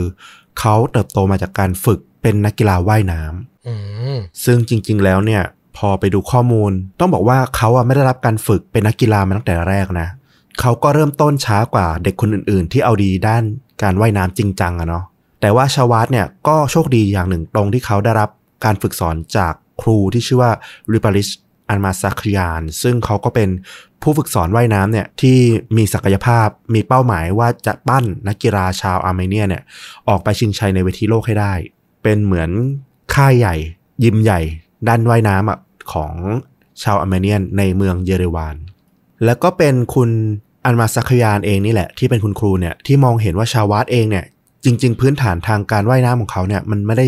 [0.59, 3.73] เขาเติบโตมาจากการฝึกเป็นนักกีฬาว่ายน้ำอื
[4.15, 5.43] มซึ่งจริง ๆ แล้วเนี่ย
[5.77, 10.07] พอไปดูข้อมูล ต้องบอกว่าเขาอะไม่ได้รับการฝึกเป็นนักกีฬามาตั้งแต่แรกนะ
[10.59, 13.43] เขาก็เริ่มต้นช้ากว่าเด็กคนอื่น ๆ ที่เอาดีด้าน
[13.81, 15.05] การว่ายน้ำจริงจังอะเนาะ
[15.41, 18.29] แต่ว่าชาวาตเนี่ยก็โชคดีอย่างหนึ่งตรงที่เขาได้รับ
[18.65, 20.51] การฝึกสอนจากครูที่ชื่อว่า
[20.93, 21.27] ริปาริช
[21.69, 23.49] อันมาซัคยาน ซึ่งเขาก็เป็น
[24.01, 25.37] ผู้ฝึกสอนว่ายน้ำเนี่ยที่
[25.77, 29.63] มีศักยภาพมีเป้าหมายว่าจะปั้นนักกีฬาชาวอาร์เมเนียเนี่ย
[30.07, 31.53] ออกไปชิงชัยในเวทีโลกให้ได้
[32.03, 32.49] เป็นเหมือน
[33.15, 33.55] ค่ายใหญ่
[34.03, 34.39] ยิมใหญ่
[34.87, 35.57] ด้านว่ายน้ำอะ
[35.93, 36.14] ของ
[36.84, 38.55] ชาวอาร์เมเนียนในเมืองเยเรวาน
[39.26, 40.09] แล้วก็เป็นคุณ
[40.65, 44.26] อันมาซัคยานเองนี่แหละที่เป็นคุณครูเนี่ยที่มองเห็นว่าชาวัชเองเนี่ย
[44.65, 47.07] จริง ๆ พื้นฐานทางการว่ายน้ำของเขาเนี่ยมันไม่ได้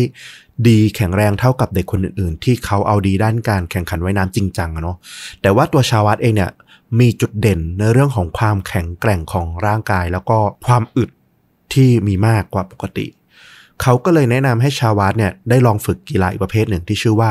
[0.68, 4.96] ดีแข็งแรงเท่ากับเด็กคนอื่น ๆ ที่เขาเอาดีด้านการแข่งขันว่ายน้ำจริงจังอะเนาะ
[5.42, 6.50] แต่ว่าตัวชาวัชเองเนี่ย
[7.00, 11.10] มีจุดเด่นในเรื่องของความแข็งแกร่งของร่างกาย แล้วก็ความอึด
[11.74, 13.06] ที่มีมากกว่าปกติ
[13.82, 17.30] เขาก็เลยแนะนำให้ชาวัชเนี่ยได้ลองฝึกกีฬาอีกประเภทหนึ่งที่ชื่อว่า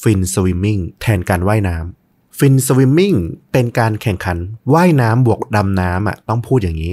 [0.00, 3.14] fin swimming แทนการว่ายน้ำ fin swimming
[3.52, 4.38] เป็นการแข่งขัน
[4.74, 6.92] ว่ายน้ำบวกดำน้ำอะต้องพูดอย่างนี้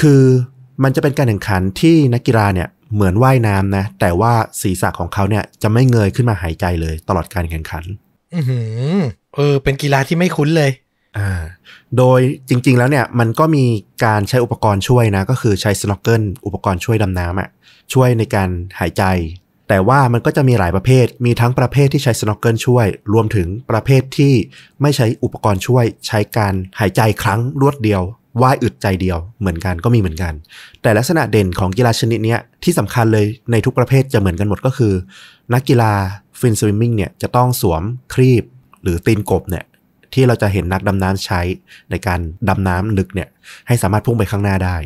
[0.00, 0.22] คือ
[0.82, 7.84] มันจะเป็นการแข่งขันที่นักกีฬาเนี่ยเหมือนว่ายน้ำนะ แต่ว่าศีรษะของเขาเนี่ยจะไม่เงยขึ้นมาหายใจเลย ตลอดการแข่งขัน
[8.34, 8.60] อือหื
[8.94, 8.98] อ
[9.36, 10.70] เออ เป็นกีฬาที่ไม่คุ้นเลย
[11.18, 11.42] อ่า
[11.96, 13.64] โดยจริง ๆ แล้วเนี่ยมันก็มี
[14.04, 17.48] การใช้อุปกรณ์ช่วยนะ ก็คือใช้สโนว์เกิลอุปกรณ์ช่วยดำน้ำอะ
[17.92, 18.48] ช่วยในการ
[18.78, 19.02] หายใจ
[19.68, 24.34] แต่ว่ามันก็จะมีหลายประเภท มีทั้งประเภทที่ใช้สโนว์เกิลช่วย รวมถึงประเภทที่
[24.82, 28.02] ไม่ใช้อุปกรณ์ช่วย ใช้การหายใจครั้งรวดเดียว
[28.42, 30.32] ว่ายอึดใจเดียวเหมือนกันก็มีเหมือนกัน
[30.82, 34.92] แต่ลักษณะเด่นของกีฬาชนิดนี้ที่สำคัญเลยในทุกประเภทจะเหมือนกันหมดก็คือ
[35.54, 35.92] นักกีฬา
[36.40, 37.82] fin swimming เนี่ยจะต้องสวม
[38.14, 38.44] ครีบ
[38.82, 39.64] หรือตีนกบเนี่ย
[40.14, 41.40] ที่เราจะเห็นนักดำน้ำใช้
[41.90, 43.28] ในการดำน้ำลึกเนี่ย
[43.66, 44.76] ให้สามารถพุ่งไปข้างหน้าได้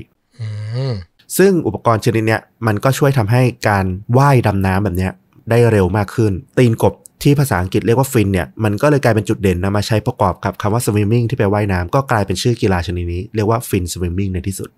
[0.40, 0.48] อื
[0.90, 0.92] ม
[1.38, 3.84] ซึ่งอุปกรณ์ชนิดเนี้ยมันก็ช่วยทำให้การ
[4.18, 5.12] ว่ายดำน้ำแบบเนี้ย
[5.50, 14.70] ได้เร็วมากขึ้น ตีนกบที่ภาษาอังกฤษเรียกว่าฟินเนี่ยมันก็เลยกลายเป็นจุดเด่นนำมาใช้ประกอบกับคำว่า swimming ที่แปลว่าว่ายน้ำก็กลายเป็นชื่อกีฬาชนิดนี้เรียกว่า fin swimming ในที่สุด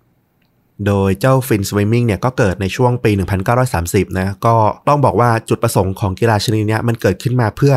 [0.87, 3.11] โดยเจ้า fin swimming เนี่ยก็เกิดในช่วงปี
[3.65, 4.55] 1930 นะก็
[4.87, 7.73] ต้องบอกว่าจุดประสงค์ของกีฬาชนิดนี้มันเกิดขึ้นมาเพื่อ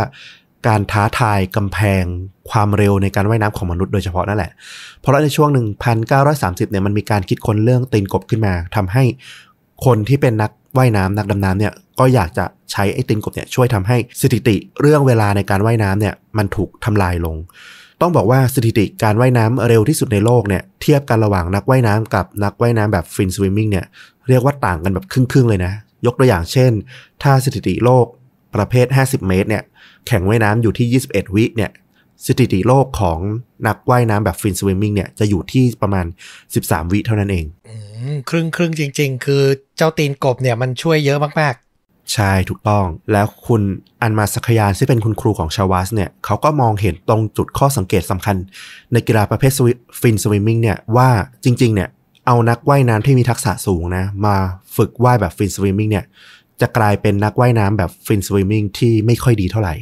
[0.67, 2.05] การท้าทายกำแพง
[2.51, 4.51] ความเร็วในการว่ายน้ำของมนุษย์โดยเฉพาะนั่นแหละ
[5.01, 5.49] เพราะในช่วง
[6.11, 9.05] 1930 เนี่ยมันมีการคิดค้นเรื่องตีนกบขึ้นมาทำให้
[9.85, 17.37] คนที่เป็นนักว่ายน้ำนักดำน้ำเนี่ยก็อยากจะใช้ไอ้ตีนกบเนี่ยช่วยทำให้สถิติเรื่องเวลาในการว่ายน้ำเนี่ยมันถูกทำลายลง
[18.01, 23.87] ต้องบอกว่าสถิติการว่ายน้ำเร็วที่สุดในโลกเนี่ยเทียบกันระหว่างนักว่ายน้ำกับนักว่ายน้ำแบบ fin swimming เนี่ย
[24.29, 25.73] เรียกว่าต่างกันแบบครึ่งๆเลยนะ
[26.07, 26.73] ยกตัวอย่างเช่น
[27.23, 28.07] ถ้าสถิติโลก
[28.55, 29.63] ประเภท 50 เมตรเนี่ย
[30.07, 31.71] แข่งว่ายน้ำอยู่ที่ 21 วิเนี่ย
[32.27, 33.19] สถิติโลกของ
[33.67, 36.07] นักว่ายน้ำแบบฟินสวิมมิ่งเนี่ยจะอยู่ที่ประมาณ
[36.49, 37.75] 13 วิเท่านั้นเองอื
[38.13, 39.43] มครึ่งครึ่งจริง ๆ คือ
[39.77, 41.55] เจ้าตีนกบเนี่ยมันช่วยเยอะมาก
[42.15, 43.63] ใช่ถูกต้อง แล้วคุณ
[44.03, 48.37] อันมาสักยานที่เป็นคุณครูของชาวัสเนี่ยเขาก็มองเห็นตรงจุดข้อสังเกตสำคัญ
[48.93, 49.53] ในกีฬาประเภท
[50.01, 51.09] finswimming เนี่ยว่า
[51.45, 51.89] จริง ๆ เนี่ย
[52.27, 54.37] เอานักว่ายน้ำที่มีทักษะสูงนะมา
[54.77, 56.05] ฝึกว่ายแบบ finswimming เนี่ย
[56.61, 59.75] จะกลายเป็นนักว่ายน้ำแบบ finswimming ที่ไม่ค่อยดีเท่าไหร่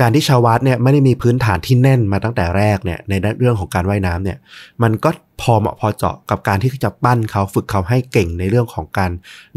[0.00, 4.38] การที่ชาวาชเนี่ยไม่ได้มีพื้นฐานที่แน่นมาตั้งแต่แรกเนี่ยในเรื่องของการว่ายน้ำเนี่ย
[4.82, 5.10] มันก็
[5.40, 9.10] พอเหมาะพอเจาะกับการที่จะปั้นเขาฝึกเขาให้เก่งในเรื่องของการ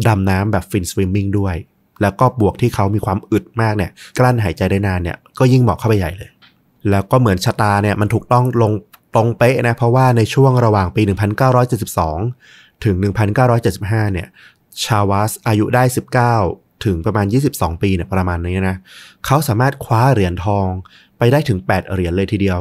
[0.08, 1.56] ดำน้ำแบบ finswimming ด้วย
[2.02, 6.30] แล้วก็บวกที่เขามีความอึดมากเนี่ยกลั้นหายใจได้นานเนี่ยก็ยิ่งเหมาะเข้าไปใหญ่เลย
[6.90, 8.72] แล้วก็เหมือนชะตาเนี่ยมันถูกต้องลง
[9.16, 11.02] ตรงเป๊ะนะเพราะว่าในช่วงระหว่างปี
[11.98, 12.96] 1972 ถึง
[13.56, 14.28] 1975 เนี่ย
[14.86, 15.84] ชาวาสอายุได้
[16.36, 17.26] 19 ถึงประมาณ
[17.56, 18.78] 22 ปีเนี่ยประมาณนี้นะ
[19.26, 20.68] เขาสามารถคว้าเหรียญทอง
[21.18, 22.60] ไปได้ถึง 8 เหรียญเลยทีเดียว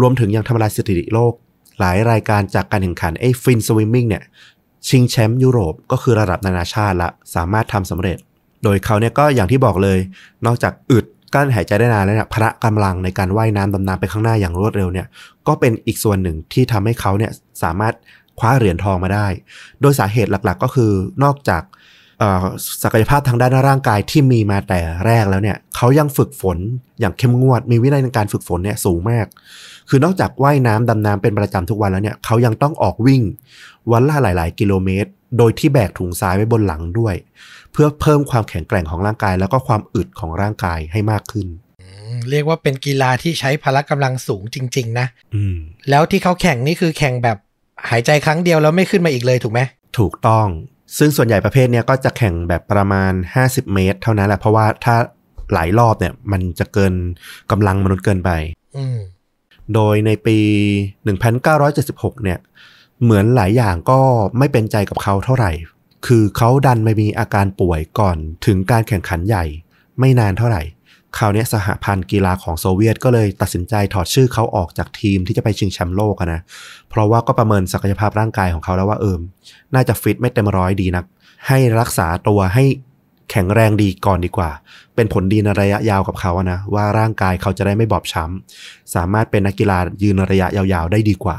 [0.00, 1.32] รวมถึงยังทำลายสถิติโลก
[1.78, 4.22] หลายรายการจากการแข่งขันไอ้ฟินสวิมมิ่งเนี่ย
[4.88, 8.18] ชิงแชมป์ยุโรปก็คือระดับนานาชาติละ สามารถทำสำเร็จ
[8.64, 9.98] โดยเขาเนี่ยก็อย่างที่บอกเลย
[10.46, 15.06] นอกจากอึดกั้นหายใจได้นานแล้วเนี่ยพละกำลังในการว่ายน้ำดำน้ำไปข้างหน้าอย่างรวดเร็วเนี่ย
[15.46, 17.32] ก็เป็นอีกส่วนหนึ่งที่ทำให้เขาเนี่ย
[17.62, 17.94] สามารถ
[18.38, 19.26] คว้าเหรียญทองมาได้
[19.80, 20.92] โดยสาเหตุหลักๆ ก็คือ
[21.24, 21.62] นอกจาก
[22.82, 26.58] ศักยภาพทางด้านร่างกายที่มีมาแต่แรกแล้วเนี่ยเขายังฝึกฝน
[27.00, 29.26] อย่างเข้มงวด มีวินัยในการฝึกฝนเนี่ยสูงมาก
[29.88, 33.22] คือนอกจากว่ายน้ำดำน้ำเป็นประจำทุกวันแล้วเนี่ยเขายังต้องออกวิ่ง
[33.92, 37.14] วันละหลาย ๆ กิโลเมตร โดยที่แบกถุงทรายไว้บนหลังด้วย
[37.72, 45.56] เพื่อเพิ่มความแข็งแกร่งของร่างกาย แล้วก็ความอึดของร่างกายให้มากขึ้นๆเรียกว่าเป็นกีฬาที่ใช้พละกำลังสูงจริง ๆ นะอืม
[45.90, 47.36] แล้วที่เขาแข่งนี่คือแข่งแบบ
[47.90, 49.60] หายใจครั้งเดียวแล้วไม่ขึ้นมาอีกเลยถูกไหม
[49.98, 50.46] ถูกต้อง
[50.98, 53.12] ซึ่งส่วนใหญ่ประเภทเนี้ยก็จะแข่งแบบประมาณ
[53.42, 54.96] 50 เมตร เท่านั้นแหละเพราะว่าถ้า
[55.52, 56.94] หลายรอบเนี่ย มันจะเกิน
[57.50, 58.30] กำลังมนุษย์เกินไป
[58.76, 58.98] อืม
[59.74, 60.38] โดยในปี
[61.50, 62.38] 1976 เนี่ย
[63.02, 64.00] เหมือนหลายอย่างก็
[64.38, 65.52] ไม่เป็นใจกับเขาเท่าไหร่
[66.06, 69.44] คือเขาดันมามีอาการป่วยก่อนถึงการแข่งขันใหญ่
[69.98, 70.62] ไม่นานเท่าไหร่
[71.18, 76.40] คราวนี้สหพันธ์กีฬาของโซเวียตก็เลยตัดสินใจถอดชื่อเขาออกจากทีมที่จะไปชิงแชมป์โลกนะ
[76.90, 79.20] เพราะว่าก็ประเมินศักยภาพร่างกายของเขาแล้วว่าเอิม
[79.74, 81.04] น่าจะฟิตไม่เต็มร้อยดีนัก
[81.48, 82.64] ให้รักษาตัวให้
[83.30, 84.50] แข็งแรงดีก่อนดีกว่า
[84.94, 91.38] เป็นผลดีในระยะยาวกับเขาอะนะ ว่าร่างกายเขาจะได้ไม่บอบช้ำ สามารถเป็นนักกีฬายืนระยะยาวๆได้ดีกว่า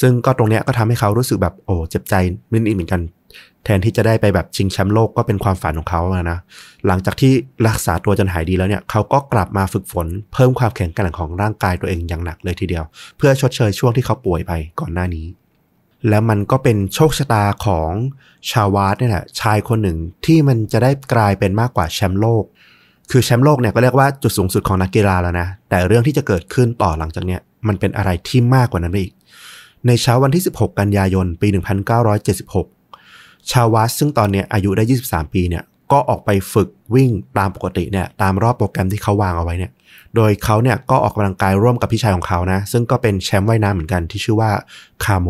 [0.00, 2.14] ซึ่งก็ตรงเนี้ยก็ทำให้เขารู้สึกแบบโอ้เจ็บใจ
[2.52, 3.00] นิดๆเหมือนกัน
[3.68, 6.38] แทนที่จะได้ไปแบบชิงแชมป์โลกก็เป็นความฝันของเขาอะนะ
[6.86, 7.32] หลังจากที่
[7.68, 12.84] รักษาตัวจนหายดีแล้วเนี่ยเขาก็กลับมาฝึกฝน เพิ่มความแข็งแกร่งของร่างกายตัวเองอย่างหนักเลยทีเดียว
[13.16, 15.26] เพื่อชดเชยช่วงที่เขาป่วยไปก่อนหน้านี้
[16.08, 17.90] แล้วมันก็เป็นโชคชะตาของ
[18.50, 22.44] ชาวาสเนี่ยแหละชายคนหนึ่งที่มันจะได้กลายเป็นมากกว่าแชมป์โลก
[23.10, 29.12] คือแชมป์โลกเนี่ยก็เรียกว่าจุดสูงสุดของนักกีฬาแล้วนะแต่เรื่องที่จะเกิดขึ้นต่อหลังจากเนี้ยมันเป็นอะไรที่มากกว่านั้นไปอีก
[29.86, 32.77] ในเช้าวันที่ 16 กันยายน ปี 1976
[33.50, 39.72] ชาวาสซึ่งตอนเนี้ยอายุได้ 23 ปีเนี่ยก็ออกไปฝึกวิ่งตามปกติเนี่ยตามรอบโปรแกรมที่เขาวางเอาไว้เนี่ย
[40.16, 44.50] โดยเขาเนี่ยก็ออกกำลังกายร่วมกับพี่ชายของเขานะ ซึ่งก็เป็นแชมป์ว่ายน้ำเหมือนกันที่ชื่อว่า
[45.04, 45.28] คาโม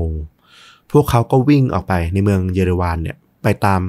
[0.93, 3.81] พวกเขาก็วิ่งออกไปในเมืองเยเรวานเนี่ยไปตาม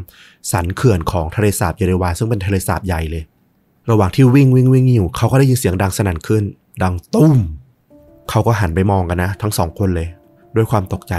[0.51, 3.23] สันเขื่อนของทะเลสาบเยเรวานซึ่งเป็นทะเลสาบใหญ่เลย
[3.89, 6.43] ระหว่างที่วิ่งวิ่งวิ่งอยู่เขาก็ได้ยินเสียงดังสนั่นขึ้น
[6.83, 7.33] ดังตุ้ม
[8.29, 10.07] เขาก็หันไปมองกันนะ ทั้งสองคนเลย
[10.55, 11.13] ด้วยความตกใจ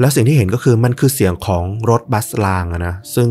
[0.00, 3.28] แล้วสิ่งที่เห็นก็คือมันคือเสียงของรถบัสรางอะนะซึ่ง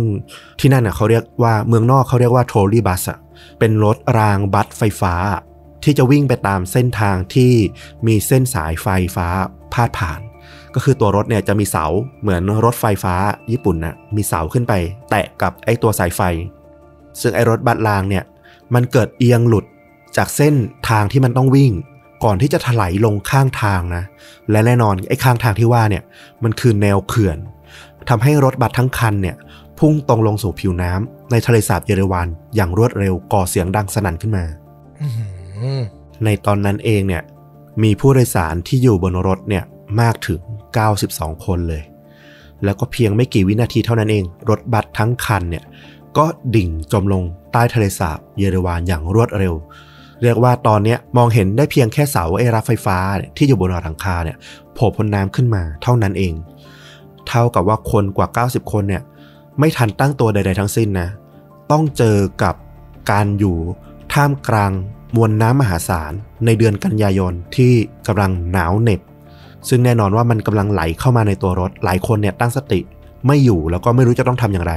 [0.60, 3.20] ที่นั่นน่ะเขาเรียกว่าเมืองนอกเขาเรียกว่าโทรี่บัสอะ
[3.60, 5.14] เป็นรถรางบัสไฟฟ้า
[5.84, 7.54] ที่จะวิ่งไปตามเส้นทางที่
[8.08, 9.28] มีเส้นสายไฟฟ้า
[9.74, 10.20] พาดผ่าน
[10.76, 11.86] ก็คือตัวรถเนี่ยจะมีเสา
[12.22, 13.16] เหมือนรถไฟฟ้า
[13.52, 14.74] ญี่ปุ่นนะมีเสาขึ้นไป
[15.10, 16.22] แตะกับไอ้ตัวสายไฟ
[17.22, 18.24] ซึ่งไอ้รถบัสรางเนี่ย
[18.74, 19.66] มันเกิดเอียงหลุด
[20.18, 20.56] จากเส้น
[20.90, 21.72] ทางที่มันต้องวิ่ง
[22.24, 24.04] ก่อนที่จะถลายลงข้างทางนะ
[24.52, 26.04] และแน่นอนไอ้ข้างทางที่ว่าเนี่ย
[26.44, 27.38] มันคือแนวเขื่อน
[28.10, 29.36] ทำให้รถบัสทั้งคันเนี่ย
[29.80, 34.46] พุ่งตรงลงสู่ผิวน้ำในทะเลสาบเยเรวานอย่างรวดเร็วก่อเสียงดังสนั่นขึ้นมา
[35.02, 35.28] อื้อหื
[35.78, 35.82] อ
[36.24, 37.24] ในตอนนั้นเองเนี่ย
[37.84, 39.64] มีผู้โดยสารที่อยู่บนรถเนี่ย
[40.02, 40.42] มากถึง
[40.94, 41.84] 92 คนเลย
[42.64, 45.64] แล้วก็เพียงไม่กี่วินาทีเท่านั้นเอง รถบัสทั้งคันเนี่ย
[46.18, 46.26] ก็
[46.56, 49.54] ดิ่งจมลงใต้ทะเลสาบเยอรวานอย่างรวดเร็ว
[50.22, 52.98] เรียกว่าตอนนี้มองเห็นได้เพียงแค่เสาไอ้รับไฟฟ้า
[53.38, 54.38] ที่อยู่บนหลังคาเนี่ย
[54.74, 56.34] โผล่พ้นน้ำขึ้นมาเท่านั้นเอง
[57.28, 59.04] เท่ากับว่าคนกว่า 90 คนเนี่ย
[59.60, 61.10] ไม่ทันตั้งตัวใด ๆ ทั้งสิ้นนะ
[61.72, 62.56] ต้องเจอกับ
[63.12, 63.58] การอยู่
[64.14, 64.72] ท่ามกลาง
[65.16, 66.14] มวลน้ำมหาศาล
[66.46, 67.74] ในเดือนกันยายนที่
[68.08, 69.02] กำลังหนาวเหน็บ
[69.70, 72.80] ซึ่งแน่นอนว่ามันกำลังไหลเข้ามาในตัวรถ หลายคนเนี่ยตั้งสติ
[73.28, 74.74] ไม่อยู่แล้วก็ไม่รู้จะต้องทำอย่างไร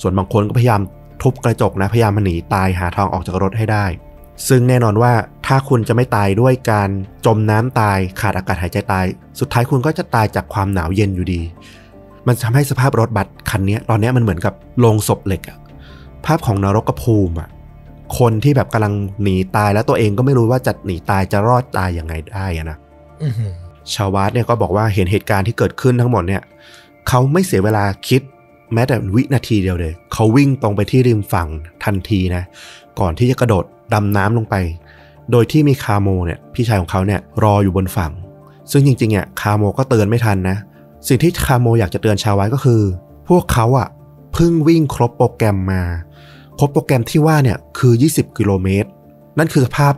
[0.00, 0.80] ส่วนบางคนก็พยายาม
[1.22, 3.84] ทุบกระจกนะพยายามหนีตายหาทางออกจากรถให้ได้
[4.48, 5.12] ซึ่งแน่นอนว่า
[5.46, 6.88] ถ้าคุณจะไม่ตายด้วยการ
[7.26, 9.04] จมน้ำตายขาดอากาศหายใจตาย
[9.40, 11.40] สุดท้ายคุณก็จะตายจากความหนาวเย็นอยู่ดี
[12.26, 15.58] มันทำให้สภาพรถบัสคันนี้ตอนนี้มันเหมือนกับโลงศพเหล็กอะ
[16.26, 17.48] ภาพของนรกภูมิอะ
[18.18, 22.78] คนที่แบบกำลังหนีตายแล้วตัวเองก็ไม่รู้ว่าจะหนีตายจะรอดตายยังไงได้อะนะ
[23.92, 26.42] ชาววัดเนี่ยก็บอกว่าเห็นเหตุการณ์ที่เกิดขึ้นทั้งหมดเนี่ย
[27.08, 28.22] เขาไม่เสียเวลาคิด
[28.74, 31.48] แม้แต่วินาทีเดียวเลย เขาวิ่งตรงไปที่ริมฝั่ง
[31.84, 32.44] ทันทีนะ
[33.00, 34.54] ก่อนที่จะกระโดด ดำน้ำลงไป
[35.30, 38.12] โดยที่มีคาโมเนี่ยพี่ชายของเขาเนี่ยรออยู่บนฝั่ง
[38.70, 40.56] ซึ่งจริงๆเนี่ยคาโมก็เตือนไม่ทันนะ
[41.08, 42.80] สิ่งที่คาโมอยากจะเตือนชาววัดก็คือ
[43.28, 43.88] พวกเขาอะ
[44.32, 45.82] เพิ่งวิ่งครบโปรแกรมมา
[46.58, 48.88] ครบโปรแกรมที่ว่าเนี่ยคือ 20 กิโลเมตร
[49.38, 49.92] นั่นคือสภาพ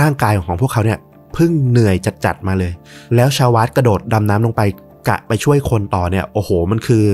[0.00, 0.98] ร่างกายของพวกเขาเนี่ย
[1.34, 2.72] เพิ่งเหนื่อยจัดๆมาเลย
[3.14, 4.62] แล้วชาววัดกระโดดดำน้ำลงไป
[5.08, 7.04] กะไปช่วยคนต่อเนี่ย โอ้โห มันคือ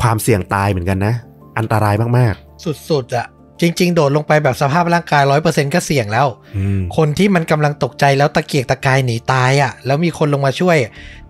[0.00, 1.14] ความเสี่ยงตายเหมือนกันนะ
[1.58, 3.26] อันตรายมากๆ สุดๆอะ
[3.60, 10.76] จริง ๆ โดดลงไปแบบสภาพร่างกายร้อยเปอร์เซ็นก็เสี่ยงแล้วๆอืมคนที่มันกำลังตกใจแล้วตะเกียกตะกายหนีตายอะ่ะ แล้วมีคนลงมาช่วย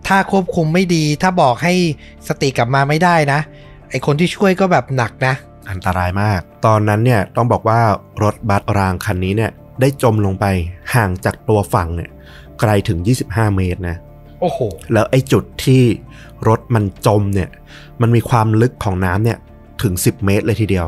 [0.07, 1.73] ถ้าควบคุมไม่ดี ถ้าบอกให้
[2.27, 3.39] สติกลับมาไม่ได้นะ
[3.89, 5.33] ไอคนที่ช่วยก็แบบหนักนะ
[5.71, 7.79] อันตรายมาก ตอนนั้นเนี่ยต้องบอกว่า
[8.23, 10.45] รถบัสรางคันนี้เนี่ย ได้จมลงไป
[10.93, 12.09] ห่างจากตัวฝั่งเนี่ย
[12.59, 13.97] ไกลถึง 25 เมตรนะ
[14.41, 14.59] โอ้โห
[14.93, 15.83] แล้วไอ้จุดที่
[16.47, 17.49] รถมันจมเนี่ย
[18.01, 19.37] มันมีความลึกของน้ำเนี่ย
[19.83, 20.87] ถึง 10 เมตรเลยทีเดียว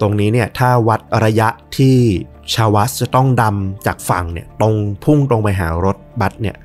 [0.00, 1.96] ตรงนี้เนี่ยถ้าวัดระยะที่
[2.54, 6.56] ชาวัสจะต้องดำจากฝั่งเนี่ยตรงพุ่งตรงไปหารถบัสเนี่ย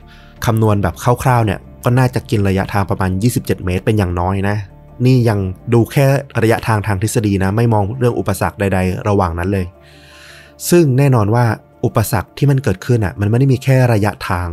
[0.45, 4.57] คำนวณแบบคร่าวๆเนี่ยก็น่าจะกินระยะทางประมาณ 27 เมตรเป็นอย่างน้อยนะ
[5.05, 5.39] นี่ยัง
[5.73, 6.05] ดูแค่
[6.41, 9.65] ระยะทางทางทฤษฎีนะ ไม่มองเรื่องอุปสรรคใด ๆ ระหว่างนั้นเลย
[10.69, 11.45] ซึ่งแน่นอนว่า
[11.85, 14.47] อุปสรรคที่มันเกิดขึ้นอะมันไม่ได้มีแค่ระยะทาง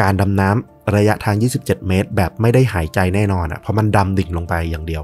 [0.00, 5.02] การดำน้ำระยะทาง 27 เมตร แบบไม่ได้หายใจแน่นอนอะเพราะมันดำดิ่งลงไปอย่างเดียว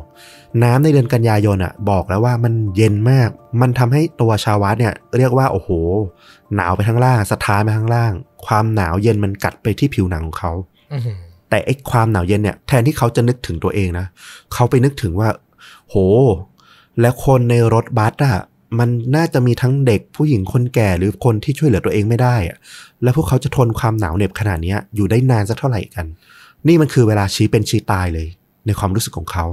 [0.62, 3.28] น้ำในเดือนกันยายนอะบอกแล้วว่ามันเย็นมาก
[3.60, 5.69] มันทำให้ตัวชาววัดเนี่ยเรียกว่าโอ้โห
[6.55, 8.12] หนาวไปทั้งล่างสะท้านไปทั้งล่าง
[8.47, 10.52] ความหนาวเย็นมันกัดไปที่ผิวหนังของเขา
[11.48, 14.06] แต่ไอ้ความหนาวเย็นเนี่ยแทนที่เขาจะนึกถึงตัวเองนะ
[14.52, 15.28] เขาไปนึกถึงว่า
[15.89, 15.94] โห
[17.01, 18.35] แล้วคนในรถบัสอะ
[18.78, 22.59] มันน่าจะมีทั้งเด็กผู้หญิงคนแก่หรือคนที่ช่วยเหลือตัวเองไม่ได้อะ
[23.03, 26.07] แล้วพวกเขาจะทนความหนาวเหน็บขนาดนี้อยู่ได้นานสักเท่าไหร่กัน
[26.66, 28.28] นี่มันคือเวลาชี้เป็นชี้ตายเลย
[28.66, 29.47] ในความรู้สึกของเขา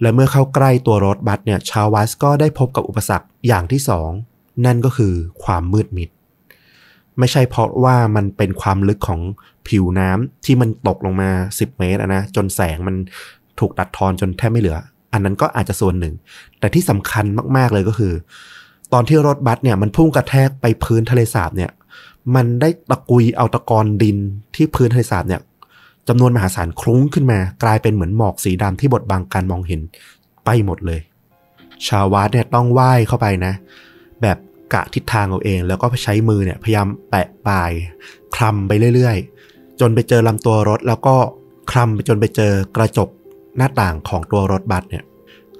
[0.00, 4.10] และเมื่อเข้าใกล้ตัวรถบัสเนี่ย ชาววัสก็ได้พบกับอุปสรรคอย่างที่สอง
[4.66, 5.12] นั่นก็คือ
[5.44, 6.08] ความมืดมิด
[7.18, 9.20] ไม่ใช่เพราะว่ามันเป็นความลึกของ
[9.68, 12.96] ผิวน้ำที่มันตกลงมา 10 เมตรนะจนแสงมัน
[13.60, 14.78] ถูกตัดทอนจนแทบไม่เหลือ
[15.12, 16.14] อันนั้นก็อาจจะส่วนหนึ่ง
[16.58, 17.24] แต่ที่สำคัญ
[17.56, 18.12] มากๆเลยก็คือ
[18.92, 21.70] ตอนที่รถบัสเนี่ยมันพุ่งกระแทกไปพื้นทะเลสาบเนี่ย
[22.34, 24.16] มันได้ตะกุยเอาตะกอนดิน
[24.54, 25.40] ที่พื้นทะเลสาบเนี่ย
[26.08, 29.80] จำนวนมหาศาลคลุ้งขึ้นมา กลายเป็นเหมือนหมอกสีดำที่บดบังการมองเห็น
[30.44, 31.00] ไปหมดเลย
[31.86, 33.52] ชาววัดเนี่ยต้องว่ายเข้าไปนะ
[34.22, 34.38] แบบ
[34.74, 37.70] กะทิศทางเอาเอง แล้วก็ใช้มือเนี่ยพยายามแปะปลาย
[38.34, 41.16] คลำไปเรื่อยๆ จนไปเจอลำตัวรถแล้วก็
[41.70, 43.08] คลำไปจนไปเจอกระจก
[43.56, 45.04] หน้าต่างของตัวรถบัสเนี่ย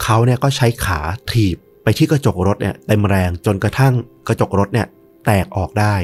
[0.02, 1.00] เขาเนี่ยก็ใช้ขา
[1.30, 3.94] ถีบไปที่กระจกรถเนี่ยเต็มแรงจนกระทั่ง
[4.28, 4.86] กระจกรถเนี่ย
[5.26, 5.94] แตกออกได้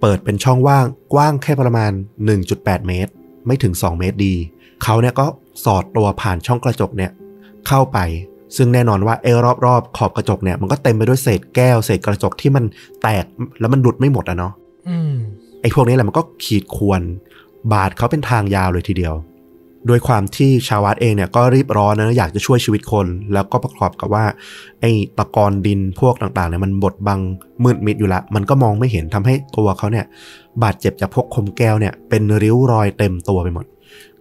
[0.00, 1.92] เปิดเป็นช่องว่างกว้างแค่ประมาณ
[2.40, 3.12] 1.8 เมตร
[3.46, 4.34] ไม่ถึง 2 เมตรดี
[4.82, 5.26] เขาเนี่ยก็
[5.64, 7.10] สอดตัวผ่านช่องกระจกเนี่ย
[7.68, 7.98] เข้าไป
[8.56, 12.64] ซึ่งแน่นอนว่าเอลรอบๆขอบกระจกเนี่ยมันก็เต็มไปด้วยเศษแก้วเศษกระจกที่มัน
[13.02, 13.24] แตก
[13.60, 14.52] แล้วมันดุดไม่หมดอะเนาะ
[14.88, 15.14] อืม
[15.60, 17.00] ไอ้พวกนี้แหละมันก็ขีดควร
[17.72, 19.14] บาดเขาเป็นทางยาวเลยทีเดียว
[19.86, 24.24] โดยความที่ชาววัดเองเนี่ยก็รีบร้อนนะอยากจะช่วยชีวิตคน แล้วก็ประกอบกับว่า
[24.80, 27.20] ไอ้ตะกอนดินพวกต่างๆเนี่ยมันบดบัง
[27.64, 30.06] มืดมิดอยู่ละ มันก็มองไม่เห็นทำให้ตัวเขาเนี่ย
[30.62, 33.66] บาดเจ็บจากพวกคมแก้วเนี่ยเป็นริ้วรอยเต็มตัวไปหมด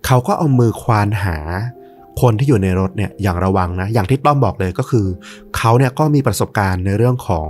[0.06, 1.38] เขาก็เอามือควานหา
[2.22, 5.06] คนที่อยู่ในรถเนี่ยอย่างระวังนะ อย่างที่ต้อมบอกเลยก็คือ
[5.58, 7.48] เขาเนี่ยก็มีประสบการณ์ในเรื่องของ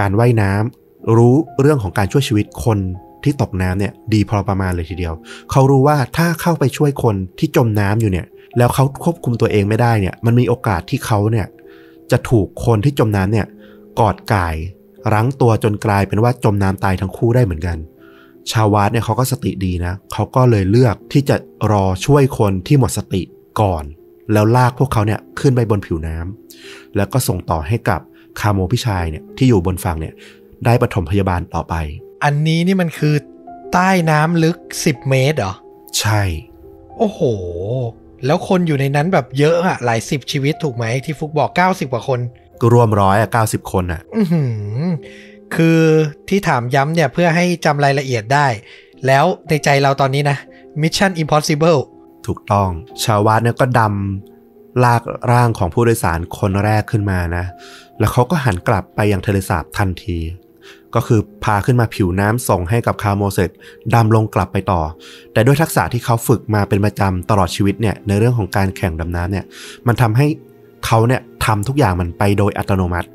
[0.00, 2.78] การว่ายน้ำรู้เรื่องของการช่วยชีวิตคน
[3.24, 5.14] ที่ตกน้ำเนี่ยดีพอประมาณเลยทีเดียว
[5.50, 8.26] เขารู้ว่าถ้าเข้าไปช่วยคนที่จมน้ำอยู่เนี่ย
[8.58, 11.46] แล้วเขาควบคุมตัวเองไม่ได้เนี่ย มันมีโอกาสที่เขาเนี่ย
[12.10, 13.46] จะถูกคนที่จมน้ำเนี่ย
[14.00, 14.56] กอดก่าย
[15.12, 17.76] รั้งตัวจนกลายเป็นว่าจมน้ำตายทั้งคู่ได้เหมือนกัน
[18.50, 21.36] ชาวาดเนี่ยเขาก็สติดีนะ เขาก็เลยเลือกที่จะ
[21.72, 23.22] รอช่วยคนที่หมดสติ
[23.60, 23.84] ก่อน
[24.32, 28.00] แล้วลากพวกเขาเนี่ยขึ้นไปบนผิวน้ำแล้วก็ส่งต่อให้กับ
[28.40, 30.14] คาโมพี่ชายเนี่ยที่อยู่บนฝั่งเนี่ย
[30.64, 31.74] ได้ปฐมพยาบาลต่อไป
[32.24, 33.14] อันนี้นี่มันคือ
[33.72, 35.54] ใต้น้ำลึก 10 เมตรเหรอ
[35.98, 36.22] ใช่
[36.98, 37.20] โอ้โห
[38.26, 42.20] แล้วคนอยู่ในนั้นแบบเยอะอะหลายสิบชีวิตถูกไหมที่ฟุกบอก 90 กว่าคน
[42.60, 44.42] ก็รวมร้อยอะเก้าสิบคนอะอือหื
[44.82, 44.84] อ
[45.54, 45.80] คือ
[46.28, 48.46] ที่ถามย้ำเนี่ยเพื่อให้จำรายละเอียดได้
[49.06, 50.36] แล้วในใจเราตอนนี้นะ
[50.82, 51.80] Mission Impossible
[52.26, 52.68] ถูกต้อง
[53.04, 55.02] ชาววาดเนี่ยก็ดำลาก
[55.32, 57.44] ร่างของผู้โดยสารคนแรกขึ้นมานะ
[57.98, 60.18] แล้วเขาก็หันกลับไปยังทะเลสาบทันที
[60.94, 63.50] ก็คือพาขึ้นมาผิวน้ำส่งให้กับคาโมเสร็จ
[63.94, 64.80] ดำลงกลับไปต่อ
[65.32, 69.44] แต่ด้วยทักษะที่เขาฝึกมาเป็นประจำตลอดชีวิตเนี่ยในเรื่องของการแข่งดำน้ำเนี่ย
[69.86, 70.26] มันทำให้
[70.86, 73.08] เขาเนี่ยทำทุกอย่างมันไปโดยอัตโนมัติ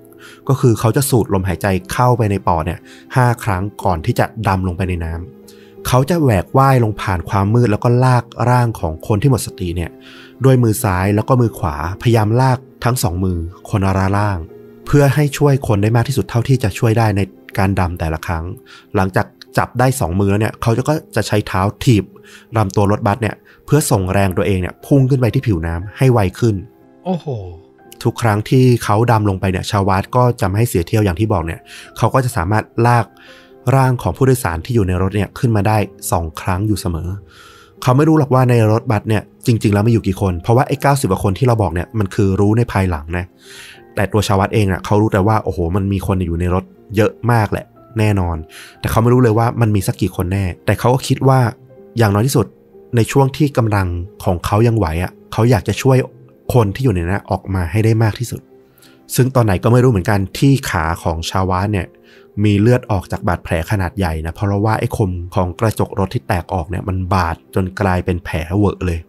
[0.48, 2.80] ก็คือเขาจะสูดลมหายใจเข้าไปในปอดเนี่ย
[3.16, 9.92] ห้าครั้งก่อนที่จะดำลงไปในน้ำเขาจะแหวกว่ายลงผ่านความมืดแล้วก็ลากร่างของคนที่หมดสติเนี่ย
[10.46, 13.38] ด้วยมือซ้ายแล้วก็มือขวาพยายามลากทั้งสองมือ
[13.70, 14.38] คนละล่าง
[14.86, 17.22] เพื่อให้ช่วยคนได้มากที่สุดเท่าที่จะช่วยได้ใน
[17.60, 18.46] การดำแต่ละครั้ง
[18.96, 19.26] หลังจาก
[19.58, 22.04] จับได้สองมือแล้วเนี่ยเขาจะก็จะใช้เท้าถีบ
[22.58, 26.56] ลำตัวรถบัสเนี่ยเพื่อส่งแรงตัวเองเนี่ยพุ่งขึ้นไปที่ผิวน้ำให้ไวขึ้น
[27.06, 27.28] โอ้โห
[28.04, 31.60] ทุกครั้งที่เขาดำลงไปเนี่ยชาววาดก็จะไม่ให้เสียเที่ยวอย่างที่บอกเนี่ย
[31.98, 33.06] เขาก็จะสามารถลาก
[33.76, 35.78] ร่างของผู้โดยสารที่อยู่ในรถเนี่ยขึ้นมาได้
[36.12, 37.10] สองครั้งอยู่เสมอ
[37.82, 43.26] เขาไม่รู้หรอกว่าในรถบัสเนี่ยจริง ๆ แล้วมีอยู่กี่คน เพราะว่าไอ้เก้าสิบกว่าคนที่เราบอกเนี่ยมันคือรู้ในภายหลังนะ
[43.96, 46.64] แต่ตัวชาววัดเองอะเขารู้แต่ว่าโอ้โหมันมีคนอยู่ในรถ
[46.96, 47.66] เยอะมากแหละ
[48.00, 48.38] แน่นอน
[48.80, 51.40] แต่เขาไม่รู้เลยว่ามันมีสักกี่คนแน่ แต่เขาก็คิดว่า
[51.98, 52.46] อย่างน้อยที่สุด
[52.96, 53.88] ในช่วงที่กำลัง
[54.24, 55.98] ของเขายังไหวอะเขาอยากจะช่วย
[56.54, 58.42] คนที่อยู่ในนั้นออกมาให้ได้มากที่สุด
[59.16, 61.88] ซึ่งตอนไหนก็ไม่รู้เหมือนกันที่ขาของชาววาดเนี่ย
[62.44, 69.00] มีเลือดออกจากบาดแผลขนาดใหญ่นะเพราะว่าไอ้คมของกระจกรถที่แตกออกเนี่ยมันบาดจนกลายเป็นแผลเวอะเลย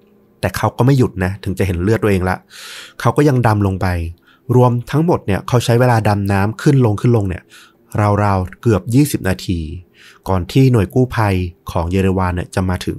[0.40, 2.36] แต่เขาก็ไม่หยุดนะ ถึงจะเห็นเลือดตัวเองละ
[3.01, 3.86] เขาก็ยังดำลงไป
[4.55, 7.43] รวมทั้งหมดเนี่ยเขาใช้เวลาดำน้ำขึ้นลงขึ้นลงเนี่ย
[8.24, 8.82] ราวๆเกือบ
[9.23, 9.60] 20 นาที
[10.28, 11.35] ก่อนที่หน่วยกู้ภัย
[11.70, 12.98] ของเยเรวานเนี่ยจะมาถึง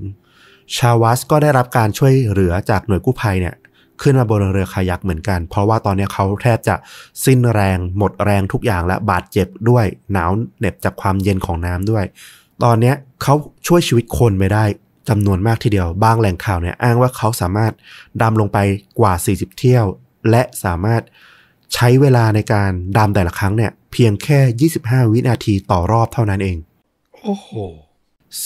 [0.75, 3.55] ชาวัสก็ได้รับการช่วยเหลือจากหน่วยกู้ภัยเนี่ย
[4.01, 6.75] ขึ้นมาบนเรือคายักเหมือนกัน เพราะว่าตอนนี้เขาแทบจะ
[7.25, 12.05] สิ้นแรงหมดแรงทุกอย่างและบาดเจ็บด้วยหนาวเหน็บจากความเย็นของน้ำด้วย
[12.63, 12.93] ตอนนี้
[13.23, 13.35] เขา
[13.67, 14.65] ช่วยชีวิตคนไม่ได้
[15.09, 17.73] จำนวนมากทีเดียวบางแหล่งข่าวเนี่ยอ้างว่าเขาสามารถ
[18.21, 18.57] ดำลงไป
[18.99, 19.85] กว่า 40 เที่ยว
[20.29, 21.01] และสามารถ
[21.73, 24.69] ใช้เวลาในการดำแต่ละครั้งเนี่ย เพียงแค่
[25.03, 26.57] 25 วินาทีต่อรอบเท่านั้นเอง
[27.21, 27.49] โอ้โห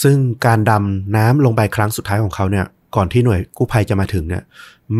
[0.02, 2.66] ซึ่งการดำน้ำลงไปครั้งสุดท้ายของเขาเนี่ย
[2.96, 4.42] ก่อนที่หน่วยกู้ภัยจะมาถึงเนี่ย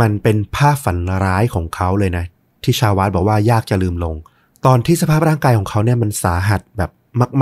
[0.00, 2.24] มันเป็นภาพฝันร้ายของเขาเลยนะ
[2.64, 4.14] ที่ชาววัดบอกว่ายากจะลืมลง
[4.66, 6.90] ตอนที่สภาพร่างกายของเขาเนี่ยมันสาหัสแบบ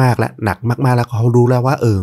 [0.00, 1.98] มาก ๆ และหนักมาก ๆ แล้วเขารู้แล้วว่าเออ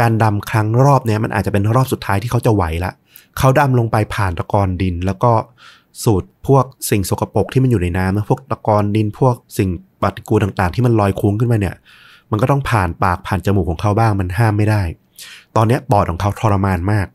[0.00, 2.92] การดำครั้งรอบเนี้ยมันอาจจะเป็นรอบสุดท้ายที่เขาจะไหวละ
[3.38, 5.32] เขาดำลงไปผ่านตะกอนดิน แล้วก็
[6.04, 9.70] สูดพวกสิ่งสกปรกที่มันอยู่ในน้ำนะพวกตะกอนดินพวกสิ่ง
[10.02, 11.76] ปฏิกูลต่างๆ ที่มันลอยคุ้งขึ้นมาเนี่ย
[12.30, 14.82] มันก็ต้องผ่านปากผ่านจมูกของเขาบ้างมันห้ามไม่ได้
[15.56, 17.06] ตอนนี้ปอดของเขาทรมานมาก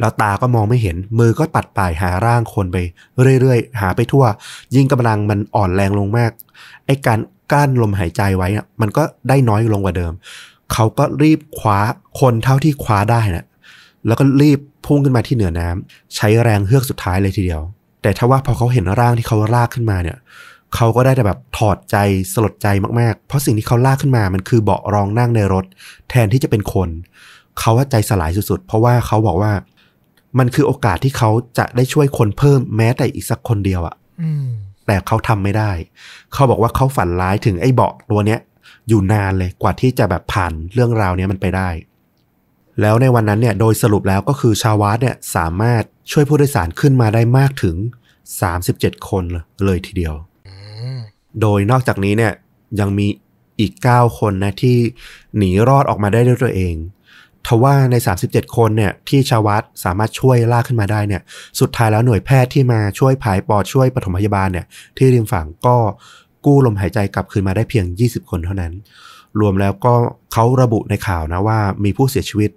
[0.00, 2.76] แล้วตาก็มองไม่เห็นมือก็ปัดป่ายหาร่างคนไป
[3.40, 4.24] เรื่อยๆ หาไปทั่ว
[4.74, 6.30] ยิ่งกำลังมันอ่อนแรงลงมาก
[6.86, 7.18] ไอ้การ
[7.52, 10.12] กั้นลมหายใจไว้อะมันก็ได้น้อยลงกว่าเดิม
[10.72, 11.78] เขาก็รีบคว้า
[12.20, 13.46] คนเท่าที่คว้าได้นะ
[14.06, 17.62] แล้วก็รีบพุ่งขึ้นมาที่เหนือน้ำใช้แรงเฮือกสุดท้ายเลยทีเดียว
[18.02, 20.18] แต่ถ้าว่าพอเขาเห็นร่างที่เขาลากขึ้นมาเนี่ย
[20.74, 21.96] เขาก็ได้แต่แบบถอดใจ
[22.32, 22.66] สลดใจ
[23.00, 25.64] มากๆ เพราะสิ่งที่เขาลากขึ้นมามันคือเบาะรองนั่งในรถ
[26.10, 26.88] แทนที่จะเป็นคน
[27.58, 29.52] เขาว่าใจสลายสุดๆ เพราะว่าเขาบอกว่า
[30.38, 34.46] มันคือโอกาสที่เขาจะได้ช่วยคนเพิ่มแม้แต่อีกสักคนเดียวอะอืม
[34.86, 35.72] แต่เขาทำไม่ได้
[36.32, 38.40] เขาบอกว่าเขาฝันร้ายถึงไอ้เบาะตัวเนี้ย
[38.88, 41.68] อยู่นานเลยกว่าที่จะแบบผ่านเรื่องราวเนี้ยมันไปได้
[42.80, 45.82] แล้วในวันนั้นเนี่ยโดยสรุปแล้วก็คือชาวาสเนี่ยสามารถ
[46.12, 47.76] ช่วยผู้โดยสารขึ้นมาได้มากถึง
[48.40, 49.24] 37 คน
[49.64, 50.14] เลยทีเดียว
[50.48, 50.54] อื
[50.96, 50.98] ม
[51.40, 52.32] โดยนอกจากนี้เนี่ย
[52.80, 53.06] ยังมี
[53.60, 54.76] อีก 9 คนนะที่
[55.36, 56.74] หนีรอดออกมาได้ด้วยตัวเอง
[57.46, 61.22] ทว่าใน 37 คนเนี่ยที่ชาววัดสามารถช่วยลากขึ้นมาได้เนี่ย
[61.60, 64.66] สุดท้ายแล้วหน่วยแพทย์ที่มาช่วยผายปอดช่วยปฐมพยาบาลเนี่ย
[64.96, 65.76] ที่ริมฝั่งก็
[66.46, 68.72] กู้ลมหายใจกลับคืนมาได้เพียง 20 คนเท่านั้น
[69.40, 69.94] รวมแล้วก็
[70.32, 72.50] เขาระบุในข่าวนะว่ามีผู้เสียชีวิต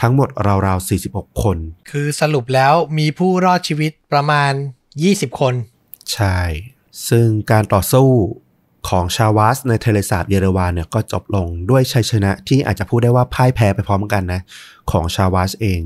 [0.00, 0.28] ทั้งหมด
[0.66, 1.56] ราวๆ 46 คน
[1.90, 4.52] คือสรุปแล้วมีผู้รอดชีวิตประมาณ
[4.96, 5.54] 20 คน
[6.12, 6.38] ใช่
[7.08, 8.08] ซึ่งการต่อสู้
[8.88, 14.40] ของชาวาสในเทเลสาบเยเรวานเนี่ยก็จบลงด้วยชัยชนะที่อาจจะพูดได้ว่าพ่ายแพ้ไปพร้อมกันนะ
[14.90, 15.80] ของชาวาสเอง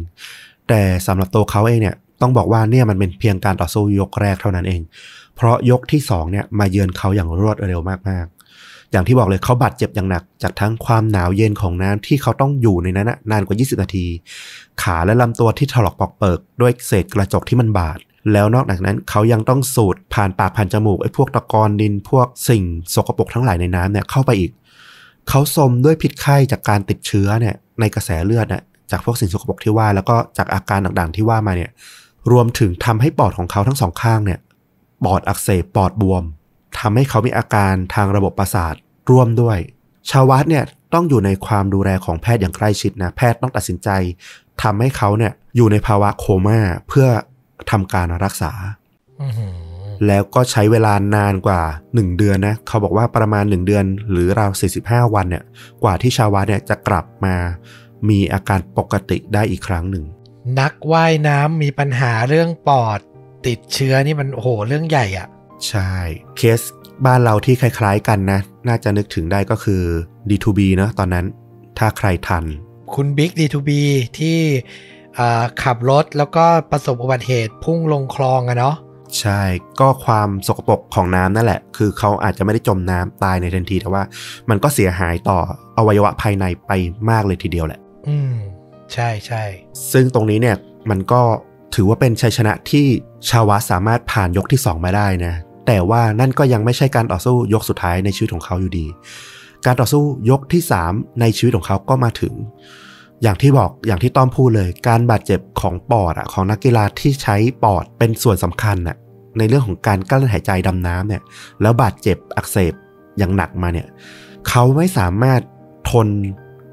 [0.69, 4.81] แต่สำหรับตัวเขาเองเนี่ยต้องบอกว่าเนี่ยมันเป็นเพียงการต่อสู้ยกแรกเท่านั้นเอง
[5.37, 8.34] เพราะยกที่สองเนี่ยมาเยือนเขาอย่างรวดเร็วมากๆ
[8.95, 14.07] อย่างที่บอกเลยเขาบาดเจ็บอย่างหนัก จากทั้งความหนาวเย็นของน้ำที่เขาต้องอยู่ในนั้นนานกว่า 20 นาที
[14.83, 17.99] ขาและลำตัวที่ถลอกปอกเปิก ด้วยเศษกระจกที่มันบาด
[18.33, 22.65] แล้วนอกจากนั้นเขายังต้องสูดผ่านปากผ่านจมูกไอ้พวกตะกอนดินพวกสิ่ง
[22.95, 24.51] สกปรกทั้งหลายในน้ำเนี่ยเข้าไปอีก
[25.29, 31.71] เขาสมด้วยพิษไข้จากการติดเชื้อเนี่ยในกระแสเลือดน่ยจากพวกสิ่งสกปรกที่ว่าแล้วก็จากอาการต่างๆที่ว่ามาเนี่ย
[32.33, 34.39] รวมถึงทำให้ปอดของเขาทั้งสองข้างเนี่ย
[35.05, 36.23] ปอดอักเสบปอดบวม
[36.79, 38.75] ทำให้เขามีอาการทางระบบประสาท
[39.11, 39.59] ร่วมด้วย
[40.11, 40.65] ชาววัดเนี่ย
[40.95, 43.89] ต้องอยู่ในความดูแลของแพทย์อย่างใกล้ชิดนะ แพทย์ต้องตัดสินใจ
[44.63, 47.09] ทำให้เขาเนี่ยอยู่ในภาวะโคม่าเพื่อ
[47.71, 48.53] ทำการรักษา
[49.23, 49.55] อื้อหือ
[50.07, 54.53] แล้วก็ใช้เวลานานกว่า 1 เดือนนะ เขาบอกว่าประมาณ 1 เดือน หรือราว
[54.83, 55.45] 45 วันเนี่ย
[55.83, 57.37] กว่าที่ชาววัดเนี่ยจะกลับมา
[58.09, 60.05] มีอาการปกติได้อีกครั้งหนึ่ง
[60.61, 63.01] นักว่ายน้ำมีปัญหาเรื่องปอด
[63.47, 65.29] ติดเชื้อนี่มันโอ้โหเรื่องใหญ่อะ
[65.69, 65.93] ใช่
[66.37, 66.61] เคส
[67.07, 69.83] บ้านเราที่คล้ายๆกันนะ น่าจะนึกถึงได้ก็คือ
[70.31, 71.27] D2B เนอะตอนนั้น
[71.79, 72.45] ถ้าใครทัน
[72.95, 73.71] คุณบิ๊ก D2B
[74.19, 74.39] ที่
[75.19, 78.77] อ่าขับรถแล้วก็ประสบอุบัติเหตุพุ่งลงคลองอะเนาะ
[79.21, 79.41] ใช่
[79.81, 84.03] ก็ความสกปรกของน้ำนั่นแหละ คือเขาอาจจะไม่ได้จมน้ำตายในทันทีแต่ว่า
[84.51, 85.39] มันก็เสียหายต่อ
[85.79, 86.73] อวัยวะภายในไป
[87.11, 88.35] มากเลยทีเดียวแหละ อืม
[88.93, 89.43] ใช่ใช่
[89.93, 90.57] ซึ่งตรงนี้เนี่ย
[90.91, 91.23] มันก็
[91.75, 92.87] ถือว่าเป็นชัยชนะที่
[93.29, 95.35] ชาวาสามารถผ่านยกที่ 2 มาได้นะ
[95.67, 98.87] แต่ว่านั่นก็ยังไม่ใช่การต่อสู้ยกสุดท้ายในชีวิตของเขาอยู่ดี
[99.67, 102.35] การต่อสู้ยกที่ 3 ในชีวิตของเขาก็มาถึง
[103.23, 108.97] อย่างที่บอกอย่างที่ต้อมพูดเลย การบาดเจ็บของปอดอะของนักกีฬาที่ใช้ปอดเป็นส่วนสำคัญอะ
[109.39, 111.23] ในเรื่องของการกลั้นหายใจดำน้ำเนี่ย
[111.63, 112.73] แล้วบาดเจ็บอักเสบ
[113.19, 113.87] อย่างหนักมาเนี่ย
[114.49, 115.41] เขาไม่สามารถ
[115.91, 116.09] ทน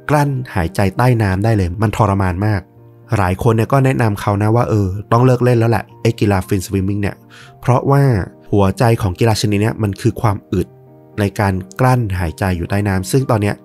[0.10, 2.62] กลั้นหายใจใต้น้ำได้เลย มันทรมานมาก
[3.18, 7.16] หลายคนเนี่ยก็แนะนำเขานะว่าเออ ต้องเลิกเล่นแล้วแหละไอ้กีฬาฟินสวิมมิ่งเนี่ย
[7.62, 8.04] เพราะว่า
[8.52, 10.68] หัวใจของกีฬาชนิดนี้มันคือความอึด
[11.20, 13.56] ในการกลั้นหายใจอยู่ใต้น้ำซึ่งตอนเนี้ย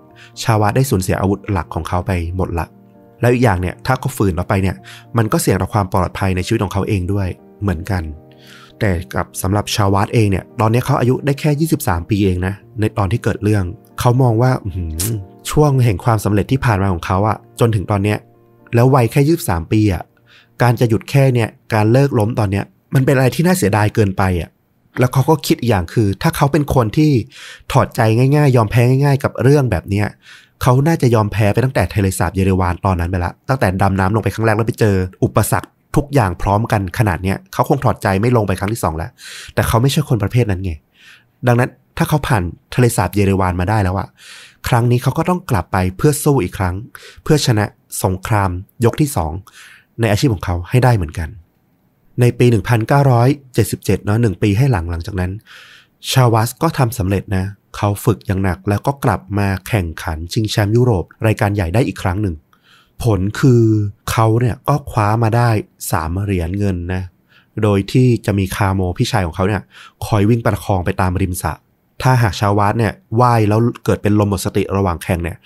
[0.42, 2.66] ชาวาได้สูญเสียอาวุธหลักของเขาไปหมดละ
[3.20, 4.76] แล้วอีกอย่างเนี่ยถ้าเขาฝืนออกไปเนี่ย
[5.16, 7.28] มันก็เสี่ยงต่อความปลอดภัยในชีวิตของเขาเองด้วย
[7.62, 8.02] เหมือนกัน
[8.80, 13.64] แต่กับสำหรับชาววัดเองเนี่ยตอนนี้เขาอายุได้แค่ 23 ปีเองนะในตอนที่เกิดเรื่อง
[14.00, 14.50] เขามองว่า
[15.50, 18.18] ช่วงแห่งความสำเร็จที่ผ่านมาของเขาอะจนถึงตอนเนี้ย
[18.74, 20.02] แล้ววัยแค่ 23 ปีอะ
[20.62, 22.64] การจะหยุดแค่เนี่ยการเลิกล้มตอนเนี้ย
[22.94, 24.50] มันเป็นอะไรที่น่าเสียดายเกินไปอะ
[24.98, 27.10] แล้วเขาก็คิดอีกอย่างคือ ถ้าเขาเป็นคนที่
[27.72, 30.06] ถอดใจง่ายๆ ยอมแพ้ง่าย ๆ กับเรื่องแบบเนี้ย
[30.62, 34.94] เขาน่าจะยอมแพ้ไปตั้งแต่ทะเลสาบเยเรวานตอนนั้นไปละตั้งแต่ดำน้ำลงไปครั้งแรกแล้วไปเจอ
[35.24, 39.10] อุปสรรคทุกอย่างพร้อมกันขนาดเนี้ยเขาคงถอดใจไม่ลงไปครั้งที่สองแล้ว
[39.54, 40.72] แต่เขาไม่ใช่คนประเภทนั้นไง
[41.46, 42.42] ดังนั้นถ้าเขาผ่าน
[42.74, 44.08] ทะเลสาบเยเรวานมาได้แล้วอะ
[44.68, 46.74] ครั้งนี้เขาก็ต้องกลับไปเพื่อสู้อีกครั้ง
[47.22, 47.64] เพื่อชนะ
[48.04, 48.50] สงคราม
[48.84, 49.32] ยกที่สอง
[50.00, 51.28] ในอาชีพของเขาให้ได้เหมือนกัน
[52.20, 52.46] ในปี
[53.26, 55.32] 1977เนาะหนึ่งปีให้หลังหลังจากนั้น
[56.10, 57.44] ชาวัสก็ทำสำเร็จนะ
[57.76, 62.34] เขาฝึกอย่างหนักแล้วก็กลับมาแข่งขันชิงแชมป์ยุโรป รายการใหญ่ได้อีกครั้งหนึ่ง
[63.02, 63.62] ผลคือ
[64.10, 65.50] เขาเนี่ยก็คว้ามาได้
[65.90, 67.02] สามเหรียญเงินนะ
[67.62, 69.62] โดยที่จะมีคาโมพี่ชายของเขาเนี่ย
[70.06, 71.52] คอยวิ่งประคองไปตามริมสระ
[72.02, 75.36] ถ้าหากชาววัดเนี่ยว่ายแล้วเกิดเป็นลมหมดสติระหว่างแข่งเนี่ย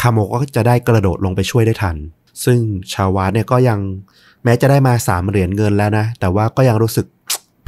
[0.00, 1.96] คาโมก็จะได้กระโดดลงไปช่วยได้ทัน
[2.44, 2.58] ซึ่ง
[2.92, 3.78] ชาววัดเนี่ยก็ยัง
[4.44, 7.06] แม้จะได้มาสามเหรียญเงินแล้วนะ แต่ว่าก็ยังรู้สึก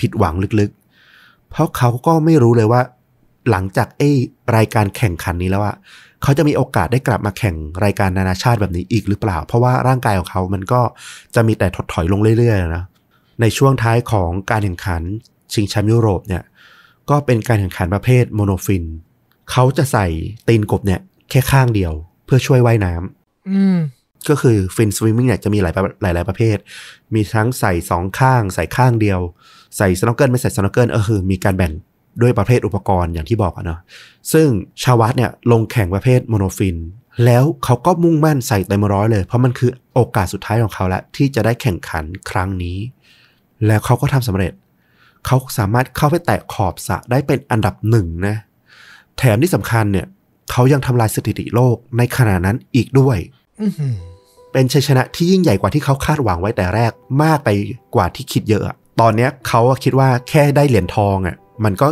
[0.01, 2.81] ผิดหวังลึกๆ เพราะเขาก็ไม่รู้เลยว่า
[3.51, 4.11] หลังจากไอ้
[4.57, 5.77] รายการแข่งขันนี้แล้วอะ
[6.23, 10.81] เขาจะมีโอกาสได้กลับมาแข่งรายการนานาชาติแบบนี้อีกหรือเปล่า เพราะว่าร่างกายของเขามันก็
[11.35, 12.85] จะมีแต่ถดถอยลงเรื่อยๆนะ
[13.41, 15.03] ในช่วงท้ายของการแข่งขัน
[15.53, 16.43] ชิงแชมป์ยุโรปเนี่ย
[17.11, 18.85] ก็เป็นการแข่งขันประเภทโมโนฟิน
[19.51, 20.07] เขาจะใส่
[20.49, 21.01] ตีนกบเนี่ย
[21.31, 21.93] แค่ข้างเดียว
[22.25, 23.79] เพื่อช่วยว่ายน้ำอืม
[24.31, 26.57] ก็คือ finswimming เนี่ยจะมีหลายหลายหลายประเภท
[27.15, 29.21] มีทั้งใส่สองข้าง ใส่ข้างเดียว
[29.77, 31.73] ใส่ snorkel ไม่ใส่ snorkel เออคือมีการแบ่ง
[32.23, 33.81] ด้วยประเภทอุปกรณ์อย่างที่บอกอะเนาะ
[34.33, 34.49] ซึ่ง
[34.83, 36.77] ชาวาชเนี่ยลงแข่งประเภท monofin
[37.25, 42.79] แล้วเขาก็มุ่งมั่นใส่เต็มร้อยเลย เพราะมันคือโอกาสสุดท้ายของเขาแล้วที่จะได้แข่งขันครั้งนี้
[43.67, 44.53] แล้วเขาก็ทำสำเร็จ
[45.27, 48.37] เขาสามารถเข้าไปแตะขอบสระได้เป็นอันดับหนึ่งนะ
[49.19, 50.07] แถมที่สำคัญเนี่ย
[50.51, 53.19] เขายังทำลายสถิติโลกในขณะนั้นอีกด้วย
[53.61, 53.67] อื
[54.53, 56.93] เป็นชัยชนะที่ยิ่งใหญ่กว่าที่เขาคาดหวังไว้แต่แรก
[57.23, 57.49] มากไป
[57.95, 61.89] กว่าที่คิดเยอะอะตอนเนี้ยเขาอะคิดว่าแค่ได้เหรียญทองอะมันก็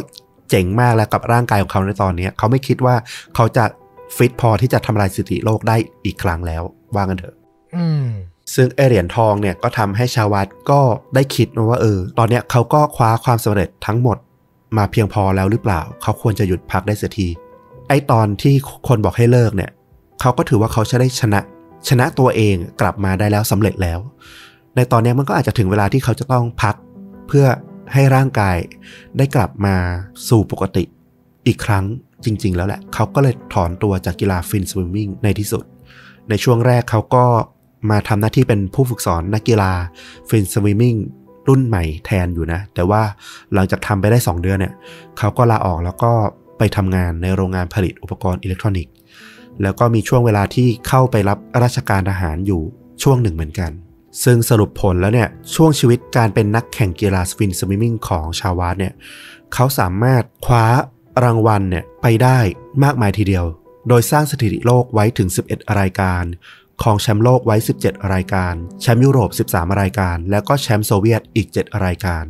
[0.50, 2.94] เจ๋งมากแล้วกับร่างกายของเขาในตอนเนี้ยเขาไม่คิดว่า
[3.34, 3.64] เขาจะ
[4.16, 6.62] ฟิตพอที่จะทำลายสถิติโลกได้อีกครั้งแล้ว
[6.96, 7.34] ว่ากันเถอะ
[7.76, 8.06] อืม
[8.54, 10.80] ซึ่งไอเหรียญทองเนี่ยก็ทำให้ชาววัดก็
[11.14, 14.16] ได้คิดนะว่าเออ ตอนเนี้ยเขาก็คว้าความสำเร็จทั้งหมด
[14.76, 17.28] มาเพียงพอแล้วหรือเปล่า เขาควรจะหยุดพักได้เสียที
[17.88, 18.54] ไอตอนที่
[18.88, 19.70] คนบอกให้เลิกเนี่ย
[20.20, 21.40] เขาก็ถือว่าเขาจะได้ชนะ
[21.88, 23.98] ชนะตัวเองกลับมาได้แล้วสำเร็จแล้ว
[24.76, 26.74] ในตอนนี้มันก็อาจจะถึงเวลาที่เขาจะต้องพัก
[27.28, 27.46] เพื่อ
[27.92, 28.56] ให้ร่างกาย
[29.16, 29.76] ได้กลับมา
[30.28, 30.84] สู่ปกติ
[31.46, 31.84] อีกครั้ง
[32.24, 35.64] จริง ๆ แล้วแหละ เขาก็เลยถอนตัวจากกีฬา finswimming ในที่สุด
[36.28, 37.24] ในช่วงแรกเขาก็
[37.90, 39.72] มาทำหน้าที่เป็นผู้ฝึกสอนนักกีฬา
[40.28, 40.96] finswimming
[41.48, 43.02] รุ่นใหม่แทนอยู่นะ แต่ว่า
[43.54, 44.74] หลังจากทำไปได้ 2 เดือนเนี่ย
[45.18, 46.12] เขาก็ลาออกแล้วก็
[46.58, 48.92] ไปทำงานในโรงงานผลิตอุปกรณ์อิเล็กทรอนิกส์
[49.62, 52.62] แล้วก็มีช่วงเวลาที่เข้าไปรับราชการทหารอยู่
[53.02, 53.70] ช่วงหนึ่งเหมือนกัน
[54.24, 58.94] ซึ่งสรุปผลแล้วเนี่ยช่วงชีวิตการเป็นนักแข่งกีฬา finswimming ของชาวาชเนี่ย
[59.54, 60.64] เขาสามารถคว้า
[61.24, 62.38] รางวัลเนี่ยไปได้
[62.84, 63.44] มากมายทีเดียว
[63.88, 66.24] โดยสร้างสถิติโลกไว้ถึง 11 รายการ
[66.82, 72.24] ของแชมป์โลกไว้ 17 รายการ แชมป์ยุโรป 13 รายการ แล้วก็แชมป์โซเวียตอีก 7 รายการ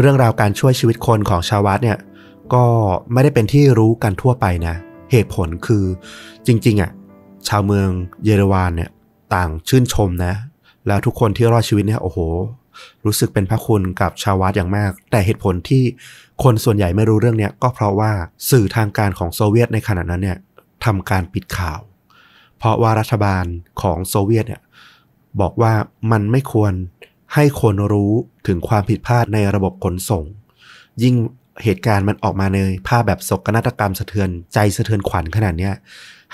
[0.00, 1.98] เรื่องราวการช่วยชีวิตคนของชาววัดเนี่ย
[2.54, 2.64] ก็
[3.12, 4.76] ไม่ได้เป็นที่รู้กันทั่วไปนะ
[5.10, 5.84] เหตุผลคือ
[6.46, 6.92] จริง ๆอะ
[7.48, 7.88] ชาวเมือง
[8.24, 8.90] เยเรวานเนี่ย
[9.34, 10.34] ต่างชื่นชมนะ
[10.86, 12.18] แล้วทุกคนที่รอดชีวิตเนี่ยโอ้โห
[13.06, 15.82] รู้สึกเป็นพระคุณกับชาววัดอย่างมาก แต่เหตุผลที่
[16.42, 18.12] คนส่วนใหญ่ไม่รู้เรื่องเนี้ยก็เพราะว่า
[18.50, 20.38] สื่อทางการของโซเวียตในขณะนั้นเนี่ย
[20.84, 21.80] ทำการปิดข่าว
[22.58, 23.44] เพราะว่ารัฐบาล
[23.82, 24.62] ของโซเวียตเนี่ย
[25.40, 25.72] บอกว่า
[26.12, 26.72] มันไม่ควร
[27.34, 28.12] ให้คนรู้
[28.46, 30.24] ถึงความผิดพลาดในระบบขนส่ง
[31.02, 31.14] ยิ่ง
[31.64, 32.58] เหตุการณ์มันออกมาใน
[32.88, 35.74] ภาพแบบศกนาฏกรรมสะเทือนใจสะเทือนขวัญขนาดเนี้ย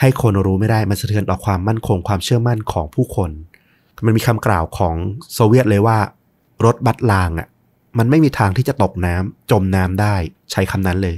[0.01, 3.31] ให้คนรู้ไม่ได้มันสะเทือนต่อความมั่นคงความเชื่อมั่นของผู้คน
[4.07, 4.95] มันมีคำกล่าวของ
[5.35, 5.99] โซเวียตเลยว่า
[6.65, 7.49] รถบัสรางอะ
[7.99, 10.15] มันไม่มีทางที่จะตกน้ำจมน้ำได้
[10.53, 11.17] ใช้คำนั้นเลย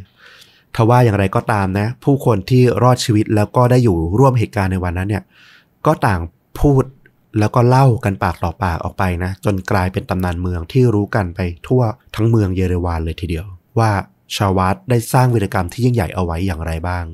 [0.75, 5.25] ทว่าอย่างไรก็ตามนะ ผู้คนที่รอดชีวิตแล้วก็ได้อยู่ร่วมเหตุการณ์ในวันนั้นเนี่ย
[5.87, 6.21] ก็ต่าง
[6.61, 6.85] พูด
[7.39, 11.83] แล้วก็เล่ากันปากต่อปากออกไปนะ จนกลายเป็นตำนานเมืองที่รู้กันไปทั่ว
[12.15, 13.47] ทั้งเมืองเยเรวานเลยทีเดียว
[13.79, 13.91] ว่า
[14.37, 17.05] ชาวัตได้สร้างวีรกรรมที่ยิ่งใหญ่เอาไว้อย่างไรบ้าง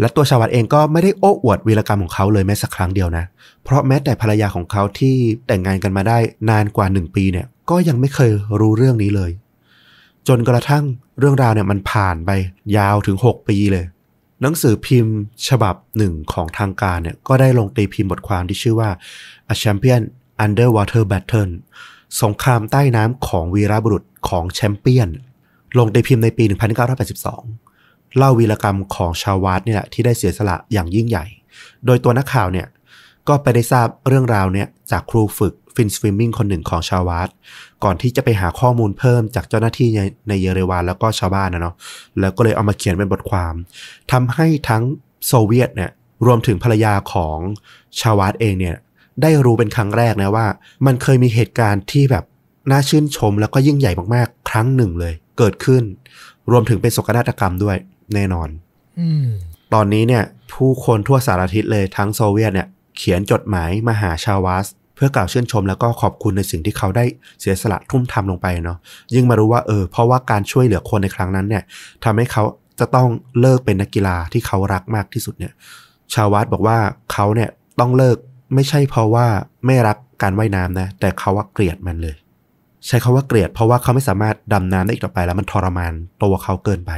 [0.00, 3.24] และตัวชาวัตเองก็ไม่ได้โอ้อวดวีรกรรมของเขาเลยแม้สักครั้งเดียวนะ
[3.64, 5.16] เพราะแม้แต่ภรรยาของเขาที่
[5.46, 6.18] แต่งงานกันมาได้
[6.50, 8.30] นานกว่าหนึ่งปีเนี่ย ก็ยังไม่เคย
[8.60, 9.30] รู้เรื่องนี้เลย
[10.28, 10.84] จนกระทั่ง
[11.18, 12.30] เรื่องราวเนี่ยมันผ่านไป
[12.76, 13.84] ยาวถึง 6 ปีเลย
[14.42, 15.16] หนังสือพิมพ์
[15.48, 18.90] ฉบับหนึ่งของทางการเนี่ยก็ได้ลงตีพิมพ์บทความที่ชื่อว่า
[19.52, 20.02] A Champion
[20.44, 21.52] Underwater Battle
[22.22, 25.08] สงครามใต้น้ำของวีรบุรุษของแชมเปี้ยน
[25.78, 26.44] ลงตีพิมพ์ในปี
[27.30, 31.24] 1982 เล่าวีรกรรมของชาววาดเนี่ยที่ได้เสียสละอย่างยิ่งใหญ่
[31.86, 32.66] โดยตัวนักข่าวเนี่ย
[33.28, 37.28] ก็ไปได้ทราบเรื่องราวเนี่ยจากครูฝึกฟินสวิมมิ่งคนหนึ่งของชาววาด
[37.84, 39.88] ก่อนที่จะไปหาข้อมูลเพิ่มจากเจ้าหน้าที่
[40.28, 41.74] ในเยเรวานแล้วก็ชาวบ้านนะเนาะ
[42.20, 43.54] แล้วก็เลยเอามาเขียนเป็นบทความ
[44.12, 44.82] ทำให้ทั้ง
[45.26, 45.90] โซเวียตเนี่ย
[46.26, 47.38] รวมถึงภรรยาของ
[48.00, 48.76] ชาววาดเองเนี่ย
[49.22, 50.46] ได้รู้เป็นครั้งแรกนะว่า
[50.86, 52.24] มันเคยมีเหตุการณ์ที่แบบ
[52.70, 55.82] น่าชื่นชมแล้วก็ยิ่งใหญ่มากๆ ครั้งหนึ่งเลย เกิดขึ้น
[56.50, 57.76] รวมถึงเป็นโศกนาฏกรรมด้วย
[58.14, 58.48] แน่นอน
[59.00, 59.26] อืม
[59.74, 67.04] ตอนนี้เนี่ยผู้คนทั่วสารทิศเลยทั้งโซเวียตเนี่ยเขียนจดหมายมาหาชาววัสเพื่อกล่าวชื่นชมแล้วก็ขอบคุณในสิ่งที่เขาได้
[67.40, 68.78] เสียสละทุ่มทำลงไปเนาะ
[69.14, 71.62] ยิ่งมารู้ว่าเออเพราะว่าการช่วยเหลือคนในครั้งนั้นเนี่ย
[72.04, 72.42] ทำให้เขา
[72.80, 73.08] จะต้อง
[73.40, 75.52] เลิกเป็นนักกีฬาที่เขารักมากที่สุดเนี่ย
[76.14, 76.78] ชาววัดบอกว่า
[77.12, 78.16] เขาเนี่ยต้องเลิก
[78.54, 79.26] ไม่ใช่เพราะว่า
[79.66, 82.16] ไม่รักการว่ายน้ำนะ แต่เขาว่าเกลียดมันเลย
[82.86, 85.92] ใช้คาว่าเกลียดเพราะว่าเขาไม่สามารถดำน้ำได้อีกต่อไปแล้วมันทรมาน
[86.22, 86.92] ตัวเขาเกินไป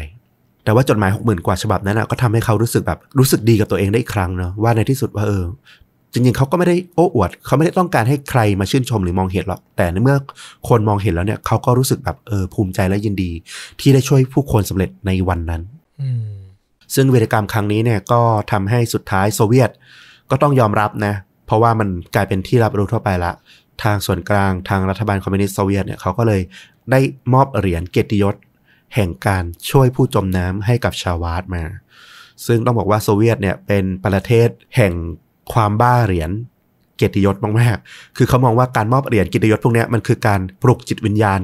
[0.65, 5.45] แต่ว่าจดหมายหกหมื่นกว่าฉบับนั้นนะก็ทำให้เขารู้สึกแบบรู้สึกดีกับตัวเองได้อีกครั้งเนาะว่าในที่สุดว่าเออ
[6.13, 10.17] จริงๆเขาก็ไม่ได้โอ้อวด เขาไม่ได้ต้องการให้ใครมาชื่นชมหรือมองเห็นหรอก แต่ในเมื่อ
[10.69, 13.31] คนมองเห็นแล้วเนี่ยเขาก็รู้สึกแบบเออภูมิใจและยินดี
[13.81, 15.63] ที่ได้ช่วยผู้คนสำเร็จในวันนั้น
[16.03, 16.25] อืม
[16.95, 18.21] ซึ่งวีรกรรมครั้งนี้เนี่ยก็
[18.53, 19.71] ทำให้สุดท้ายโซเวียต
[20.31, 21.15] ก็ต้องยอมรับนะ
[21.47, 23.33] เพราะว่ามันกลายเป็นที่รับรู้ทั่วไปละ
[23.83, 26.41] ทางส่วนกลางทางรัฐบาลคอมมิวนิสต์โซเวียตเนี่ยเขาก็เลย
[26.91, 27.01] ได้
[27.33, 28.35] มอบเหรียญเกียรติยศ
[28.95, 31.65] แห่งการช่วยผู้จมน้ำให้กับชาวาดมา
[32.47, 34.93] ซึ่งต้องบอกว่าโซเวียตเนี่ยเป็นประเทศแห่ง
[35.53, 36.31] ความบ้าเหรียญ
[36.97, 41.41] เกียรติยศมากๆ คือเขามองว่าการมอบเหรียญเกียรติยศพวกนี้มันคือการปลุกจิตวิญญาณ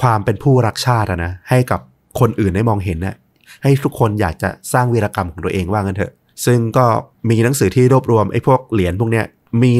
[0.00, 1.80] ความเป็นผู้รักชาตินะให้กับ
[2.20, 3.16] คนอื่นได้มองเห็นนะ
[3.62, 6.12] ให้ทุกคนอยากจะสร้างวีรกรรมของตัวเองว่างั้นเถอะ
[6.46, 6.86] ซึ่งก็
[7.28, 9.26] มีหนังสือที่รวบรวมไอ้พวกเหรียญพวกเนี้ย
[9.62, 9.72] มี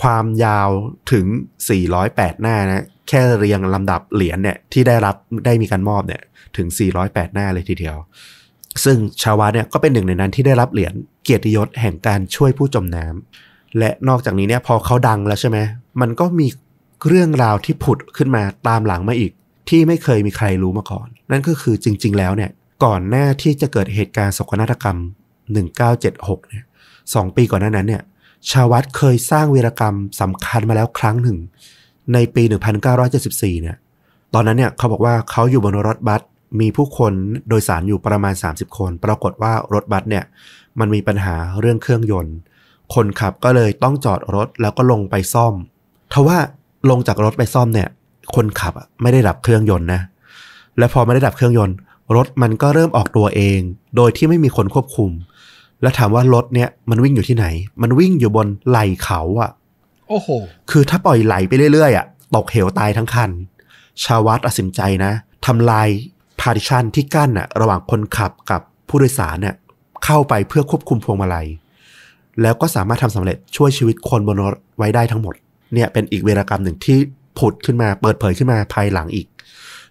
[0.00, 0.68] ความยาว
[1.12, 1.26] ถึง
[1.84, 6.22] 408 หน้านะ แค่เรียงลำดับเหรียญเนี่ยที่ได้รับได้มีการมอบเนี่ย
[6.56, 6.68] ถึง
[7.00, 7.96] 408 หน้าเลยทีเดียว
[8.84, 15.58] ซึ่งชาวาเนี่ยก็เป็นหนึ่งในนั้นที่ได้รับเหรียญเกียรติยศแห่งการช่วยผู้จมน้ำและนอกจากนี้เนี่ยพอเขาดังแล้วใช่ไหม
[16.00, 16.46] มันก็มี
[17.08, 19.32] เรื่องราวที่ผุดขึ้นมาตามหลังมาอีก
[19.68, 22.50] ที่ไม่เคยมีใครรู้มาก่อน นั่นก็คือจริง ๆ แล้วเนี่ย
[22.84, 24.98] ก่อนหน้าที่จะเกิดเหตุการณ์โศกนาฏกรรม
[25.72, 26.64] 1976เนี่ย
[27.14, 28.02] สองปีก่อนหน้านั้นเนี่ย
[28.50, 31.38] ชาวัตเคยสร้างวีรกรรมสำคัญมาแล้วครั้งหนึ่ง
[32.12, 32.42] ในปี
[33.02, 33.76] 1974 เนี่ย
[34.34, 36.22] ตอนนั้นเนี่ยเขาบอกว่าเขาอยู่บนรถบัส
[36.60, 37.12] มีผู้คน
[37.48, 40.24] โดยสารอยู่ประมาณ 30 คน ปรากฏว่ารถบัสเนี่ย
[40.78, 42.36] มันมีปัญหาเรื่องเครื่องยนต์
[42.94, 45.54] คนขับก็เลยต้องจอดรถแล้วก็ลงไปซ่อม
[46.12, 46.38] ทว่า
[46.90, 47.88] ลงจากรถไปซ่อมเนี่ย
[48.34, 50.00] คนขับไม่ได้ดับเครื่องยนต์นะ
[50.78, 51.76] และพอไม่ได้ดับเครื่องยนต์
[52.16, 53.60] รถมันก็เริ่มออกตัวเอง
[53.96, 55.10] โดยที่ไม่มีคนควบคุม
[55.82, 57.46] แล้วถามว่ารถเนี่ยมันวิ่งอยู่ที่ไหน
[57.82, 59.50] มันวิ่งอยู่บนไหล่เขาอะ
[60.08, 60.28] โอ้โห
[60.70, 63.30] คือถ้าปล่อยไหลไปเรื่อยๆอะตกเหวตายทั้งคัน
[64.04, 65.12] ชาววัดตัดสินใจนะ
[65.46, 65.88] ทำลาย
[66.40, 69.54] พาร์ติชันที่กั้นอะระหว่างคนขับกับผู้โดยสารเนี่ย
[70.04, 71.46] เข้าไปเพื่อควบคุมพวงมาลัย
[72.42, 75.34] แล้วก็สามารถทำสำเร็จช่วยชีวิตคนบนรถไว้ได้ทั้งหมด
[75.74, 76.96] เนี่ยเป็นอีกเวรกรรมหนึ่งที่
[77.38, 79.26] ผุดขึ้นมาเปิดเผยขึ้นมาภายหลังอีก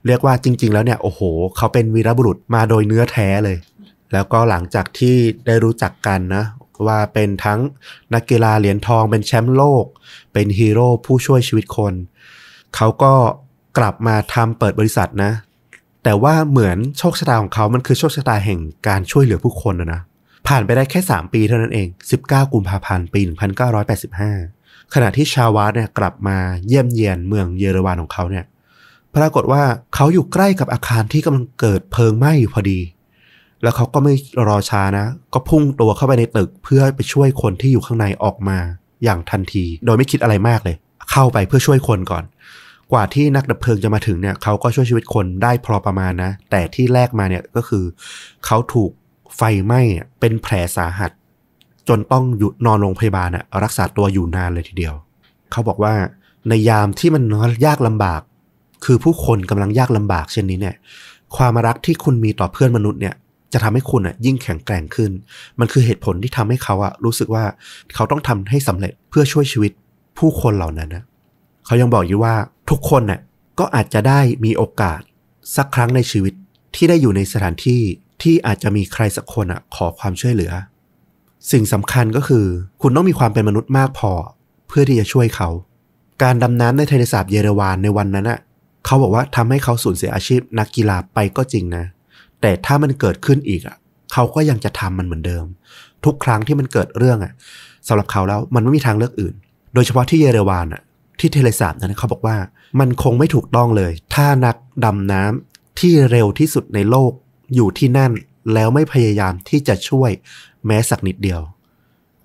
[0.07, 1.22] เรียกว่าจริง ๆ แล้วเนี่ยโอ้โห
[1.57, 3.57] เขาเป็นวีรบุรุษมาโดยเนื้อแท้เลย
[4.13, 6.43] แล้วก็หลังจากที่ได้รู้จักกันนะ
[6.87, 7.59] ว่าเป็นทั้ง
[8.13, 9.85] นักกีฬาเหรียญทองเป็นแชมป์โลก
[10.33, 11.93] เป็นฮีโร่ผู้ช่วยชีวิตคน
[12.75, 13.13] เขาก็
[13.77, 15.31] กลับมาทำเปิดบริษัทนะ
[16.03, 20.01] แต่ว่าเหมือนโชคชะตาของเขามันคือโชคชะตาแห่งการช่วยเหลือผู้คนนะนะ
[20.47, 21.87] ผ่านไปได้แค่ 3 ปีเท่านั้นเอง
[22.21, 26.37] 19 กุมภาพันธ์ ปี 1985 ขณะที่ชาวาสเนี่ยกลับมา
[26.67, 28.45] เยี่ยมเยียนเมืองเยอรมันของเขาเนี่ย
[29.15, 29.63] ปรากฏว่า
[29.95, 32.79] เขาอยู่ใกล้กับอาคารที่กำลังเกิดเพลิงไหม้อยู่พอดี
[33.63, 34.13] แล้วเขาก็ไม่
[34.47, 38.57] รอช้านะ ก็พุ่งตัวเข้าไปในตึกเพื่อไปช่วยคนที่อยู่ข้างในออกมา
[39.03, 40.75] อย่างทันที โดยไม่คิดอะไรมากเลย
[41.11, 42.23] เข้าไปเพื่อช่วยคนก่อน
[42.91, 47.83] กว่าที่นักดับเพลิงจะมาถึงเนี่ยเขาก็ช่วยชีวิตคนได้พอประมาณนะ แต่ที่แรกมาเนี่ยก็คือ
[48.45, 48.91] เขาถูก
[49.35, 49.81] ไฟไหม้
[50.19, 51.11] เป็นแผลสาหัส
[51.87, 54.95] จนต้องอยู่นอนโรงพยาบาลอะรักษาตัวอยู่นานเลยทีเดียว
[55.51, 55.93] เขาบอกว่า
[56.49, 57.23] ในยามที่มัน
[57.65, 58.21] ยากลำบาก
[58.85, 60.75] คือผู้คนกำลังยากลำบากเช่นนี้เนี่ย
[61.37, 63.15] ความรักที่คุณมีต่อเพื่อนมนุษย์เนี่ย
[63.53, 65.11] จะทำให้คุณอะยิ่งแข็งแกร่งขึ้น
[65.59, 67.45] มันคือเหตุผลที่ทำให้เขาอะรู้สึกว่า
[67.95, 69.72] เขาต้องทำให้สำเร็จเพื่อช่วยชีวิต
[70.17, 71.03] ผู้คนเหล่านั้นนะ
[71.66, 72.35] เขายังบอกอยู่ว่า
[72.69, 73.19] ทุกคนน่ะ
[73.59, 75.00] ก็อาจจะได้มีโอกาส
[75.56, 76.34] สักครั้งในชีวิต
[76.76, 77.82] ที่ได้อยู่ในสถานที่
[78.22, 80.51] ที่อาจจะมีใครสักคนอะขอความช่วยเหลือ
[81.51, 82.45] สิ่งสำคัญก็คือ
[82.82, 84.11] คุณต้องมีความเป็นมนุษย์มากพอ
[84.67, 85.50] เพื่อที่จะช่วยเขา
[86.24, 88.40] การดำน้ำในทะเลสาบเยเรวานในวันนั้นอะ
[88.85, 91.84] เขาบอกว่าทำให้เขาสูญเสียอาชีพนักกีฬาไปก็จริงนะ
[92.41, 93.77] แต่ถ้ามันเกิดขึ้นอีกอะ
[94.14, 95.45] เขาก็ยังจะทำมันเหมือนเดิม
[96.06, 97.33] ทุกครั้งที่มันเกิดเรื่องอะ
[97.88, 99.35] สำหรับเขาแล้วมันไม่มีทางเลือกอื่น
[99.74, 100.82] โดยเฉพาะที่เยเรวานอะ
[101.19, 102.38] ที่เทเลสาบนั้นเขาบอกว่า
[102.80, 107.11] มันคงไม่ถูกต้องเลย ถ้านักดำน้ำที่เร็วที่สุดในโลก
[107.56, 108.11] อยู่ที่นั่น
[108.53, 110.11] แล้วไม่พยายามที่จะช่วย
[110.66, 111.41] แม้สักนิดเดียว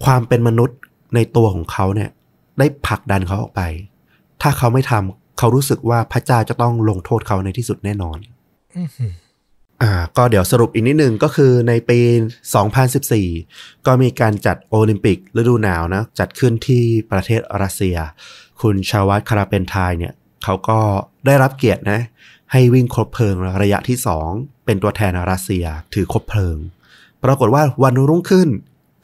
[0.04, 0.78] ความเป็นมนุษย์
[1.14, 2.10] ในตัวของเขาเนี่ย
[2.58, 3.62] ได้ผลักดันเขาออกไป
[4.42, 8.18] ถ้าเขาไม่ทำเขารู้สึกว่าพระเจ้าจะต้องลงโทษเขาในที่สุดแน่นอน
[9.82, 12.00] อ่าก็เดี๋ยวสรุปอีกนิดนึงก็คือในปี
[12.92, 17.96] 2014 ก็มีการจัดโอลิมปิกฤดูหนาวนะ จัดขึ้นที่ประเทศรัสเซีย
[18.60, 20.12] คุณชาวัตคาราเปนทายเนี่ย
[20.44, 20.78] เขาก็
[21.26, 22.00] ได้รับเกียรตินะ
[22.52, 23.98] ให้วิ่งคบเพลิงระยะที่
[24.32, 26.56] 2 เป็นตัวแทนรัสเซียถือคบเพลิง
[27.24, 28.48] ปรากฏว่าวันรุ่งขึ้น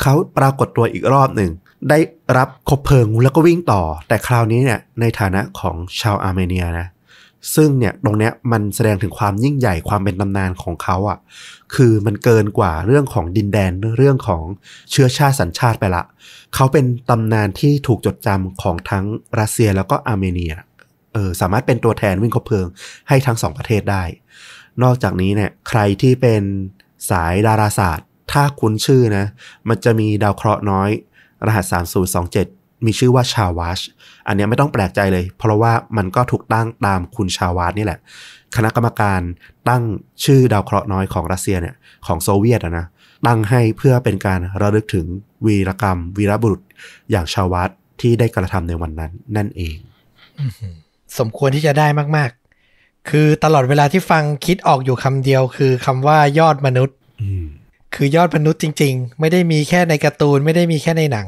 [0.02, 1.50] เขาปรากฏตัวอีกรอบหนึ่ง
[1.90, 1.98] ได้
[2.36, 6.86] รับคบเพลิงแล้วก็วิ่งต่อ แต่คราวนี้เนี่ยในฐานะของชาวอาร์เมเนียนะ
[7.54, 11.18] ซึ่งเนี่ยตรงเนี้ยมันแสดงถึงความยิ่งใหญ่ความเป็นตำนานของเขาอะ่ะ
[11.74, 14.42] คือมันเกินกว่าเรื่องของดินแดนเรื่องของ
[14.90, 16.04] เชื้อชาติสัญชาติไปละ
[16.54, 19.04] เขาเป็นตำนานที่ถูกจดจำของทั้ง
[19.40, 20.54] รัสเซียแล้วก็อาร์เมเนีย
[21.14, 22.66] เออสามารถเป็นตัวแทนวิ่งคบเพลิง
[23.08, 24.04] ให้ทั้งสองประเทศได้
[24.82, 26.42] นอกจากนี้เนี่ยใครที่เป็น
[27.10, 29.26] สายดาราศาสตร์ ถ้าคุ้นชื่อนะ
[29.68, 30.90] มันจะมีดาวเคราะห์น้อย
[31.46, 31.64] รหัส
[32.14, 33.80] 3027 มีชื่อว่าชาวาช
[34.26, 37.98] อันเนี้ยไม่ต้องแปลกใจเลย เพราะว่ามันก็ถูกตั้งตามคุณชาวาชนี่แหละ
[38.56, 39.20] คณะกรรมการ
[39.68, 39.82] ตั้ง
[40.24, 41.74] ชื่อดาวเคราะห์น้อยของรัสเซียเนี่ย
[42.06, 42.86] ของโซเวียตอะนะ
[43.26, 45.06] ตั้งให้เพื่อเป็นการระลึกถึง
[45.46, 46.62] วีรกรรม วีรบุรุษ
[47.10, 49.76] อย่างชาวาชที่ได้กระทำในวันนั้นนั่นเอง
[51.18, 57.44] สมควรที่จะได้มากๆ คือตลอดเวลาที่ฟังคิดออกอยู่คำเดียว คือคำว่ายอดมนุษย์อืม
[57.94, 61.26] คือยอดมนุษย์จริง ๆ ไม่ได้มีแค่ในการ์ตูนไม่ได้มีแค่ในหนัง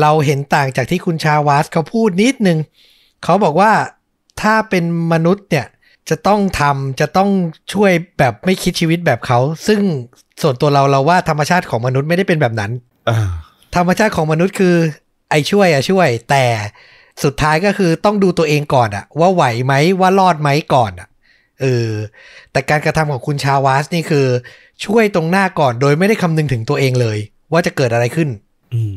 [0.00, 2.58] เราเห็นต่างจากที่คุณชาวาสเขาพูดนิดนึง
[3.24, 3.72] เขาบอกว่า
[4.40, 5.66] ถ้าเป็นมนุษย์เนี่ย
[6.10, 7.30] จะต้องทำจะต้อง
[7.74, 9.80] ช่วยแบบไม่คิดชีวิตแบบเขา ซึ่ง
[10.42, 12.72] ส่วนตัวเราเราว่าธรรมชาติของมนุษย์ไม่ได้เป็นแบบนั้น
[13.10, 13.30] อ่า
[13.76, 14.76] ธรรมชาติของมนุษย์คือ
[15.30, 16.44] ไอ้ช่วยอะช่วย แต่
[17.24, 21.08] สุดท้ายก็คือต้องดูตัวเองก่อนอะว่าไหวไหมว่ารอดไหมก่อนอะ
[21.60, 21.90] เออ
[22.52, 24.26] แต่การกระทำของคุณชาวาสนี่คือ
[24.84, 27.18] ช่วยตรงหน้าก่อนโดยไม่ได้คำนึงถึงตัวเองเลย
[27.52, 28.28] ว่าจะเกิดอะไรขึ้น
[28.74, 28.96] อืม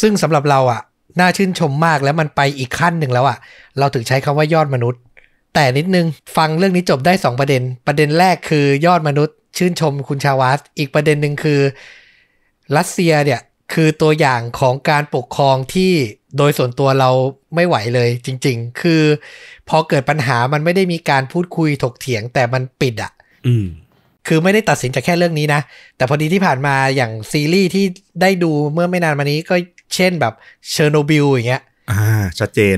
[0.00, 0.80] ซึ่งสำหรับเราอะ
[1.20, 3.38] น่าชื่นชมมากแล้วมันไปอีกขั้นหนึ่งแล้วอะ
[3.78, 5.00] เราถึงใช้คำว่ายอดมนุษย์
[5.54, 11.60] แต่นิดนึงฟังเรื่องนี้จบได้สองประเด็น ประเด็นแรกคือยอดมนุษย์ ชื่นชมคุณชาวาสอีกประเด็นหนึ่งคือ
[12.76, 13.40] รัสเซียเนี่ย
[13.74, 15.92] คือตัวอย่างของการปกครองที่
[16.36, 17.10] โดยส่วนตัวเรา
[17.54, 19.02] ไม่ไหวเลยจริง ๆ คือ
[19.68, 23.12] พอเกิดปัญหามันไม่ได้มีการพูดคุยถกเถียงแต่มันปิดอะ
[23.46, 23.66] อืม
[24.26, 25.60] คือไม่ได้ตัดสินจากแค่เรื่องนี้นะ
[25.96, 27.84] แต่พอดีที่ผ่านมาอย่างซีรีส์ที่
[28.22, 29.54] ได้ดูเมื่อไม่นานมานี้ก็
[29.94, 30.34] เช่นแบบ
[30.70, 32.00] เชอร์โนบิลอย่างเงี้ย อ่า
[32.38, 32.76] ชัดเจน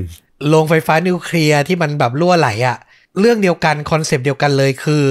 [0.49, 2.79] โรงไฟฟ้านิวเคลียร์ที่มันแบบรั่วไหลอะ
[3.21, 5.05] เรื่องเดียวกัน concept เดียวกันเลยคือ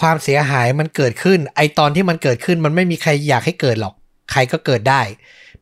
[0.00, 3.94] ความเสียหายมันเกิดขึ้น ไอตอนที่มันเกิดขึ้นมันไม่มีใครอยากให้เกิดหรอก
[4.32, 5.02] ใครก็เกิดได้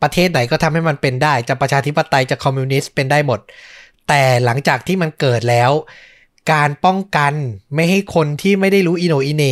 [0.02, 3.40] ประเทศไหนก็ทำให้มันเป็นได้ จะประชาธิปไตยจะคอมมิวนิสต์เป็นได้หมด
[4.08, 5.70] แต่หลังจากที่มันเกิดแล้ว
[6.52, 7.32] การป้องกัน
[7.74, 9.44] ไม่ให้คนที่ไม่ได้รู้อิโหน่อิเหน่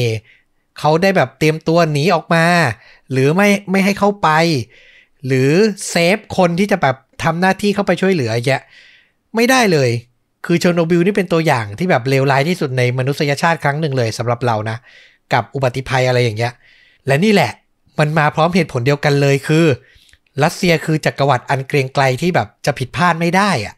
[0.78, 2.44] เขาได้แบบเตรียมตัวหนีออกมา
[3.10, 4.28] หรือไม่ไม่ให้เข้าไป
[5.26, 5.50] หรือ
[5.88, 8.60] save คนที่จะแบบทำหน้าที่เข้าไปช่วยเหลือแยะ
[9.34, 9.90] ไม่ได้เลย
[10.46, 14.76] คือเชอร์โนบิลนี่เป็นตัวอย่างที่แบบเลวร้ายที่สุดในมนุษยชาติครั้งหนึ่งเลยสำหรับเรานะ
[15.32, 16.52] กับอุบัติภัยอะไรอย่างเงี้ย
[17.06, 17.52] และนี่แหละ
[17.98, 19.64] มันมาพร้อมเหตุผลเดียวกันเลยคือ
[20.42, 23.74] รัสเซียคือจักรวรรดิอันเกรียงไกรที่แบบจะผิดพลาดไม่ได้อะ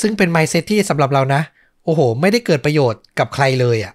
[0.00, 1.42] ซึ่งเป็น mindset ที่สำหรับเรานะ
[1.84, 3.94] โอ้โห ไม่ได้เกิดประโยชน์กับใครเลยอะ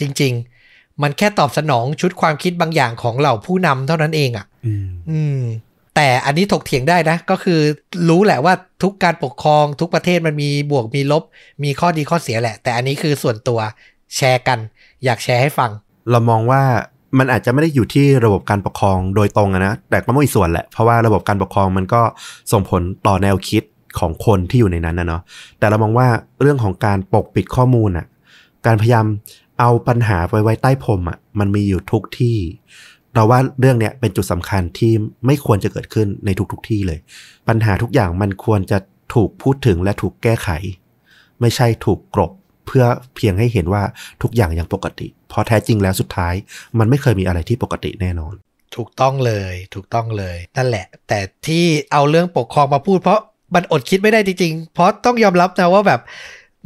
[0.00, 0.32] จริง
[0.66, 5.40] ๆ มันแค่ตอบสนองชุดความคิดบางอย่างของเหล่าผู้นำเท่านั้นเองอะอืมอืม
[5.96, 7.60] แต่อันนี้ถกเถียงได้นะ ก็คือ
[8.08, 11.22] รู้แหละว่าทุกการปกครองทุกประเทศมันมีบวกมีลบ
[11.64, 13.60] มีข้อดีข้อเสียแหละ แต่อันนี้คือส่วนตัว
[14.16, 14.58] แชร์กัน
[15.04, 15.70] อยากแชร์ให้ฟัง
[16.10, 16.62] เรามองว่า
[17.18, 22.02] มันอาจจะไม่ได้อยู่ที่ระบบการปกครองโดยตรงนะ แต่ก็ม่มีส่วนแหละ เพราะว่าระบบการปกครองมันก็
[22.52, 23.62] ส่งผลต่อแนวคิด
[23.98, 25.22] ของคนที่อยู่ในนั้นนะเนาะ
[25.58, 26.08] แต่เรามองว่า
[26.40, 28.06] เรื่องของการปกปิดข้อมูลอะ
[28.66, 29.06] การพยายาม
[29.60, 32.36] เอาปัญหาไปไว้ใต้พรมอะมันมีอยู่ทุกที่
[33.14, 34.92] เราว่าเรื่องเนี้ยเป็นจุดสำคัญที่
[35.26, 36.98] ไม่ควรจะเกิดขึ้นในทุกๆทที่เลย
[37.48, 38.78] ปัญหาทุกอย่างมันควรจะ
[39.14, 40.48] ถูกพูดถึงและถูกแก้ไข
[41.40, 42.32] ไม่ใช่ถูกกลบ
[42.66, 42.84] เพื่อ
[43.16, 43.82] เพียงให้เห็นว่า
[44.22, 46.34] ทุกอย่างยังปกติ เพราะแท้จริงแล้วสุดท้าย
[46.78, 48.34] มันไม่เคยมีอะไรที่ปกติแน่นอน
[48.76, 53.20] ถูกต้องเลย ถูกต้องเลย นั่นแหละ แต่ที่เอาเรื่องปกครองมาพูด เพราะ
[53.54, 56.00] มันอดคิดไม่ได้จริงๆ เพราะต้องยอมรับนะว่าแบบ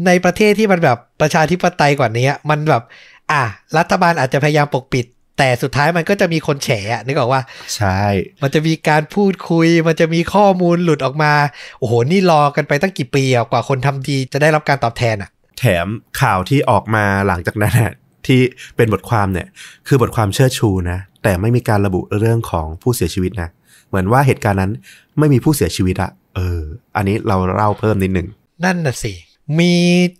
[0.06, 2.82] ในประเทศที่มันแบบประชาธิปไตยกว่านี้มันแบบ
[3.30, 3.42] อะ
[3.78, 5.06] รัฐบาลอาจจะพยายามปกปิด
[5.38, 7.42] แต่สุดท้ายมันก็จะมีคนแฉอะนึกออกว่า
[7.76, 8.00] ใช่
[8.42, 11.32] มันจะมีการพูดคุย มันจะมีข้อมูลหลุดออกมา
[11.78, 15.86] โอ้โห นี่รอกันไปตั้งกี่ปีอะกว่าคนทำดีจะได้รับการตอบแทนอะแถม
[16.20, 17.92] ข่าวที่ออกมาหลังจากนั้นน่ะ
[18.26, 18.40] ที่
[18.76, 19.46] เป็นบทความเนี่ย
[19.88, 23.48] คือบทความเชิดชูนะ แต่ไม่มีการระบุเรื่องของผู้เสียชีวิตนะ
[23.88, 24.72] เหมือนว่าเหตุการณ์นั้น
[25.18, 26.60] ไม่มีผู้เสียชีวิตอะเออ
[26.96, 28.28] อันนี้เราเล่าเพิ่มนิดหนึ่ง
[28.64, 29.12] นั่นน่ะสิ
[29.58, 29.72] มี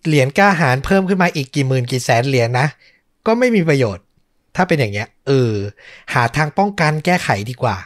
[0.07, 2.67] เหรียญกล้าหารเพิ่มขึ้นมาอีกกี่หมื่นกี่แสนเหรียญนะ
[3.27, 4.05] ก็ไม่มีประโยชน์
[4.57, 5.53] ถ้าเป็นอย่างเงี้ยเออ
[6.15, 7.77] หาทางป้องกันแก้ไขดีกว่า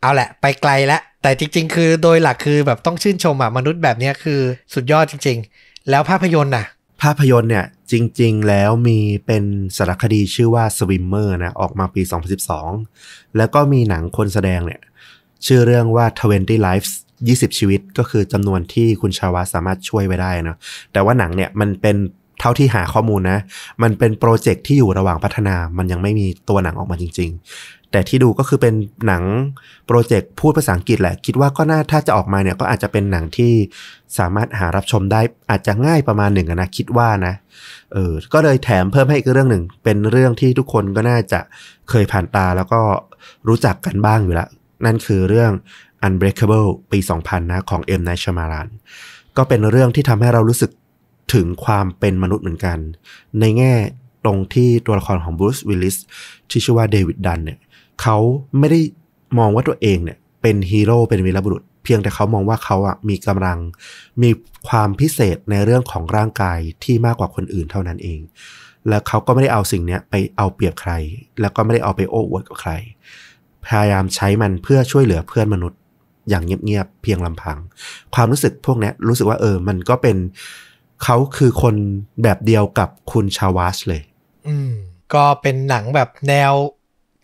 [0.00, 4.40] เอาแหละ ไปไกลแล้วแต่จริง ๆ คือโดยหลักคือแบบต้องชื่นชมอะมนุษย์แบบเนี้ยคือ
[4.74, 6.66] สุดยอดจริง ๆ แล้วภาพยนตร์น่ะ
[7.02, 9.44] ภาพยนตร์เนี่ยจริง ๆ แล้วมีเป็น
[9.76, 12.02] สารคดีชื่อว่า Swimmer นะออกมาปี
[12.68, 14.80] 2012 แล้วก็มีหนังคนแสดงเนี่ย
[15.46, 16.06] ชื่อเรื่องว่า
[16.36, 16.92] 20 Lives
[17.26, 20.56] 20 ชีวิตก็คือจำนวนที่คุณชาวาสามารถช่วยไว้ได้นะ
[20.92, 21.96] แต่ว่าหนังเนี่ยมันเป็น
[22.42, 23.38] เท่าที่หาข้อมูลนะ
[23.82, 28.74] มันเป็นโปรเจกต์ที่อยู่ระหว่างพัฒนา มันยังไม่มีตัวหนังออกมาจริง ๆ แต่ที่ดูก็คือเป็น
[29.06, 29.22] หนัง
[29.86, 33.52] โปรเจกต์พูดภาษาอังกฤษแหละ คิดว่าก็น่าถ้าจะออกมาเนี่ยก็อาจจะเป็นหนังที่
[34.18, 37.34] สามารถหารับชมได้อาจจะง่ายประมาณหนึ่งนะคิดว่านะ
[37.92, 41.40] เออ ก็เลยแถมเพิ่มให้อีกเรื่องหนึ่ง เป็นเรื่องที่ทุกคนก็น่าจะ
[41.90, 42.80] เคยผ่านตาแล้วก็
[43.48, 44.48] รู้จักกันบ้างอยู่แล้ว
[44.84, 45.52] นั่นคือเรื่อง
[46.06, 48.02] Unbreakable ปี 2000 นะของ M.
[48.06, 48.68] Night Shyamalan
[49.36, 50.70] ก็เป็นเรื่องที่ทำให้เรารู้สึก
[51.34, 52.78] ถึงความเป็นมนุษย์เหมือนกัน
[53.40, 53.74] ในแง่
[54.24, 55.96] ตรงที่ตัวละครของบรูซวิลลิส
[56.50, 57.58] ที่ชื่อว่าเดวิดดันเนี่ย
[58.02, 58.16] เขา
[58.58, 58.80] ไม่ได้
[59.38, 63.58] มองว่าตัวเองเนี่ยเป็นฮีโร่เป็นวีรบุรุษ เพียงแต่เขามองว่าเขาอะมีกำลัง
[64.22, 64.30] มี
[64.68, 68.20] ความพิเศษในเรื่องของร่างกายที่มากกว่าคนอื่นเท่านั้นเอง
[68.88, 70.92] แล้วเขาก็ไม่ได้เอาสิ่งเนี้ยไปเอาเปรียบใคร
[71.40, 72.72] แล้วก็ไม่ได้เอาไปโอ้อวดกับใคร
[73.66, 75.78] พยายามใช้มันเพื่อช่วยเหลือเพื่อนมนุษย์
[76.28, 77.58] อย่างเงียบๆเพียงลำพัง
[78.14, 80.16] ความรู้สึกพวกนี้รู้สึกว่าเออมันก็เป็น
[81.04, 81.74] เขาคือคน
[82.22, 84.02] แบบเดียวกับคุณชาวาชเลย
[84.48, 84.72] อืม
[85.14, 86.52] ก็เป็นหนังแบบแนว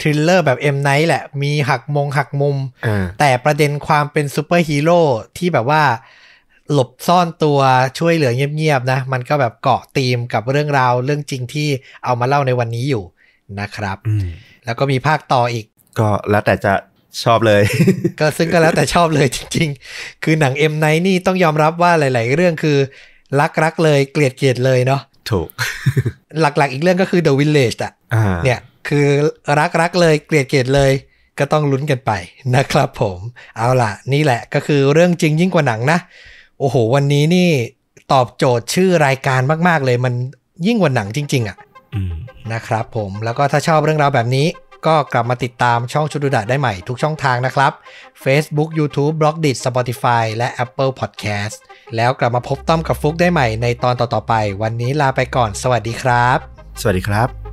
[0.00, 0.76] thriller แบบ M.
[0.82, 5.00] Night แหละ มีหักมงหักมุมอ่าแต่ประเด็นความเป็นซูเปอร์ฮีโร่
[5.36, 5.82] ที่แบบว่า
[6.72, 7.58] หลบซ่อนตัว
[7.98, 11.68] ช่วยเหลือเงียบๆนะ มันก็แบบเกาะธีมกับเรื่องราวเรื่องจริงที่
[12.04, 13.04] เอามาเล่าในวันนี้อยู่
[13.60, 14.26] นะครับอืม
[14.64, 15.66] แล้วก็มีภาคต่ออีก
[15.98, 16.72] ก็แล้วแต่จะ
[17.24, 17.62] ชอบเลย
[18.20, 20.74] ก็ซึ่งก็แล้วแต่ชอบเลยจริง ๆ คือหนัง M.
[20.78, 22.78] Night นี่ต้องยอมรับว่าหลาย ๆ เรื่องคือ
[23.40, 25.00] รักรักๆเลยเกลียดเกลียดๆเลยเนาะ
[25.30, 25.48] ถูก
[26.40, 28.58] หลักๆอีกเรื่องก็คือ The Village อะอ่าเนี่ย
[28.88, 29.06] คือ
[29.58, 30.92] รักรักๆเลยเกลียดเกลียดๆเลย
[31.38, 32.12] ก็ต้องลุ้นกันไป
[32.56, 33.18] นะครับผม
[33.56, 35.98] เอาล่ะ นี่แหละก็คือเรื่องจริงยิ่งกว่าหนังนะ
[36.58, 37.48] โอ้โห วันนี้นี่
[38.12, 40.14] ตอบโจทย์ชื่อรายการมาก ๆ เลยมัน
[40.66, 41.56] ยิ่งกว่าหนังจริง ๆอะ
[41.94, 42.14] อืม
[42.52, 44.46] นะครับผมแล้วก็ถ้าชอบเรื่องราวแบบนี้
[44.86, 47.72] ก็กลับมาติดตามช่องชุดดูดะได้ใหม่ทุกช่องทางนะครับ
[48.24, 51.56] Facebook YouTube b l o g d i t Spotify และ Apple Podcast
[51.96, 56.38] แล้วกลับมาพบต้อมกับฟุกได้ใหม่ในตอนต่อๆไป วันนี้ลาไปก่อน สวัสดีครับ
[56.80, 57.47] สวัสดีครับ